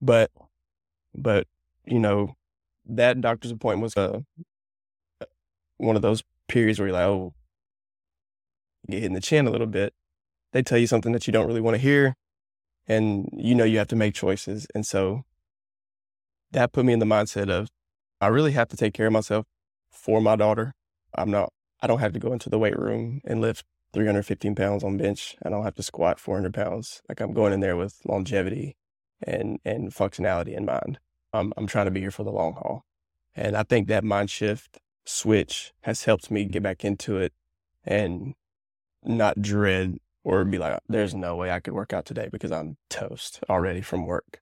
But, 0.00 0.30
but, 1.14 1.46
you 1.84 1.98
know, 1.98 2.34
that 2.86 3.20
doctor's 3.20 3.50
appointment 3.50 3.82
was 3.82 3.96
uh, 3.96 4.20
one 5.76 5.96
of 5.96 6.02
those 6.02 6.22
periods 6.48 6.78
where 6.78 6.88
you're 6.88 6.96
like, 6.96 7.04
oh, 7.04 7.34
get 8.90 9.00
hit 9.00 9.06
in 9.06 9.14
the 9.14 9.20
chin 9.20 9.46
a 9.46 9.50
little 9.50 9.66
bit. 9.66 9.94
They 10.52 10.62
tell 10.62 10.78
you 10.78 10.86
something 10.86 11.12
that 11.12 11.26
you 11.26 11.32
don't 11.32 11.46
really 11.46 11.60
want 11.60 11.74
to 11.74 11.80
hear. 11.80 12.16
And 12.88 13.28
you 13.32 13.54
know 13.54 13.64
you 13.64 13.78
have 13.78 13.88
to 13.88 13.96
make 13.96 14.14
choices. 14.14 14.66
And 14.74 14.86
so 14.86 15.24
that 16.50 16.72
put 16.72 16.84
me 16.84 16.92
in 16.92 16.98
the 16.98 17.06
mindset 17.06 17.50
of 17.50 17.68
I 18.20 18.26
really 18.26 18.52
have 18.52 18.68
to 18.68 18.76
take 18.76 18.94
care 18.94 19.06
of 19.06 19.12
myself 19.12 19.46
for 19.90 20.20
my 20.20 20.36
daughter. 20.36 20.74
I'm 21.14 21.30
not, 21.30 21.52
I 21.80 21.86
don't 21.86 22.00
have 22.00 22.12
to 22.12 22.18
go 22.18 22.32
into 22.32 22.50
the 22.50 22.58
weight 22.58 22.78
room 22.78 23.20
and 23.24 23.40
lift 23.40 23.64
315 23.92 24.54
pounds 24.54 24.84
on 24.84 24.96
bench. 24.96 25.36
I 25.44 25.48
don't 25.48 25.64
have 25.64 25.74
to 25.76 25.82
squat 25.82 26.20
400 26.20 26.52
pounds. 26.52 27.02
Like 27.08 27.20
I'm 27.20 27.32
going 27.32 27.52
in 27.52 27.60
there 27.60 27.76
with 27.76 28.00
longevity 28.04 28.76
and, 29.22 29.58
and 29.64 29.90
functionality 29.92 30.56
in 30.56 30.64
mind. 30.64 30.98
I'm, 31.32 31.52
I'm 31.56 31.66
trying 31.66 31.86
to 31.86 31.90
be 31.90 32.00
here 32.00 32.10
for 32.10 32.24
the 32.24 32.32
long 32.32 32.54
haul. 32.54 32.84
And 33.34 33.56
I 33.56 33.62
think 33.62 33.88
that 33.88 34.04
mind 34.04 34.30
shift 34.30 34.78
switch 35.04 35.72
has 35.82 36.04
helped 36.04 36.30
me 36.30 36.44
get 36.44 36.62
back 36.62 36.84
into 36.84 37.16
it 37.16 37.32
and 37.84 38.34
not 39.04 39.40
dread 39.40 39.98
or 40.24 40.44
be 40.44 40.58
like, 40.58 40.78
there's 40.88 41.14
no 41.14 41.36
way 41.36 41.50
I 41.50 41.60
could 41.60 41.74
work 41.74 41.92
out 41.92 42.04
today 42.04 42.28
because 42.30 42.52
I'm 42.52 42.76
toast 42.88 43.40
already 43.48 43.80
from 43.80 44.06
work. 44.06 44.40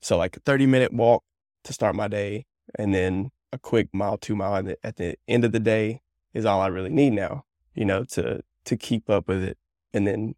So 0.00 0.16
like 0.16 0.36
a 0.36 0.40
30 0.40 0.66
minute 0.66 0.92
walk 0.92 1.22
to 1.64 1.72
start 1.72 1.94
my 1.94 2.08
day 2.08 2.46
and 2.78 2.94
then 2.94 3.30
a 3.52 3.58
quick 3.58 3.88
mile, 3.92 4.16
two 4.16 4.36
mile 4.36 4.74
at 4.82 4.96
the 4.96 5.16
end 5.28 5.44
of 5.44 5.52
the 5.52 5.60
day 5.60 6.00
is 6.32 6.44
all 6.44 6.60
I 6.60 6.68
really 6.68 6.90
need 6.90 7.12
now, 7.12 7.44
you 7.74 7.84
know, 7.84 8.04
to, 8.04 8.42
to 8.64 8.76
keep 8.76 9.10
up 9.10 9.28
with 9.28 9.42
it. 9.42 9.58
And 9.92 10.06
then 10.06 10.34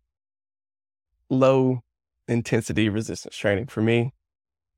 low 1.28 1.82
intensity 2.26 2.88
resistance 2.88 3.36
training 3.36 3.66
for 3.66 3.82
me 3.82 4.12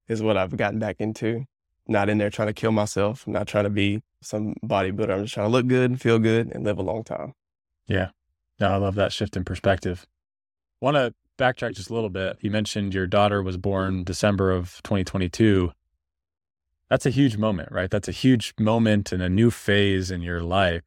is 0.08 0.22
what 0.22 0.36
I've 0.36 0.56
gotten 0.56 0.78
back 0.78 0.96
into. 0.98 1.44
Not 1.86 2.08
in 2.08 2.18
there 2.18 2.30
trying 2.30 2.48
to 2.48 2.54
kill 2.54 2.72
myself, 2.72 3.26
I'm 3.26 3.32
not 3.34 3.46
trying 3.46 3.64
to 3.64 3.70
be 3.70 4.02
some 4.22 4.54
bodybuilder. 4.64 5.10
I'm 5.10 5.22
just 5.22 5.34
trying 5.34 5.46
to 5.46 5.52
look 5.52 5.66
good, 5.66 6.00
feel 6.00 6.18
good, 6.18 6.50
and 6.52 6.64
live 6.64 6.78
a 6.78 6.82
long 6.82 7.04
time. 7.04 7.34
Yeah. 7.86 8.10
No, 8.60 8.68
I 8.68 8.76
love 8.76 8.94
that 8.94 9.12
shift 9.12 9.36
in 9.36 9.44
perspective. 9.44 10.06
Want 10.80 10.96
to 10.96 11.14
backtrack 11.38 11.74
just 11.74 11.90
a 11.90 11.94
little 11.94 12.10
bit. 12.10 12.36
You 12.40 12.50
mentioned 12.50 12.94
your 12.94 13.06
daughter 13.06 13.42
was 13.42 13.56
born 13.56 14.04
December 14.04 14.50
of 14.50 14.80
2022. 14.84 15.72
That's 16.88 17.06
a 17.06 17.10
huge 17.10 17.36
moment, 17.36 17.72
right? 17.72 17.90
That's 17.90 18.08
a 18.08 18.12
huge 18.12 18.54
moment 18.58 19.10
and 19.10 19.22
a 19.22 19.28
new 19.28 19.50
phase 19.50 20.10
in 20.10 20.20
your 20.20 20.42
life. 20.42 20.82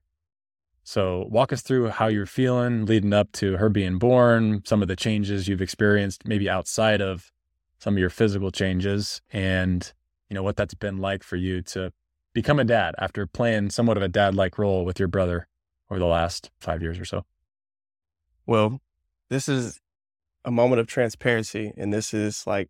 So, 0.84 1.28
walk 1.30 1.52
us 1.52 1.62
through 1.62 1.90
how 1.90 2.08
you're 2.08 2.26
feeling 2.26 2.86
leading 2.86 3.12
up 3.12 3.34
to 3.34 3.58
her 3.58 3.68
being 3.68 3.98
born, 3.98 4.62
some 4.66 4.82
of 4.82 4.88
the 4.88 4.96
changes 4.96 5.48
you've 5.48 5.62
experienced, 5.62 6.26
maybe 6.26 6.50
outside 6.50 7.02
of 7.02 7.30
some 7.80 7.96
of 7.96 8.00
your 8.00 8.10
physical 8.10 8.52
changes, 8.52 9.22
and 9.30 9.92
you 10.30 10.34
know 10.34 10.44
what 10.44 10.56
that's 10.56 10.74
been 10.76 10.98
like 10.98 11.24
for 11.24 11.36
you 11.36 11.62
to 11.64 11.92
become 12.34 12.58
a 12.58 12.64
dad 12.64 12.96
after 13.00 13.28
playing 13.28 13.70
somewhat 13.70 13.98
of 13.98 14.04
a 14.04 14.08
dad-like 14.08 14.58
role 14.58 14.86
with 14.86 14.98
your 14.98 15.10
brother 15.10 15.50
over 15.90 16.00
the 16.00 16.06
last 16.06 16.52
five 16.62 16.82
years 16.82 17.00
or 17.00 17.06
so. 17.06 17.26
Well, 18.48 18.80
this 19.30 19.50
is 19.50 19.82
a 20.46 20.52
moment 20.52 20.80
of 20.80 20.88
transparency. 20.88 21.74
And 21.78 21.94
this 21.94 22.14
is 22.14 22.48
like 22.48 22.70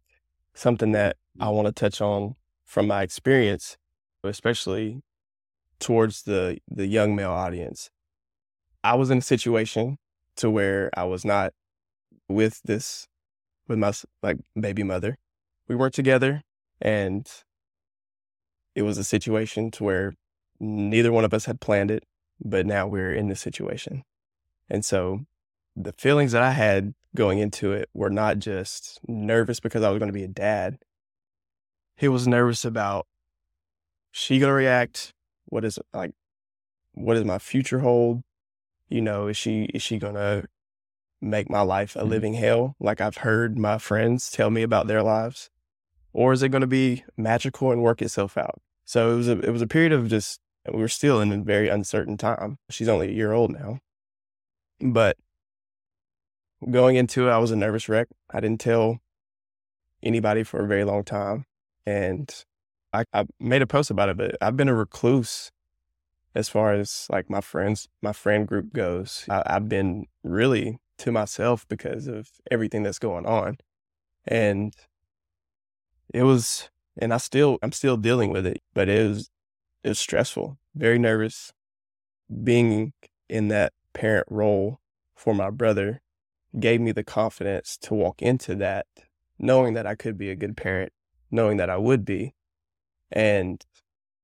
something 0.56 0.92
that 0.94 1.16
I 1.40 1.46
mm. 1.46 1.54
want 1.54 1.68
to 1.68 1.72
touch 1.72 2.02
on 2.02 2.36
from 2.66 2.88
my 2.88 3.04
experience, 3.04 3.78
especially 4.24 5.04
towards 5.80 6.24
the, 6.24 6.58
the 6.68 6.88
young 6.88 7.16
male 7.16 7.32
audience. 7.32 7.92
I 8.84 8.96
was 8.96 9.12
in 9.12 9.20
a 9.20 9.22
situation 9.22 10.00
to 10.38 10.50
where 10.50 10.90
I 10.98 11.04
was 11.04 11.24
not 11.24 11.54
with 12.28 12.62
this, 12.64 13.08
with 13.68 13.78
my 13.78 13.94
like 14.24 14.38
baby 14.60 14.84
mother. 14.84 15.18
We 15.68 15.76
weren't 15.76 15.94
together 15.94 16.42
and 16.82 17.28
it 18.74 18.82
was 18.82 18.98
a 18.98 19.04
situation 19.04 19.70
to 19.72 19.84
where 19.84 20.14
neither 20.60 21.12
one 21.12 21.26
of 21.26 21.34
us 21.34 21.46
had 21.46 21.62
planned 21.62 21.92
it, 21.92 22.04
but 22.44 22.66
now 22.66 22.88
we're 22.88 23.14
in 23.14 23.28
this 23.28 23.42
situation. 23.42 24.04
And 24.70 24.84
so 24.84 25.26
the 25.78 25.94
feelings 25.94 26.32
that 26.32 26.42
I 26.42 26.52
had 26.52 26.94
going 27.16 27.38
into 27.38 27.72
it 27.72 27.90
were 27.94 28.10
not 28.10 28.40
just 28.40 29.00
nervous 29.08 29.60
because 29.60 29.84
I 29.84 29.90
was 29.90 30.00
going 30.00 30.10
to 30.10 30.14
be 30.14 30.24
a 30.24 30.28
dad. 30.28 30.80
He 31.96 32.08
was 32.08 32.28
nervous 32.28 32.66
about 32.66 33.06
she 34.12 34.40
going 34.40 34.50
to 34.50 34.54
react? 34.54 35.14
What 35.46 35.64
is 35.64 35.80
like 35.94 36.12
what 36.94 37.14
does 37.14 37.26
my 37.26 37.38
future 37.38 37.80
hold? 37.80 38.24
You 38.90 39.02
know, 39.02 39.28
is 39.28 39.38
she 39.38 39.66
is 39.74 39.84
she 39.84 40.00
going 40.00 40.16
to 40.16 40.46
make 41.22 41.50
my 41.50 41.62
life 41.62 41.96
a 41.96 42.00
mm-hmm. 42.00 42.10
living 42.10 42.34
hell 42.34 42.76
like 42.80 43.00
I've 43.00 43.18
heard 43.18 43.58
my 43.58 43.78
friends 43.78 44.30
tell 44.32 44.50
me 44.50 44.64
about 44.64 44.88
their 44.88 45.04
lives? 45.04 45.50
Or 46.14 46.34
is 46.34 46.42
it 46.42 46.50
going 46.50 46.62
to 46.62 46.68
be 46.68 47.04
magical 47.16 47.72
and 47.72 47.84
work 47.84 48.02
itself 48.02 48.38
out? 48.38 48.60
So 48.86 49.14
it 49.14 49.18
was 49.18 49.28
a 49.28 49.40
it 49.40 49.52
was 49.52 49.62
a 49.62 49.68
period 49.68 49.94
of 49.94 50.08
just 50.08 50.40
we 50.72 50.80
were 50.80 50.88
still 50.88 51.22
in 51.22 51.32
a 51.32 51.38
very 51.38 51.70
uncertain 51.70 52.18
time. 52.18 52.58
She's 52.70 52.90
only 52.90 53.10
a 53.10 53.14
year 53.14 53.32
old 53.32 53.52
now. 53.52 53.80
But 54.82 55.18
going 56.70 56.96
into 56.96 57.28
it, 57.28 57.32
I 57.32 57.38
was 57.38 57.52
a 57.52 57.56
nervous 57.56 57.88
wreck. 57.90 58.08
I 58.30 58.40
didn't 58.40 58.62
tell 58.62 59.00
anybody 60.04 60.44
for 60.44 60.64
a 60.64 60.68
very 60.68 60.84
long 60.84 61.04
time. 61.04 61.46
And 61.86 62.34
I, 62.94 63.06
I 63.14 63.26
made 63.40 63.62
a 63.62 63.68
post 63.68 63.90
about 63.90 64.10
it, 64.10 64.18
but 64.18 64.36
I've 64.42 64.58
been 64.58 64.70
a 64.70 64.76
recluse 64.76 65.52
as 66.36 66.50
far 66.50 66.74
as 66.74 67.08
like 67.10 67.30
my 67.30 67.42
friends, 67.42 67.88
my 68.02 68.14
friend 68.14 68.48
group 68.48 68.74
goes. 68.74 69.26
I, 69.30 69.44
I've 69.46 69.70
been 69.70 70.06
really 70.24 70.80
to 71.00 71.12
myself 71.12 71.68
because 71.68 72.08
of 72.08 72.30
everything 72.52 72.84
that's 72.84 73.00
going 73.00 73.26
on. 73.26 73.58
And 74.28 74.76
it 76.14 76.24
was, 76.24 76.70
and 76.98 77.14
I 77.14 77.18
still, 77.18 77.58
I'm 77.62 77.72
still 77.72 77.98
dealing 77.98 78.32
with 78.32 78.46
it, 78.46 78.62
but 78.74 78.90
it 78.90 79.08
was, 79.08 79.30
it 79.84 79.90
was 79.90 80.00
stressful, 80.00 80.58
very 80.76 81.00
nervous 81.00 81.54
being 82.44 82.94
in 83.30 83.48
that 83.50 83.74
parent 83.94 84.28
role 84.30 84.80
for 85.16 85.34
my 85.34 85.50
brother 85.50 86.02
gave 86.60 86.82
me 86.82 86.92
the 86.92 87.04
confidence 87.04 87.78
to 87.78 87.94
walk 87.94 88.22
into 88.22 88.56
that, 88.56 88.88
knowing 89.38 89.74
that 89.74 89.86
I 89.86 89.96
could 89.96 90.18
be 90.18 90.30
a 90.30 90.36
good 90.36 90.58
parent, 90.58 90.92
knowing 91.32 91.58
that 91.58 91.70
I 91.70 91.78
would 91.78 92.06
be. 92.06 92.34
And 93.12 93.64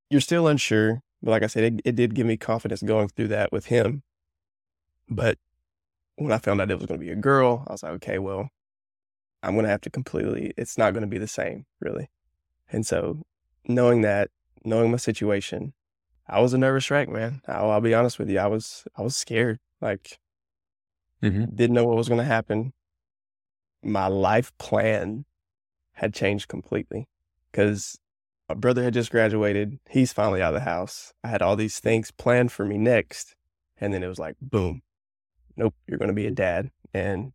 you're 0.10 0.22
still 0.22 0.48
unsure. 0.48 1.02
But 1.22 1.32
like 1.32 1.44
I 1.44 1.48
said, 1.48 1.64
it, 1.64 1.82
it 1.86 1.96
did 1.96 2.16
give 2.16 2.28
me 2.28 2.38
confidence 2.38 2.82
going 2.82 3.08
through 3.10 3.30
that 3.30 3.52
with 3.52 3.68
him. 3.68 4.04
But 5.10 5.38
when 6.16 6.32
I 6.32 6.38
found 6.38 6.62
out 6.62 6.72
it 6.72 6.78
was 6.78 6.86
going 6.86 7.00
to 7.00 7.06
be 7.06 7.12
a 7.12 7.16
girl, 7.16 7.64
I 7.68 7.72
was 7.72 7.84
like, 7.84 7.94
okay, 7.94 8.20
well, 8.20 8.50
I'm 9.42 9.54
going 9.54 9.66
to 9.66 9.70
have 9.70 9.82
to 9.82 9.90
completely, 9.90 10.54
it's 10.58 10.78
not 10.78 10.94
going 10.94 11.02
to 11.02 11.08
be 11.08 11.18
the 11.18 11.28
same, 11.28 11.66
really. 11.80 12.10
And 12.72 12.86
so 12.86 13.24
knowing 13.68 14.02
that, 14.02 14.30
knowing 14.64 14.92
my 14.92 14.98
situation, 14.98 15.74
I 16.28 16.40
was 16.40 16.54
a 16.54 16.58
nervous 16.58 16.90
wreck, 16.90 17.10
man. 17.10 17.42
I'll, 17.48 17.72
I'll 17.72 17.82
be 17.82 17.94
honest 17.94 18.20
with 18.20 18.30
you. 18.30 18.40
I 18.40 18.48
was, 18.48 18.86
I 18.96 19.02
was 19.02 19.16
scared. 19.16 19.60
Like 19.82 20.20
Mm-hmm. 21.24 21.56
Didn't 21.56 21.74
know 21.74 21.86
what 21.86 21.96
was 21.96 22.10
going 22.10 22.20
to 22.20 22.26
happen. 22.26 22.74
My 23.82 24.08
life 24.08 24.52
plan 24.58 25.26
had 25.94 26.14
changed 26.14 26.48
completely 26.48 27.08
because 27.52 27.98
my 28.50 28.56
brother 28.56 28.84
had 28.84 28.94
just 28.94 29.12
graduated. 29.12 29.80
He's 29.90 30.12
finally 30.12 30.42
out 30.42 30.54
of 30.54 30.60
the 30.60 30.70
house. 30.70 31.14
I 31.24 31.30
had 31.30 31.42
all 31.42 31.56
these 31.56 31.80
things 31.80 32.12
planned 32.12 32.52
for 32.52 32.66
me 32.66 32.78
next. 32.78 33.36
And 33.80 33.94
then 33.94 34.04
it 34.04 34.08
was 34.08 34.20
like, 34.20 34.36
boom, 34.42 34.82
nope, 35.56 35.76
you're 35.88 35.98
going 35.98 36.10
to 36.10 36.14
be 36.14 36.28
a 36.28 36.32
dad 36.32 36.72
and 36.94 37.32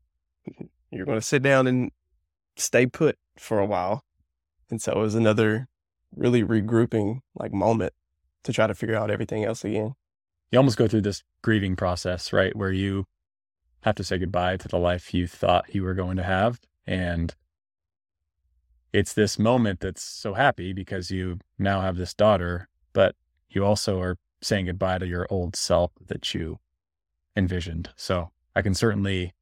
you're 0.90 1.06
going 1.06 1.18
to 1.18 1.24
sit 1.26 1.42
down 1.42 1.66
and 1.66 1.90
stay 2.56 2.86
put 2.86 3.16
for 3.38 3.58
a 3.58 3.66
while. 3.66 4.04
And 4.70 4.82
so 4.82 4.92
it 4.92 4.98
was 4.98 5.14
another 5.14 5.68
really 6.14 6.42
regrouping 6.42 7.20
like 7.34 7.52
moment 7.52 7.92
to 8.44 8.52
try 8.52 8.66
to 8.66 8.74
figure 8.74 8.96
out 8.96 9.10
everything 9.10 9.44
else 9.44 9.64
again. 9.64 9.94
You 10.50 10.58
almost 10.58 10.78
go 10.78 10.88
through 10.88 11.02
this 11.02 11.22
grieving 11.42 11.76
process, 11.76 12.32
right? 12.32 12.54
Where 12.56 12.72
you 12.72 13.04
have 13.82 13.94
to 13.96 14.04
say 14.04 14.18
goodbye 14.18 14.56
to 14.58 14.68
the 14.68 14.78
life 14.78 15.14
you 15.14 15.26
thought 15.26 15.74
you 15.74 15.82
were 15.82 15.94
going 15.94 16.16
to 16.16 16.22
have. 16.22 16.60
And 16.86 17.34
it's 18.92 19.12
this 19.12 19.38
moment 19.38 19.80
that's 19.80 20.02
so 20.02 20.34
happy 20.34 20.72
because 20.72 21.10
you 21.10 21.38
now 21.58 21.80
have 21.80 21.96
this 21.96 22.14
daughter, 22.14 22.68
but 22.92 23.14
you 23.48 23.64
also 23.64 24.00
are 24.00 24.16
saying 24.40 24.66
goodbye 24.66 24.98
to 24.98 25.06
your 25.06 25.26
old 25.30 25.56
self 25.56 25.92
that 26.06 26.34
you 26.34 26.58
envisioned. 27.36 27.90
So 27.96 28.30
I 28.56 28.62
can 28.62 28.74
certainly 28.74 29.34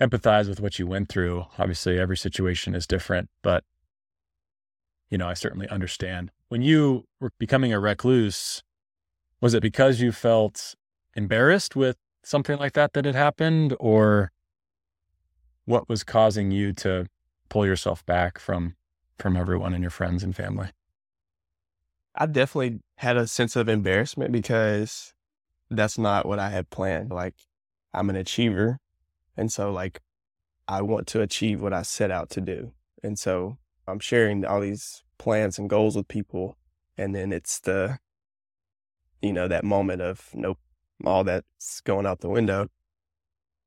empathize 0.00 0.48
with 0.48 0.60
what 0.60 0.78
you 0.78 0.86
went 0.86 1.08
through. 1.08 1.46
Obviously, 1.58 1.98
every 1.98 2.16
situation 2.16 2.74
is 2.74 2.86
different, 2.86 3.28
but 3.42 3.64
you 5.10 5.18
know, 5.18 5.28
I 5.28 5.34
certainly 5.34 5.68
understand. 5.68 6.30
When 6.48 6.62
you 6.62 7.04
were 7.18 7.32
becoming 7.38 7.72
a 7.72 7.80
recluse, 7.80 8.62
was 9.40 9.54
it 9.54 9.62
because 9.62 10.00
you 10.00 10.12
felt 10.12 10.74
embarrassed 11.14 11.74
with 11.74 11.96
something 12.28 12.58
like 12.58 12.74
that 12.74 12.92
that 12.92 13.06
had 13.06 13.14
happened 13.14 13.74
or 13.80 14.30
what 15.64 15.88
was 15.88 16.04
causing 16.04 16.50
you 16.50 16.72
to 16.74 17.06
pull 17.48 17.64
yourself 17.64 18.04
back 18.04 18.38
from 18.38 18.76
from 19.18 19.36
everyone 19.36 19.72
and 19.72 19.82
your 19.82 19.90
friends 19.90 20.22
and 20.22 20.36
family? 20.36 20.68
I 22.14 22.26
definitely 22.26 22.80
had 22.96 23.16
a 23.16 23.26
sense 23.26 23.56
of 23.56 23.68
embarrassment 23.68 24.30
because 24.30 25.14
that's 25.70 25.98
not 25.98 26.26
what 26.26 26.38
i 26.38 26.50
had 26.50 26.68
planned. 26.70 27.10
Like 27.10 27.34
i'm 27.94 28.10
an 28.10 28.16
achiever 28.16 28.78
and 29.36 29.50
so 29.50 29.72
like 29.72 30.00
i 30.68 30.82
want 30.82 31.06
to 31.06 31.22
achieve 31.22 31.62
what 31.62 31.72
i 31.72 31.82
set 31.82 32.10
out 32.10 32.28
to 32.30 32.40
do. 32.42 32.72
And 33.02 33.18
so 33.18 33.56
i'm 33.86 34.00
sharing 34.00 34.44
all 34.44 34.60
these 34.60 35.02
plans 35.16 35.58
and 35.58 35.70
goals 35.70 35.96
with 35.96 36.08
people 36.08 36.58
and 36.98 37.14
then 37.14 37.32
it's 37.32 37.58
the 37.58 37.98
you 39.22 39.32
know 39.32 39.48
that 39.48 39.64
moment 39.64 40.02
of 40.02 40.30
nope 40.34 40.58
all 41.04 41.24
that's 41.24 41.80
going 41.82 42.06
out 42.06 42.20
the 42.20 42.28
window. 42.28 42.68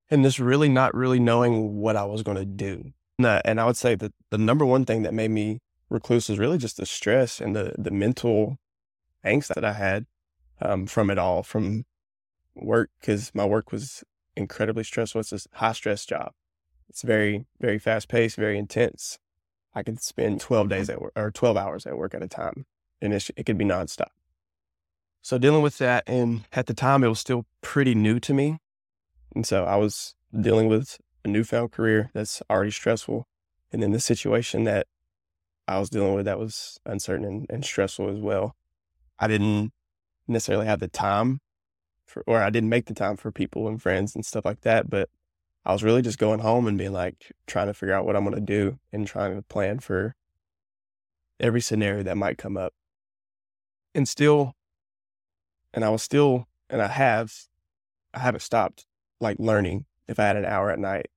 And 0.10 0.24
just 0.24 0.40
really 0.40 0.68
not 0.68 0.94
really 0.94 1.20
knowing 1.20 1.78
what 1.78 1.96
I 1.96 2.04
was 2.04 2.22
going 2.22 2.38
to 2.38 2.46
do. 2.46 2.92
And 3.18 3.62
I 3.62 3.66
would 3.66 3.78
say 3.78 3.96
that 3.96 4.14
the 4.30 4.38
number 4.38 4.66
one 4.66 4.84
thing 4.84 5.04
that 5.04 5.14
made 5.14 5.32
me 5.32 5.60
recluse 5.90 6.28
was 6.28 6.40
really 6.40 6.58
just 6.58 6.78
the 6.78 6.86
stress 6.86 7.40
and 7.40 7.56
the 7.56 7.76
the 7.78 7.92
mental 7.92 8.58
angst 9.24 9.50
that 9.50 9.64
I 9.64 9.74
had 9.74 10.06
um, 10.62 10.88
from 10.88 11.10
it 11.10 11.18
all, 11.18 11.44
from 11.44 11.86
work, 12.56 12.90
because 13.00 13.32
my 13.34 13.46
work 13.46 13.72
was 13.72 14.04
incredibly 14.36 14.84
stressful. 14.84 15.22
It's 15.22 15.34
a 15.34 15.40
high 15.54 15.74
stress 15.74 16.06
job. 16.06 16.32
It's 16.90 17.04
very, 17.04 17.46
very 17.60 17.80
fast 17.80 18.10
paced, 18.10 18.36
very 18.36 18.58
intense. 18.58 19.20
I 19.74 19.84
could 19.84 20.02
spend 20.02 20.42
12 20.42 20.70
days 20.70 20.90
at 20.90 21.02
work 21.02 21.14
or 21.16 21.32
12 21.32 21.56
hours 21.56 21.86
at 21.86 21.98
work 21.98 22.14
at 22.14 22.24
a 22.24 22.28
time, 22.28 22.66
and 23.02 23.14
it 23.14 23.46
could 23.46 23.58
be 23.58 23.66
nonstop. 23.66 24.10
So 25.22 25.38
dealing 25.38 25.62
with 25.62 25.78
that, 25.78 26.04
and 26.08 26.46
at 26.52 26.66
the 26.66 26.74
time, 26.74 27.04
it 27.04 27.08
was 27.08 27.20
still 27.20 27.46
pretty 27.62 27.94
new 27.94 28.20
to 28.20 28.34
me. 28.34 28.58
And 29.36 29.46
so 29.46 29.66
I 29.66 29.76
was 29.76 30.16
dealing 30.40 30.68
with 30.68 30.98
a 31.24 31.28
newfound 31.28 31.72
career 31.72 32.10
that's 32.14 32.42
already 32.50 32.72
stressful. 32.72 33.28
And 33.72 33.82
then 33.82 33.92
the 33.92 34.00
situation 34.00 34.64
that 34.66 34.88
I 35.68 35.80
was 35.80 35.90
dealing 35.90 36.16
with 36.16 36.26
that 36.26 36.40
was 36.40 36.80
uncertain 36.86 37.26
and, 37.26 37.46
and 37.50 37.64
stressful 37.64 38.10
as 38.10 38.20
well. 38.20 38.56
I 39.20 39.28
didn't 39.28 39.72
necessarily 40.28 40.66
have 40.66 40.80
the 40.80 40.88
time 40.88 41.40
for, 42.06 42.24
or 42.26 42.42
I 42.42 42.50
didn't 42.50 42.70
make 42.70 42.88
the 42.88 42.94
time 42.94 43.16
for 43.16 43.32
people 43.32 43.68
and 43.68 43.82
friends 43.82 44.16
and 44.16 44.26
stuff 44.26 44.44
like 44.44 44.62
that. 44.62 44.90
But 44.90 45.10
I 45.64 45.72
was 45.72 45.84
really 45.84 46.02
just 46.02 46.18
going 46.18 46.40
home 46.40 46.68
and 46.68 46.78
being 46.78 46.94
like, 46.94 47.32
trying 47.46 47.68
to 47.68 47.74
figure 47.74 47.94
out 47.94 48.06
what 48.06 48.16
I'm 48.16 48.26
going 48.26 48.36
to 48.36 48.42
do 48.42 48.80
and 48.92 49.06
trying 49.06 49.36
to 49.36 49.44
plan 49.44 49.80
for 49.80 50.16
every 51.40 51.62
scenario 51.62 52.02
that 52.04 52.18
might 52.18 52.40
come 52.40 52.58
up. 52.58 52.74
And 53.94 54.10
still, 54.10 54.56
and 55.74 55.84
I 55.86 55.90
was 55.90 56.04
still, 56.04 56.48
and 56.70 56.82
I 56.82 56.88
have, 56.88 57.34
I 58.14 58.20
haven't 58.20 58.42
stopped 58.42 58.86
like 59.20 59.38
learning. 59.40 59.86
If 60.08 60.20
I 60.20 60.26
had 60.26 60.36
an 60.36 60.46
hour 60.46 60.70
at 60.70 60.80
night 60.80 61.08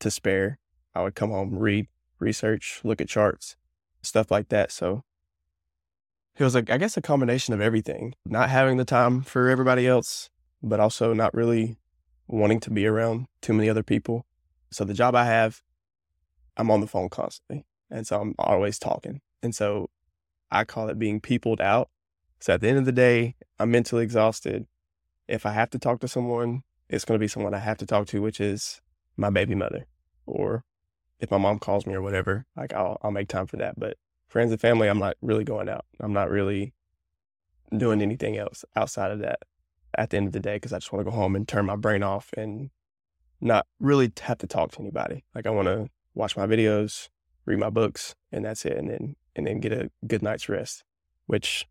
to 0.00 0.10
spare, 0.10 0.58
I 0.94 1.02
would 1.02 1.14
come 1.14 1.30
home, 1.30 1.58
read, 1.58 1.88
research, 2.18 2.80
look 2.84 3.00
at 3.00 3.08
charts, 3.08 3.56
stuff 4.02 4.30
like 4.30 4.48
that. 4.50 4.70
So 4.70 5.02
it 6.36 6.44
was 6.44 6.54
like, 6.54 6.70
I 6.70 6.78
guess, 6.78 6.96
a 6.96 7.02
combination 7.02 7.54
of 7.54 7.60
everything 7.60 8.14
not 8.24 8.50
having 8.50 8.76
the 8.76 8.84
time 8.84 9.22
for 9.22 9.48
everybody 9.48 9.86
else, 9.86 10.30
but 10.62 10.80
also 10.80 11.12
not 11.12 11.34
really 11.34 11.76
wanting 12.26 12.60
to 12.60 12.70
be 12.70 12.86
around 12.86 13.26
too 13.40 13.52
many 13.52 13.68
other 13.68 13.82
people. 13.82 14.26
So 14.70 14.84
the 14.84 14.94
job 14.94 15.14
I 15.14 15.24
have, 15.24 15.62
I'm 16.56 16.70
on 16.70 16.80
the 16.80 16.86
phone 16.86 17.08
constantly. 17.08 17.64
And 17.90 18.06
so 18.06 18.20
I'm 18.20 18.34
always 18.38 18.78
talking. 18.78 19.20
And 19.42 19.54
so 19.54 19.90
I 20.50 20.64
call 20.64 20.88
it 20.88 20.98
being 20.98 21.20
peopled 21.20 21.60
out. 21.60 21.88
So 22.44 22.52
at 22.52 22.60
the 22.60 22.68
end 22.68 22.76
of 22.76 22.84
the 22.84 22.92
day, 22.92 23.36
I'm 23.58 23.70
mentally 23.70 24.02
exhausted. 24.02 24.66
If 25.26 25.46
I 25.46 25.52
have 25.52 25.70
to 25.70 25.78
talk 25.78 26.00
to 26.00 26.08
someone, 26.08 26.62
it's 26.90 27.06
going 27.06 27.18
to 27.18 27.24
be 27.24 27.26
someone 27.26 27.54
I 27.54 27.58
have 27.58 27.78
to 27.78 27.86
talk 27.86 28.06
to, 28.08 28.20
which 28.20 28.38
is 28.38 28.82
my 29.16 29.30
baby 29.30 29.54
mother. 29.54 29.86
Or 30.26 30.62
if 31.18 31.30
my 31.30 31.38
mom 31.38 31.58
calls 31.58 31.86
me 31.86 31.94
or 31.94 32.02
whatever, 32.02 32.44
like 32.54 32.74
I'll, 32.74 32.98
I'll 33.00 33.12
make 33.12 33.28
time 33.28 33.46
for 33.46 33.56
that. 33.56 33.80
But 33.80 33.96
friends 34.28 34.50
and 34.52 34.60
family, 34.60 34.88
I'm 34.88 34.98
not 34.98 35.16
really 35.22 35.44
going 35.44 35.70
out. 35.70 35.86
I'm 35.98 36.12
not 36.12 36.28
really 36.28 36.74
doing 37.74 38.02
anything 38.02 38.36
else 38.36 38.62
outside 38.76 39.10
of 39.10 39.20
that 39.20 39.38
at 39.96 40.10
the 40.10 40.18
end 40.18 40.26
of 40.26 40.34
the 40.34 40.40
day 40.40 40.56
because 40.56 40.74
I 40.74 40.76
just 40.76 40.92
want 40.92 41.06
to 41.06 41.10
go 41.10 41.16
home 41.16 41.34
and 41.34 41.48
turn 41.48 41.64
my 41.64 41.76
brain 41.76 42.02
off 42.02 42.28
and 42.36 42.68
not 43.40 43.66
really 43.80 44.12
have 44.20 44.36
to 44.36 44.46
talk 44.46 44.72
to 44.72 44.80
anybody. 44.80 45.24
Like 45.34 45.46
I 45.46 45.50
want 45.50 45.68
to 45.68 45.88
watch 46.12 46.36
my 46.36 46.46
videos, 46.46 47.08
read 47.46 47.58
my 47.58 47.70
books, 47.70 48.14
and 48.30 48.44
that's 48.44 48.66
it. 48.66 48.76
And 48.76 48.90
then 48.90 49.16
and 49.34 49.46
then 49.46 49.60
get 49.60 49.72
a 49.72 49.90
good 50.06 50.22
night's 50.22 50.50
rest, 50.50 50.84
which 51.24 51.66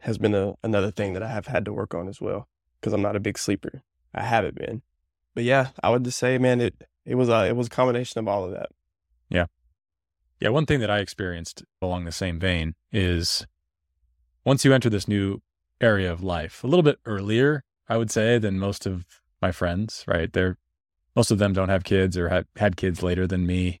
has 0.00 0.18
been 0.18 0.34
a, 0.34 0.54
another 0.62 0.90
thing 0.90 1.12
that 1.14 1.22
I 1.22 1.28
have 1.28 1.46
had 1.46 1.64
to 1.64 1.72
work 1.72 1.94
on 1.94 2.08
as 2.08 2.20
well 2.20 2.48
because 2.80 2.92
I'm 2.92 3.02
not 3.02 3.16
a 3.16 3.20
big 3.20 3.38
sleeper. 3.38 3.82
I 4.14 4.22
haven't 4.22 4.54
been, 4.54 4.82
but 5.34 5.44
yeah, 5.44 5.68
I 5.82 5.90
would 5.90 6.04
just 6.04 6.18
say, 6.18 6.38
man, 6.38 6.60
it 6.60 6.74
it 7.04 7.14
was 7.14 7.28
a 7.28 7.46
it 7.46 7.56
was 7.56 7.66
a 7.66 7.70
combination 7.70 8.18
of 8.18 8.28
all 8.28 8.44
of 8.44 8.52
that. 8.52 8.70
Yeah. 9.28 9.46
Yeah, 10.40 10.50
one 10.50 10.66
thing 10.66 10.80
that 10.80 10.90
I 10.90 10.98
experienced 10.98 11.64
along 11.80 12.04
the 12.04 12.12
same 12.12 12.38
vein 12.38 12.74
is 12.92 13.46
once 14.44 14.64
you 14.64 14.72
enter 14.72 14.90
this 14.90 15.08
new 15.08 15.40
area 15.80 16.12
of 16.12 16.22
life, 16.22 16.62
a 16.62 16.66
little 16.66 16.82
bit 16.82 16.98
earlier, 17.04 17.64
I 17.88 17.96
would 17.96 18.10
say, 18.10 18.38
than 18.38 18.58
most 18.58 18.86
of 18.86 19.04
my 19.40 19.50
friends, 19.52 20.04
right? 20.06 20.32
They're 20.32 20.58
most 21.14 21.30
of 21.30 21.38
them 21.38 21.54
don't 21.54 21.70
have 21.70 21.84
kids 21.84 22.18
or 22.18 22.28
had, 22.28 22.46
had 22.56 22.76
kids 22.76 23.02
later 23.02 23.26
than 23.26 23.46
me. 23.46 23.80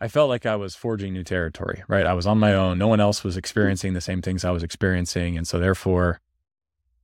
I 0.00 0.08
felt 0.08 0.28
like 0.28 0.46
I 0.46 0.56
was 0.56 0.76
forging 0.76 1.12
new 1.12 1.24
territory, 1.24 1.82
right? 1.88 2.06
I 2.06 2.12
was 2.12 2.26
on 2.26 2.38
my 2.38 2.54
own. 2.54 2.78
No 2.78 2.86
one 2.86 3.00
else 3.00 3.24
was 3.24 3.36
experiencing 3.36 3.94
the 3.94 4.00
same 4.00 4.22
things 4.22 4.44
I 4.44 4.52
was 4.52 4.62
experiencing. 4.62 5.36
And 5.36 5.46
so 5.46 5.58
therefore 5.58 6.20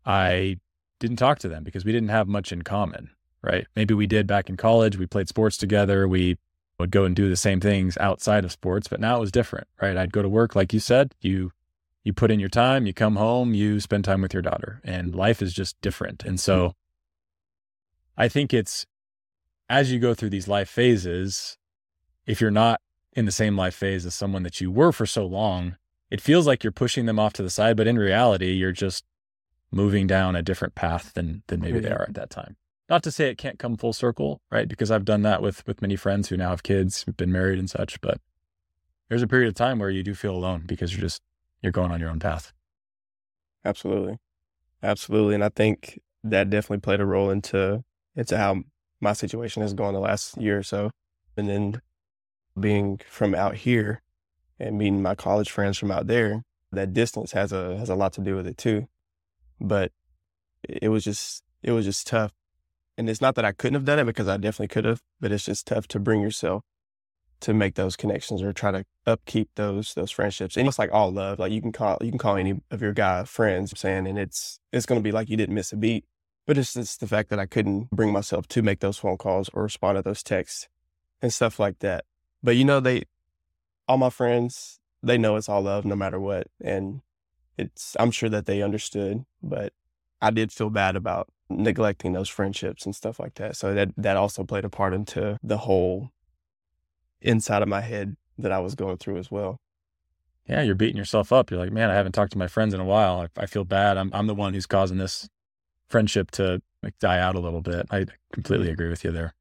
I 0.07 0.59
didn't 1.01 1.17
talk 1.17 1.39
to 1.41 1.49
them 1.49 1.65
because 1.65 1.85
we 1.85 1.93
didn't 1.93 2.11
have 2.11 2.29
much 2.29 2.53
in 2.53 2.63
common, 2.63 3.11
right? 3.43 3.67
Maybe 3.75 3.95
we 3.95 4.07
did 4.07 4.27
back 4.27 4.49
in 4.49 4.57
college. 4.57 4.97
We 4.97 5.07
played 5.07 5.29
sports 5.29 5.57
together. 5.57 6.07
We 6.07 6.39
would 6.79 6.91
go 6.91 7.05
and 7.05 7.15
do 7.15 7.29
the 7.29 7.37
same 7.37 7.61
things 7.61 7.97
outside 7.99 8.45
of 8.45 8.53
sports, 8.53 8.89
but 8.89 9.01
now 9.01 9.17
it 9.17 9.21
was 9.21 9.33
different, 9.33 9.67
right? 9.81 9.97
I'd 9.97 10.13
go 10.13 10.23
to 10.23 10.29
work, 10.29 10.55
like 10.55 10.73
you 10.73 10.81
said, 10.81 11.15
you 11.21 11.53
you 12.03 12.13
put 12.13 12.31
in 12.31 12.39
your 12.39 12.51
time, 12.51 12.87
you 12.87 12.93
come 12.93 13.17
home, 13.17 13.55
you 13.55 13.81
spend 13.81 14.05
time 14.05 14.21
with 14.21 14.35
your 14.35 14.43
daughter, 14.43 14.83
and 14.85 15.15
life 15.15 15.41
is 15.41 15.55
just 15.55 15.81
different. 15.81 16.23
And 16.25 16.39
so 16.39 16.75
I 18.17 18.29
think 18.29 18.53
it's 18.53 18.85
as 19.71 19.91
you 19.91 19.99
go 19.99 20.13
through 20.15 20.31
these 20.31 20.47
life 20.47 20.69
phases, 20.69 21.57
if 22.27 22.41
you're 22.41 22.51
not 22.51 22.81
in 23.13 23.25
the 23.27 23.33
same 23.33 23.57
life 23.57 23.75
phase 23.75 24.05
as 24.07 24.15
someone 24.15 24.43
that 24.43 24.61
you 24.61 24.71
were 24.71 24.93
for 24.93 25.07
so 25.07 25.25
long, 25.27 25.77
it 26.11 26.21
feels 26.21 26.47
like 26.47 26.63
you're 26.63 26.73
pushing 26.73 27.07
them 27.07 27.19
off 27.19 27.33
to 27.35 27.43
the 27.43 27.51
side, 27.51 27.77
but 27.77 27.87
in 27.87 27.99
reality, 27.99 28.53
you're 28.53 28.73
just 28.73 29.05
moving 29.71 30.07
down 30.07 30.37
a 30.37 30.43
different 30.43 30.75
path 30.75 31.13
than 31.15 31.43
than 31.49 31.61
maybe 31.61 31.81
they 31.81 31.91
are 31.91 32.03
at 32.03 32.15
that 32.15 32.31
time. 32.31 32.57
Not 32.89 33.03
to 33.05 33.11
say 33.11 33.29
it 33.29 33.39
can't 33.39 33.59
come 33.59 33.77
full 33.77 33.93
circle, 33.93 34.41
right? 34.51 34.69
Because 34.69 34.91
I've 34.91 35.05
done 35.05 35.23
that 35.23 35.43
with 35.43 35.67
with 35.67 35.83
many 35.83 35.97
friends 35.97 36.29
who 36.29 36.37
now 36.37 36.51
have 36.51 36.63
kids, 36.63 37.03
who've 37.03 37.17
been 37.17 37.33
married 37.33 37.59
and 37.59 37.69
such, 37.69 38.01
but 38.01 38.21
there's 39.09 39.23
a 39.23 39.27
period 39.27 39.49
of 39.49 39.55
time 39.55 39.79
where 39.79 39.91
you 39.91 40.03
do 40.03 40.15
feel 40.15 40.35
alone 40.35 40.65
because 40.67 40.93
you're 40.93 41.01
just 41.01 41.23
you're 41.63 41.73
going 41.73 41.91
on 41.91 42.01
your 42.01 42.11
own 42.11 42.21
path. 42.21 42.53
Absolutely. 43.65 44.19
Absolutely. 44.83 45.35
And 45.35 45.45
I 45.45 45.49
think 45.49 46.01
that 46.23 46.51
definitely 46.51 46.81
played 46.81 47.01
a 47.01 47.07
role 47.07 47.31
into 47.31 47.83
into 48.15 48.37
how 48.37 48.63
my 49.01 49.13
situation 49.13 49.63
has 49.63 49.75
gone 49.75 49.95
the 49.95 50.01
last 50.01 50.37
year 50.37 50.59
or 50.59 50.63
so. 50.63 50.91
And 51.37 51.49
then 51.49 51.81
being 52.59 53.01
from 53.09 53.35
out 53.35 53.57
here 53.57 54.03
and 54.59 54.79
meeting 54.79 55.03
my 55.03 55.15
college 55.15 55.51
friends 55.51 55.79
from 55.79 55.91
out 55.91 56.07
there, 56.07 56.45
that 56.73 56.93
distance 56.93 57.33
has 57.33 57.53
a 57.53 57.77
has 57.77 57.89
a 57.89 57.95
lot 57.95 58.13
to 58.15 58.21
do 58.21 58.37
with 58.37 58.47
it 58.47 58.57
too. 58.57 58.89
But 59.61 59.93
it 60.69 60.89
was 60.89 61.05
just 61.05 61.43
it 61.63 61.73
was 61.73 61.85
just 61.85 62.07
tough 62.07 62.33
and 62.97 63.11
it's 63.11 63.21
not 63.21 63.35
that 63.35 63.45
I 63.45 63.53
couldn't 63.53 63.75
have 63.75 63.85
done 63.85 63.99
it 63.99 64.05
because 64.05 64.29
I 64.29 64.37
definitely 64.37 64.69
could 64.69 64.85
have, 64.85 65.03
but 65.21 65.33
it's 65.33 65.47
just 65.47 65.67
tough 65.67 65.89
to 65.89 65.99
bring 65.99 66.21
yourself 66.21 66.63
to 67.41 67.53
make 67.53 67.75
those 67.75 67.97
connections 67.97 68.41
or 68.41 68.53
try 68.53 68.71
to 68.71 68.85
upkeep 69.07 69.51
those 69.57 69.95
those 69.95 70.11
friendships. 70.11 70.57
And 70.57 70.69
it's 70.69 70.79
like 70.79 70.93
all 70.93 71.13
love. 71.13 71.39
Like 71.39 71.53
you 71.53 71.61
can 71.61 71.73
call 71.73 71.99
you 72.01 72.11
can 72.11 72.19
call 72.19 72.37
any 72.37 72.61
of 72.71 72.81
your 72.81 72.93
guy 72.93 73.25
friends 73.25 73.79
saying 73.79 74.07
and 74.07 74.19
it's 74.19 74.61
it's 74.73 74.87
gonna 74.87 75.01
be 75.01 75.13
like 75.13 75.29
you 75.29 75.37
didn't 75.37 75.55
miss 75.55 75.73
a 75.73 75.77
beat. 75.77 76.05
But 76.47 76.59
it's 76.59 76.75
just 76.75 77.01
the 77.01 77.07
fact 77.07 77.31
that 77.31 77.39
I 77.39 77.47
couldn't 77.47 77.91
bring 77.91 78.13
myself 78.13 78.47
to 78.49 78.63
make 78.63 78.81
those 78.81 78.99
phone 78.99 79.17
calls 79.17 79.49
or 79.55 79.63
respond 79.63 79.97
to 79.97 80.03
those 80.03 80.23
texts 80.23 80.69
and 81.23 81.33
stuff 81.33 81.59
like 81.59 81.79
that. 81.79 82.05
But 82.45 82.57
you 82.57 82.65
know, 82.65 82.79
they 82.79 83.05
all 83.89 83.97
my 83.97 84.11
friends, 84.11 84.79
they 85.03 85.17
know 85.19 85.37
it's 85.37 85.49
all 85.49 85.63
love 85.63 85.87
no 85.87 85.97
matter 85.97 86.21
what. 86.21 86.47
And 86.63 87.01
it's 87.57 87.97
I'm 87.99 88.11
sure 88.11 88.29
that 88.29 88.45
they 88.45 88.63
understood, 88.63 89.25
but 89.43 89.73
I 90.21 90.31
did 90.31 90.53
feel 90.53 90.71
bad 90.71 90.95
about 90.95 91.29
neglecting 91.49 92.13
those 92.13 92.29
friendships 92.29 92.85
and 92.85 92.95
stuff 92.95 93.19
like 93.19 93.35
that. 93.37 93.57
So 93.57 93.73
that 93.75 93.91
that 93.97 94.19
also 94.19 94.45
played 94.45 94.67
a 94.67 94.69
part 94.69 94.93
into 94.93 95.39
the 95.43 95.59
whole 95.59 96.11
inside 97.23 97.63
of 97.63 97.69
my 97.69 97.81
head 97.81 98.17
that 98.39 98.53
I 98.53 98.59
was 98.59 98.75
going 98.75 98.99
through 98.99 99.17
as 99.17 99.31
well. 99.31 99.59
Yeah, 100.47 100.61
you're 100.61 100.75
beating 100.75 100.99
yourself 100.99 101.33
up. 101.33 101.51
You're 101.51 101.61
like, 101.61 101.73
man, 101.73 101.91
I 101.91 101.95
haven't 101.95 102.13
talked 102.13 102.33
to 102.33 102.39
my 102.39 102.49
friends 102.49 102.75
in 102.75 102.81
a 102.81 102.85
while. 102.85 103.21
I, 103.21 103.43
I 103.43 103.47
feel 103.47 103.65
bad. 103.65 103.97
I'm 103.97 104.11
I'm 104.13 104.27
the 104.27 104.35
one 104.35 104.53
who's 104.53 104.67
causing 104.67 104.99
this 104.99 105.31
friendship 105.89 106.31
to 106.33 106.61
like 106.83 106.99
die 106.99 107.21
out 107.21 107.37
a 107.37 107.41
little 107.41 107.63
bit. 107.63 107.87
I 107.91 108.05
completely 108.35 108.69
agree 108.69 108.91
with 108.91 109.03
you 109.03 109.13
there. 109.13 109.35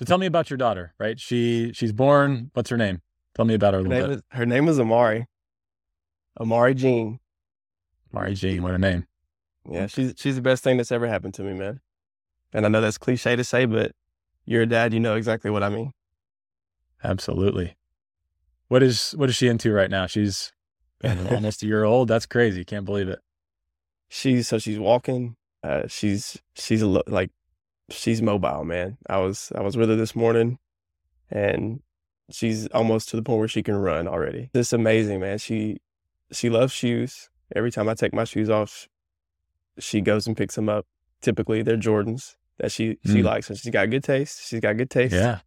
So 0.00 0.06
tell 0.06 0.16
me 0.16 0.24
about 0.24 0.48
your 0.48 0.56
daughter, 0.56 0.94
right? 0.98 1.20
She 1.20 1.74
she's 1.74 1.92
born. 1.92 2.50
What's 2.54 2.70
her 2.70 2.78
name? 2.78 3.02
Tell 3.34 3.44
me 3.44 3.52
about 3.52 3.74
her 3.74 3.80
a 3.80 3.82
little 3.82 3.98
her 3.98 4.08
bit. 4.08 4.16
Is, 4.16 4.22
her 4.30 4.46
name 4.46 4.66
is 4.66 4.80
Amari. 4.80 5.26
Amari 6.40 6.72
Jean. 6.72 7.20
Amari 8.10 8.32
Jean, 8.32 8.62
what 8.62 8.72
a 8.72 8.78
name. 8.78 9.06
Yeah, 9.70 9.88
she's 9.88 10.14
she's 10.16 10.36
the 10.36 10.40
best 10.40 10.64
thing 10.64 10.78
that's 10.78 10.90
ever 10.90 11.06
happened 11.06 11.34
to 11.34 11.42
me, 11.42 11.52
man. 11.52 11.80
And 12.50 12.64
I 12.64 12.70
know 12.70 12.80
that's 12.80 12.96
cliche 12.96 13.36
to 13.36 13.44
say, 13.44 13.66
but 13.66 13.92
you're 14.46 14.62
a 14.62 14.66
dad, 14.66 14.94
you 14.94 15.00
know 15.00 15.16
exactly 15.16 15.50
what 15.50 15.62
I 15.62 15.68
mean. 15.68 15.92
Absolutely. 17.04 17.76
What 18.68 18.82
is 18.82 19.12
what 19.18 19.28
is 19.28 19.36
she 19.36 19.48
into 19.48 19.70
right 19.70 19.90
now? 19.90 20.06
She's 20.06 20.50
almost 21.04 21.62
a 21.62 21.66
year 21.66 21.84
old. 21.84 22.08
That's 22.08 22.24
crazy. 22.24 22.64
Can't 22.64 22.86
believe 22.86 23.10
it. 23.10 23.18
She's 24.08 24.48
so 24.48 24.58
she's 24.58 24.78
walking. 24.78 25.36
Uh, 25.62 25.88
she's 25.88 26.38
she's 26.54 26.80
a, 26.80 26.86
like 26.86 27.32
she's 27.90 28.22
mobile, 28.22 28.64
man. 28.64 28.98
I 29.08 29.18
was 29.18 29.52
I 29.54 29.60
was 29.60 29.76
with 29.76 29.88
her 29.88 29.96
this 29.96 30.14
morning, 30.16 30.58
and 31.30 31.80
she's 32.30 32.66
almost 32.68 33.08
to 33.10 33.16
the 33.16 33.22
point 33.22 33.38
where 33.38 33.48
she 33.48 33.62
can 33.62 33.76
run 33.76 34.08
already. 34.08 34.50
It's 34.54 34.72
amazing, 34.72 35.20
man. 35.20 35.38
She 35.38 35.78
she 36.32 36.50
loves 36.50 36.72
shoes. 36.72 37.28
Every 37.54 37.70
time 37.70 37.88
I 37.88 37.94
take 37.94 38.14
my 38.14 38.24
shoes 38.24 38.48
off, 38.48 38.88
she 39.78 40.00
goes 40.00 40.26
and 40.26 40.36
picks 40.36 40.54
them 40.54 40.68
up. 40.68 40.86
Typically, 41.20 41.62
they're 41.62 41.76
Jordans 41.76 42.36
that 42.58 42.72
she 42.72 42.98
she 43.04 43.22
mm. 43.22 43.24
likes, 43.24 43.48
and 43.48 43.58
she's 43.58 43.72
got 43.72 43.90
good 43.90 44.04
taste. 44.04 44.46
She's 44.46 44.60
got 44.60 44.76
good 44.76 44.90
taste. 44.90 45.14
Yeah. 45.14 45.40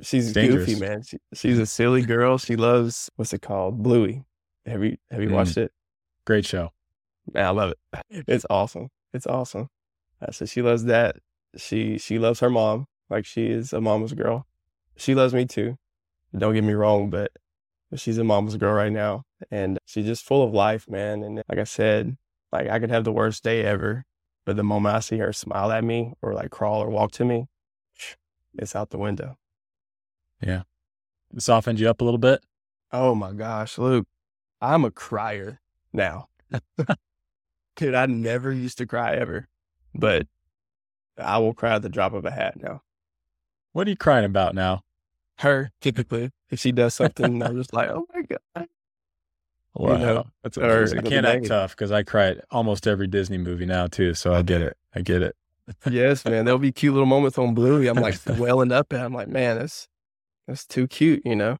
she's 0.00 0.32
goofy, 0.32 0.76
man. 0.76 1.02
She, 1.02 1.18
she's 1.34 1.58
a 1.58 1.66
silly 1.66 2.02
girl. 2.02 2.38
She 2.38 2.56
loves 2.56 3.10
what's 3.16 3.32
it 3.32 3.42
called, 3.42 3.82
Bluey. 3.82 4.24
Have 4.66 4.82
you 4.82 4.96
have 5.10 5.22
you 5.22 5.28
mm. 5.28 5.34
watched 5.34 5.56
it? 5.56 5.72
Great 6.24 6.46
show. 6.46 6.70
Man, 7.32 7.46
I 7.46 7.50
love 7.50 7.70
it. 7.72 7.78
It's 8.26 8.46
awesome. 8.48 8.88
It's 9.12 9.26
awesome. 9.26 9.68
Uh, 10.20 10.30
so 10.30 10.46
she 10.46 10.62
loves 10.62 10.84
that. 10.84 11.16
She 11.56 11.98
she 11.98 12.18
loves 12.18 12.40
her 12.40 12.50
mom 12.50 12.86
like 13.10 13.26
she 13.26 13.46
is 13.46 13.72
a 13.72 13.80
mama's 13.80 14.14
girl. 14.14 14.46
She 14.96 15.14
loves 15.14 15.34
me 15.34 15.44
too. 15.46 15.76
Don't 16.36 16.54
get 16.54 16.64
me 16.64 16.72
wrong, 16.72 17.10
but 17.10 17.32
she's 17.94 18.18
a 18.18 18.24
mama's 18.24 18.56
girl 18.56 18.72
right 18.72 18.92
now, 18.92 19.24
and 19.50 19.78
she's 19.84 20.06
just 20.06 20.24
full 20.24 20.42
of 20.42 20.54
life, 20.54 20.88
man. 20.88 21.22
And 21.22 21.42
like 21.48 21.58
I 21.58 21.64
said, 21.64 22.16
like 22.50 22.68
I 22.68 22.78
could 22.78 22.90
have 22.90 23.04
the 23.04 23.12
worst 23.12 23.44
day 23.44 23.62
ever, 23.64 24.06
but 24.44 24.56
the 24.56 24.64
moment 24.64 24.96
I 24.96 25.00
see 25.00 25.18
her 25.18 25.32
smile 25.32 25.70
at 25.70 25.84
me 25.84 26.14
or 26.22 26.34
like 26.34 26.50
crawl 26.50 26.82
or 26.82 26.88
walk 26.88 27.12
to 27.12 27.24
me, 27.24 27.48
it's 28.58 28.74
out 28.74 28.90
the 28.90 28.98
window. 28.98 29.36
Yeah. 30.40 30.62
It 31.34 31.42
softened 31.42 31.80
you 31.80 31.88
up 31.88 32.00
a 32.00 32.04
little 32.04 32.18
bit? 32.18 32.44
Oh 32.92 33.14
my 33.14 33.32
gosh, 33.32 33.78
Luke. 33.78 34.06
I'm 34.60 34.84
a 34.84 34.90
crier 34.90 35.60
now. 35.92 36.28
Dude, 37.76 37.94
I 37.94 38.06
never 38.06 38.52
used 38.52 38.78
to 38.78 38.86
cry 38.86 39.16
ever, 39.16 39.48
but 39.94 40.26
I 41.18 41.38
will 41.38 41.54
cry 41.54 41.74
at 41.74 41.82
the 41.82 41.88
drop 41.88 42.12
of 42.12 42.24
a 42.24 42.30
hat 42.30 42.60
now. 42.60 42.82
What 43.72 43.86
are 43.86 43.90
you 43.90 43.96
crying 43.96 44.24
about 44.24 44.54
now? 44.54 44.82
Her, 45.38 45.70
typically. 45.80 46.30
If 46.50 46.60
she 46.60 46.72
does 46.72 46.94
something, 46.94 47.42
I'm 47.42 47.56
just 47.56 47.72
like, 47.72 47.88
oh 47.88 48.06
my 48.14 48.22
God. 48.22 48.68
Wow. 49.74 49.92
You 49.92 49.98
know, 49.98 50.26
That's 50.42 50.58
or, 50.58 50.98
I 50.98 51.00
can't 51.00 51.24
act 51.24 51.46
tough 51.46 51.70
because 51.70 51.90
I 51.90 52.02
cry 52.02 52.28
at 52.28 52.44
almost 52.50 52.86
every 52.86 53.06
Disney 53.06 53.38
movie 53.38 53.64
now, 53.64 53.86
too. 53.86 54.12
So 54.12 54.34
I 54.34 54.42
get 54.42 54.60
it. 54.60 54.76
I 54.94 55.00
get 55.00 55.22
it. 55.22 55.34
yes, 55.90 56.24
man. 56.26 56.44
There'll 56.44 56.58
be 56.58 56.72
cute 56.72 56.92
little 56.92 57.06
moments 57.06 57.38
on 57.38 57.54
Bluey. 57.54 57.86
I'm 57.86 57.96
like 57.96 58.18
welling 58.38 58.70
up 58.70 58.92
and 58.92 59.02
I'm 59.02 59.14
like, 59.14 59.28
man, 59.28 59.58
that's 59.58 59.88
that's 60.46 60.66
too 60.66 60.86
cute, 60.86 61.22
you 61.24 61.36
know? 61.36 61.56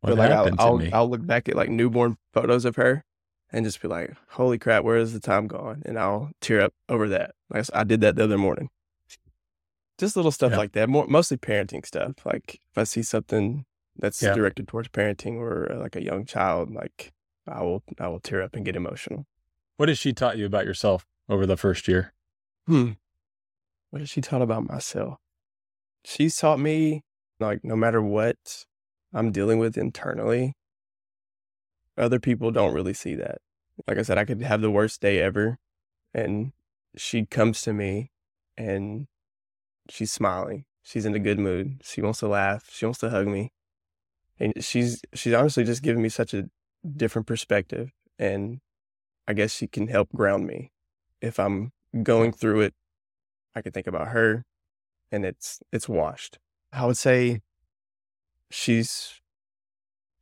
What 0.00 0.16
but 0.16 0.18
like 0.18 0.30
I'll, 0.32 0.50
I'll, 0.58 0.82
I'll 0.92 1.08
look 1.08 1.24
back 1.24 1.48
at 1.48 1.54
like 1.54 1.68
newborn 1.68 2.16
photos 2.32 2.64
of 2.64 2.74
her 2.76 3.04
and 3.52 3.64
just 3.64 3.80
be 3.80 3.86
like, 3.86 4.14
holy 4.30 4.58
crap, 4.58 4.82
where 4.82 4.96
is 4.96 5.12
the 5.12 5.20
time 5.20 5.46
gone? 5.46 5.82
And 5.86 5.98
I'll 5.98 6.30
tear 6.40 6.62
up 6.62 6.74
over 6.88 7.08
that. 7.10 7.34
Like 7.50 7.66
I 7.72 7.84
did 7.84 8.00
that 8.00 8.16
the 8.16 8.24
other 8.24 8.38
morning. 8.38 8.70
Just 10.02 10.16
little 10.16 10.32
stuff 10.32 10.50
yeah. 10.50 10.58
like 10.58 10.72
that, 10.72 10.88
more 10.88 11.06
mostly 11.06 11.36
parenting 11.36 11.86
stuff. 11.86 12.26
Like 12.26 12.58
if 12.72 12.76
I 12.76 12.82
see 12.82 13.04
something 13.04 13.66
that's 13.96 14.20
yeah. 14.20 14.34
directed 14.34 14.66
towards 14.66 14.88
parenting 14.88 15.36
or 15.36 15.70
uh, 15.70 15.78
like 15.78 15.94
a 15.94 16.02
young 16.02 16.24
child, 16.24 16.74
like 16.74 17.12
I 17.46 17.62
will 17.62 17.84
I 18.00 18.08
will 18.08 18.18
tear 18.18 18.42
up 18.42 18.56
and 18.56 18.64
get 18.64 18.74
emotional. 18.74 19.26
What 19.76 19.88
has 19.88 20.00
she 20.00 20.12
taught 20.12 20.38
you 20.38 20.44
about 20.44 20.64
yourself 20.64 21.06
over 21.28 21.46
the 21.46 21.56
first 21.56 21.86
year? 21.86 22.14
Hmm. 22.66 22.94
What 23.90 24.00
has 24.00 24.10
she 24.10 24.20
taught 24.20 24.42
about 24.42 24.68
myself? 24.68 25.20
She's 26.04 26.36
taught 26.36 26.58
me 26.58 27.04
like 27.38 27.62
no 27.62 27.76
matter 27.76 28.02
what 28.02 28.66
I'm 29.14 29.30
dealing 29.30 29.60
with 29.60 29.78
internally, 29.78 30.56
other 31.96 32.18
people 32.18 32.50
don't 32.50 32.74
really 32.74 32.94
see 32.94 33.14
that. 33.14 33.38
Like 33.86 33.98
I 33.98 34.02
said, 34.02 34.18
I 34.18 34.24
could 34.24 34.42
have 34.42 34.62
the 34.62 34.70
worst 34.72 35.00
day 35.00 35.20
ever, 35.20 35.60
and 36.12 36.50
she 36.96 37.24
comes 37.24 37.62
to 37.62 37.72
me 37.72 38.10
and 38.58 39.06
she's 39.88 40.12
smiling. 40.12 40.64
She's 40.82 41.06
in 41.06 41.14
a 41.14 41.18
good 41.18 41.38
mood. 41.38 41.80
She 41.82 42.02
wants 42.02 42.20
to 42.20 42.28
laugh. 42.28 42.68
She 42.70 42.84
wants 42.84 43.00
to 43.00 43.10
hug 43.10 43.26
me. 43.26 43.52
And 44.38 44.52
she's 44.62 45.02
she's 45.14 45.34
honestly 45.34 45.64
just 45.64 45.82
giving 45.82 46.02
me 46.02 46.08
such 46.08 46.34
a 46.34 46.48
different 46.96 47.26
perspective. 47.26 47.92
And 48.18 48.60
I 49.28 49.34
guess 49.34 49.52
she 49.52 49.66
can 49.66 49.88
help 49.88 50.10
ground 50.12 50.46
me. 50.46 50.72
If 51.20 51.38
I'm 51.38 51.72
going 52.02 52.32
through 52.32 52.62
it, 52.62 52.74
I 53.54 53.62
can 53.62 53.72
think 53.72 53.86
about 53.86 54.08
her 54.08 54.44
and 55.12 55.24
it's 55.24 55.60
it's 55.70 55.88
washed. 55.88 56.38
I 56.72 56.86
would 56.86 56.96
say 56.96 57.42
she's 58.50 59.20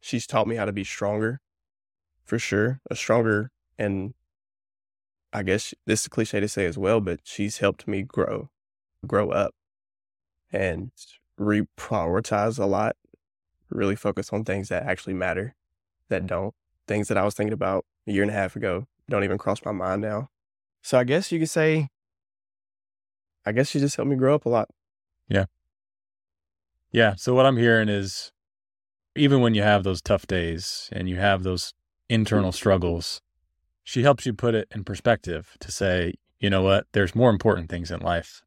she's 0.01 0.27
taught 0.27 0.49
me 0.49 0.57
how 0.57 0.65
to 0.65 0.73
be 0.73 0.85
stronger 0.85 1.41
for 2.25 2.39
sure. 2.39 2.81
A 2.91 2.97
stronger 2.97 3.51
and 3.79 4.15
I 5.33 5.45
guess 5.45 5.73
this 5.87 6.03
is 6.03 6.09
cliche 6.09 6.41
to 6.41 6.49
say 6.49 6.67
as 6.67 6.77
well, 6.77 7.01
but 7.01 7.21
she's 7.23 7.59
helped 7.59 7.87
me 7.87 8.03
grow, 8.03 8.51
grow 9.07 9.31
up 9.31 9.55
and 10.53 10.91
reprioritize 11.39 12.59
a 12.59 12.67
lot, 12.67 12.97
really 13.71 13.97
focus 13.97 14.31
on 14.33 14.45
things 14.45 14.69
that 14.69 14.85
actually 14.85 15.15
matter, 15.15 15.55
that 16.09 16.27
don't. 16.27 16.55
Things 16.87 17.09
that 17.09 17.19
I 17.19 17.25
was 17.25 17.35
thinking 17.35 17.53
about 17.53 17.85
a 18.07 18.13
year 18.13 18.23
and 18.23 18.31
a 18.31 18.35
half 18.35 18.57
ago 18.57 18.87
don't 19.09 19.25
even 19.25 19.39
cross 19.39 19.65
my 19.65 19.73
mind 19.73 20.03
now. 20.03 20.29
So 20.83 20.99
I 20.99 21.05
guess 21.05 21.31
you 21.31 21.39
could 21.39 21.51
say, 21.51 21.89
I 23.47 23.53
guess 23.53 23.69
she 23.69 23.79
just 23.79 23.97
helped 23.97 24.11
me 24.11 24.17
grow 24.17 24.35
up 24.35 24.45
a 24.45 24.49
lot. 24.49 24.69
Yeah. 25.29 25.45
Yeah. 26.91 27.15
So 27.17 27.35
what 27.35 27.47
I'm 27.47 27.57
hearing 27.57 27.89
is 27.89 28.33
even 29.17 29.41
when 29.41 29.55
you 29.55 29.63
have 29.63 29.85
those 29.85 30.03
tough 30.03 30.27
days 30.27 30.89
and 30.93 31.09
you 31.09 31.17
have 31.17 31.43
those 31.43 31.73
internal 32.09 32.53
struggles, 32.53 33.21
she 33.85 34.03
helps 34.03 34.27
you 34.27 34.33
put 34.33 34.55
it 34.55 34.69
in 34.75 34.85
perspective 34.85 35.57
to 35.61 35.71
say, 35.71 36.15
you 36.39 36.51
know 36.51 36.63
what, 36.63 36.87
there's 36.93 37.15
more 37.15 37.31
important 37.31 37.69
things 37.69 37.91
in 37.91 38.01
life. 38.01 38.43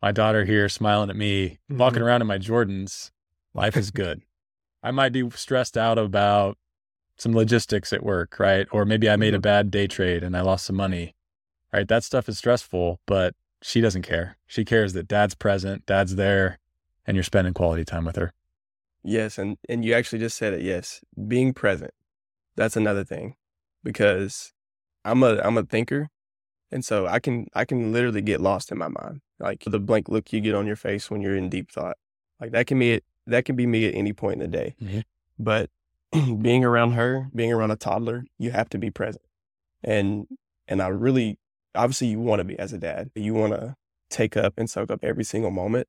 My 0.00 0.12
daughter 0.12 0.44
here 0.44 0.68
smiling 0.68 1.10
at 1.10 1.16
me, 1.16 1.58
mm-hmm. 1.70 1.78
walking 1.78 2.02
around 2.02 2.20
in 2.20 2.28
my 2.28 2.38
Jordans. 2.38 3.10
Life 3.54 3.76
is 3.76 3.90
good. 3.92 4.22
I 4.82 4.90
might 4.90 5.12
be 5.12 5.28
stressed 5.30 5.76
out 5.76 5.98
about 5.98 6.56
some 7.16 7.34
logistics 7.34 7.92
at 7.92 8.04
work, 8.04 8.38
right? 8.38 8.66
Or 8.70 8.84
maybe 8.84 9.10
I 9.10 9.16
made 9.16 9.34
a 9.34 9.38
mm-hmm. 9.38 9.42
bad 9.42 9.70
day 9.70 9.86
trade 9.86 10.22
and 10.22 10.36
I 10.36 10.40
lost 10.40 10.66
some 10.66 10.76
money, 10.76 11.14
right? 11.72 11.88
That 11.88 12.04
stuff 12.04 12.28
is 12.28 12.38
stressful, 12.38 13.00
but 13.06 13.34
she 13.62 13.80
doesn't 13.80 14.02
care. 14.02 14.36
She 14.46 14.64
cares 14.64 14.92
that 14.92 15.08
dad's 15.08 15.34
present, 15.34 15.84
dad's 15.86 16.16
there, 16.16 16.58
and 17.06 17.16
you're 17.16 17.24
spending 17.24 17.54
quality 17.54 17.84
time 17.84 18.04
with 18.04 18.16
her. 18.16 18.32
Yes, 19.02 19.38
and 19.38 19.56
and 19.68 19.84
you 19.84 19.94
actually 19.94 20.18
just 20.18 20.36
said 20.36 20.52
it. 20.52 20.62
Yes, 20.62 21.00
being 21.26 21.54
present. 21.54 21.92
That's 22.56 22.76
another 22.76 23.04
thing, 23.04 23.36
because 23.82 24.52
I'm 25.04 25.22
a 25.22 25.40
I'm 25.40 25.56
a 25.56 25.62
thinker, 25.62 26.08
and 26.70 26.84
so 26.84 27.06
I 27.06 27.18
can 27.18 27.46
I 27.54 27.64
can 27.64 27.92
literally 27.92 28.22
get 28.22 28.40
lost 28.40 28.70
in 28.70 28.78
my 28.78 28.88
mind, 28.88 29.20
like 29.40 29.64
the 29.66 29.78
blank 29.78 30.08
look 30.08 30.32
you 30.32 30.40
get 30.40 30.54
on 30.54 30.66
your 30.66 30.76
face 30.76 31.10
when 31.10 31.20
you're 31.20 31.36
in 31.36 31.48
deep 31.48 31.70
thought. 31.70 31.96
Like 32.40 32.52
that 32.52 32.66
can 32.66 32.78
be 32.78 32.92
it. 32.92 33.04
that 33.26 33.44
can 33.44 33.56
be 33.56 33.66
me 33.66 33.86
at 33.86 33.94
any 33.94 34.12
point 34.12 34.42
in 34.42 34.50
the 34.50 34.56
day. 34.56 34.74
Mm-hmm. 34.82 35.00
But 35.38 35.70
being 36.42 36.64
around 36.64 36.92
her, 36.92 37.28
being 37.34 37.52
around 37.52 37.70
a 37.70 37.76
toddler, 37.76 38.24
you 38.38 38.50
have 38.50 38.68
to 38.70 38.78
be 38.78 38.90
present, 38.90 39.24
and 39.82 40.26
and 40.66 40.82
I 40.82 40.88
really 40.88 41.38
obviously 41.74 42.08
you 42.08 42.20
want 42.20 42.40
to 42.40 42.44
be 42.44 42.58
as 42.58 42.72
a 42.72 42.78
dad. 42.78 43.10
You 43.14 43.34
want 43.34 43.52
to 43.52 43.76
take 44.10 44.36
up 44.36 44.54
and 44.56 44.68
soak 44.68 44.90
up 44.90 45.00
every 45.02 45.24
single 45.24 45.50
moment. 45.50 45.86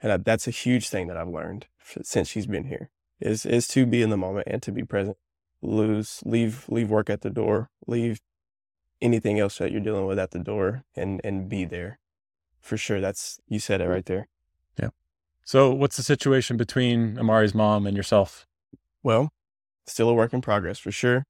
And 0.00 0.12
I, 0.12 0.16
that's 0.16 0.46
a 0.46 0.52
huge 0.52 0.88
thing 0.88 1.06
that 1.08 1.16
I've 1.16 1.28
learned 1.28 1.66
since 2.02 2.28
she's 2.28 2.46
been 2.46 2.64
here 2.64 2.90
is, 3.20 3.46
is 3.46 3.68
to 3.68 3.86
be 3.86 4.02
in 4.02 4.10
the 4.10 4.16
moment 4.16 4.48
and 4.50 4.62
to 4.62 4.72
be 4.72 4.84
present. 4.84 5.16
Lose, 5.62 6.20
leave, 6.24 6.66
leave 6.68 6.90
work 6.90 7.08
at 7.08 7.20
the 7.20 7.30
door, 7.30 7.70
leave 7.86 8.20
anything 9.00 9.38
else 9.38 9.58
that 9.58 9.70
you're 9.70 9.80
dealing 9.80 10.06
with 10.06 10.18
at 10.18 10.32
the 10.32 10.38
door 10.38 10.82
and, 10.96 11.20
and 11.22 11.48
be 11.48 11.64
there 11.64 11.98
for 12.62 12.76
sure. 12.76 13.00
That's, 13.00 13.40
you 13.48 13.58
said 13.58 13.80
it 13.80 13.88
right 13.88 14.06
there. 14.06 14.28
Yeah. 14.78 14.88
So 15.44 15.72
what's 15.72 15.96
the 15.96 16.02
situation 16.02 16.56
between 16.56 17.18
Amari's 17.18 17.54
mom 17.54 17.86
and 17.86 17.96
yourself? 17.96 18.46
Well, 19.02 19.32
still 19.86 20.08
a 20.08 20.14
work 20.14 20.32
in 20.32 20.40
progress 20.40 20.78
for 20.78 20.92
sure. 20.92 21.24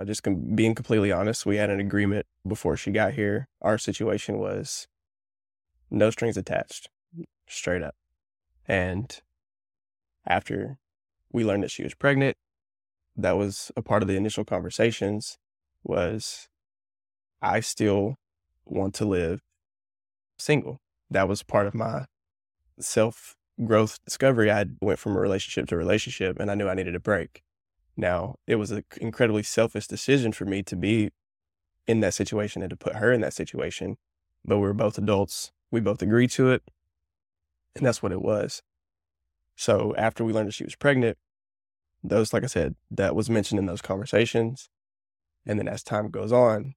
I 0.00 0.04
Just 0.04 0.22
being 0.54 0.74
completely 0.74 1.12
honest, 1.12 1.46
we 1.46 1.56
had 1.56 1.70
an 1.70 1.80
agreement 1.80 2.26
before 2.46 2.76
she 2.76 2.90
got 2.90 3.14
here. 3.14 3.48
Our 3.60 3.78
situation 3.78 4.38
was 4.38 4.86
no 5.90 6.10
strings 6.10 6.36
attached, 6.36 6.88
straight 7.48 7.82
up. 7.82 7.94
And 8.66 9.20
after 10.26 10.78
we 11.32 11.44
learned 11.44 11.62
that 11.62 11.70
she 11.70 11.84
was 11.84 11.94
pregnant, 11.94 12.36
that 13.16 13.36
was 13.36 13.70
a 13.76 13.82
part 13.82 14.02
of 14.02 14.08
the 14.08 14.16
initial 14.16 14.44
conversations 14.44 15.38
was 15.84 16.48
I 17.40 17.60
still 17.60 18.16
want 18.64 18.94
to 18.94 19.04
live 19.04 19.40
single. 20.42 20.80
That 21.10 21.28
was 21.28 21.42
part 21.42 21.66
of 21.66 21.74
my 21.74 22.06
self 22.78 23.36
growth 23.64 23.98
discovery. 24.04 24.50
I 24.50 24.66
went 24.80 24.98
from 24.98 25.16
a 25.16 25.20
relationship 25.20 25.68
to 25.68 25.76
relationship 25.76 26.38
and 26.40 26.50
I 26.50 26.54
knew 26.54 26.68
I 26.68 26.74
needed 26.74 26.94
a 26.94 27.00
break. 27.00 27.42
Now, 27.96 28.36
it 28.46 28.56
was 28.56 28.70
an 28.70 28.84
incredibly 29.00 29.42
selfish 29.42 29.86
decision 29.86 30.32
for 30.32 30.44
me 30.44 30.62
to 30.62 30.76
be 30.76 31.10
in 31.86 32.00
that 32.00 32.14
situation 32.14 32.62
and 32.62 32.70
to 32.70 32.76
put 32.76 32.96
her 32.96 33.12
in 33.12 33.20
that 33.20 33.34
situation, 33.34 33.98
but 34.44 34.56
we 34.56 34.62
were 34.62 34.74
both 34.74 34.98
adults. 34.98 35.52
We 35.70 35.80
both 35.80 36.00
agreed 36.00 36.30
to 36.32 36.50
it, 36.50 36.62
and 37.74 37.84
that's 37.84 38.02
what 38.02 38.12
it 38.12 38.22
was. 38.22 38.62
So 39.56 39.94
after 39.96 40.24
we 40.24 40.32
learned 40.32 40.48
that 40.48 40.54
she 40.54 40.64
was 40.64 40.74
pregnant, 40.74 41.18
those, 42.02 42.32
like 42.32 42.44
I 42.44 42.48
said, 42.48 42.74
that 42.90 43.14
was 43.14 43.30
mentioned 43.30 43.58
in 43.58 43.66
those 43.66 43.82
conversations. 43.82 44.68
And 45.46 45.58
then 45.58 45.68
as 45.68 45.82
time 45.82 46.10
goes 46.10 46.32
on, 46.32 46.74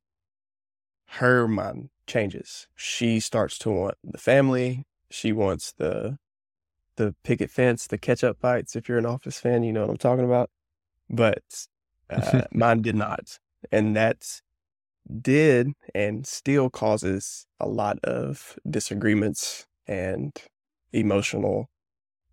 her 1.09 1.47
mind 1.47 1.89
changes. 2.07 2.67
She 2.75 3.19
starts 3.19 3.57
to 3.59 3.71
want 3.71 3.95
the 4.03 4.17
family. 4.17 4.85
She 5.09 5.31
wants 5.31 5.73
the 5.73 6.17
the 6.97 7.13
picket 7.23 7.51
fence, 7.51 7.87
the 7.87 7.97
catch 7.97 8.23
up 8.23 8.39
fights. 8.39 8.75
If 8.75 8.87
you're 8.87 8.97
an 8.97 9.05
office 9.05 9.39
fan, 9.39 9.63
you 9.63 9.73
know 9.73 9.81
what 9.81 9.89
I'm 9.89 9.97
talking 9.97 10.25
about 10.25 10.49
but 11.09 11.67
uh, 12.09 12.43
mine 12.51 12.81
did 12.81 12.95
not. 12.95 13.39
And 13.71 13.95
that 13.95 14.41
did 15.21 15.73
and 15.93 16.25
still 16.25 16.69
causes 16.69 17.45
a 17.59 17.67
lot 17.67 17.99
of 18.03 18.57
disagreements 18.69 19.67
and 19.87 20.33
emotional 20.91 21.69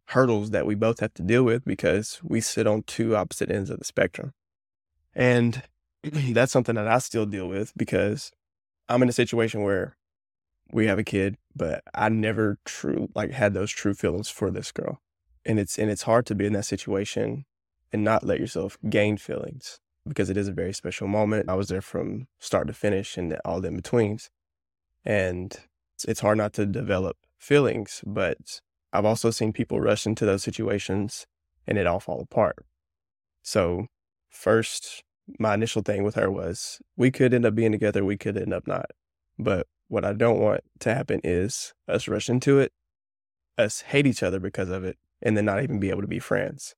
hurdles 0.06 0.50
that 0.50 0.66
we 0.66 0.74
both 0.74 1.00
have 1.00 1.14
to 1.14 1.22
deal 1.22 1.42
with 1.42 1.64
because 1.64 2.20
we 2.22 2.40
sit 2.40 2.66
on 2.66 2.82
two 2.82 3.16
opposite 3.16 3.50
ends 3.50 3.70
of 3.70 3.78
the 3.78 3.84
spectrum. 3.84 4.32
And 5.14 5.62
that's 6.02 6.52
something 6.52 6.74
that 6.74 6.88
I 6.88 6.98
still 6.98 7.26
deal 7.26 7.48
with 7.48 7.72
because 7.76 8.32
I'm 8.88 9.02
in 9.02 9.08
a 9.08 9.12
situation 9.12 9.62
where 9.62 9.96
we 10.72 10.86
have 10.86 10.98
a 10.98 11.04
kid, 11.04 11.36
but 11.54 11.82
I 11.94 12.08
never 12.08 12.58
true 12.64 13.08
like 13.14 13.30
had 13.32 13.54
those 13.54 13.70
true 13.70 13.94
feelings 13.94 14.28
for 14.28 14.50
this 14.50 14.72
girl. 14.72 15.00
And 15.44 15.58
it's 15.58 15.78
and 15.78 15.90
it's 15.90 16.02
hard 16.02 16.26
to 16.26 16.34
be 16.34 16.46
in 16.46 16.52
that 16.54 16.64
situation 16.64 17.44
and 17.92 18.04
not 18.04 18.24
let 18.24 18.40
yourself 18.40 18.78
gain 18.88 19.16
feelings 19.16 19.78
because 20.08 20.30
it 20.30 20.36
is 20.36 20.48
a 20.48 20.52
very 20.52 20.72
special 20.72 21.06
moment. 21.06 21.48
I 21.48 21.54
was 21.54 21.68
there 21.68 21.82
from 21.82 22.26
start 22.38 22.66
to 22.68 22.72
finish 22.72 23.16
and 23.16 23.36
all 23.44 23.60
the 23.60 23.68
in 23.68 23.76
betweens. 23.76 24.30
And 25.04 25.56
it's, 25.94 26.04
it's 26.04 26.20
hard 26.20 26.38
not 26.38 26.52
to 26.54 26.66
develop 26.66 27.16
feelings, 27.38 28.02
but 28.06 28.60
I've 28.92 29.04
also 29.04 29.30
seen 29.30 29.52
people 29.52 29.80
rush 29.80 30.06
into 30.06 30.24
those 30.24 30.42
situations 30.42 31.26
and 31.66 31.78
it 31.78 31.86
all 31.86 32.00
fall 32.00 32.20
apart. 32.20 32.64
So, 33.42 33.86
first, 34.30 35.02
my 35.38 35.54
initial 35.54 35.82
thing 35.82 36.04
with 36.04 36.14
her 36.14 36.30
was 36.30 36.80
we 36.96 37.10
could 37.10 37.34
end 37.34 37.46
up 37.46 37.54
being 37.54 37.72
together, 37.72 38.04
we 38.04 38.16
could 38.16 38.36
end 38.36 38.52
up 38.52 38.66
not. 38.66 38.90
But 39.38 39.66
what 39.88 40.04
I 40.04 40.12
don't 40.12 40.40
want 40.40 40.62
to 40.80 40.94
happen 40.94 41.20
is 41.22 41.74
us 41.88 42.08
rush 42.08 42.28
into 42.28 42.58
it, 42.58 42.72
us 43.58 43.82
hate 43.82 44.06
each 44.06 44.22
other 44.22 44.40
because 44.40 44.70
of 44.70 44.84
it, 44.84 44.98
and 45.20 45.36
then 45.36 45.44
not 45.44 45.62
even 45.62 45.80
be 45.80 45.90
able 45.90 46.02
to 46.02 46.08
be 46.08 46.18
friends. 46.18 46.74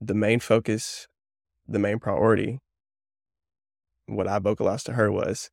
The 0.00 0.14
main 0.14 0.40
focus, 0.40 1.08
the 1.68 1.78
main 1.78 1.98
priority, 1.98 2.58
what 4.06 4.28
I 4.28 4.38
vocalized 4.38 4.86
to 4.86 4.92
her 4.94 5.10
was 5.10 5.50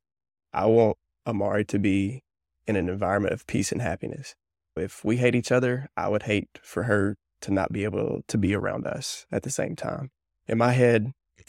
I 0.52 0.66
want 0.66 0.96
Amari 1.26 1.64
to 1.66 1.78
be 1.78 2.22
in 2.66 2.76
an 2.76 2.88
environment 2.88 3.32
of 3.32 3.46
peace 3.46 3.72
and 3.72 3.80
happiness. 3.80 4.34
If 4.76 5.04
we 5.04 5.18
hate 5.18 5.34
each 5.34 5.52
other, 5.52 5.88
I 5.96 6.08
would 6.08 6.24
hate 6.24 6.48
for 6.62 6.84
her 6.84 7.16
to 7.42 7.50
not 7.50 7.72
be 7.72 7.84
able 7.84 8.22
to 8.28 8.38
be 8.38 8.54
around 8.54 8.86
us 8.86 9.26
at 9.32 9.42
the 9.42 9.50
same 9.50 9.76
time. 9.76 10.10
In 10.46 10.58
my 10.58 10.72
head, 10.72 11.12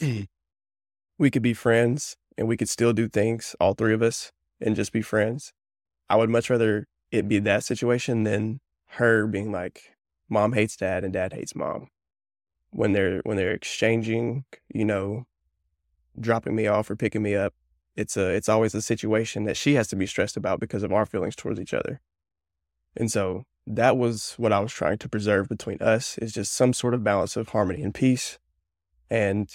we 1.22 1.30
could 1.30 1.42
be 1.42 1.54
friends 1.54 2.16
and 2.36 2.48
we 2.48 2.56
could 2.56 2.68
still 2.68 2.92
do 2.92 3.08
things, 3.08 3.54
all 3.60 3.74
three 3.74 3.94
of 3.94 4.02
us, 4.02 4.32
and 4.60 4.74
just 4.74 4.92
be 4.92 5.00
friends. 5.00 5.52
I 6.10 6.16
would 6.16 6.28
much 6.28 6.50
rather 6.50 6.88
it 7.12 7.28
be 7.28 7.38
that 7.38 7.62
situation 7.62 8.24
than 8.24 8.58
her 8.96 9.28
being 9.28 9.52
like, 9.52 9.94
mom 10.28 10.52
hates 10.52 10.76
dad 10.76 11.04
and 11.04 11.12
dad 11.12 11.32
hates 11.32 11.54
mom. 11.54 11.86
When 12.70 12.92
they're 12.92 13.20
when 13.22 13.36
they're 13.36 13.52
exchanging, 13.52 14.46
you 14.74 14.84
know, 14.84 15.26
dropping 16.18 16.56
me 16.56 16.66
off 16.66 16.90
or 16.90 16.96
picking 16.96 17.22
me 17.22 17.36
up, 17.36 17.54
it's 17.94 18.16
a 18.16 18.30
it's 18.30 18.48
always 18.48 18.74
a 18.74 18.82
situation 18.82 19.44
that 19.44 19.56
she 19.56 19.74
has 19.74 19.86
to 19.88 19.96
be 19.96 20.06
stressed 20.06 20.36
about 20.36 20.58
because 20.58 20.82
of 20.82 20.92
our 20.92 21.06
feelings 21.06 21.36
towards 21.36 21.60
each 21.60 21.72
other. 21.72 22.00
And 22.96 23.12
so 23.12 23.44
that 23.64 23.96
was 23.96 24.34
what 24.38 24.52
I 24.52 24.58
was 24.58 24.72
trying 24.72 24.98
to 24.98 25.08
preserve 25.08 25.48
between 25.48 25.78
us 25.80 26.18
is 26.18 26.32
just 26.32 26.52
some 26.52 26.72
sort 26.72 26.94
of 26.94 27.04
balance 27.04 27.36
of 27.36 27.50
harmony 27.50 27.80
and 27.80 27.94
peace. 27.94 28.40
And 29.08 29.48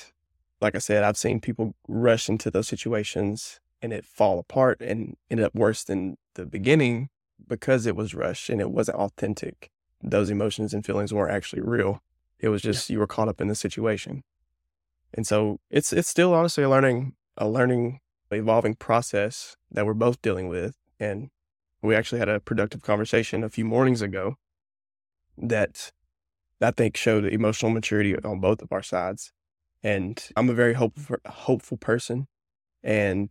like 0.62 0.76
I 0.76 0.80
said, 0.80 1.04
I've 1.04 1.18
seen 1.18 1.40
people 1.40 1.76
rush 1.88 2.30
into 2.30 2.50
those 2.50 2.68
situations 2.68 3.60
and 3.82 3.94
it 3.94 4.06
fall 4.06 4.40
apart 4.40 4.82
and 4.82 5.16
ended 5.30 5.46
up 5.46 5.56
worse 5.56 5.84
than 5.84 6.18
the 6.34 6.46
beginning 6.46 7.10
because 7.48 7.86
it 7.86 7.96
was 7.96 8.16
rushed 8.16 8.50
and 8.50 8.60
it 8.60 8.72
wasn't 8.72 8.98
authentic. 8.98 9.70
Those 10.02 10.30
emotions 10.30 10.74
and 10.74 10.86
feelings 10.86 11.14
weren't 11.14 11.34
actually 11.34 11.62
real. 11.62 12.02
It 12.40 12.50
was 12.50 12.62
just 12.62 12.90
yeah. 12.90 12.96
you 12.96 13.00
were 13.00 13.08
caught 13.08 13.28
up 13.28 13.42
in 13.42 13.48
the 13.48 13.56
situation. 13.56 14.24
And 15.14 15.26
so 15.26 15.60
it's 15.70 15.94
it's 15.94 16.08
still 16.08 16.34
honestly 16.34 16.64
a 16.64 16.70
learning 16.70 17.14
a 17.38 17.48
learning 17.48 18.00
evolving 18.32 18.76
process 18.76 19.56
that 19.72 19.86
we're 19.86 19.94
both 19.94 20.22
dealing 20.22 20.48
with. 20.48 20.76
And 21.00 21.30
we 21.82 21.96
actually 21.96 22.20
had 22.20 22.30
a 22.30 22.40
productive 22.40 22.82
conversation 22.82 23.44
a 23.44 23.50
few 23.50 23.66
mornings 23.66 24.02
ago 24.02 24.36
that 25.38 25.92
I 26.62 26.72
think 26.72 26.98
showed 26.98 27.26
emotional 27.26 27.72
maturity 27.72 28.16
on 28.18 28.40
both 28.40 28.62
of 28.62 28.72
our 28.72 28.82
sides. 28.82 29.32
And 29.84 30.22
I'm 30.36 30.50
a 30.50 30.54
very 30.54 30.74
hopeful, 30.74 31.18
hopeful 31.26 31.78
person. 31.78 32.28
And 32.84 33.30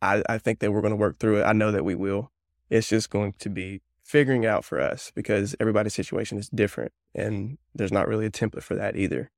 I, 0.00 0.22
I 0.28 0.38
think 0.38 0.60
that 0.60 0.72
we're 0.72 0.80
going 0.80 0.92
to 0.92 0.96
work 0.96 1.18
through 1.18 1.40
it. 1.40 1.44
I 1.44 1.52
know 1.52 1.70
that 1.70 1.84
we 1.84 1.94
will. 1.94 2.30
It's 2.70 2.88
just 2.88 3.10
going 3.10 3.34
to 3.38 3.50
be 3.50 3.82
figuring 4.02 4.44
out 4.46 4.64
for 4.64 4.80
us 4.80 5.12
because 5.14 5.54
everybody's 5.60 5.94
situation 5.94 6.38
is 6.38 6.48
different 6.48 6.92
and 7.14 7.58
there's 7.74 7.92
not 7.92 8.08
really 8.08 8.26
a 8.26 8.30
template 8.30 8.62
for 8.62 8.74
that 8.74 8.96
either. 8.96 9.30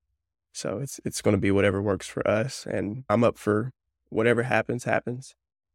So 0.53 0.79
it's 0.79 1.01
it's 1.05 1.21
going 1.21 1.35
to 1.35 1.41
be 1.41 1.51
whatever 1.51 1.83
works 1.83 2.07
for 2.07 2.27
us 2.27 2.67
and 2.67 3.05
I'm 3.09 3.25
up 3.25 3.39
for 3.39 3.73
whatever 4.09 4.45
happens 4.45 4.85
happens 4.85 5.35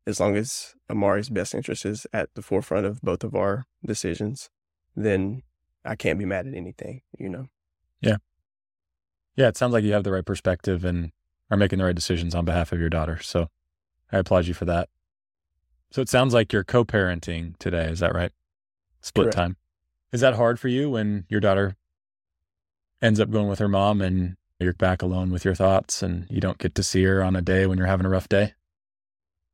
as 0.09 0.19
long 0.19 0.36
as 0.36 0.75
Amari's 0.89 1.30
best 1.30 1.53
interest 1.53 1.86
is 1.86 2.07
at 2.11 2.34
the 2.34 2.41
forefront 2.41 2.86
of 2.86 3.01
both 3.01 3.23
of 3.23 3.36
our 3.36 3.67
decisions, 3.86 4.49
then 4.95 5.43
I 5.86 5.95
can't 5.95 6.17
be 6.17 6.25
mad 6.25 6.47
at 6.47 6.55
anything, 6.55 7.01
you 7.17 7.30
know? 7.30 7.47
Yeah. 8.01 8.17
Yeah. 9.39 9.47
It 9.47 9.57
sounds 9.57 9.71
like 9.71 9.85
you 9.85 9.93
have 9.93 10.03
the 10.03 10.11
right 10.11 10.25
perspective 10.25 10.83
and 10.83 11.11
are 11.49 11.57
making 11.57 11.79
the 11.79 11.85
right 11.85 11.95
decisions 11.95 12.35
on 12.35 12.43
behalf 12.43 12.71
of 12.71 12.79
your 12.79 12.89
daughter. 12.89 13.19
So 13.21 13.47
I 14.11 14.17
applaud 14.17 14.45
you 14.45 14.53
for 14.53 14.65
that. 14.65 14.89
So 15.91 16.01
it 16.01 16.09
sounds 16.09 16.33
like 16.33 16.51
you're 16.51 16.65
co 16.65 16.83
parenting 16.83 17.57
today. 17.57 17.85
Is 17.85 17.99
that 17.99 18.13
right? 18.13 18.31
Split 19.01 19.25
Correct. 19.25 19.37
time. 19.37 19.57
Is 20.11 20.21
that 20.21 20.35
hard 20.35 20.59
for 20.59 20.67
you 20.67 20.89
when 20.89 21.25
your 21.29 21.39
daughter 21.39 21.77
ends 23.01 23.19
up 23.19 23.31
going 23.31 23.47
with 23.47 23.59
her 23.59 23.69
mom 23.69 24.01
and 24.01 24.35
you're 24.59 24.73
back 24.73 25.01
alone 25.01 25.31
with 25.31 25.45
your 25.45 25.55
thoughts 25.55 26.03
and 26.03 26.27
you 26.29 26.41
don't 26.41 26.57
get 26.57 26.75
to 26.75 26.83
see 26.83 27.03
her 27.05 27.23
on 27.23 27.35
a 27.35 27.41
day 27.41 27.65
when 27.65 27.77
you're 27.77 27.87
having 27.87 28.05
a 28.05 28.09
rough 28.09 28.27
day? 28.27 28.55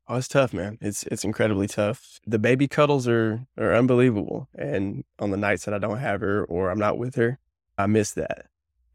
Oh, 0.08 0.16
it's 0.18 0.28
tough, 0.28 0.52
man. 0.52 0.78
It's 0.82 1.04
it's 1.04 1.24
incredibly 1.24 1.68
tough. 1.68 2.20
The 2.26 2.40
baby 2.40 2.68
cuddles 2.68 3.08
are 3.08 3.46
are 3.58 3.76
unbelievable. 3.76 4.50
And 4.56 5.04
on 5.20 5.32
the 5.32 5.38
nights 5.38 5.66
that 5.66 5.74
I 5.74 5.80
don't 5.80 6.00
have 6.00 6.22
her 6.22 6.44
or 6.44 6.70
I'm 6.70 6.80
not 6.80 6.98
with 6.98 7.16
her, 7.16 7.40
I 7.78 7.88
miss 7.88 8.12
that. 8.14 8.48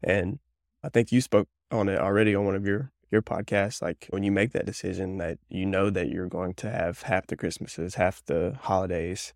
And 0.03 0.39
I 0.83 0.89
think 0.89 1.11
you 1.11 1.21
spoke 1.21 1.47
on 1.71 1.89
it 1.89 1.99
already 1.99 2.35
on 2.35 2.45
one 2.45 2.55
of 2.55 2.65
your 2.65 2.91
your 3.11 3.21
podcasts. 3.21 3.81
Like 3.81 4.07
when 4.09 4.23
you 4.23 4.31
make 4.31 4.51
that 4.53 4.65
decision 4.65 5.17
that 5.17 5.37
you 5.49 5.65
know 5.65 5.89
that 5.89 6.09
you're 6.09 6.27
going 6.27 6.53
to 6.55 6.69
have 6.69 7.03
half 7.03 7.27
the 7.27 7.35
Christmases, 7.35 7.95
half 7.95 8.23
the 8.25 8.57
holidays, 8.61 9.33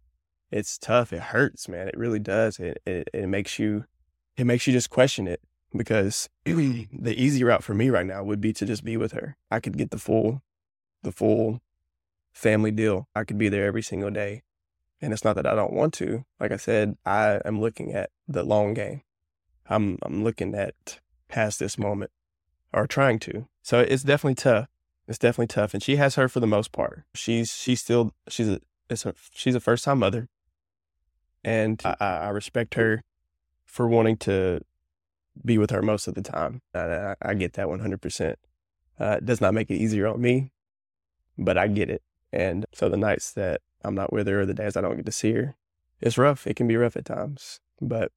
it's 0.52 0.78
tough. 0.78 1.12
It 1.12 1.22
hurts, 1.22 1.68
man. 1.68 1.88
It 1.88 1.98
really 1.98 2.20
does. 2.20 2.60
It 2.60 2.82
it, 2.86 3.10
it 3.14 3.28
makes 3.28 3.60
you 3.60 3.86
it 4.38 4.46
makes 4.46 4.68
you 4.68 4.74
just 4.74 4.90
question 4.90 5.28
it 5.28 5.42
because 5.76 6.30
the 6.46 7.16
easy 7.18 7.44
route 7.44 7.64
for 7.64 7.74
me 7.74 7.90
right 7.90 8.06
now 8.06 8.24
would 8.24 8.42
be 8.42 8.54
to 8.54 8.66
just 8.66 8.84
be 8.84 8.98
with 8.98 9.12
her. 9.12 9.38
I 9.52 9.60
could 9.60 9.78
get 9.78 9.92
the 9.92 10.00
full 10.00 10.42
the 11.04 11.12
full 11.12 11.62
family 12.34 12.72
deal. 12.72 13.08
I 13.16 13.24
could 13.24 13.38
be 13.38 13.50
there 13.50 13.66
every 13.66 13.82
single 13.82 14.12
day. 14.12 14.44
And 15.02 15.14
it's 15.14 15.24
not 15.24 15.36
that 15.36 15.46
I 15.46 15.56
don't 15.56 15.74
want 15.74 15.94
to. 15.96 16.26
Like 16.40 16.52
I 16.52 16.58
said, 16.58 16.96
I 17.06 17.42
am 17.46 17.60
looking 17.60 17.94
at 17.94 18.10
the 18.28 18.44
long 18.44 18.74
game. 18.74 19.02
I'm 19.68 19.98
I'm 20.02 20.24
looking 20.24 20.56
at 20.56 21.00
past 21.28 21.60
this 21.60 21.78
moment 21.78 22.12
or 22.74 22.88
trying 22.88 23.20
to. 23.20 23.48
So 23.62 23.80
it's 23.80 24.04
definitely 24.04 24.36
tough. 24.36 24.68
It's 25.08 25.18
definitely 25.18 25.48
tough. 25.48 25.74
And 25.74 25.82
she 25.82 25.98
has 25.98 26.16
her 26.16 26.28
for 26.28 26.40
the 26.40 26.48
most 26.48 26.72
part. 26.72 27.04
She's 27.14 27.54
she's 27.54 27.82
still 27.82 28.14
she's 28.28 28.50
a 28.50 28.60
it's 28.90 29.06
a 29.06 29.14
she's 29.34 29.56
a 29.56 29.60
first 29.60 29.86
time 29.86 30.00
mother. 30.00 30.28
And 31.44 31.80
I, 31.84 31.96
I 32.00 32.30
respect 32.30 32.74
her 32.74 33.04
for 33.66 33.88
wanting 33.88 34.18
to 34.18 34.62
be 35.44 35.58
with 35.58 35.70
her 35.70 35.82
most 35.82 36.08
of 36.08 36.16
the 36.16 36.22
time. 36.22 36.62
I, 36.74 37.16
I 37.22 37.34
get 37.34 37.54
that 37.54 37.68
100%. 37.68 38.36
Uh, 39.00 39.16
it 39.18 39.26
does 39.26 39.42
not 39.42 39.54
make 39.54 39.70
it 39.70 39.76
easier 39.76 40.08
on 40.08 40.22
me, 40.22 40.52
but 41.38 41.58
I 41.58 41.68
get 41.68 41.90
it. 41.90 42.02
And 42.32 42.66
so 42.74 42.90
the 42.90 42.98
nights 42.98 43.32
that 43.34 43.62
I'm 43.84 43.94
not 43.94 44.12
with 44.12 44.28
her 44.28 44.42
or 44.42 44.46
the 44.46 44.54
days 44.54 44.76
I 44.76 44.82
don't 44.82 44.96
get 44.96 45.06
to 45.06 45.12
see 45.12 45.34
her, 45.34 45.56
it's 46.02 46.18
rough. 46.18 46.48
It 46.48 46.56
can 46.56 46.68
be 46.68 46.78
rough 46.78 46.98
at 46.98 47.06
times, 47.06 47.60
but 47.82 48.12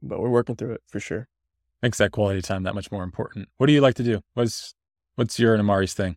but 0.00 0.20
we're 0.20 0.30
working 0.30 0.54
through 0.54 0.72
it 0.72 0.82
for 0.86 1.00
sure. 1.00 1.28
Makes 1.82 1.98
that 1.98 2.12
quality 2.12 2.42
time 2.42 2.64
that 2.64 2.74
much 2.74 2.90
more 2.90 3.04
important. 3.04 3.48
What 3.56 3.66
do 3.66 3.72
you 3.72 3.80
like 3.80 3.94
to 3.94 4.02
do? 4.02 4.20
What's 4.34 4.74
what's 5.14 5.38
your 5.38 5.54
and 5.54 5.60
Amari's 5.60 5.94
thing? 5.94 6.16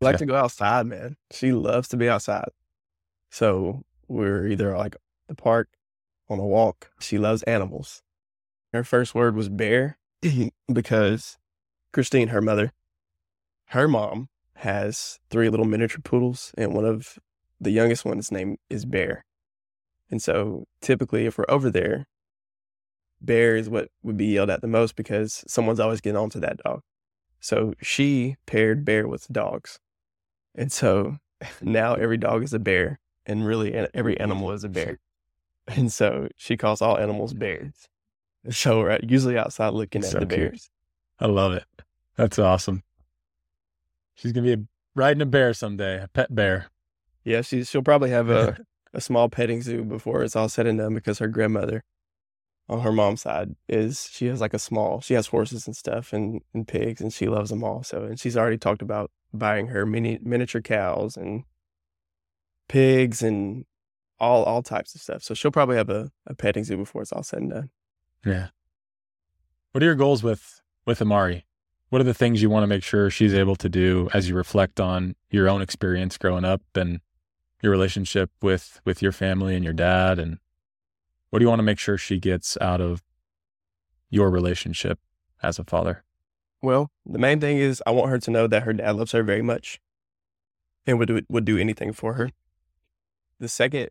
I 0.00 0.04
like 0.04 0.14
yeah. 0.14 0.18
to 0.18 0.26
go 0.26 0.36
outside, 0.36 0.86
man. 0.86 1.16
She 1.32 1.52
loves 1.52 1.88
to 1.88 1.96
be 1.96 2.08
outside. 2.08 2.50
So 3.30 3.82
we're 4.08 4.46
either 4.46 4.76
like 4.76 4.96
the 5.28 5.34
park 5.34 5.68
on 6.28 6.38
a 6.38 6.46
walk. 6.46 6.90
She 7.00 7.18
loves 7.18 7.42
animals. 7.44 8.02
Her 8.72 8.84
first 8.84 9.14
word 9.14 9.34
was 9.34 9.48
bear 9.48 9.98
because 10.72 11.38
Christine, 11.92 12.28
her 12.28 12.42
mother, 12.42 12.72
her 13.70 13.88
mom 13.88 14.28
has 14.56 15.18
three 15.30 15.48
little 15.48 15.66
miniature 15.66 16.00
poodles, 16.02 16.52
and 16.56 16.72
one 16.74 16.84
of 16.84 17.18
the 17.60 17.70
youngest 17.70 18.04
one's 18.04 18.30
name 18.30 18.58
is 18.68 18.84
Bear. 18.84 19.24
And 20.10 20.22
so 20.22 20.66
typically, 20.80 21.26
if 21.26 21.36
we're 21.36 21.46
over 21.48 21.70
there, 21.70 22.06
Bear 23.20 23.56
is 23.56 23.68
what 23.68 23.88
would 24.02 24.16
be 24.16 24.26
yelled 24.26 24.50
at 24.50 24.60
the 24.60 24.66
most 24.66 24.96
because 24.96 25.44
someone's 25.48 25.80
always 25.80 26.00
getting 26.00 26.16
onto 26.16 26.40
that 26.40 26.58
dog. 26.58 26.82
So 27.40 27.74
she 27.80 28.36
paired 28.46 28.84
Bear 28.84 29.08
with 29.08 29.28
dogs. 29.28 29.78
And 30.54 30.72
so 30.72 31.18
now 31.62 31.94
every 31.94 32.16
dog 32.16 32.42
is 32.42 32.52
a 32.52 32.58
bear, 32.58 32.98
and 33.24 33.46
really 33.46 33.74
every 33.94 34.18
animal 34.18 34.52
is 34.52 34.64
a 34.64 34.68
bear. 34.68 34.98
And 35.68 35.92
so 35.92 36.28
she 36.36 36.56
calls 36.56 36.80
all 36.80 36.96
animals 36.96 37.34
bears. 37.34 37.88
So 38.50 38.82
we're 38.82 39.00
usually 39.02 39.36
outside 39.36 39.70
looking 39.70 40.04
at 40.04 40.10
so 40.10 40.20
the 40.20 40.26
bears. 40.26 40.70
I 41.18 41.26
love 41.26 41.54
it. 41.54 41.64
That's 42.14 42.38
awesome. 42.38 42.84
She's 44.14 44.30
gonna 44.30 44.44
be 44.44 44.62
a, 44.62 44.64
riding 44.94 45.22
a 45.22 45.26
bear 45.26 45.52
someday, 45.54 46.00
a 46.00 46.06
pet 46.06 46.32
bear. 46.32 46.70
Yeah, 47.24 47.40
she 47.40 47.64
she'll 47.64 47.82
probably 47.82 48.10
have 48.10 48.30
a, 48.30 48.56
a 48.94 49.00
small 49.00 49.28
petting 49.28 49.60
zoo 49.60 49.82
before 49.82 50.22
it's 50.22 50.36
all 50.36 50.48
said 50.48 50.68
and 50.68 50.78
done 50.78 50.94
because 50.94 51.18
her 51.18 51.26
grandmother 51.26 51.82
on 52.68 52.80
her 52.80 52.92
mom's 52.92 53.22
side 53.22 53.54
is 53.68 54.08
she 54.12 54.26
has 54.26 54.40
like 54.40 54.54
a 54.54 54.58
small 54.58 55.00
she 55.00 55.14
has 55.14 55.28
horses 55.28 55.66
and 55.66 55.76
stuff 55.76 56.12
and, 56.12 56.40
and 56.52 56.66
pigs 56.66 57.00
and 57.00 57.12
she 57.12 57.28
loves 57.28 57.50
them 57.50 57.62
all 57.62 57.82
so 57.82 58.04
and 58.04 58.18
she's 58.18 58.36
already 58.36 58.58
talked 58.58 58.82
about 58.82 59.10
buying 59.32 59.68
her 59.68 59.86
mini 59.86 60.18
miniature 60.22 60.60
cows 60.60 61.16
and 61.16 61.44
pigs 62.68 63.22
and 63.22 63.64
all 64.18 64.42
all 64.44 64.62
types 64.62 64.94
of 64.94 65.00
stuff 65.00 65.22
so 65.22 65.34
she'll 65.34 65.50
probably 65.50 65.76
have 65.76 65.90
a, 65.90 66.10
a 66.26 66.34
petting 66.34 66.64
zoo 66.64 66.76
before 66.76 67.02
it's 67.02 67.12
all 67.12 67.22
said 67.22 67.40
and 67.40 67.50
done. 67.50 67.70
Yeah. 68.24 68.48
What 69.72 69.82
are 69.82 69.86
your 69.86 69.94
goals 69.94 70.22
with 70.22 70.62
with 70.84 71.00
amari? 71.00 71.44
What 71.90 72.00
are 72.00 72.04
the 72.04 72.14
things 72.14 72.42
you 72.42 72.50
want 72.50 72.64
to 72.64 72.68
make 72.68 72.82
sure 72.82 73.10
she's 73.10 73.34
able 73.34 73.56
to 73.56 73.68
do 73.68 74.08
as 74.12 74.28
you 74.28 74.34
reflect 74.34 74.80
on 74.80 75.14
your 75.30 75.48
own 75.48 75.62
experience 75.62 76.18
growing 76.18 76.44
up 76.44 76.62
and 76.74 77.00
your 77.62 77.70
relationship 77.70 78.30
with 78.42 78.80
with 78.84 79.02
your 79.02 79.12
family 79.12 79.54
and 79.54 79.64
your 79.64 79.72
dad 79.74 80.18
and 80.18 80.38
what 81.30 81.38
do 81.38 81.44
you 81.44 81.48
want 81.48 81.58
to 81.58 81.64
make 81.64 81.78
sure 81.78 81.98
she 81.98 82.18
gets 82.18 82.56
out 82.60 82.80
of 82.80 83.02
your 84.10 84.30
relationship 84.30 84.98
as 85.42 85.58
a 85.58 85.64
father? 85.64 86.04
Well, 86.62 86.90
the 87.04 87.18
main 87.18 87.40
thing 87.40 87.58
is 87.58 87.82
I 87.86 87.90
want 87.90 88.10
her 88.10 88.18
to 88.18 88.30
know 88.30 88.46
that 88.46 88.62
her 88.62 88.72
dad 88.72 88.96
loves 88.96 89.12
her 89.12 89.22
very 89.22 89.42
much 89.42 89.80
and 90.86 90.98
would 90.98 91.08
do, 91.08 91.20
would 91.28 91.44
do 91.44 91.58
anything 91.58 91.92
for 91.92 92.14
her. 92.14 92.30
The 93.38 93.48
second 93.48 93.90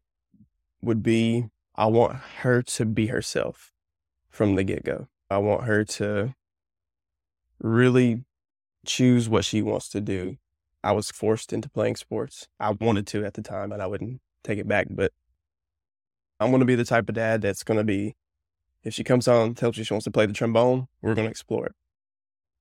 would 0.81 1.03
be 1.03 1.49
I 1.75 1.87
want 1.87 2.17
her 2.39 2.61
to 2.61 2.85
be 2.85 3.07
herself 3.07 3.71
from 4.29 4.55
the 4.55 4.63
get 4.63 4.83
go. 4.83 5.07
I 5.29 5.37
want 5.37 5.65
her 5.65 5.83
to 5.83 6.33
really 7.59 8.23
choose 8.85 9.27
what 9.27 9.45
she 9.45 9.61
wants 9.61 9.89
to 9.89 10.01
do. 10.01 10.37
I 10.83 10.91
was 10.91 11.11
forced 11.11 11.51
into 11.51 11.69
playing 11.69 11.95
sports. 11.95 12.47
I 12.59 12.71
wanted 12.71 13.07
to 13.07 13.25
at 13.25 13.33
the 13.33 13.41
time 13.41 13.71
and 13.71 13.81
I 13.81 13.87
wouldn't 13.87 14.21
take 14.43 14.59
it 14.59 14.67
back, 14.67 14.87
but 14.89 15.11
I'm 16.39 16.49
going 16.49 16.59
to 16.59 16.65
be 16.65 16.75
the 16.75 16.85
type 16.85 17.09
of 17.09 17.15
dad 17.15 17.41
that's 17.41 17.63
going 17.63 17.77
to 17.77 17.83
be, 17.83 18.15
if 18.83 18.93
she 18.93 19.03
comes 19.03 19.25
home, 19.25 19.55
tells 19.55 19.77
you 19.77 19.83
she 19.83 19.93
wants 19.93 20.03
to 20.05 20.11
play 20.11 20.25
the 20.25 20.33
trombone, 20.33 20.87
we're 21.01 21.15
going 21.15 21.25
to 21.25 21.31
explore 21.31 21.67
it. 21.67 21.75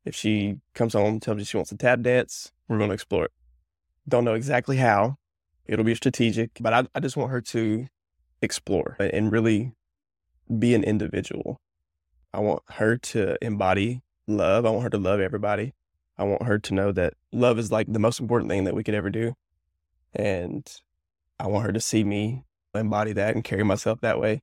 If 0.05 0.15
she 0.15 0.57
comes 0.75 0.93
home, 0.93 1.21
tells 1.21 1.39
you 1.39 1.45
she 1.45 1.57
wants 1.57 1.71
to 1.71 1.77
tap 1.77 2.01
dance, 2.03 2.53
we're 2.69 2.79
going 2.79 2.91
to 2.91 2.95
explore 2.95 3.25
it. 3.25 3.33
Don't 4.09 4.25
know 4.25 4.35
exactly 4.35 4.77
how. 4.77 5.17
It'll 5.67 5.85
be 5.85 5.95
strategic, 5.95 6.51
but 6.61 6.73
I, 6.75 6.87
I 6.95 7.01
just 7.01 7.17
want 7.17 7.31
her 7.31 7.41
to 7.41 7.87
explore 8.43 8.97
and 9.01 9.33
really 9.33 9.73
be 10.59 10.75
an 10.75 10.85
individual. 10.85 11.61
I 12.33 12.41
want 12.41 12.63
her 12.73 12.97
to 12.99 13.43
embody 13.43 14.03
love. 14.27 14.67
I 14.67 14.71
want 14.71 14.83
her 14.83 14.91
to 14.91 14.99
love 14.99 15.21
everybody. 15.21 15.75
I 16.19 16.25
want 16.25 16.43
her 16.43 16.59
to 16.59 16.75
know 16.75 16.93
that 16.93 17.15
love 17.33 17.59
is 17.59 17.73
like 17.73 17.93
the 17.93 17.99
most 17.99 18.21
important 18.21 18.51
thing 18.51 18.65
that 18.65 18.75
we 18.75 18.85
could 18.85 18.95
ever 18.95 19.11
do. 19.11 19.35
And 20.15 20.71
I 21.41 21.47
want 21.49 21.67
her 21.67 21.73
to 21.73 21.81
see 21.81 22.05
me 22.05 22.45
embody 22.75 23.13
that 23.13 23.35
and 23.35 23.45
carry 23.45 23.63
myself 23.63 24.01
that 24.01 24.21
way. 24.21 24.43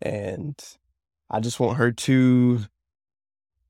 And 0.00 0.58
I 1.30 1.40
just 1.40 1.60
want 1.60 1.78
her 1.78 1.92
to 1.92 2.60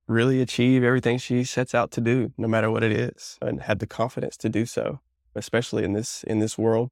really 0.06 0.40
achieve 0.40 0.82
everything 0.82 1.18
she 1.18 1.44
sets 1.44 1.74
out 1.74 1.90
to 1.92 2.00
do, 2.00 2.32
no 2.38 2.48
matter 2.48 2.70
what 2.70 2.82
it 2.82 2.92
is, 2.92 3.38
and 3.42 3.62
have 3.62 3.78
the 3.78 3.86
confidence 3.86 4.36
to 4.38 4.48
do 4.48 4.64
so, 4.66 5.00
especially 5.34 5.84
in 5.84 5.92
this 5.92 6.24
in 6.24 6.38
this 6.38 6.56
world. 6.56 6.90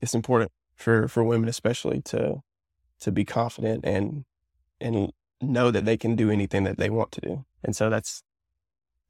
It's 0.00 0.14
important 0.14 0.50
for 0.74 1.08
for 1.08 1.24
women 1.24 1.48
especially 1.48 2.00
to 2.02 2.42
to 3.00 3.12
be 3.12 3.24
confident 3.24 3.84
and 3.84 4.24
and 4.80 5.12
know 5.40 5.70
that 5.70 5.84
they 5.84 5.96
can 5.96 6.16
do 6.16 6.30
anything 6.30 6.64
that 6.64 6.78
they 6.78 6.90
want 6.90 7.12
to 7.12 7.20
do. 7.20 7.44
And 7.62 7.76
so 7.76 7.90
that's 7.90 8.22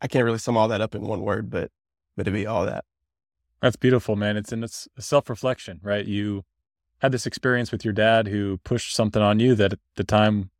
I 0.00 0.08
can't 0.08 0.24
really 0.24 0.38
sum 0.38 0.56
all 0.56 0.68
that 0.68 0.80
up 0.80 0.94
in 0.94 1.02
one 1.02 1.22
word, 1.22 1.50
but 1.50 1.70
but 2.16 2.24
to 2.24 2.30
be 2.30 2.46
all 2.46 2.66
that. 2.66 2.84
That's 3.60 3.76
beautiful, 3.76 4.16
man. 4.16 4.36
It's 4.36 4.52
in 4.52 4.62
it's 4.62 4.88
self 4.98 5.28
reflection, 5.28 5.80
right? 5.82 6.04
You 6.04 6.44
had 6.98 7.12
this 7.12 7.26
experience 7.26 7.72
with 7.72 7.84
your 7.84 7.94
dad 7.94 8.28
who 8.28 8.58
pushed 8.58 8.94
something 8.94 9.22
on 9.22 9.40
you 9.40 9.54
that 9.54 9.74
at 9.74 9.78
the 9.96 10.04
time 10.04 10.50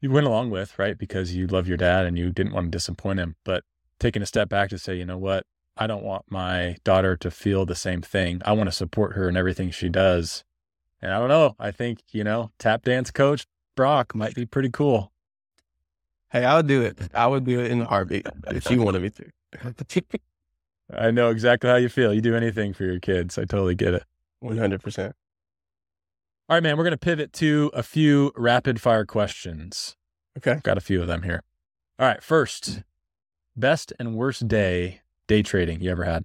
you 0.00 0.10
went 0.10 0.26
along 0.26 0.50
with, 0.50 0.78
right? 0.78 0.98
Because 0.98 1.34
you 1.34 1.46
love 1.46 1.66
your 1.66 1.76
dad 1.76 2.06
and 2.06 2.18
you 2.18 2.30
didn't 2.30 2.52
want 2.52 2.66
to 2.66 2.70
disappoint 2.70 3.20
him. 3.20 3.36
But 3.44 3.64
taking 3.98 4.22
a 4.22 4.26
step 4.26 4.48
back 4.48 4.70
to 4.70 4.78
say, 4.78 4.96
you 4.96 5.04
know 5.04 5.18
what? 5.18 5.44
I 5.76 5.86
don't 5.86 6.04
want 6.04 6.24
my 6.30 6.76
daughter 6.84 7.16
to 7.16 7.30
feel 7.30 7.66
the 7.66 7.74
same 7.74 8.02
thing. 8.02 8.40
I 8.44 8.52
want 8.52 8.68
to 8.68 8.72
support 8.72 9.14
her 9.14 9.28
in 9.28 9.36
everything 9.36 9.70
she 9.70 9.88
does. 9.88 10.44
And 11.02 11.12
I 11.12 11.18
don't 11.18 11.28
know. 11.28 11.56
I 11.58 11.70
think, 11.70 12.00
you 12.12 12.22
know, 12.22 12.52
tap 12.58 12.84
dance 12.84 13.10
coach 13.10 13.46
Broc 13.74 14.14
might 14.14 14.34
be 14.34 14.46
pretty 14.46 14.70
cool. 14.70 15.10
Hey, 16.30 16.44
I 16.44 16.56
would 16.56 16.66
do 16.66 16.82
it. 16.82 16.98
I 17.12 17.26
would 17.26 17.44
do 17.44 17.60
it 17.60 17.70
in 17.70 17.80
a 17.80 17.84
heartbeat 17.84 18.26
if 18.48 18.64
she 18.64 18.76
wanted 18.76 19.02
me 19.02 19.10
to. 19.10 20.04
I 20.92 21.10
know 21.10 21.30
exactly 21.30 21.70
how 21.70 21.76
you 21.76 21.88
feel. 21.88 22.12
You 22.12 22.20
do 22.20 22.36
anything 22.36 22.72
for 22.72 22.84
your 22.84 23.00
kids. 23.00 23.38
I 23.38 23.44
totally 23.44 23.74
get 23.74 23.94
it. 23.94 24.04
100%. 24.42 25.06
All 25.06 25.12
right, 26.56 26.62
man, 26.62 26.76
we're 26.76 26.84
going 26.84 26.92
to 26.92 26.98
pivot 26.98 27.32
to 27.34 27.70
a 27.72 27.82
few 27.82 28.32
rapid 28.36 28.80
fire 28.80 29.06
questions. 29.06 29.96
Okay. 30.36 30.60
Got 30.62 30.76
a 30.76 30.82
few 30.82 31.00
of 31.00 31.08
them 31.08 31.22
here. 31.22 31.42
All 31.98 32.06
right, 32.06 32.22
first, 32.22 32.82
best 33.56 33.92
and 33.98 34.14
worst 34.14 34.46
day 34.46 35.00
day 35.26 35.42
trading 35.42 35.80
you 35.80 35.90
ever 35.90 36.04
had? 36.04 36.24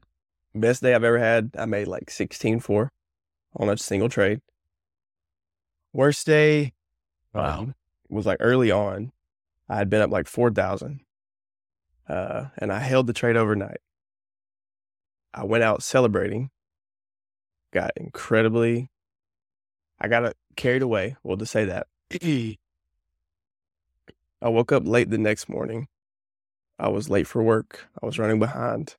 Best 0.53 0.81
day 0.81 0.93
I've 0.93 1.03
ever 1.03 1.19
had, 1.19 1.51
I 1.57 1.65
made 1.65 1.87
like 1.87 2.09
16 2.09 2.59
4 2.59 2.91
on 3.55 3.69
a 3.69 3.77
single 3.77 4.09
trade. 4.09 4.41
Worst 5.93 6.25
day, 6.25 6.73
wow, 7.33 7.59
um, 7.59 7.75
was 8.09 8.25
like 8.25 8.37
early 8.39 8.71
on. 8.71 9.11
I 9.69 9.77
had 9.77 9.89
been 9.89 10.01
up 10.01 10.09
like 10.09 10.27
4,000 10.27 11.01
uh, 12.07 12.45
and 12.57 12.73
I 12.73 12.79
held 12.79 13.07
the 13.07 13.13
trade 13.13 13.37
overnight. 13.37 13.79
I 15.33 15.43
went 15.43 15.63
out 15.63 15.83
celebrating, 15.83 16.49
got 17.71 17.91
incredibly, 17.95 18.89
I 19.99 20.07
got 20.07 20.25
uh, 20.25 20.33
carried 20.55 20.81
away. 20.81 21.17
We'll 21.23 21.37
just 21.37 21.51
say 21.51 21.65
that. 21.65 21.87
I 24.41 24.47
woke 24.47 24.71
up 24.71 24.87
late 24.87 25.09
the 25.09 25.17
next 25.17 25.49
morning. 25.49 25.87
I 26.79 26.87
was 26.87 27.09
late 27.09 27.27
for 27.27 27.43
work. 27.43 27.87
I 28.01 28.05
was 28.05 28.17
running 28.17 28.39
behind. 28.39 28.95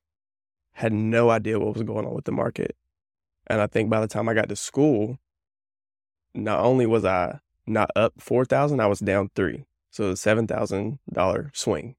Had 0.73 0.93
no 0.93 1.31
idea 1.31 1.59
what 1.59 1.73
was 1.73 1.83
going 1.83 2.05
on 2.05 2.13
with 2.13 2.25
the 2.25 2.31
market. 2.31 2.75
And 3.47 3.59
I 3.59 3.67
think 3.67 3.89
by 3.89 3.99
the 3.99 4.07
time 4.07 4.29
I 4.29 4.35
got 4.35 4.49
to 4.49 4.55
school, 4.55 5.17
not 6.35 6.59
only 6.59 6.85
was 6.85 7.03
I 7.03 7.39
not 7.65 7.89
up 7.95 8.13
4,000, 8.19 8.79
I 8.79 8.85
was 8.85 8.99
down 8.99 9.31
three. 9.35 9.65
So 9.89 10.11
a 10.11 10.13
$7,000 10.13 11.55
swing 11.55 11.95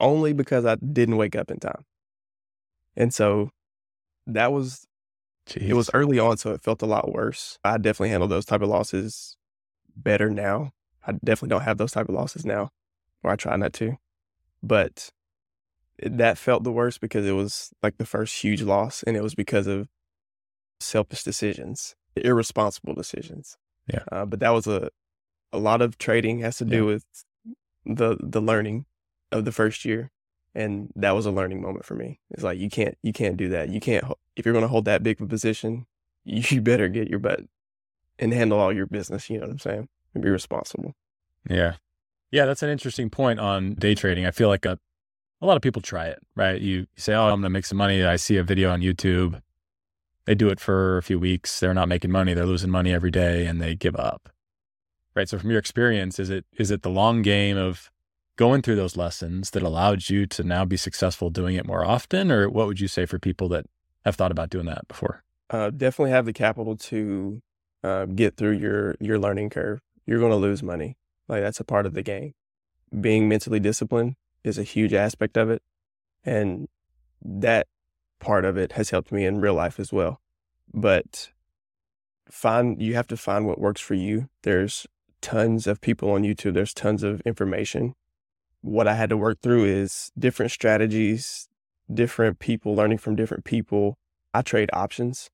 only 0.00 0.32
because 0.32 0.66
I 0.66 0.74
didn't 0.74 1.16
wake 1.16 1.36
up 1.36 1.50
in 1.50 1.60
time. 1.60 1.84
And 2.96 3.14
so 3.14 3.50
that 4.26 4.52
was 4.52 4.86
Jeez. 5.48 5.68
it 5.68 5.74
was 5.74 5.90
early 5.94 6.18
on, 6.18 6.36
so 6.36 6.52
it 6.52 6.62
felt 6.62 6.82
a 6.82 6.86
lot 6.86 7.12
worse. 7.12 7.58
I 7.64 7.76
definitely 7.78 8.10
handle 8.10 8.28
those 8.28 8.44
type 8.44 8.62
of 8.62 8.68
losses 8.68 9.36
better 9.96 10.30
now. 10.30 10.72
I 11.06 11.12
definitely 11.12 11.48
don't 11.48 11.62
have 11.62 11.78
those 11.78 11.92
type 11.92 12.08
of 12.08 12.14
losses 12.14 12.44
now, 12.44 12.70
or 13.22 13.30
I 13.30 13.36
try 13.36 13.56
not 13.56 13.72
to. 13.74 13.96
But 14.62 15.10
that 16.02 16.38
felt 16.38 16.64
the 16.64 16.72
worst 16.72 17.00
because 17.00 17.26
it 17.26 17.32
was 17.32 17.70
like 17.82 17.98
the 17.98 18.06
first 18.06 18.40
huge 18.42 18.62
loss, 18.62 19.02
and 19.02 19.16
it 19.16 19.22
was 19.22 19.34
because 19.34 19.66
of 19.66 19.88
selfish 20.80 21.24
decisions, 21.24 21.94
irresponsible 22.16 22.94
decisions. 22.94 23.56
Yeah. 23.92 24.04
Uh, 24.10 24.24
but 24.24 24.40
that 24.40 24.50
was 24.50 24.66
a 24.66 24.90
a 25.52 25.58
lot 25.58 25.82
of 25.82 25.98
trading 25.98 26.38
has 26.38 26.56
to 26.58 26.64
do 26.64 26.76
yeah. 26.76 26.82
with 26.82 27.04
the 27.84 28.16
the 28.20 28.40
learning 28.40 28.86
of 29.30 29.44
the 29.44 29.52
first 29.52 29.84
year 29.84 30.10
and 30.54 30.92
that 30.96 31.12
was 31.12 31.26
a 31.26 31.30
learning 31.30 31.62
moment 31.62 31.84
for 31.84 31.94
me. 31.94 32.20
It's 32.30 32.42
like 32.42 32.58
you 32.58 32.70
can't 32.70 32.96
you 33.02 33.12
can't 33.12 33.36
do 33.36 33.48
that. 33.50 33.70
You 33.70 33.80
can't 33.80 34.04
if 34.36 34.44
you're 34.44 34.52
going 34.52 34.64
to 34.64 34.68
hold 34.68 34.84
that 34.86 35.02
big 35.02 35.20
of 35.20 35.26
a 35.26 35.28
position, 35.28 35.86
you 36.24 36.60
better 36.60 36.88
get 36.88 37.08
your 37.08 37.18
butt 37.18 37.40
and 38.18 38.32
handle 38.32 38.58
all 38.58 38.72
your 38.72 38.86
business. 38.86 39.28
You 39.30 39.38
know 39.38 39.46
what 39.46 39.52
I'm 39.52 39.58
saying? 39.58 39.88
And 40.14 40.22
be 40.22 40.30
responsible. 40.30 40.94
Yeah, 41.48 41.74
yeah, 42.30 42.46
that's 42.46 42.62
an 42.62 42.70
interesting 42.70 43.10
point 43.10 43.40
on 43.40 43.74
day 43.74 43.94
trading. 43.94 44.26
I 44.26 44.30
feel 44.30 44.48
like 44.48 44.64
a 44.64 44.78
a 45.40 45.46
lot 45.46 45.56
of 45.56 45.62
people 45.62 45.82
try 45.82 46.06
it, 46.06 46.20
right? 46.36 46.60
You 46.60 46.86
say, 46.96 47.14
"Oh, 47.14 47.24
I'm 47.24 47.40
going 47.40 47.42
to 47.42 47.50
make 47.50 47.66
some 47.66 47.78
money." 47.78 48.04
I 48.04 48.16
see 48.16 48.36
a 48.36 48.44
video 48.44 48.70
on 48.70 48.80
YouTube. 48.80 49.42
They 50.24 50.36
do 50.36 50.48
it 50.48 50.60
for 50.60 50.98
a 50.98 51.02
few 51.02 51.18
weeks. 51.18 51.58
They're 51.58 51.74
not 51.74 51.88
making 51.88 52.12
money. 52.12 52.32
They're 52.32 52.46
losing 52.46 52.70
money 52.70 52.92
every 52.92 53.10
day, 53.10 53.46
and 53.46 53.60
they 53.60 53.74
give 53.74 53.96
up. 53.96 54.28
Right. 55.14 55.28
So, 55.28 55.38
from 55.38 55.50
your 55.50 55.58
experience, 55.58 56.18
is 56.18 56.30
it 56.30 56.46
is 56.56 56.70
it 56.70 56.82
the 56.82 56.90
long 56.90 57.22
game 57.22 57.56
of 57.56 57.90
going 58.36 58.62
through 58.62 58.76
those 58.76 58.96
lessons 58.96 59.50
that 59.50 59.62
allowed 59.62 60.08
you 60.08 60.26
to 60.26 60.42
now 60.42 60.64
be 60.64 60.76
successful 60.76 61.30
doing 61.30 61.56
it 61.56 61.66
more 61.66 61.84
often? 61.84 62.30
Or 62.30 62.48
what 62.48 62.66
would 62.66 62.80
you 62.80 62.88
say 62.88 63.06
for 63.06 63.18
people 63.18 63.48
that 63.48 63.66
have 64.04 64.16
thought 64.16 64.32
about 64.32 64.50
doing 64.50 64.66
that 64.66 64.88
before? 64.88 65.22
Uh, 65.50 65.70
definitely 65.70 66.10
have 66.10 66.26
the 66.26 66.32
capital 66.32 66.76
to 66.76 67.42
uh, 67.84 68.06
get 68.06 68.36
through 68.36 68.52
your 68.52 68.96
your 69.00 69.18
learning 69.18 69.50
curve. 69.50 69.80
You're 70.06 70.18
going 70.18 70.30
to 70.30 70.36
lose 70.36 70.62
money. 70.62 70.96
Like 71.28 71.42
that's 71.42 71.60
a 71.60 71.64
part 71.64 71.86
of 71.86 71.94
the 71.94 72.02
game. 72.02 72.32
Being 72.98 73.28
mentally 73.28 73.60
disciplined 73.60 74.16
is 74.44 74.58
a 74.58 74.62
huge 74.62 74.92
aspect 74.92 75.36
of 75.36 75.50
it, 75.50 75.62
and 76.24 76.68
that 77.22 77.66
part 78.18 78.44
of 78.44 78.56
it 78.56 78.72
has 78.72 78.90
helped 78.90 79.12
me 79.12 79.24
in 79.24 79.40
real 79.40 79.54
life 79.54 79.78
as 79.78 79.92
well. 79.92 80.20
But 80.72 81.30
find 82.30 82.80
you 82.80 82.94
have 82.94 83.06
to 83.08 83.16
find 83.16 83.46
what 83.46 83.60
works 83.60 83.80
for 83.80 83.94
you. 83.94 84.28
There's 84.42 84.86
tons 85.20 85.66
of 85.66 85.80
people 85.80 86.10
on 86.10 86.22
YouTube. 86.22 86.54
There's 86.54 86.74
tons 86.74 87.02
of 87.02 87.20
information 87.22 87.94
what 88.62 88.88
I 88.88 88.94
had 88.94 89.10
to 89.10 89.16
work 89.16 89.40
through 89.42 89.64
is 89.64 90.10
different 90.18 90.52
strategies, 90.52 91.48
different 91.92 92.38
people, 92.38 92.74
learning 92.74 92.98
from 92.98 93.16
different 93.16 93.44
people. 93.44 93.98
I 94.32 94.42
trade 94.42 94.70
options. 94.72 95.28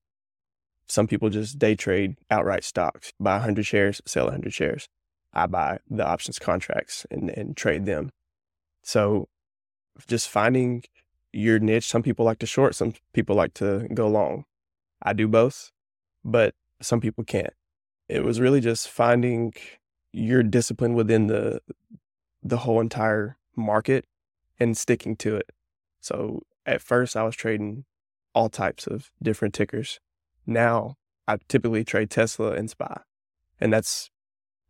Some 0.87 1.07
people 1.07 1.29
just 1.29 1.59
day 1.59 1.75
trade 1.75 2.17
outright 2.29 2.63
stocks, 2.63 3.13
buy 3.19 3.35
100 3.35 3.65
shares, 3.65 4.01
sell 4.05 4.25
100 4.25 4.51
shares. 4.51 4.87
I 5.31 5.45
buy 5.45 5.79
the 5.87 6.05
options 6.05 6.39
contracts 6.39 7.05
and, 7.11 7.29
and 7.29 7.55
trade 7.55 7.85
them. 7.85 8.09
So 8.81 9.29
just 10.07 10.27
finding 10.27 10.83
your 11.31 11.59
niche. 11.59 11.87
Some 11.87 12.01
people 12.01 12.25
like 12.25 12.39
to 12.39 12.47
short, 12.47 12.73
some 12.73 12.93
people 13.13 13.35
like 13.35 13.53
to 13.55 13.87
go 13.93 14.07
long. 14.07 14.45
I 15.01 15.13
do 15.13 15.27
both, 15.27 15.71
but 16.25 16.55
some 16.81 16.99
people 16.99 17.23
can't. 17.23 17.53
It 18.07 18.23
was 18.23 18.39
really 18.39 18.59
just 18.59 18.89
finding 18.89 19.53
your 20.11 20.41
discipline 20.41 20.95
within 20.95 21.27
the 21.27 21.61
the 22.43 22.57
whole 22.57 22.79
entire 22.79 23.37
market 23.55 24.05
and 24.59 24.77
sticking 24.77 25.15
to 25.17 25.35
it. 25.35 25.49
So 25.99 26.43
at 26.65 26.81
first 26.81 27.15
I 27.15 27.23
was 27.23 27.35
trading 27.35 27.85
all 28.33 28.49
types 28.49 28.87
of 28.87 29.11
different 29.21 29.53
tickers. 29.53 29.99
Now 30.45 30.95
I 31.27 31.37
typically 31.47 31.83
trade 31.83 32.09
Tesla 32.09 32.51
and 32.51 32.69
SPY. 32.69 33.01
And 33.59 33.73
that's 33.73 34.09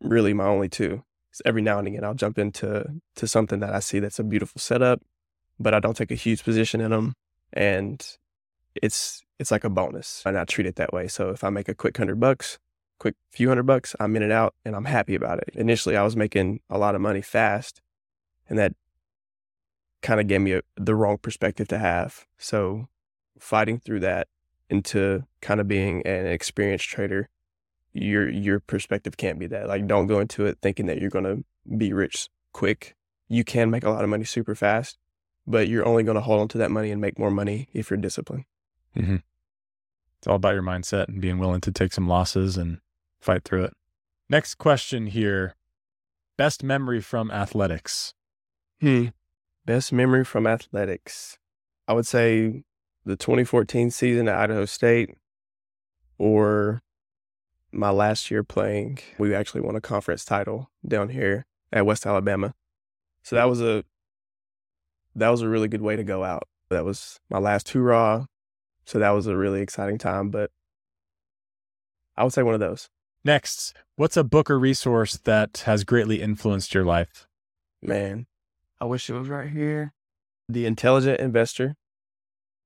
really 0.01 0.33
my 0.33 0.45
only 0.45 0.69
two. 0.69 1.03
So 1.31 1.41
every 1.45 1.61
now 1.61 1.79
and 1.79 1.87
again 1.87 2.03
I'll 2.03 2.13
jump 2.13 2.39
into 2.39 3.01
to 3.15 3.27
something 3.27 3.59
that 3.59 3.73
I 3.73 3.79
see 3.79 3.99
that's 3.99 4.19
a 4.19 4.23
beautiful 4.23 4.59
setup, 4.59 5.01
but 5.59 5.73
I 5.73 5.79
don't 5.79 5.95
take 5.95 6.11
a 6.11 6.15
huge 6.15 6.43
position 6.43 6.81
in 6.81 6.91
them. 6.91 7.13
And 7.53 8.05
it's 8.75 9.21
it's 9.37 9.51
like 9.51 9.63
a 9.63 9.69
bonus. 9.69 10.23
And 10.25 10.37
I 10.37 10.45
treat 10.45 10.67
it 10.67 10.75
that 10.75 10.93
way. 10.93 11.07
So 11.07 11.29
if 11.29 11.43
I 11.43 11.49
make 11.49 11.69
a 11.69 11.75
quick 11.75 11.97
hundred 11.97 12.19
bucks, 12.19 12.59
quick 12.99 13.15
few 13.31 13.47
hundred 13.47 13.63
bucks, 13.63 13.95
I'm 13.99 14.15
in 14.15 14.23
and 14.23 14.31
out 14.31 14.53
and 14.63 14.75
I'm 14.75 14.85
happy 14.85 15.15
about 15.15 15.39
it. 15.39 15.51
Initially 15.53 15.97
I 15.97 16.03
was 16.03 16.15
making 16.15 16.59
a 16.69 16.77
lot 16.77 16.95
of 16.95 17.01
money 17.01 17.21
fast 17.21 17.81
and 18.49 18.59
that 18.59 18.73
kind 20.01 20.19
of 20.19 20.27
gave 20.27 20.41
me 20.41 20.53
a, 20.53 20.61
the 20.75 20.95
wrong 20.95 21.17
perspective 21.17 21.67
to 21.69 21.77
have. 21.77 22.25
So 22.37 22.87
fighting 23.39 23.79
through 23.79 24.01
that 24.01 24.27
into 24.69 25.23
kind 25.41 25.59
of 25.59 25.67
being 25.67 26.05
an 26.05 26.27
experienced 26.27 26.87
trader, 26.87 27.29
your 27.93 28.29
your 28.29 28.59
perspective 28.59 29.17
can't 29.17 29.39
be 29.39 29.47
that. 29.47 29.67
Like 29.67 29.87
don't 29.87 30.07
go 30.07 30.19
into 30.19 30.45
it 30.45 30.59
thinking 30.61 30.85
that 30.85 30.99
you're 30.99 31.09
going 31.09 31.25
to 31.25 31.43
be 31.77 31.93
rich 31.93 32.29
quick. 32.53 32.95
You 33.27 33.43
can 33.43 33.69
make 33.69 33.83
a 33.83 33.89
lot 33.89 34.03
of 34.03 34.09
money 34.09 34.23
super 34.23 34.55
fast, 34.55 34.97
but 35.45 35.67
you're 35.67 35.85
only 35.85 36.03
going 36.03 36.15
to 36.15 36.21
hold 36.21 36.41
on 36.41 36.47
to 36.49 36.57
that 36.59 36.71
money 36.71 36.91
and 36.91 37.01
make 37.01 37.19
more 37.19 37.31
money 37.31 37.69
if 37.73 37.89
you're 37.89 37.97
disciplined. 37.97 38.45
Mm-hmm. 38.95 39.17
It's 40.17 40.27
all 40.27 40.35
about 40.35 40.53
your 40.53 40.63
mindset 40.63 41.07
and 41.07 41.21
being 41.21 41.39
willing 41.39 41.61
to 41.61 41.71
take 41.71 41.93
some 41.93 42.07
losses 42.07 42.57
and 42.57 42.79
fight 43.19 43.43
through 43.43 43.65
it. 43.65 43.73
Next 44.29 44.55
question 44.55 45.07
here. 45.07 45.55
Best 46.37 46.63
memory 46.63 47.01
from 47.01 47.31
athletics. 47.31 48.13
Hmm. 48.79 49.07
Best 49.65 49.91
memory 49.91 50.23
from 50.23 50.47
athletics. 50.47 51.37
I 51.87 51.93
would 51.93 52.07
say 52.07 52.63
the 53.05 53.15
2014 53.15 53.91
season 53.91 54.27
at 54.27 54.35
Idaho 54.35 54.65
State 54.65 55.15
or 56.17 56.81
my 57.71 57.89
last 57.89 58.31
year 58.31 58.43
playing. 58.43 58.99
We 59.17 59.33
actually 59.33 59.61
won 59.61 59.75
a 59.75 59.81
conference 59.81 60.25
title 60.25 60.69
down 60.87 61.09
here 61.09 61.45
at 61.71 61.85
West 61.85 62.05
Alabama. 62.05 62.53
So 63.23 63.35
that 63.35 63.49
was 63.49 63.61
a 63.61 63.83
that 65.15 65.29
was 65.29 65.41
a 65.41 65.49
really 65.49 65.67
good 65.67 65.81
way 65.81 65.95
to 65.95 66.03
go 66.03 66.23
out. 66.23 66.47
That 66.69 66.85
was 66.85 67.19
my 67.29 67.39
last 67.39 67.69
hurrah. 67.69 68.25
So 68.85 68.99
that 68.99 69.09
was 69.11 69.27
a 69.27 69.35
really 69.35 69.61
exciting 69.61 69.97
time, 69.97 70.29
but 70.29 70.51
I 72.15 72.23
would 72.23 72.33
say 72.33 72.43
one 72.43 72.53
of 72.53 72.59
those. 72.59 72.89
Next, 73.25 73.75
what's 73.97 74.15
a 74.15 74.23
book 74.23 74.49
or 74.49 74.57
resource 74.57 75.17
that 75.25 75.63
has 75.65 75.83
greatly 75.83 76.21
influenced 76.21 76.73
your 76.73 76.85
life? 76.85 77.27
Man, 77.81 78.27
I 78.79 78.85
wish 78.85 79.09
it 79.09 79.13
was 79.13 79.27
right 79.27 79.49
here. 79.49 79.93
The 80.47 80.65
Intelligent 80.65 81.19
Investor. 81.19 81.75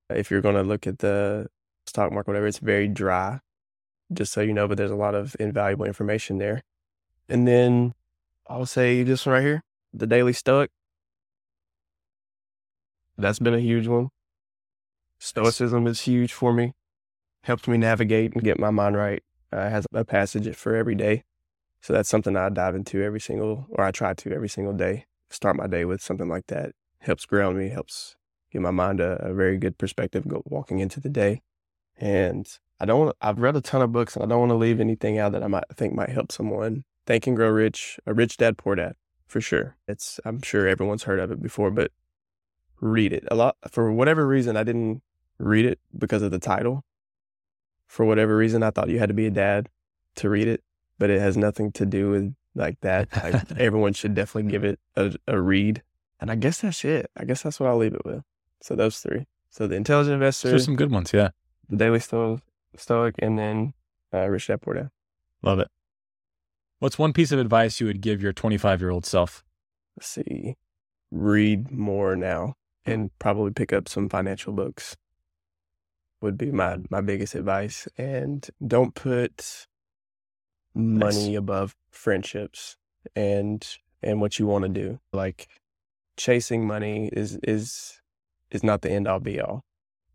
If 0.10 0.30
you're 0.30 0.42
going 0.42 0.56
to 0.56 0.64
look 0.64 0.86
at 0.86 1.00
the 1.00 1.48
stock 1.88 2.12
market, 2.12 2.28
whatever, 2.30 2.46
it's 2.46 2.60
very 2.60 2.88
dry, 2.88 3.40
just 4.12 4.32
so 4.32 4.42
you 4.42 4.54
know, 4.54 4.68
but 4.68 4.78
there's 4.78 4.92
a 4.92 4.96
lot 4.96 5.16
of 5.16 5.36
invaluable 5.40 5.86
information 5.86 6.38
there. 6.38 6.62
And 7.28 7.48
then 7.48 7.96
I'll 8.48 8.68
say 8.68 9.02
this 9.02 9.26
one 9.26 9.34
right 9.34 9.42
here, 9.42 9.64
The 9.92 10.06
Daily 10.06 10.34
Stoic. 10.34 10.70
That's 13.18 13.40
been 13.40 13.56
a 13.56 13.60
huge 13.60 13.88
one. 13.88 14.10
Stoicism 15.20 15.88
is 15.88 16.02
huge 16.02 16.32
for 16.32 16.54
me. 16.54 16.74
Helps 17.44 17.68
me 17.68 17.78
navigate 17.78 18.34
and 18.34 18.44
get 18.44 18.60
my 18.60 18.70
mind 18.70 18.96
right. 18.96 19.24
Uh, 19.54 19.70
has 19.70 19.86
a 19.94 20.04
passage 20.04 20.56
for 20.56 20.76
every 20.76 20.96
day. 20.96 21.24
So 21.82 21.94
that's 21.94 22.10
something 22.10 22.36
I 22.36 22.50
dive 22.50 22.76
into 22.76 23.04
every 23.04 23.20
single, 23.20 23.68
or 23.70 23.84
I 23.84 23.92
try 23.92 24.14
to 24.14 24.32
every 24.32 24.50
single 24.50 24.74
day 24.74 25.06
start 25.30 25.56
my 25.56 25.68
day 25.68 25.86
with 25.86 26.02
something 26.02 26.28
like 26.28 26.48
that. 26.48 26.72
Helps 27.00 27.26
ground 27.26 27.58
me, 27.58 27.70
helps 27.70 28.16
give 28.52 28.62
my 28.62 28.72
mind 28.72 29.00
a, 29.00 29.14
a 29.24 29.34
very 29.34 29.58
good 29.58 29.78
perspective 29.78 30.26
walking 30.46 30.80
into 30.80 31.00
the 31.00 31.10
day. 31.10 31.42
And 31.98 32.48
I 32.80 32.86
don't, 32.86 33.16
I've 33.22 33.40
read 33.40 33.56
a 33.56 33.62
ton 33.62 33.82
of 33.82 33.92
books 33.92 34.16
and 34.16 34.24
I 34.24 34.28
don't 34.28 34.40
want 34.40 34.52
to 34.52 34.56
leave 34.56 34.80
anything 34.80 35.20
out 35.20 35.34
that 35.34 35.44
I 35.44 35.48
might 35.48 35.66
think 35.74 35.94
might 35.94 36.10
help 36.10 36.32
someone. 36.32 36.84
Think 37.06 37.28
and 37.28 37.36
Grow 37.36 37.50
Rich, 37.50 38.00
A 38.06 38.14
Rich 38.14 38.38
Dad, 38.38 38.58
Poor 38.58 38.76
Dad, 38.76 38.96
for 39.28 39.42
sure. 39.42 39.76
It's, 39.88 40.20
I'm 40.24 40.42
sure 40.42 40.68
everyone's 40.68 41.04
heard 41.04 41.20
of 41.20 41.32
it 41.32 41.42
before, 41.42 41.70
but 41.70 41.92
read 42.80 43.12
it 43.12 43.26
a 43.30 43.36
lot. 43.36 43.58
For 43.70 43.92
whatever 43.92 44.26
reason, 44.26 44.56
I 44.56 44.64
didn't 44.64 45.02
read 45.38 45.66
it 45.66 45.80
because 45.98 46.22
of 46.22 46.32
the 46.32 46.40
title. 46.40 46.86
For 47.88 48.06
whatever 48.06 48.36
reason, 48.36 48.64
I 48.64 48.72
thought 48.72 48.90
you 48.90 49.00
had 49.00 49.10
to 49.10 49.14
be 49.14 49.28
a 49.28 49.32
dad 49.32 49.70
to 50.16 50.30
read 50.30 50.48
it, 50.48 50.64
but 50.98 51.10
it 51.10 51.20
has 51.20 51.38
nothing 51.38 51.72
to 51.74 51.86
do 51.86 52.10
with 52.10 52.36
like 52.56 52.80
that. 52.82 53.10
Like, 53.16 53.52
everyone 53.60 53.94
should 53.94 54.14
definitely 54.16 54.52
give 54.52 54.64
it 54.64 54.80
a, 54.96 55.16
a 55.28 55.40
read. 55.40 55.84
And 56.20 56.32
I 56.32 56.36
guess 56.36 56.62
that's 56.62 56.84
it. 56.86 57.10
I 57.18 57.26
guess 57.26 57.44
that's 57.44 57.60
what 57.60 57.70
I'll 57.70 57.78
leave 57.78 57.94
it 57.94 58.06
with. 58.06 58.24
So 58.62 58.76
those 58.76 59.00
three. 59.00 59.26
So 59.50 59.68
the 59.68 59.76
intelligent 59.76 60.16
investor. 60.16 60.50
There's 60.50 60.66
some 60.66 60.76
good 60.76 60.92
ones, 60.92 61.12
yeah. 61.14 61.30
The 61.70 61.78
daily 61.78 62.00
Sto- 62.00 62.40
stoic, 62.76 63.16
and 63.20 63.38
then 63.38 63.74
uh, 64.14 64.28
Rich 64.28 64.48
Dad 64.48 64.62
Poor 64.62 64.74
Dad. 64.74 64.90
Love 65.42 65.60
it. 65.60 65.68
What's 66.80 66.98
one 66.98 67.14
piece 67.14 67.32
of 67.32 67.40
advice 67.40 67.80
you 67.80 67.88
would 67.88 68.02
give 68.02 68.22
your 68.22 68.34
25 68.34 68.82
year 68.82 68.90
old 68.90 69.06
self? 69.06 69.44
Let's 69.98 70.08
see. 70.08 70.56
Read 71.12 71.72
more 71.72 72.16
now, 72.16 72.56
and 72.86 73.12
probably 73.20 73.52
pick 73.52 73.72
up 73.72 73.88
some 73.88 74.10
financial 74.10 74.54
books. 74.54 74.96
Would 76.24 76.38
be 76.38 76.54
my 76.54 76.78
mm. 76.78 76.90
my 76.90 77.02
biggest 77.02 77.36
advice, 77.36 77.86
and 77.98 78.50
don't 78.66 78.96
put 78.96 79.68
money 80.74 81.32
nice. 81.32 81.38
above 81.38 81.76
friendships 81.92 82.78
and 83.14 83.68
and 84.02 84.22
what 84.22 84.40
you 84.40 84.48
want 84.48 84.64
to 84.64 84.70
do. 84.70 85.00
Like 85.12 85.50
chasing 86.16 86.66
money 86.66 87.10
is 87.12 87.38
is 87.44 88.00
is 88.52 88.64
not 88.64 88.84
the 88.84 88.90
end 88.90 89.06
all 89.06 89.20
be 89.20 89.42
all. 89.42 89.66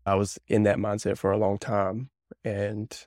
I 0.03 0.15
was 0.15 0.39
in 0.47 0.63
that 0.63 0.77
mindset 0.77 1.19
for 1.19 1.31
a 1.31 1.37
long 1.37 1.59
time 1.59 2.09
and 2.43 3.05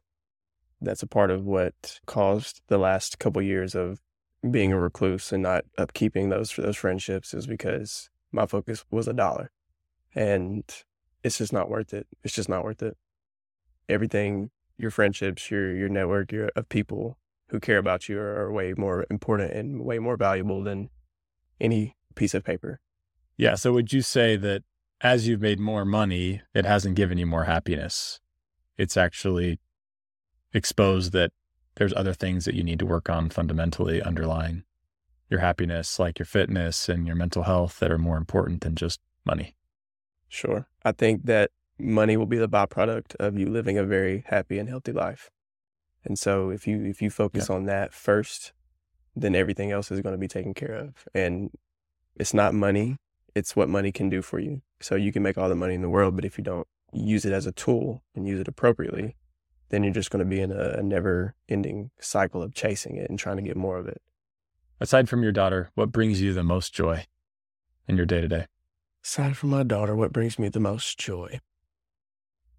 that's 0.80 1.02
a 1.02 1.08
part 1.08 1.32
of 1.32 1.44
what 1.44 1.98
caused 2.06 2.62
the 2.68 2.78
last 2.78 3.18
couple 3.18 3.42
years 3.42 3.74
of 3.74 4.00
being 4.48 4.72
a 4.72 4.78
recluse 4.78 5.32
and 5.32 5.42
not 5.42 5.64
upkeeping 5.76 6.30
those 6.30 6.52
for 6.52 6.62
those 6.62 6.76
friendships 6.76 7.34
is 7.34 7.48
because 7.48 8.10
my 8.30 8.46
focus 8.46 8.84
was 8.92 9.08
a 9.08 9.12
dollar. 9.12 9.50
And 10.14 10.64
it's 11.22 11.38
just 11.38 11.52
not 11.52 11.68
worth 11.68 11.94
it. 11.94 12.06
It's 12.22 12.34
just 12.34 12.48
not 12.48 12.64
worth 12.64 12.82
it. 12.82 12.96
Everything, 13.88 14.50
your 14.76 14.90
friendships, 14.90 15.50
your 15.50 15.74
your 15.74 15.88
network 15.88 16.32
your, 16.32 16.50
of 16.56 16.68
people 16.68 17.18
who 17.48 17.60
care 17.60 17.78
about 17.78 18.08
you 18.08 18.18
are, 18.18 18.42
are 18.42 18.52
way 18.52 18.74
more 18.76 19.06
important 19.10 19.52
and 19.52 19.84
way 19.84 19.98
more 19.98 20.16
valuable 20.16 20.62
than 20.62 20.88
any 21.60 21.96
piece 22.14 22.34
of 22.34 22.44
paper. 22.44 22.80
Yeah. 23.36 23.56
So 23.56 23.72
would 23.72 23.92
you 23.92 24.02
say 24.02 24.36
that 24.36 24.62
as 25.00 25.28
you've 25.28 25.40
made 25.40 25.60
more 25.60 25.84
money, 25.84 26.42
it 26.54 26.64
hasn't 26.64 26.96
given 26.96 27.18
you 27.18 27.26
more 27.26 27.44
happiness? 27.44 28.20
It's 28.78 28.96
actually 28.96 29.60
exposed 30.54 31.12
that 31.12 31.32
there's 31.76 31.92
other 31.94 32.14
things 32.14 32.44
that 32.44 32.54
you 32.54 32.62
need 32.62 32.78
to 32.78 32.86
work 32.86 33.08
on 33.08 33.30
fundamentally 33.30 34.02
underlying 34.02 34.64
your 35.28 35.40
happiness, 35.40 35.98
like 35.98 36.18
your 36.18 36.26
fitness 36.26 36.88
and 36.88 37.06
your 37.06 37.16
mental 37.16 37.44
health, 37.44 37.78
that 37.80 37.90
are 37.90 37.98
more 37.98 38.16
important 38.16 38.60
than 38.62 38.74
just 38.74 39.00
money. 39.24 39.54
Sure. 40.32 40.66
I 40.82 40.92
think 40.92 41.26
that 41.26 41.50
money 41.78 42.16
will 42.16 42.26
be 42.26 42.38
the 42.38 42.48
byproduct 42.48 43.14
of 43.16 43.38
you 43.38 43.50
living 43.50 43.76
a 43.76 43.84
very 43.84 44.24
happy 44.28 44.58
and 44.58 44.66
healthy 44.66 44.92
life. 44.92 45.30
And 46.04 46.18
so 46.18 46.48
if 46.48 46.66
you 46.66 46.82
if 46.84 47.02
you 47.02 47.10
focus 47.10 47.48
yeah. 47.48 47.56
on 47.56 47.66
that 47.66 47.92
first, 47.92 48.54
then 49.14 49.34
everything 49.34 49.70
else 49.70 49.90
is 49.90 50.00
going 50.00 50.14
to 50.14 50.18
be 50.18 50.28
taken 50.28 50.54
care 50.54 50.72
of. 50.72 51.06
And 51.14 51.50
it's 52.16 52.32
not 52.32 52.54
money, 52.54 52.96
it's 53.34 53.54
what 53.54 53.68
money 53.68 53.92
can 53.92 54.08
do 54.08 54.22
for 54.22 54.38
you. 54.38 54.62
So 54.80 54.94
you 54.94 55.12
can 55.12 55.22
make 55.22 55.36
all 55.36 55.50
the 55.50 55.54
money 55.54 55.74
in 55.74 55.82
the 55.82 55.90
world, 55.90 56.16
but 56.16 56.24
if 56.24 56.38
you 56.38 56.44
don't 56.44 56.66
use 56.94 57.26
it 57.26 57.32
as 57.34 57.46
a 57.46 57.52
tool 57.52 58.02
and 58.14 58.26
use 58.26 58.40
it 58.40 58.48
appropriately, 58.48 59.16
then 59.68 59.84
you're 59.84 59.92
just 59.92 60.10
going 60.10 60.24
to 60.24 60.28
be 60.28 60.40
in 60.40 60.50
a, 60.50 60.78
a 60.78 60.82
never 60.82 61.34
ending 61.46 61.90
cycle 62.00 62.42
of 62.42 62.54
chasing 62.54 62.96
it 62.96 63.10
and 63.10 63.18
trying 63.18 63.36
to 63.36 63.42
get 63.42 63.56
more 63.56 63.76
of 63.76 63.86
it. 63.86 64.00
Aside 64.80 65.10
from 65.10 65.22
your 65.22 65.32
daughter, 65.32 65.70
what 65.74 65.92
brings 65.92 66.22
you 66.22 66.32
the 66.32 66.42
most 66.42 66.72
joy 66.72 67.04
in 67.86 67.98
your 67.98 68.06
day 68.06 68.22
to 68.22 68.28
day? 68.28 68.46
Aside 69.04 69.36
from 69.36 69.50
my 69.50 69.64
daughter, 69.64 69.96
what 69.96 70.12
brings 70.12 70.38
me 70.38 70.48
the 70.48 70.60
most 70.60 70.96
joy? 70.96 71.40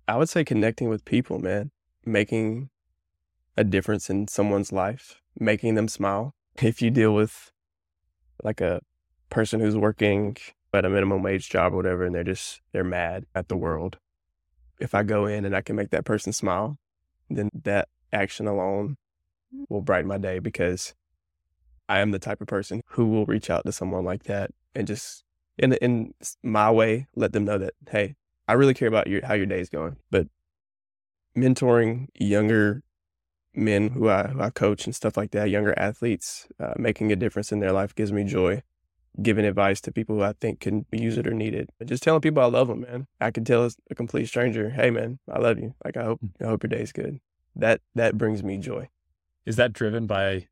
I 0.07 0.17
would 0.17 0.27
say 0.27 0.43
connecting 0.43 0.89
with 0.89 1.05
people, 1.05 1.39
man. 1.39 1.71
Making 2.05 2.69
a 3.55 3.63
difference 3.63 4.09
in 4.09 4.27
someone's 4.27 4.73
life, 4.73 5.21
making 5.39 5.75
them 5.75 5.87
smile. 5.87 6.35
If 6.61 6.81
you 6.81 6.91
deal 6.91 7.15
with 7.15 7.51
like 8.43 8.61
a 8.61 8.81
person 9.29 9.59
who's 9.59 9.77
working 9.77 10.37
at 10.73 10.85
a 10.85 10.89
minimum 10.89 11.23
wage 11.23 11.49
job 11.49 11.73
or 11.73 11.77
whatever, 11.77 12.03
and 12.03 12.13
they're 12.13 12.23
just, 12.23 12.61
they're 12.73 12.83
mad 12.83 13.25
at 13.33 13.47
the 13.47 13.57
world. 13.57 13.97
If 14.79 14.93
I 14.93 15.03
go 15.03 15.25
in 15.25 15.45
and 15.45 15.55
I 15.55 15.61
can 15.61 15.75
make 15.75 15.91
that 15.91 16.05
person 16.05 16.33
smile, 16.33 16.77
then 17.29 17.49
that 17.63 17.87
action 18.11 18.47
alone 18.47 18.97
will 19.69 19.81
brighten 19.81 20.09
my 20.09 20.17
day 20.17 20.39
because 20.39 20.93
I 21.87 21.99
am 21.99 22.11
the 22.11 22.19
type 22.19 22.41
of 22.41 22.47
person 22.47 22.81
who 22.89 23.07
will 23.07 23.25
reach 23.25 23.49
out 23.49 23.65
to 23.65 23.71
someone 23.71 24.03
like 24.03 24.23
that 24.23 24.51
and 24.75 24.85
just 24.85 25.23
in 25.57 25.73
in 25.73 26.13
my 26.41 26.71
way 26.71 27.07
let 27.15 27.33
them 27.33 27.45
know 27.45 27.57
that 27.57 27.73
hey, 27.89 28.15
I 28.47 28.53
really 28.53 28.73
care 28.73 28.87
about 28.87 29.07
your 29.07 29.25
how 29.25 29.33
your 29.33 29.45
day 29.45 29.59
is 29.59 29.69
going. 29.69 29.97
But 30.11 30.27
mentoring 31.37 32.07
younger 32.15 32.83
men 33.55 33.89
who 33.89 34.09
I 34.09 34.27
who 34.27 34.41
I 34.41 34.49
coach 34.49 34.85
and 34.85 34.95
stuff 34.95 35.17
like 35.17 35.31
that, 35.31 35.49
younger 35.49 35.77
athletes, 35.77 36.47
uh, 36.59 36.73
making 36.77 37.11
a 37.11 37.15
difference 37.15 37.51
in 37.51 37.59
their 37.59 37.71
life 37.71 37.95
gives 37.95 38.11
me 38.11 38.23
joy. 38.23 38.63
Giving 39.21 39.45
advice 39.45 39.79
to 39.81 39.91
people 39.91 40.15
who 40.15 40.23
I 40.23 40.33
think 40.33 40.59
can 40.59 40.87
use 40.91 41.19
it 41.19 41.27
or 41.27 41.35
need 41.35 41.53
it, 41.53 41.69
but 41.77 41.87
just 41.87 42.01
telling 42.01 42.21
people 42.21 42.41
I 42.41 42.47
love 42.47 42.67
them, 42.67 42.81
man. 42.81 43.05
I 43.21 43.29
can 43.29 43.45
tell 43.45 43.69
a 43.91 43.93
complete 43.93 44.25
stranger, 44.25 44.71
"Hey, 44.71 44.89
man, 44.89 45.19
I 45.31 45.37
love 45.37 45.59
you. 45.59 45.75
Like 45.85 45.97
I 45.97 46.03
hope 46.03 46.19
I 46.41 46.45
hope 46.45 46.63
your 46.63 46.69
day's 46.69 46.91
good." 46.91 47.19
That 47.55 47.81
that 47.93 48.17
brings 48.17 48.43
me 48.43 48.57
joy. 48.57 48.89
Is 49.45 49.55
that 49.57 49.71
driven 49.71 50.07
by 50.07 50.47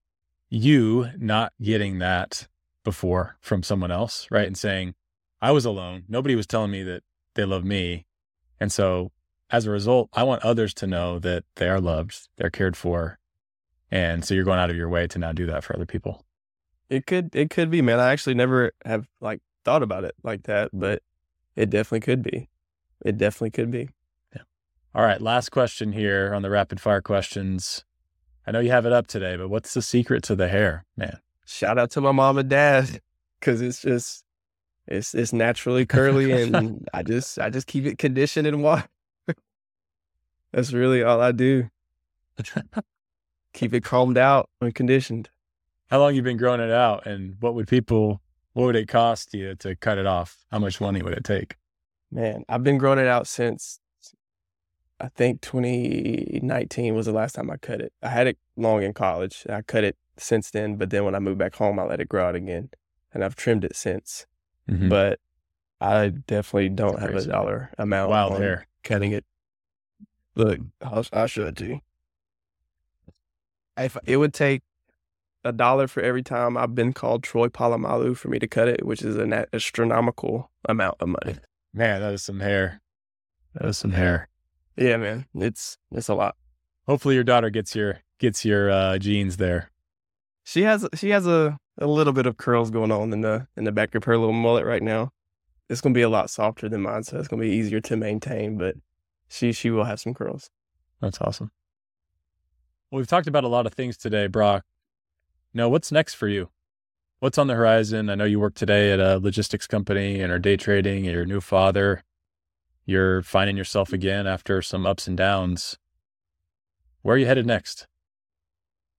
you 0.52 1.10
not 1.18 1.54
getting 1.60 1.98
that 2.00 2.48
before 2.84 3.38
from 3.40 3.64
someone 3.64 3.92
else, 3.92 4.28
right? 4.32 4.48
And 4.48 4.58
saying, 4.58 4.96
"I 5.42 5.52
was 5.52 5.66
alone. 5.66 6.04
Nobody 6.08 6.36
was 6.36 6.48
telling 6.48 6.72
me 6.72 6.84
that 6.84 7.04
they 7.36 7.46
love 7.46 7.64
me," 7.64 8.06
and 8.60 8.72
so 8.72 9.12
as 9.52 9.66
a 9.66 9.72
result, 9.72 10.10
I 10.14 10.24
want 10.24 10.44
others 10.44 10.74
to 10.76 10.88
know 10.88 11.20
that 11.20 11.44
they 11.56 11.68
are 11.68 11.82
loved, 11.82 12.30
they're 12.38 12.50
cared 12.50 12.78
for. 12.78 13.20
And 13.92 14.24
so 14.24 14.34
you're 14.34 14.46
going 14.46 14.60
out 14.60 14.70
of 14.70 14.78
your 14.78 14.88
way 14.88 15.06
to 15.08 15.20
now 15.20 15.34
do 15.34 15.46
that 15.48 15.64
for 15.64 15.76
other 15.76 15.86
people. 15.86 16.26
It 16.90 17.06
could 17.06 17.36
it 17.36 17.50
could 17.50 17.70
be, 17.70 17.82
man. 17.82 18.00
I 18.00 18.12
actually 18.12 18.36
never 18.36 18.72
have 18.86 19.08
like 19.20 19.42
thought 19.64 19.84
about 19.84 20.06
it 20.06 20.16
like 20.24 20.44
that, 20.44 20.70
mm-hmm. 20.70 20.80
but 20.80 21.04
it 21.56 21.70
definitely 21.70 22.00
could 22.02 22.24
be. 22.24 22.50
It 23.06 23.18
definitely 23.18 23.52
could 23.52 23.72
be. 23.72 23.90
Yeah. 24.34 24.44
All 24.96 25.04
right, 25.04 25.22
last 25.22 25.50
question 25.50 25.92
here 25.92 26.34
on 26.34 26.42
the 26.42 26.50
rapid 26.50 26.80
fire 26.80 27.02
questions. 27.02 27.84
I 28.48 28.52
know 28.52 28.60
you 28.60 28.72
have 28.72 28.86
it 28.86 28.94
up 28.94 29.08
today, 29.08 29.36
but 29.36 29.50
what's 29.50 29.74
the 29.74 29.82
secret 29.82 30.24
to 30.24 30.36
the 30.36 30.48
hair, 30.48 30.86
man? 30.96 31.20
Shout 31.46 31.78
out 31.78 31.92
to 31.92 32.02
my 32.02 32.12
mom 32.12 32.38
and 32.38 32.50
dad 32.50 33.02
cuz 33.42 33.62
it's 33.62 33.82
just 33.82 34.24
it's 34.88 35.14
it's 35.14 35.34
naturally 35.34 35.86
curly 35.86 36.32
and 36.32 36.88
I 36.94 37.04
just 37.04 37.40
I 37.40 37.50
just 37.50 37.68
keep 37.68 37.86
it 37.86 37.98
conditioned 37.98 38.48
and 38.48 38.64
water 38.64 38.88
that's 40.52 40.74
really 40.74 41.04
all 41.04 41.22
I 41.22 41.32
do. 41.32 41.70
Keep 43.54 43.74
it 43.74 43.84
calmed 43.84 44.18
out 44.18 44.50
and 44.62 44.74
conditioned. 44.74 45.30
How 45.90 46.00
long 46.00 46.16
you 46.16 46.22
been 46.22 46.38
growing 46.38 46.62
it 46.62 46.72
out, 46.72 47.06
and 47.06 47.36
what 47.42 47.54
would 47.54 47.68
people? 47.68 48.22
What 48.54 48.66
would 48.66 48.76
it 48.76 48.88
cost 48.88 49.34
you 49.34 49.56
to 49.56 49.76
cut 49.76 49.98
it 49.98 50.06
off? 50.06 50.46
How 50.52 50.60
much 50.60 50.80
money 50.80 51.02
would 51.02 51.14
it 51.14 51.24
take? 51.24 51.58
Man, 52.12 52.44
I've 52.48 52.64
been 52.64 52.78
growing 52.78 53.00
it 53.00 53.08
out 53.08 53.28
since 53.28 53.80
I 55.00 55.08
think 55.10 55.42
2019 55.42 56.96
was 56.96 57.06
the 57.06 57.12
last 57.12 57.36
time 57.36 57.50
I 57.50 57.58
cut 57.58 57.82
it. 57.82 57.94
I 58.02 58.10
had 58.10 58.28
it 58.28 58.38
long 58.56 58.84
in 58.84 58.94
college. 58.94 59.46
I 59.50 59.62
cut 59.62 59.84
it 59.84 59.98
since 60.22 60.52
then, 60.52 60.76
but 60.76 60.90
then 60.90 61.06
when 61.06 61.16
I 61.16 61.20
moved 61.20 61.40
back 61.40 61.56
home, 61.56 61.80
I 61.80 61.84
let 61.84 62.00
it 62.00 62.10
grow 62.10 62.28
out 62.28 62.36
again, 62.36 62.70
and 63.14 63.24
I've 63.24 63.36
trimmed 63.36 63.64
it 63.64 63.76
since. 63.76 64.26
Mm-hmm. 64.70 64.90
But 64.90 65.20
I 65.80 66.10
definitely 66.10 66.70
don't 66.70 67.00
have 67.00 67.16
a 67.16 67.26
dollar 67.26 67.72
amount. 67.78 68.12
Wild 68.12 68.38
hair. 68.38 68.68
Cutting 68.84 69.12
it 69.12 69.26
Look, 70.36 70.60
I'll, 70.82 71.06
I'll 71.12 71.28
show 71.28 71.48
it 71.48 71.56
to 71.58 71.66
you. 71.66 71.80
If 73.78 73.98
it 74.06 74.18
would 74.18 74.34
take 74.34 74.62
a 75.44 75.52
dollar 75.52 75.88
for 75.88 76.02
every 76.02 76.24
time 76.24 76.58
I've 76.58 76.76
been 76.76 76.94
called 76.94 77.24
Troy 77.24 77.48
Polamalu 77.48 78.16
for 78.16 78.30
me 78.30 78.40
to 78.40 78.48
cut 78.48 78.68
it, 78.68 78.86
which 78.86 79.02
is 79.02 79.18
an 79.18 79.34
astronomical 79.54 80.52
amount 80.68 80.98
of 81.00 81.10
money. 81.10 81.38
Man, 81.74 82.02
that 82.02 82.14
is 82.14 82.24
some 82.24 82.42
hair. 82.42 82.82
That 83.56 83.68
is 83.68 83.78
some 83.78 83.92
hair. 83.92 84.28
Yeah, 84.78 84.98
man, 84.98 85.26
it's 85.36 85.78
it's 85.92 86.08
a 86.08 86.14
lot. 86.14 86.36
Hopefully, 86.88 87.16
your 87.16 87.24
daughter 87.24 87.50
gets 87.50 87.76
your 87.76 88.00
gets 88.20 88.44
your 88.44 88.70
uh, 88.70 88.98
genes 88.98 89.38
there. 89.38 89.70
She 90.52 90.64
has 90.64 90.86
she 90.96 91.12
has 91.12 91.26
a, 91.28 91.58
a 91.78 91.88
little 91.88 92.12
bit 92.12 92.26
of 92.26 92.36
curls 92.36 92.72
going 92.72 92.92
on 92.92 93.14
in 93.14 93.22
the 93.22 93.48
in 93.56 93.64
the 93.64 93.72
back 93.72 93.96
of 93.96 94.04
her 94.04 94.18
little 94.18 94.34
mullet 94.34 94.66
right 94.66 94.84
now. 94.84 95.14
It's 95.70 95.80
gonna 95.80 95.96
be 95.96 96.02
a 96.02 96.10
lot 96.10 96.30
softer 96.30 96.68
than 96.68 96.82
mine, 96.82 97.04
so 97.04 97.18
it's 97.18 97.30
gonna 97.30 97.42
be 97.42 97.52
easier 97.52 97.80
to 97.80 97.96
maintain. 97.96 98.58
But 98.58 98.76
she 99.30 99.54
she 99.54 99.70
will 99.70 99.86
have 99.86 100.02
some 100.02 100.14
curls. 100.14 100.50
That's 101.00 101.22
awesome. 101.22 101.52
Well, 102.90 102.98
we've 102.98 103.08
talked 103.08 103.28
about 103.28 103.46
a 103.46 103.48
lot 103.48 103.66
of 103.66 103.74
things 103.74 103.96
today, 103.96 104.28
Broc. 104.28 104.66
Now, 105.54 105.70
what's 105.70 105.90
next 105.90 106.16
for 106.16 106.28
you? 106.28 106.50
What's 107.20 107.38
on 107.38 107.48
the 107.48 107.56
horizon? 107.56 108.10
I 108.10 108.16
know 108.16 108.26
you 108.26 108.42
work 108.42 108.56
today 108.56 108.92
at 108.92 109.00
a 109.00 109.20
logistics 109.20 109.68
company 109.68 110.20
and 110.20 110.34
are 110.34 110.40
day 110.40 110.58
trading. 110.58 111.08
And 111.08 111.16
you're 111.16 111.26
new 111.26 111.40
father. 111.40 112.04
You're 112.86 113.22
finding 113.22 113.56
yourself 113.56 113.94
again 113.94 114.28
after 114.28 114.62
some 114.62 114.86
ups 114.86 115.08
and 115.08 115.16
downs. 115.16 115.78
Where 117.04 117.16
are 117.16 117.20
you 117.20 117.26
headed 117.26 117.46
next? 117.46 117.88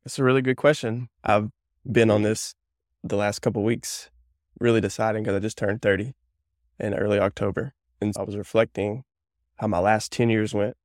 That's 0.04 0.18
a 0.18 0.24
really 0.24 0.42
good 0.42 0.56
question. 0.56 1.08
I've 1.22 1.50
been 1.90 2.10
on 2.10 2.22
this 2.22 2.54
the 3.04 3.16
last 3.16 3.38
couple 3.38 3.62
weeks, 3.62 4.10
really 4.58 4.80
deciding 4.80 5.22
because 5.22 5.36
I 5.36 5.38
just 5.38 5.56
turned 5.56 5.80
30 5.80 6.14
in 6.80 6.94
early 6.94 7.20
October. 7.20 7.74
And 8.00 8.12
I 8.18 8.22
was 8.22 8.36
reflecting 8.36 9.04
how 9.56 9.68
my 9.68 9.78
last 9.78 10.10
10 10.10 10.28
years 10.28 10.52
went 10.52 10.76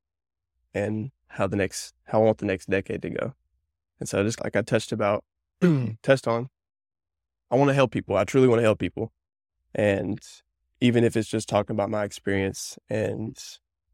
and 0.71 1.09
how 1.29 1.47
the 1.47 1.55
next, 1.55 1.95
how 2.05 2.21
I 2.21 2.25
want 2.25 2.37
the 2.37 2.45
next 2.45 2.69
decade 2.69 3.01
to 3.01 3.09
go. 3.09 3.33
And 3.99 4.07
so 4.07 4.23
just 4.23 4.43
like 4.43 4.55
I 4.55 4.61
touched 4.61 4.91
about, 4.91 5.23
touched 6.03 6.27
on, 6.27 6.49
I 7.49 7.55
want 7.55 7.69
to 7.69 7.73
help 7.73 7.91
people. 7.91 8.17
I 8.17 8.23
truly 8.23 8.47
want 8.47 8.59
to 8.59 8.63
help 8.63 8.77
people. 8.77 9.13
And 9.73 10.19
even 10.79 11.03
if 11.03 11.17
it's 11.17 11.29
just 11.29 11.49
talking 11.49 11.75
about 11.75 11.89
my 11.89 12.03
experience 12.03 12.77
and 12.87 13.35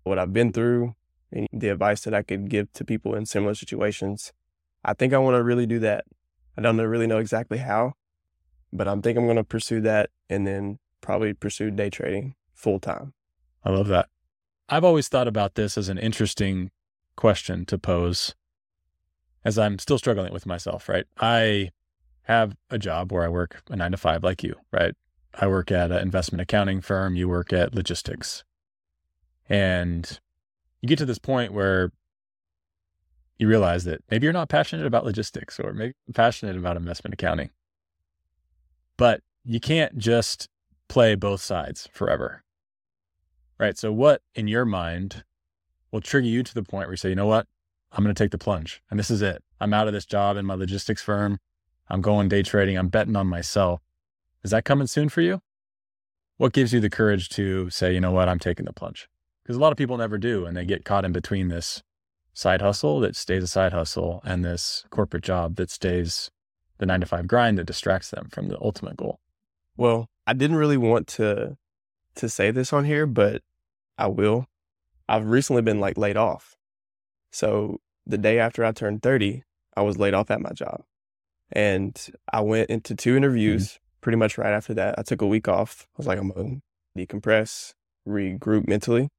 what 0.04 0.20
I've 0.20 0.34
been 0.34 0.52
through 0.52 0.95
and 1.32 1.48
the 1.54 1.70
advice 1.70 2.02
that 2.02 2.14
I 2.14 2.24
could 2.24 2.50
give 2.50 2.74
to 2.74 2.84
people 2.84 3.16
in 3.16 3.26
similar 3.26 3.56
situations, 3.56 4.34
I 4.84 4.93
think 4.93 5.14
I 5.14 5.18
want 5.18 5.35
to 5.35 5.43
really 5.43 5.65
do 5.65 5.80
that. 5.80 6.05
I 6.57 6.61
don't 6.61 6.77
really 6.77 7.07
know 7.07 7.18
exactly 7.18 7.57
how, 7.57 7.93
but 8.72 8.88
I'm 8.88 9.01
think 9.01 9.18
I'm 9.18 9.26
going 9.26 9.38
to 9.38 9.43
pursue 9.43 9.81
that 9.81 10.10
and 10.30 10.45
then 10.45 10.80
probably 11.01 11.34
pursue 11.34 11.72
day 11.72 11.89
trading 11.89 12.35
full 12.53 12.80
time. 12.80 13.14
I 13.64 13.72
love 13.72 13.88
that. 13.88 14.10
I've 14.69 14.84
always 14.84 15.07
thought 15.07 15.27
about 15.27 15.55
this 15.55 15.77
as 15.77 15.89
an 15.89 15.97
interesting 15.97 16.72
question 17.15 17.65
to 17.65 17.77
pose 17.77 18.35
as 19.45 19.57
I'm 19.57 19.77
still 19.80 19.97
struggling 19.97 20.34
with 20.34 20.45
myself, 20.45 20.88
right? 20.88 21.05
I 21.19 21.72
have 22.23 22.55
a 22.69 22.77
job 22.77 23.11
where 23.11 23.23
I 23.23 23.27
work 23.27 23.61
a 23.69 23.76
nine 23.76 23.91
to 23.91 23.97
five 23.97 24.23
like 24.23 24.43
you, 24.43 24.55
right? 24.72 24.95
I 25.35 25.47
work 25.47 25.72
at 25.72 25.91
an 25.91 25.97
investment 25.97 26.41
accounting 26.41 26.81
firm, 26.81 27.15
you 27.15 27.27
work 27.27 27.51
at 27.51 27.76
logistics. 27.76 28.43
And 29.49 30.19
you 30.81 30.88
get 30.88 30.97
to 30.99 31.05
this 31.05 31.19
point 31.19 31.53
where 31.53 31.91
you 33.38 33.47
realize 33.47 33.84
that 33.85 34.01
maybe 34.10 34.26
you're 34.26 34.34
not 34.34 34.49
passionate 34.49 34.85
about 34.85 35.05
logistics 35.05 35.60
or 35.60 35.73
maybe 35.73 35.93
passionate 36.14 36.55
about 36.55 36.77
investment 36.77 37.14
accounting. 37.14 37.49
But 38.97 39.22
you 39.43 39.60
can't 39.60 39.97
just 39.97 40.47
play 40.88 41.15
both 41.15 41.41
sides 41.41 41.89
forever 41.91 42.43
right? 43.64 43.77
So, 43.77 43.91
what 43.91 44.22
in 44.35 44.47
your 44.47 44.65
mind 44.65 45.23
will 45.91 46.01
trigger 46.01 46.27
you 46.27 46.43
to 46.43 46.53
the 46.53 46.64
point 46.64 46.88
where 46.88 46.93
you 46.93 46.97
say, 46.97 47.10
you 47.10 47.15
know 47.15 47.27
what? 47.27 47.47
I'm 47.91 48.03
going 48.03 48.14
to 48.14 48.23
take 48.23 48.31
the 48.31 48.38
plunge 48.38 48.81
and 48.89 48.99
this 48.99 49.11
is 49.11 49.22
it. 49.22 49.43
I'm 49.61 49.73
out 49.73 49.88
of 49.88 49.93
this 49.93 50.05
job 50.05 50.35
in 50.35 50.45
my 50.45 50.55
logistics 50.55 51.01
firm. 51.01 51.39
I'm 51.88 52.01
going 52.01 52.27
day 52.27 52.43
trading. 52.43 52.77
I'm 52.77 52.89
betting 52.89 53.15
on 53.15 53.27
myself. 53.27 53.81
Is 54.43 54.51
that 54.51 54.65
coming 54.65 54.88
soon 54.88 55.10
for 55.10 55.22
you? 55.22 55.41
What 56.38 56.53
gives 56.53 56.73
you 56.73 56.80
the 56.80 56.89
courage 56.89 57.30
to 57.30 57.69
say, 57.69 57.93
you 57.93 58.01
know 58.01 58.11
what? 58.11 58.27
I'm 58.27 58.39
taking 58.39 58.65
the 58.65 58.73
plunge? 58.73 59.07
Because 59.43 59.55
a 59.55 59.60
lot 59.60 59.72
of 59.72 59.77
people 59.77 59.97
never 59.97 60.18
do. 60.18 60.45
And 60.45 60.57
they 60.57 60.65
get 60.65 60.84
caught 60.84 61.05
in 61.05 61.11
between 61.11 61.49
this 61.49 61.84
side 62.34 62.61
hustle 62.61 62.99
that 63.01 63.15
stays 63.15 63.43
a 63.43 63.47
side 63.47 63.73
hustle 63.73 64.22
and 64.26 64.43
this 64.43 64.85
corporate 64.89 65.23
job 65.23 65.55
that 65.55 65.69
stays 65.69 66.31
the 66.80 66.85
nine 66.85 66.99
to 66.99 67.05
five 67.05 67.27
grind 67.27 67.57
that 67.57 67.65
distracts 67.65 68.10
them 68.10 68.27
from 68.31 68.47
the 68.47 68.60
ultimate 68.61 68.97
goal. 68.97 69.19
Well, 69.77 70.10
I 70.26 70.34
didn't 70.34 70.57
really 70.57 70.77
want 70.77 71.07
to 71.10 71.57
to 72.15 72.30
say 72.30 72.51
this 72.51 72.73
on 72.73 72.85
here, 72.85 73.05
but 73.05 73.41
I 73.97 74.07
will. 74.07 74.47
I've 75.10 75.27
recently 75.27 75.61
been 75.61 75.80
like 75.80 75.97
laid 75.97 76.18
off. 76.18 76.55
So 77.31 77.80
the 78.05 78.18
day 78.18 78.39
after 78.39 78.64
I 78.64 78.72
turned 78.72 79.01
30, 79.01 79.43
I 79.76 79.81
was 79.81 79.97
laid 79.97 80.14
off 80.14 80.30
at 80.30 80.41
my 80.41 80.51
job. 80.51 80.84
And 81.51 81.99
I 82.31 82.41
went 82.41 82.69
into 82.69 82.95
two 82.95 83.15
interviews 83.15 83.69
mm-hmm. 83.69 83.80
pretty 84.01 84.18
much 84.18 84.38
right 84.38 84.53
after 84.53 84.73
that. 84.76 84.95
I 84.97 85.01
took 85.03 85.22
a 85.22 85.27
week 85.27 85.47
off. 85.47 85.88
I 85.93 85.97
was 85.97 86.07
like, 86.07 86.19
I'm 86.19 86.30
going 86.30 86.61
to 86.95 87.05
decompress, 87.05 87.73
regroup 88.07 88.68
mentally. 88.68 89.10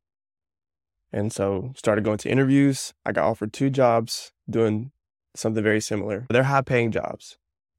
And 1.14 1.32
so 1.32 1.72
started 1.76 2.02
going 2.02 2.18
to 2.18 2.28
interviews. 2.28 2.92
I 3.06 3.12
got 3.12 3.24
offered 3.24 3.52
two 3.52 3.70
jobs 3.70 4.32
doing 4.50 4.90
something 5.36 5.62
very 5.62 5.80
similar. 5.80 6.26
They're 6.28 6.42
high 6.42 6.62
paying 6.62 6.90
jobs. 6.90 7.38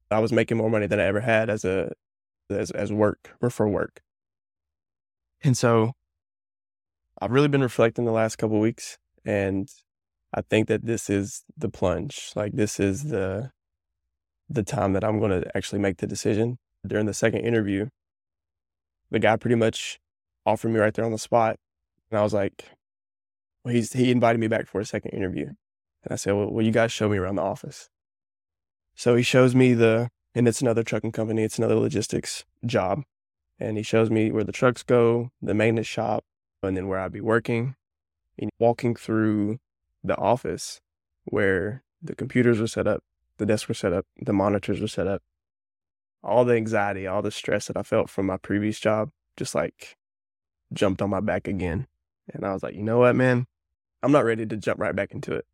I 0.09 0.19
was 0.19 0.31
making 0.31 0.55
more 0.55 0.69
money 0.69 0.87
than 0.87 1.01
I 1.01 1.03
ever 1.03 1.19
had 1.19 1.49
as 1.49 1.65
a 1.65 1.91
as 2.49 2.71
as 2.71 2.93
work 2.93 3.35
or 3.41 3.49
for 3.49 3.67
work. 3.67 4.01
And 5.43 5.57
so 5.57 5.91
I've 7.19 7.31
really 7.31 7.49
been 7.49 7.61
reflecting 7.61 8.05
the 8.05 8.13
last 8.13 8.37
couple 8.37 8.57
weeks 8.61 8.97
and 9.25 9.69
I 10.33 10.39
think 10.41 10.69
that 10.69 10.85
this 10.85 11.09
is 11.09 11.43
the 11.57 11.67
plunge. 11.67 12.31
Like 12.37 12.53
this 12.53 12.79
is 12.79 13.03
the 13.03 13.51
the 14.49 14.63
time 14.63 14.93
that 14.93 15.03
I'm 15.03 15.19
going 15.19 15.41
to 15.41 15.57
actually 15.57 15.79
make 15.79 15.97
the 15.97 16.07
decision. 16.07 16.57
During 16.87 17.05
the 17.05 17.13
second 17.13 17.41
interview, 17.41 17.87
the 19.11 19.19
guy 19.19 19.35
pretty 19.35 19.55
much 19.55 19.99
offered 20.45 20.69
me 20.69 20.79
right 20.79 20.93
there 20.93 21.03
on 21.03 21.11
the 21.11 21.17
spot. 21.17 21.57
And 22.09 22.17
I 22.17 22.23
was 22.23 22.33
like, 22.33 22.63
well, 23.65 23.73
he's, 23.73 23.93
he 23.93 24.11
invited 24.11 24.37
me 24.37 24.47
back 24.47 24.67
for 24.67 24.79
a 24.79 24.85
second 24.85 25.11
interview. 25.11 25.47
And 25.47 26.11
I 26.11 26.15
said, 26.17 26.33
well, 26.33 26.51
well, 26.51 26.63
you 26.63 26.71
guys 26.71 26.91
show 26.91 27.09
me 27.09 27.17
around 27.17 27.35
the 27.35 27.41
office. 27.41 27.89
So 28.93 29.15
he 29.15 29.23
shows 29.23 29.55
me 29.55 29.73
the, 29.73 30.09
and 30.35 30.47
it's 30.47 30.61
another 30.61 30.83
trucking 30.83 31.11
company, 31.11 31.43
it's 31.43 31.57
another 31.57 31.75
logistics 31.75 32.45
job. 32.63 33.01
And 33.59 33.75
he 33.75 33.83
shows 33.83 34.11
me 34.11 34.31
where 34.31 34.43
the 34.43 34.51
trucks 34.51 34.83
go, 34.83 35.31
the 35.41 35.55
maintenance 35.55 35.87
shop, 35.87 36.23
and 36.61 36.77
then 36.77 36.87
where 36.87 36.99
I'd 36.99 37.11
be 37.11 37.21
working. 37.21 37.75
And 38.37 38.51
walking 38.59 38.95
through 38.95 39.57
the 40.03 40.17
office 40.17 40.79
where 41.23 41.83
the 42.03 42.13
computers 42.13 42.59
were 42.59 42.67
set 42.67 42.85
up, 42.85 43.03
the 43.37 43.47
desks 43.47 43.67
were 43.67 43.73
set 43.73 43.93
up, 43.93 44.05
the 44.21 44.33
monitors 44.33 44.79
were 44.79 44.87
set 44.87 45.07
up. 45.07 45.23
All 46.23 46.45
the 46.45 46.55
anxiety, 46.55 47.07
all 47.07 47.23
the 47.23 47.31
stress 47.31 47.65
that 47.67 47.77
I 47.77 47.83
felt 47.83 48.11
from 48.11 48.27
my 48.27 48.37
previous 48.37 48.79
job 48.79 49.09
just 49.37 49.55
like 49.55 49.97
jumped 50.71 51.01
on 51.01 51.09
my 51.09 51.19
back 51.19 51.47
again. 51.47 51.87
And 52.31 52.45
I 52.45 52.53
was 52.53 52.61
like, 52.61 52.75
you 52.75 52.83
know 52.83 52.99
what, 52.99 53.15
man? 53.15 53.47
I'm 54.05 54.11
not 54.11 54.23
ready 54.23 54.45
to 54.45 54.55
jump 54.55 54.79
right 54.79 54.95
back 54.95 55.13
into 55.13 55.33
it. 55.33 55.47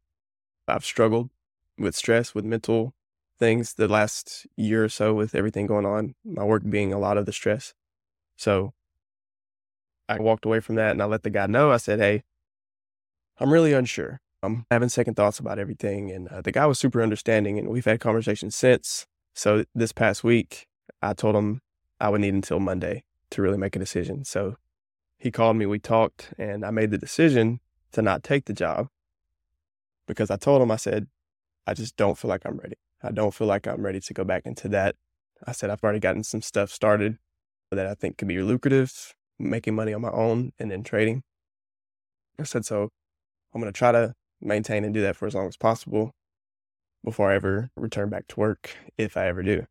I've 0.68 0.84
struggled 0.84 1.30
with 1.78 1.96
stress, 1.96 2.36
with 2.36 2.44
mental 2.44 2.94
things 3.40 3.76
the 3.76 3.88
last 3.88 4.46
year 4.58 4.84
or 4.84 4.90
so 4.90 5.14
with 5.14 5.34
everything 5.34 5.68
going 5.68 5.86
on, 5.86 6.16
my 6.26 6.44
work 6.44 6.64
being 6.70 6.92
a 6.92 7.00
lot 7.00 7.18
of 7.18 7.26
the 7.26 7.32
stress. 7.32 7.74
So 8.36 8.74
I 10.10 10.20
walked 10.20 10.44
away 10.44 10.60
from 10.60 10.76
that 10.76 10.92
and 10.92 11.02
I 11.02 11.06
let 11.06 11.24
the 11.24 11.30
guy 11.30 11.48
know. 11.48 11.72
I 11.72 11.78
said, 11.78 12.00
hey, 12.00 12.24
I'm 13.40 13.54
really 13.54 13.72
unsure. 13.72 14.20
I'm 14.44 14.66
having 14.70 14.90
second 14.90 15.14
thoughts 15.14 15.40
about 15.40 15.58
everything. 15.58 16.12
And 16.12 16.28
uh, 16.28 16.42
the 16.42 16.52
guy 16.52 16.66
was 16.66 16.78
super 16.78 17.02
understanding 17.02 17.58
and 17.58 17.70
we've 17.70 17.86
had 17.86 18.02
conversations 18.02 18.54
since. 18.54 19.08
So 19.34 19.64
this 19.74 19.94
past 19.94 20.26
week, 20.26 20.68
I 21.02 21.14
told 21.14 21.38
him 21.38 21.62
I 22.02 22.10
would 22.10 22.20
need 22.20 22.34
until 22.34 22.60
Monday 22.60 23.06
to 23.30 23.42
really 23.42 23.58
make 23.58 23.78
a 23.78 23.80
decision. 23.80 24.26
So 24.26 24.58
he 25.18 25.32
called 25.32 25.56
me, 25.56 25.66
we 25.66 25.80
talked, 25.80 26.34
and 26.38 26.66
I 26.66 26.72
made 26.72 26.92
the 26.92 26.98
decision 26.98 27.62
to 27.92 28.02
not 28.02 28.24
take 28.24 28.46
the 28.46 28.54
job 28.54 28.88
because 30.08 30.32
I 30.32 30.38
told 30.38 30.62
him, 30.62 30.72
I 30.72 30.76
said, 30.78 31.08
I 31.68 31.74
just 31.74 31.96
don't 31.96 32.18
feel 32.18 32.30
like 32.30 32.42
I'm 32.46 32.58
ready. 32.58 32.76
I 33.04 33.12
don't 33.12 33.34
feel 33.34 33.48
like 33.48 33.68
I'm 33.68 33.82
ready 33.82 34.00
to 34.00 34.14
go 34.14 34.24
back 34.24 34.46
into 34.46 34.68
that. 34.70 34.96
I 35.46 35.52
said, 35.54 35.70
I've 35.70 35.84
already 35.84 36.00
gotten 36.00 36.24
some 36.24 36.42
stuff 36.42 36.72
started 36.72 37.18
that 37.72 37.88
I 37.88 37.94
think 37.94 38.18
could 38.18 38.28
be 38.28 38.42
lucrative, 38.42 39.16
making 39.40 39.76
money 39.76 39.94
on 39.94 40.02
my 40.02 40.12
own 40.12 40.52
and 40.60 40.70
then 40.70 40.84
trading. 40.84 41.24
I 42.40 42.44
said, 42.44 42.66
so 42.66 42.90
I'm 43.54 43.62
going 43.62 43.72
to 43.72 43.78
try 43.78 43.92
to 43.92 44.14
maintain 44.40 44.84
and 44.84 44.94
do 44.94 45.02
that 45.02 45.16
for 45.16 45.28
as 45.28 45.36
long 45.36 45.48
as 45.48 45.58
possible 45.58 46.12
before 47.04 47.32
I 47.32 47.36
ever 47.36 47.70
return 47.76 48.10
back 48.10 48.28
to 48.30 48.40
work, 48.40 48.76
if 48.98 49.18
I 49.18 49.28
ever 49.28 49.42
do. 49.42 49.66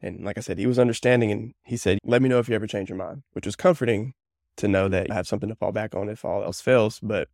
And 0.00 0.24
like 0.24 0.38
I 0.38 0.40
said, 0.40 0.58
he 0.58 0.66
was 0.66 0.78
understanding 0.78 1.30
and 1.30 1.52
he 1.64 1.76
said, 1.76 1.98
let 2.04 2.22
me 2.22 2.28
know 2.28 2.38
if 2.38 2.48
you 2.48 2.54
ever 2.54 2.66
change 2.66 2.88
your 2.88 2.98
mind, 2.98 3.22
which 3.32 3.46
was 3.46 3.56
comforting 3.56 4.14
to 4.56 4.68
know 4.68 4.88
that 4.88 5.10
I 5.10 5.14
have 5.14 5.28
something 5.28 5.48
to 5.48 5.54
fall 5.54 5.72
back 5.72 5.94
on 5.94 6.08
if 6.08 6.24
all 6.24 6.42
else 6.42 6.60
fails. 6.60 6.98
But 7.00 7.28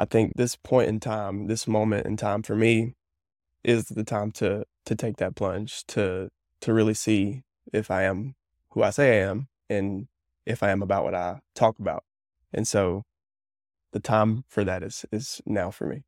I 0.00 0.06
think 0.06 0.32
this 0.34 0.56
point 0.56 0.88
in 0.88 0.98
time, 0.98 1.46
this 1.46 1.68
moment 1.68 2.06
in 2.06 2.16
time 2.16 2.42
for 2.42 2.56
me 2.56 2.94
is 3.62 3.84
the 3.84 4.02
time 4.02 4.32
to 4.32 4.64
to 4.86 4.94
take 4.94 5.18
that 5.18 5.36
plunge, 5.36 5.84
to 5.88 6.30
to 6.62 6.72
really 6.72 6.94
see 6.94 7.42
if 7.70 7.90
I 7.90 8.04
am 8.04 8.34
who 8.70 8.82
I 8.82 8.90
say 8.90 9.20
I 9.20 9.28
am 9.28 9.48
and 9.68 10.08
if 10.46 10.62
I 10.62 10.70
am 10.70 10.80
about 10.80 11.04
what 11.04 11.14
I 11.14 11.40
talk 11.54 11.78
about. 11.78 12.04
And 12.50 12.66
so 12.66 13.02
the 13.92 14.00
time 14.00 14.44
for 14.48 14.64
that 14.64 14.82
is 14.82 15.04
is 15.12 15.42
now 15.44 15.70
for 15.70 15.86
me. 15.86 16.04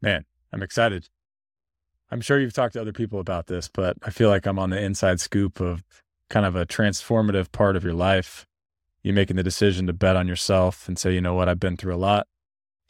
Man, 0.00 0.24
I'm 0.50 0.62
excited. 0.62 1.10
I'm 2.10 2.22
sure 2.22 2.40
you've 2.40 2.54
talked 2.54 2.72
to 2.72 2.80
other 2.80 2.94
people 2.94 3.20
about 3.20 3.48
this, 3.48 3.68
but 3.68 3.98
I 4.02 4.08
feel 4.08 4.30
like 4.30 4.46
I'm 4.46 4.58
on 4.58 4.70
the 4.70 4.82
inside 4.82 5.20
scoop 5.20 5.60
of 5.60 5.84
kind 6.30 6.46
of 6.46 6.56
a 6.56 6.64
transformative 6.64 7.52
part 7.52 7.76
of 7.76 7.84
your 7.84 7.92
life. 7.92 8.46
You 9.02 9.12
making 9.12 9.36
the 9.36 9.42
decision 9.42 9.86
to 9.88 9.92
bet 9.92 10.16
on 10.16 10.26
yourself 10.26 10.88
and 10.88 10.98
say, 10.98 11.12
you 11.12 11.20
know 11.20 11.34
what, 11.34 11.50
I've 11.50 11.60
been 11.60 11.76
through 11.76 11.94
a 11.94 11.96
lot. 11.96 12.26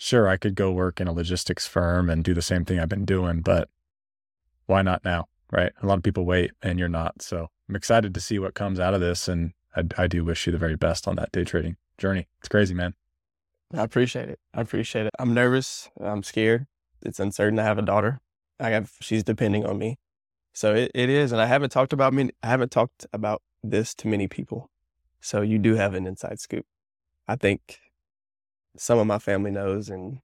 Sure, 0.03 0.27
I 0.27 0.39
could 0.39 0.55
go 0.55 0.73
work 0.73 0.99
in 0.99 1.09
a 1.09 1.13
logistics 1.13 1.67
firm 1.67 2.09
and 2.09 2.25
do 2.25 2.33
the 2.33 2.41
same 2.41 2.65
thing 2.65 2.81
I've 2.81 2.89
been 2.89 3.05
doing, 3.05 3.43
but 3.43 3.69
why 4.65 4.81
not 4.81 5.05
now? 5.05 5.29
Right. 5.53 5.73
A 5.83 5.87
lot 5.87 5.99
of 5.99 6.03
people 6.03 6.25
wait 6.25 6.53
and 6.63 6.79
you're 6.79 6.89
not. 6.89 7.21
So 7.21 7.49
I'm 7.69 7.77
excited 7.77 8.15
to 8.15 8.21
see 8.21 8.39
what 8.39 8.55
comes 8.55 8.81
out 8.81 8.95
of 8.95 9.03
this. 9.03 9.29
And 9.29 9.53
I, 9.77 9.83
I 9.99 10.07
do 10.07 10.25
wish 10.25 10.47
you 10.47 10.53
the 10.53 10.59
very 10.59 10.75
best 10.75 11.07
on 11.07 11.17
that 11.17 11.31
day 11.33 11.45
trading 11.45 11.77
journey. 11.99 12.29
It's 12.39 12.49
crazy, 12.49 12.73
man. 12.73 12.95
I 13.75 13.83
appreciate 13.83 14.31
it. 14.31 14.41
I 14.55 14.63
appreciate 14.63 15.05
it. 15.05 15.13
I'm 15.19 15.35
nervous. 15.35 15.91
I'm 16.01 16.23
scared. 16.23 16.67
It's 17.03 17.21
uncertain. 17.21 17.59
I 17.59 17.65
have 17.65 17.79
a 17.79 17.83
daughter. 17.83 18.23
I 18.59 18.71
have 18.71 18.93
she's 19.03 19.23
depending 19.23 19.67
on 19.67 19.77
me. 19.77 19.99
So 20.55 20.75
it, 20.75 20.93
it 20.95 21.11
is. 21.11 21.31
And 21.31 21.43
I 21.43 21.47
haven't 21.47 21.73
talked 21.73 21.93
about 21.93 22.15
me 22.15 22.31
I 22.43 22.47
haven't 22.47 22.71
talked 22.71 23.05
about 23.13 23.43
this 23.63 23.95
to 23.97 24.09
many 24.09 24.29
people. 24.29 24.71
So 25.21 25.43
you 25.43 25.59
do 25.59 25.75
have 25.75 25.93
an 25.93 26.07
inside 26.07 26.41
scoop. 26.41 26.65
I 27.29 27.37
think 27.37 27.81
some 28.77 28.99
of 28.99 29.07
my 29.07 29.19
family 29.19 29.51
knows 29.51 29.89
and 29.89 30.21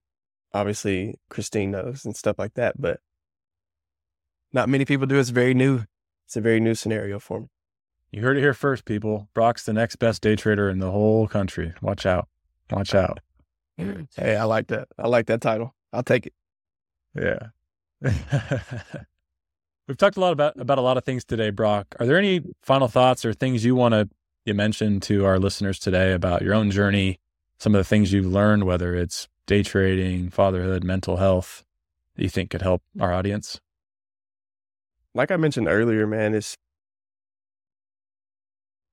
obviously 0.53 1.15
Christine 1.29 1.71
knows 1.71 2.05
and 2.05 2.15
stuff 2.15 2.39
like 2.39 2.53
that, 2.55 2.79
but 2.79 2.99
not 4.53 4.69
many 4.69 4.85
people 4.85 5.05
do. 5.05 5.19
It's 5.19 5.29
very 5.29 5.53
new. 5.53 5.83
It's 6.25 6.35
a 6.35 6.41
very 6.41 6.59
new 6.59 6.75
scenario 6.75 7.19
for 7.19 7.41
me. 7.41 7.47
You 8.11 8.21
heard 8.21 8.37
it 8.37 8.41
here 8.41 8.53
first, 8.53 8.85
people. 8.85 9.29
Broc's 9.33 9.65
the 9.65 9.73
next 9.73 9.97
best 9.97 10.21
day 10.21 10.35
trader 10.35 10.69
in 10.69 10.79
the 10.79 10.91
whole 10.91 11.27
country. 11.27 11.73
Watch 11.81 12.05
out. 12.05 12.27
Watch 12.71 12.95
out. 12.95 13.19
Hey, 13.77 14.35
I 14.35 14.45
like 14.45 14.67
that. 14.67 14.87
I 14.97 15.07
like 15.07 15.27
that 15.27 15.41
title. 15.41 15.75
I'll 15.93 16.03
take 16.03 16.27
it. 16.27 16.33
Yeah. 17.15 17.49
We've 19.87 19.97
talked 19.97 20.17
a 20.17 20.19
lot 20.19 20.33
about 20.33 20.59
about 20.59 20.77
a 20.77 20.81
lot 20.81 20.97
of 20.97 21.05
things 21.05 21.23
today, 21.23 21.49
Broc. 21.49 21.95
Are 21.99 22.05
there 22.05 22.17
any 22.17 22.41
final 22.61 22.87
thoughts 22.87 23.23
or 23.23 23.33
things 23.33 23.63
you 23.63 23.75
want 23.75 23.93
to 23.93 24.09
you 24.45 24.53
mention 24.53 24.99
to 25.01 25.25
our 25.25 25.39
listeners 25.39 25.77
today 25.77 26.13
about 26.13 26.41
your 26.41 26.53
own 26.53 26.71
journey, 26.71 27.19
some 27.57 27.75
of 27.75 27.79
the 27.79 27.83
things 27.83 28.13
you've 28.13 28.25
learned, 28.25 28.63
whether 28.63 28.95
it's 28.95 29.27
day 29.45 29.63
trading, 29.63 30.29
fatherhood, 30.29 30.83
mental 30.83 31.17
health, 31.17 31.63
that 32.15 32.23
you 32.23 32.29
think 32.29 32.49
could 32.49 32.61
help 32.61 32.81
our 32.99 33.13
audience? 33.13 33.59
Like 35.13 35.31
I 35.31 35.37
mentioned 35.37 35.67
earlier, 35.67 36.05
man, 36.05 36.33
is 36.33 36.55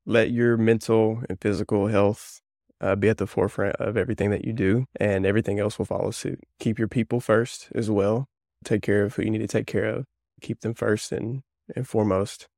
let 0.06 0.30
your 0.30 0.56
mental 0.56 1.22
and 1.28 1.40
physical 1.40 1.88
health 1.88 2.40
uh, 2.80 2.96
be 2.96 3.08
at 3.08 3.18
the 3.18 3.26
forefront 3.26 3.76
of 3.76 3.96
everything 3.96 4.30
that 4.30 4.44
you 4.44 4.52
do, 4.52 4.86
and 4.96 5.24
everything 5.24 5.58
else 5.58 5.78
will 5.78 5.86
follow 5.86 6.10
suit. 6.10 6.40
Keep 6.60 6.78
your 6.78 6.88
people 6.88 7.20
first 7.20 7.68
as 7.74 7.90
well 7.90 8.28
take 8.64 8.82
care 8.82 9.04
of 9.04 9.14
who 9.14 9.22
you 9.22 9.30
need 9.30 9.38
to 9.38 9.46
take 9.46 9.66
care 9.66 9.84
of, 9.84 10.06
keep 10.40 10.60
them 10.60 10.74
first 10.74 11.12
and, 11.12 11.42
and 11.76 11.86
foremost. 11.86 12.48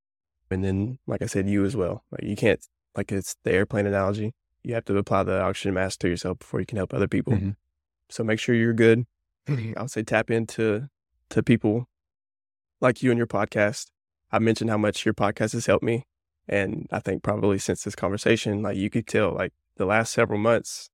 And 0.51 0.65
then, 0.65 0.99
like 1.07 1.23
I 1.23 1.27
said, 1.27 1.49
you 1.49 1.65
as 1.65 1.77
well. 1.77 2.05
Like 2.11 2.23
you 2.23 2.37
can't, 2.37 2.65
like 2.97 3.13
it's 3.13 3.37
the 3.43 3.53
airplane 3.53 3.87
analogy. 3.87 4.33
You 4.67 4.75
have 4.75 4.85
to 4.87 4.99
apply 4.99 5.23
the 5.23 5.41
oxygen 5.41 5.75
mask 5.75 6.01
to 6.01 6.09
yourself 6.09 6.41
before 6.41 6.59
you 6.59 6.67
can 6.67 6.77
help 6.77 6.93
other 6.93 7.07
people. 7.07 7.35
Mm-hmm. 7.35 7.51
So 8.11 8.25
make 8.25 8.41
sure 8.41 8.53
you're 8.53 8.73
good. 8.73 9.07
I 9.49 9.75
would 9.79 9.93
say 9.93 10.03
tap 10.03 10.29
into 10.29 10.89
to 11.31 11.43
people 11.45 11.87
like 12.81 13.01
you 13.01 13.13
and 13.13 13.17
your 13.17 13.29
podcast. 13.29 13.93
I 14.33 14.41
mentioned 14.41 14.69
how 14.69 14.77
much 14.77 15.05
your 15.05 15.15
podcast 15.15 15.53
has 15.53 15.67
helped 15.67 15.85
me. 15.85 16.05
And 16.49 16.89
I 16.91 16.99
think 16.99 17.23
probably 17.23 17.59
since 17.59 17.85
this 17.85 17.95
conversation, 17.95 18.61
like 18.61 18.77
you 18.77 18.91
could 18.91 19.07
tell, 19.07 19.33
like 19.33 19.53
the 19.77 19.87
last 19.87 20.13
several 20.13 20.41
months, 20.41 20.91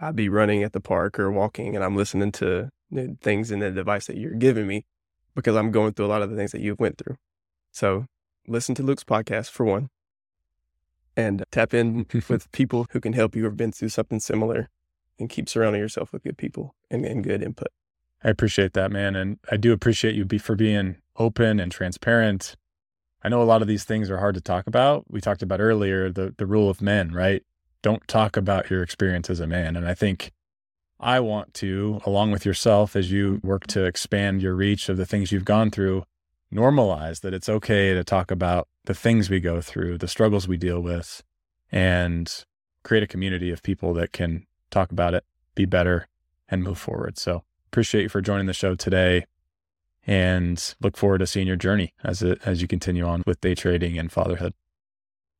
I'd 0.00 0.14
be 0.14 0.28
running 0.28 0.62
at 0.62 0.72
the 0.72 0.80
park 0.80 1.18
or 1.18 1.32
walking 1.32 1.74
and 1.74 1.84
I'm 1.84 1.96
listening 1.96 2.30
to 2.32 2.70
things 3.20 3.50
in 3.50 3.58
the 3.58 3.72
device 3.72 4.06
that 4.06 4.16
you're 4.16 4.34
giving 4.34 4.68
me 4.68 4.86
because 5.34 5.56
I'm 5.56 5.72
going 5.72 5.94
through 5.94 6.06
a 6.06 6.14
lot 6.14 6.22
of 6.22 6.30
the 6.30 6.36
things 6.36 6.52
that 6.52 6.60
you've 6.60 6.78
went 6.78 6.98
through. 6.98 7.16
So 7.72 8.06
listen 8.46 8.76
to 8.76 8.84
Luke's 8.84 9.02
podcast 9.02 9.50
for 9.50 9.66
one 9.66 9.90
and 11.18 11.44
tap 11.50 11.74
in 11.74 12.06
with 12.28 12.50
people 12.52 12.86
who 12.92 13.00
can 13.00 13.12
help 13.12 13.34
you 13.34 13.44
or 13.44 13.50
have 13.50 13.56
been 13.56 13.72
through 13.72 13.88
something 13.88 14.20
similar 14.20 14.70
and 15.18 15.28
keep 15.28 15.48
surrounding 15.48 15.80
yourself 15.80 16.12
with 16.12 16.22
good 16.22 16.38
people 16.38 16.76
and, 16.90 17.04
and 17.04 17.24
good 17.24 17.42
input. 17.42 17.68
I 18.22 18.30
appreciate 18.30 18.72
that, 18.74 18.92
man. 18.92 19.16
And 19.16 19.38
I 19.50 19.56
do 19.56 19.72
appreciate 19.72 20.14
you 20.14 20.24
be, 20.24 20.38
for 20.38 20.54
being 20.54 20.96
open 21.16 21.58
and 21.58 21.72
transparent. 21.72 22.54
I 23.22 23.28
know 23.28 23.42
a 23.42 23.44
lot 23.44 23.62
of 23.62 23.68
these 23.68 23.82
things 23.82 24.10
are 24.10 24.18
hard 24.18 24.36
to 24.36 24.40
talk 24.40 24.68
about. 24.68 25.06
We 25.08 25.20
talked 25.20 25.42
about 25.42 25.60
earlier 25.60 26.10
the, 26.10 26.34
the 26.38 26.46
rule 26.46 26.70
of 26.70 26.80
men, 26.80 27.12
right? 27.12 27.42
Don't 27.82 28.06
talk 28.06 28.36
about 28.36 28.70
your 28.70 28.84
experience 28.84 29.28
as 29.28 29.40
a 29.40 29.46
man. 29.46 29.76
And 29.76 29.88
I 29.88 29.94
think 29.94 30.30
I 31.00 31.18
want 31.18 31.52
to, 31.54 32.00
along 32.06 32.30
with 32.30 32.46
yourself, 32.46 32.94
as 32.94 33.10
you 33.10 33.40
work 33.42 33.66
to 33.68 33.84
expand 33.84 34.40
your 34.40 34.54
reach 34.54 34.88
of 34.88 34.96
the 34.96 35.06
things 35.06 35.32
you've 35.32 35.44
gone 35.44 35.70
through, 35.72 36.04
normalize 36.54 37.20
that 37.22 37.34
it's 37.34 37.48
okay 37.48 37.92
to 37.92 38.04
talk 38.04 38.30
about 38.30 38.68
the 38.88 38.94
things 38.94 39.28
we 39.28 39.38
go 39.38 39.60
through, 39.60 39.98
the 39.98 40.08
struggles 40.08 40.48
we 40.48 40.56
deal 40.56 40.80
with, 40.80 41.22
and 41.70 42.46
create 42.84 43.02
a 43.02 43.06
community 43.06 43.50
of 43.50 43.62
people 43.62 43.92
that 43.92 44.12
can 44.12 44.46
talk 44.70 44.90
about 44.90 45.12
it, 45.12 45.24
be 45.54 45.66
better, 45.66 46.08
and 46.48 46.62
move 46.62 46.78
forward. 46.78 47.18
So 47.18 47.44
appreciate 47.66 48.04
you 48.04 48.08
for 48.08 48.22
joining 48.22 48.46
the 48.46 48.54
show 48.54 48.74
today 48.74 49.26
and 50.06 50.74
look 50.80 50.96
forward 50.96 51.18
to 51.18 51.26
seeing 51.26 51.46
your 51.46 51.54
journey 51.56 51.92
as 52.02 52.22
as 52.22 52.62
you 52.62 52.66
continue 52.66 53.04
on 53.04 53.22
with 53.26 53.42
day 53.42 53.54
trading 53.54 53.98
and 53.98 54.10
fatherhood. 54.10 54.54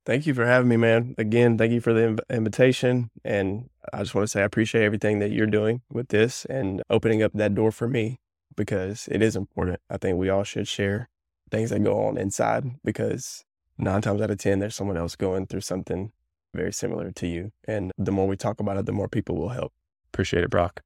Thank 0.05 0.27
you 0.27 0.35
for 0.35 0.45
having 0.45 0.69
me, 0.69 0.77
man. 0.77 1.15
Again, 1.17 1.57
thank 1.57 1.73
you 1.73 1.81
for 1.81 1.95
the 1.95 2.23
invitation. 2.29 3.11
And 3.25 3.71
I 3.95 4.01
just 4.01 4.15
want 4.15 4.25
to 4.25 4.29
say 4.29 4.43
I 4.43 4.45
appreciate 4.45 4.85
everything 4.85 5.21
that 5.21 5.31
you're 5.31 5.47
doing 5.47 5.81
with 5.91 6.09
this 6.09 6.45
and 6.45 6.83
opening 6.91 7.23
up 7.23 7.33
that 7.33 7.55
door 7.55 7.73
for 7.73 7.89
me 7.89 8.21
because 8.55 9.09
it 9.11 9.23
is 9.23 9.37
important. 9.37 9.81
I 9.89 9.97
think 9.97 10.19
we 10.19 10.29
all 10.29 10.45
should 10.45 10.69
share 10.69 11.09
things 11.51 11.71
that 11.71 11.83
go 11.83 12.07
on 12.07 12.19
inside 12.19 12.65
because 12.85 13.45
nine 13.77 14.03
times 14.03 14.21
out 14.21 14.31
of 14.31 14.39
10, 14.39 14.59
there's 14.59 14.75
someone 14.75 14.97
else 14.97 15.17
going 15.17 15.47
through 15.47 15.63
something 15.63 16.13
very 16.55 16.73
similar 16.73 17.11
to 17.13 17.27
you. 17.27 17.53
And 17.67 17.93
the 17.99 18.13
more 18.13 18.27
we 18.27 18.37
talk 18.37 18.61
about 18.61 18.77
it, 18.77 18.87
the 18.87 18.93
more 18.93 19.09
people 19.09 19.37
will 19.37 19.51
help. 19.51 19.73
Appreciate 20.13 20.45
it, 20.45 20.51
Broc. 20.51 20.81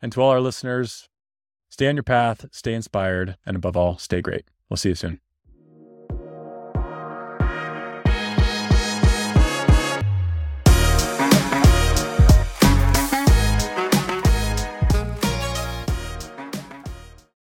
And 0.00 0.10
to 0.12 0.22
all 0.22 0.30
our 0.30 0.40
listeners, 0.40 1.08
Stay 1.72 1.88
on 1.88 1.96
your 1.96 2.02
path, 2.02 2.44
stay 2.52 2.74
inspired, 2.74 3.38
and 3.46 3.56
above 3.56 3.78
all, 3.78 3.96
stay 3.96 4.20
great. 4.20 4.44
We'll 4.68 4.76
see 4.76 4.90
you 4.90 4.94
soon. 4.94 5.20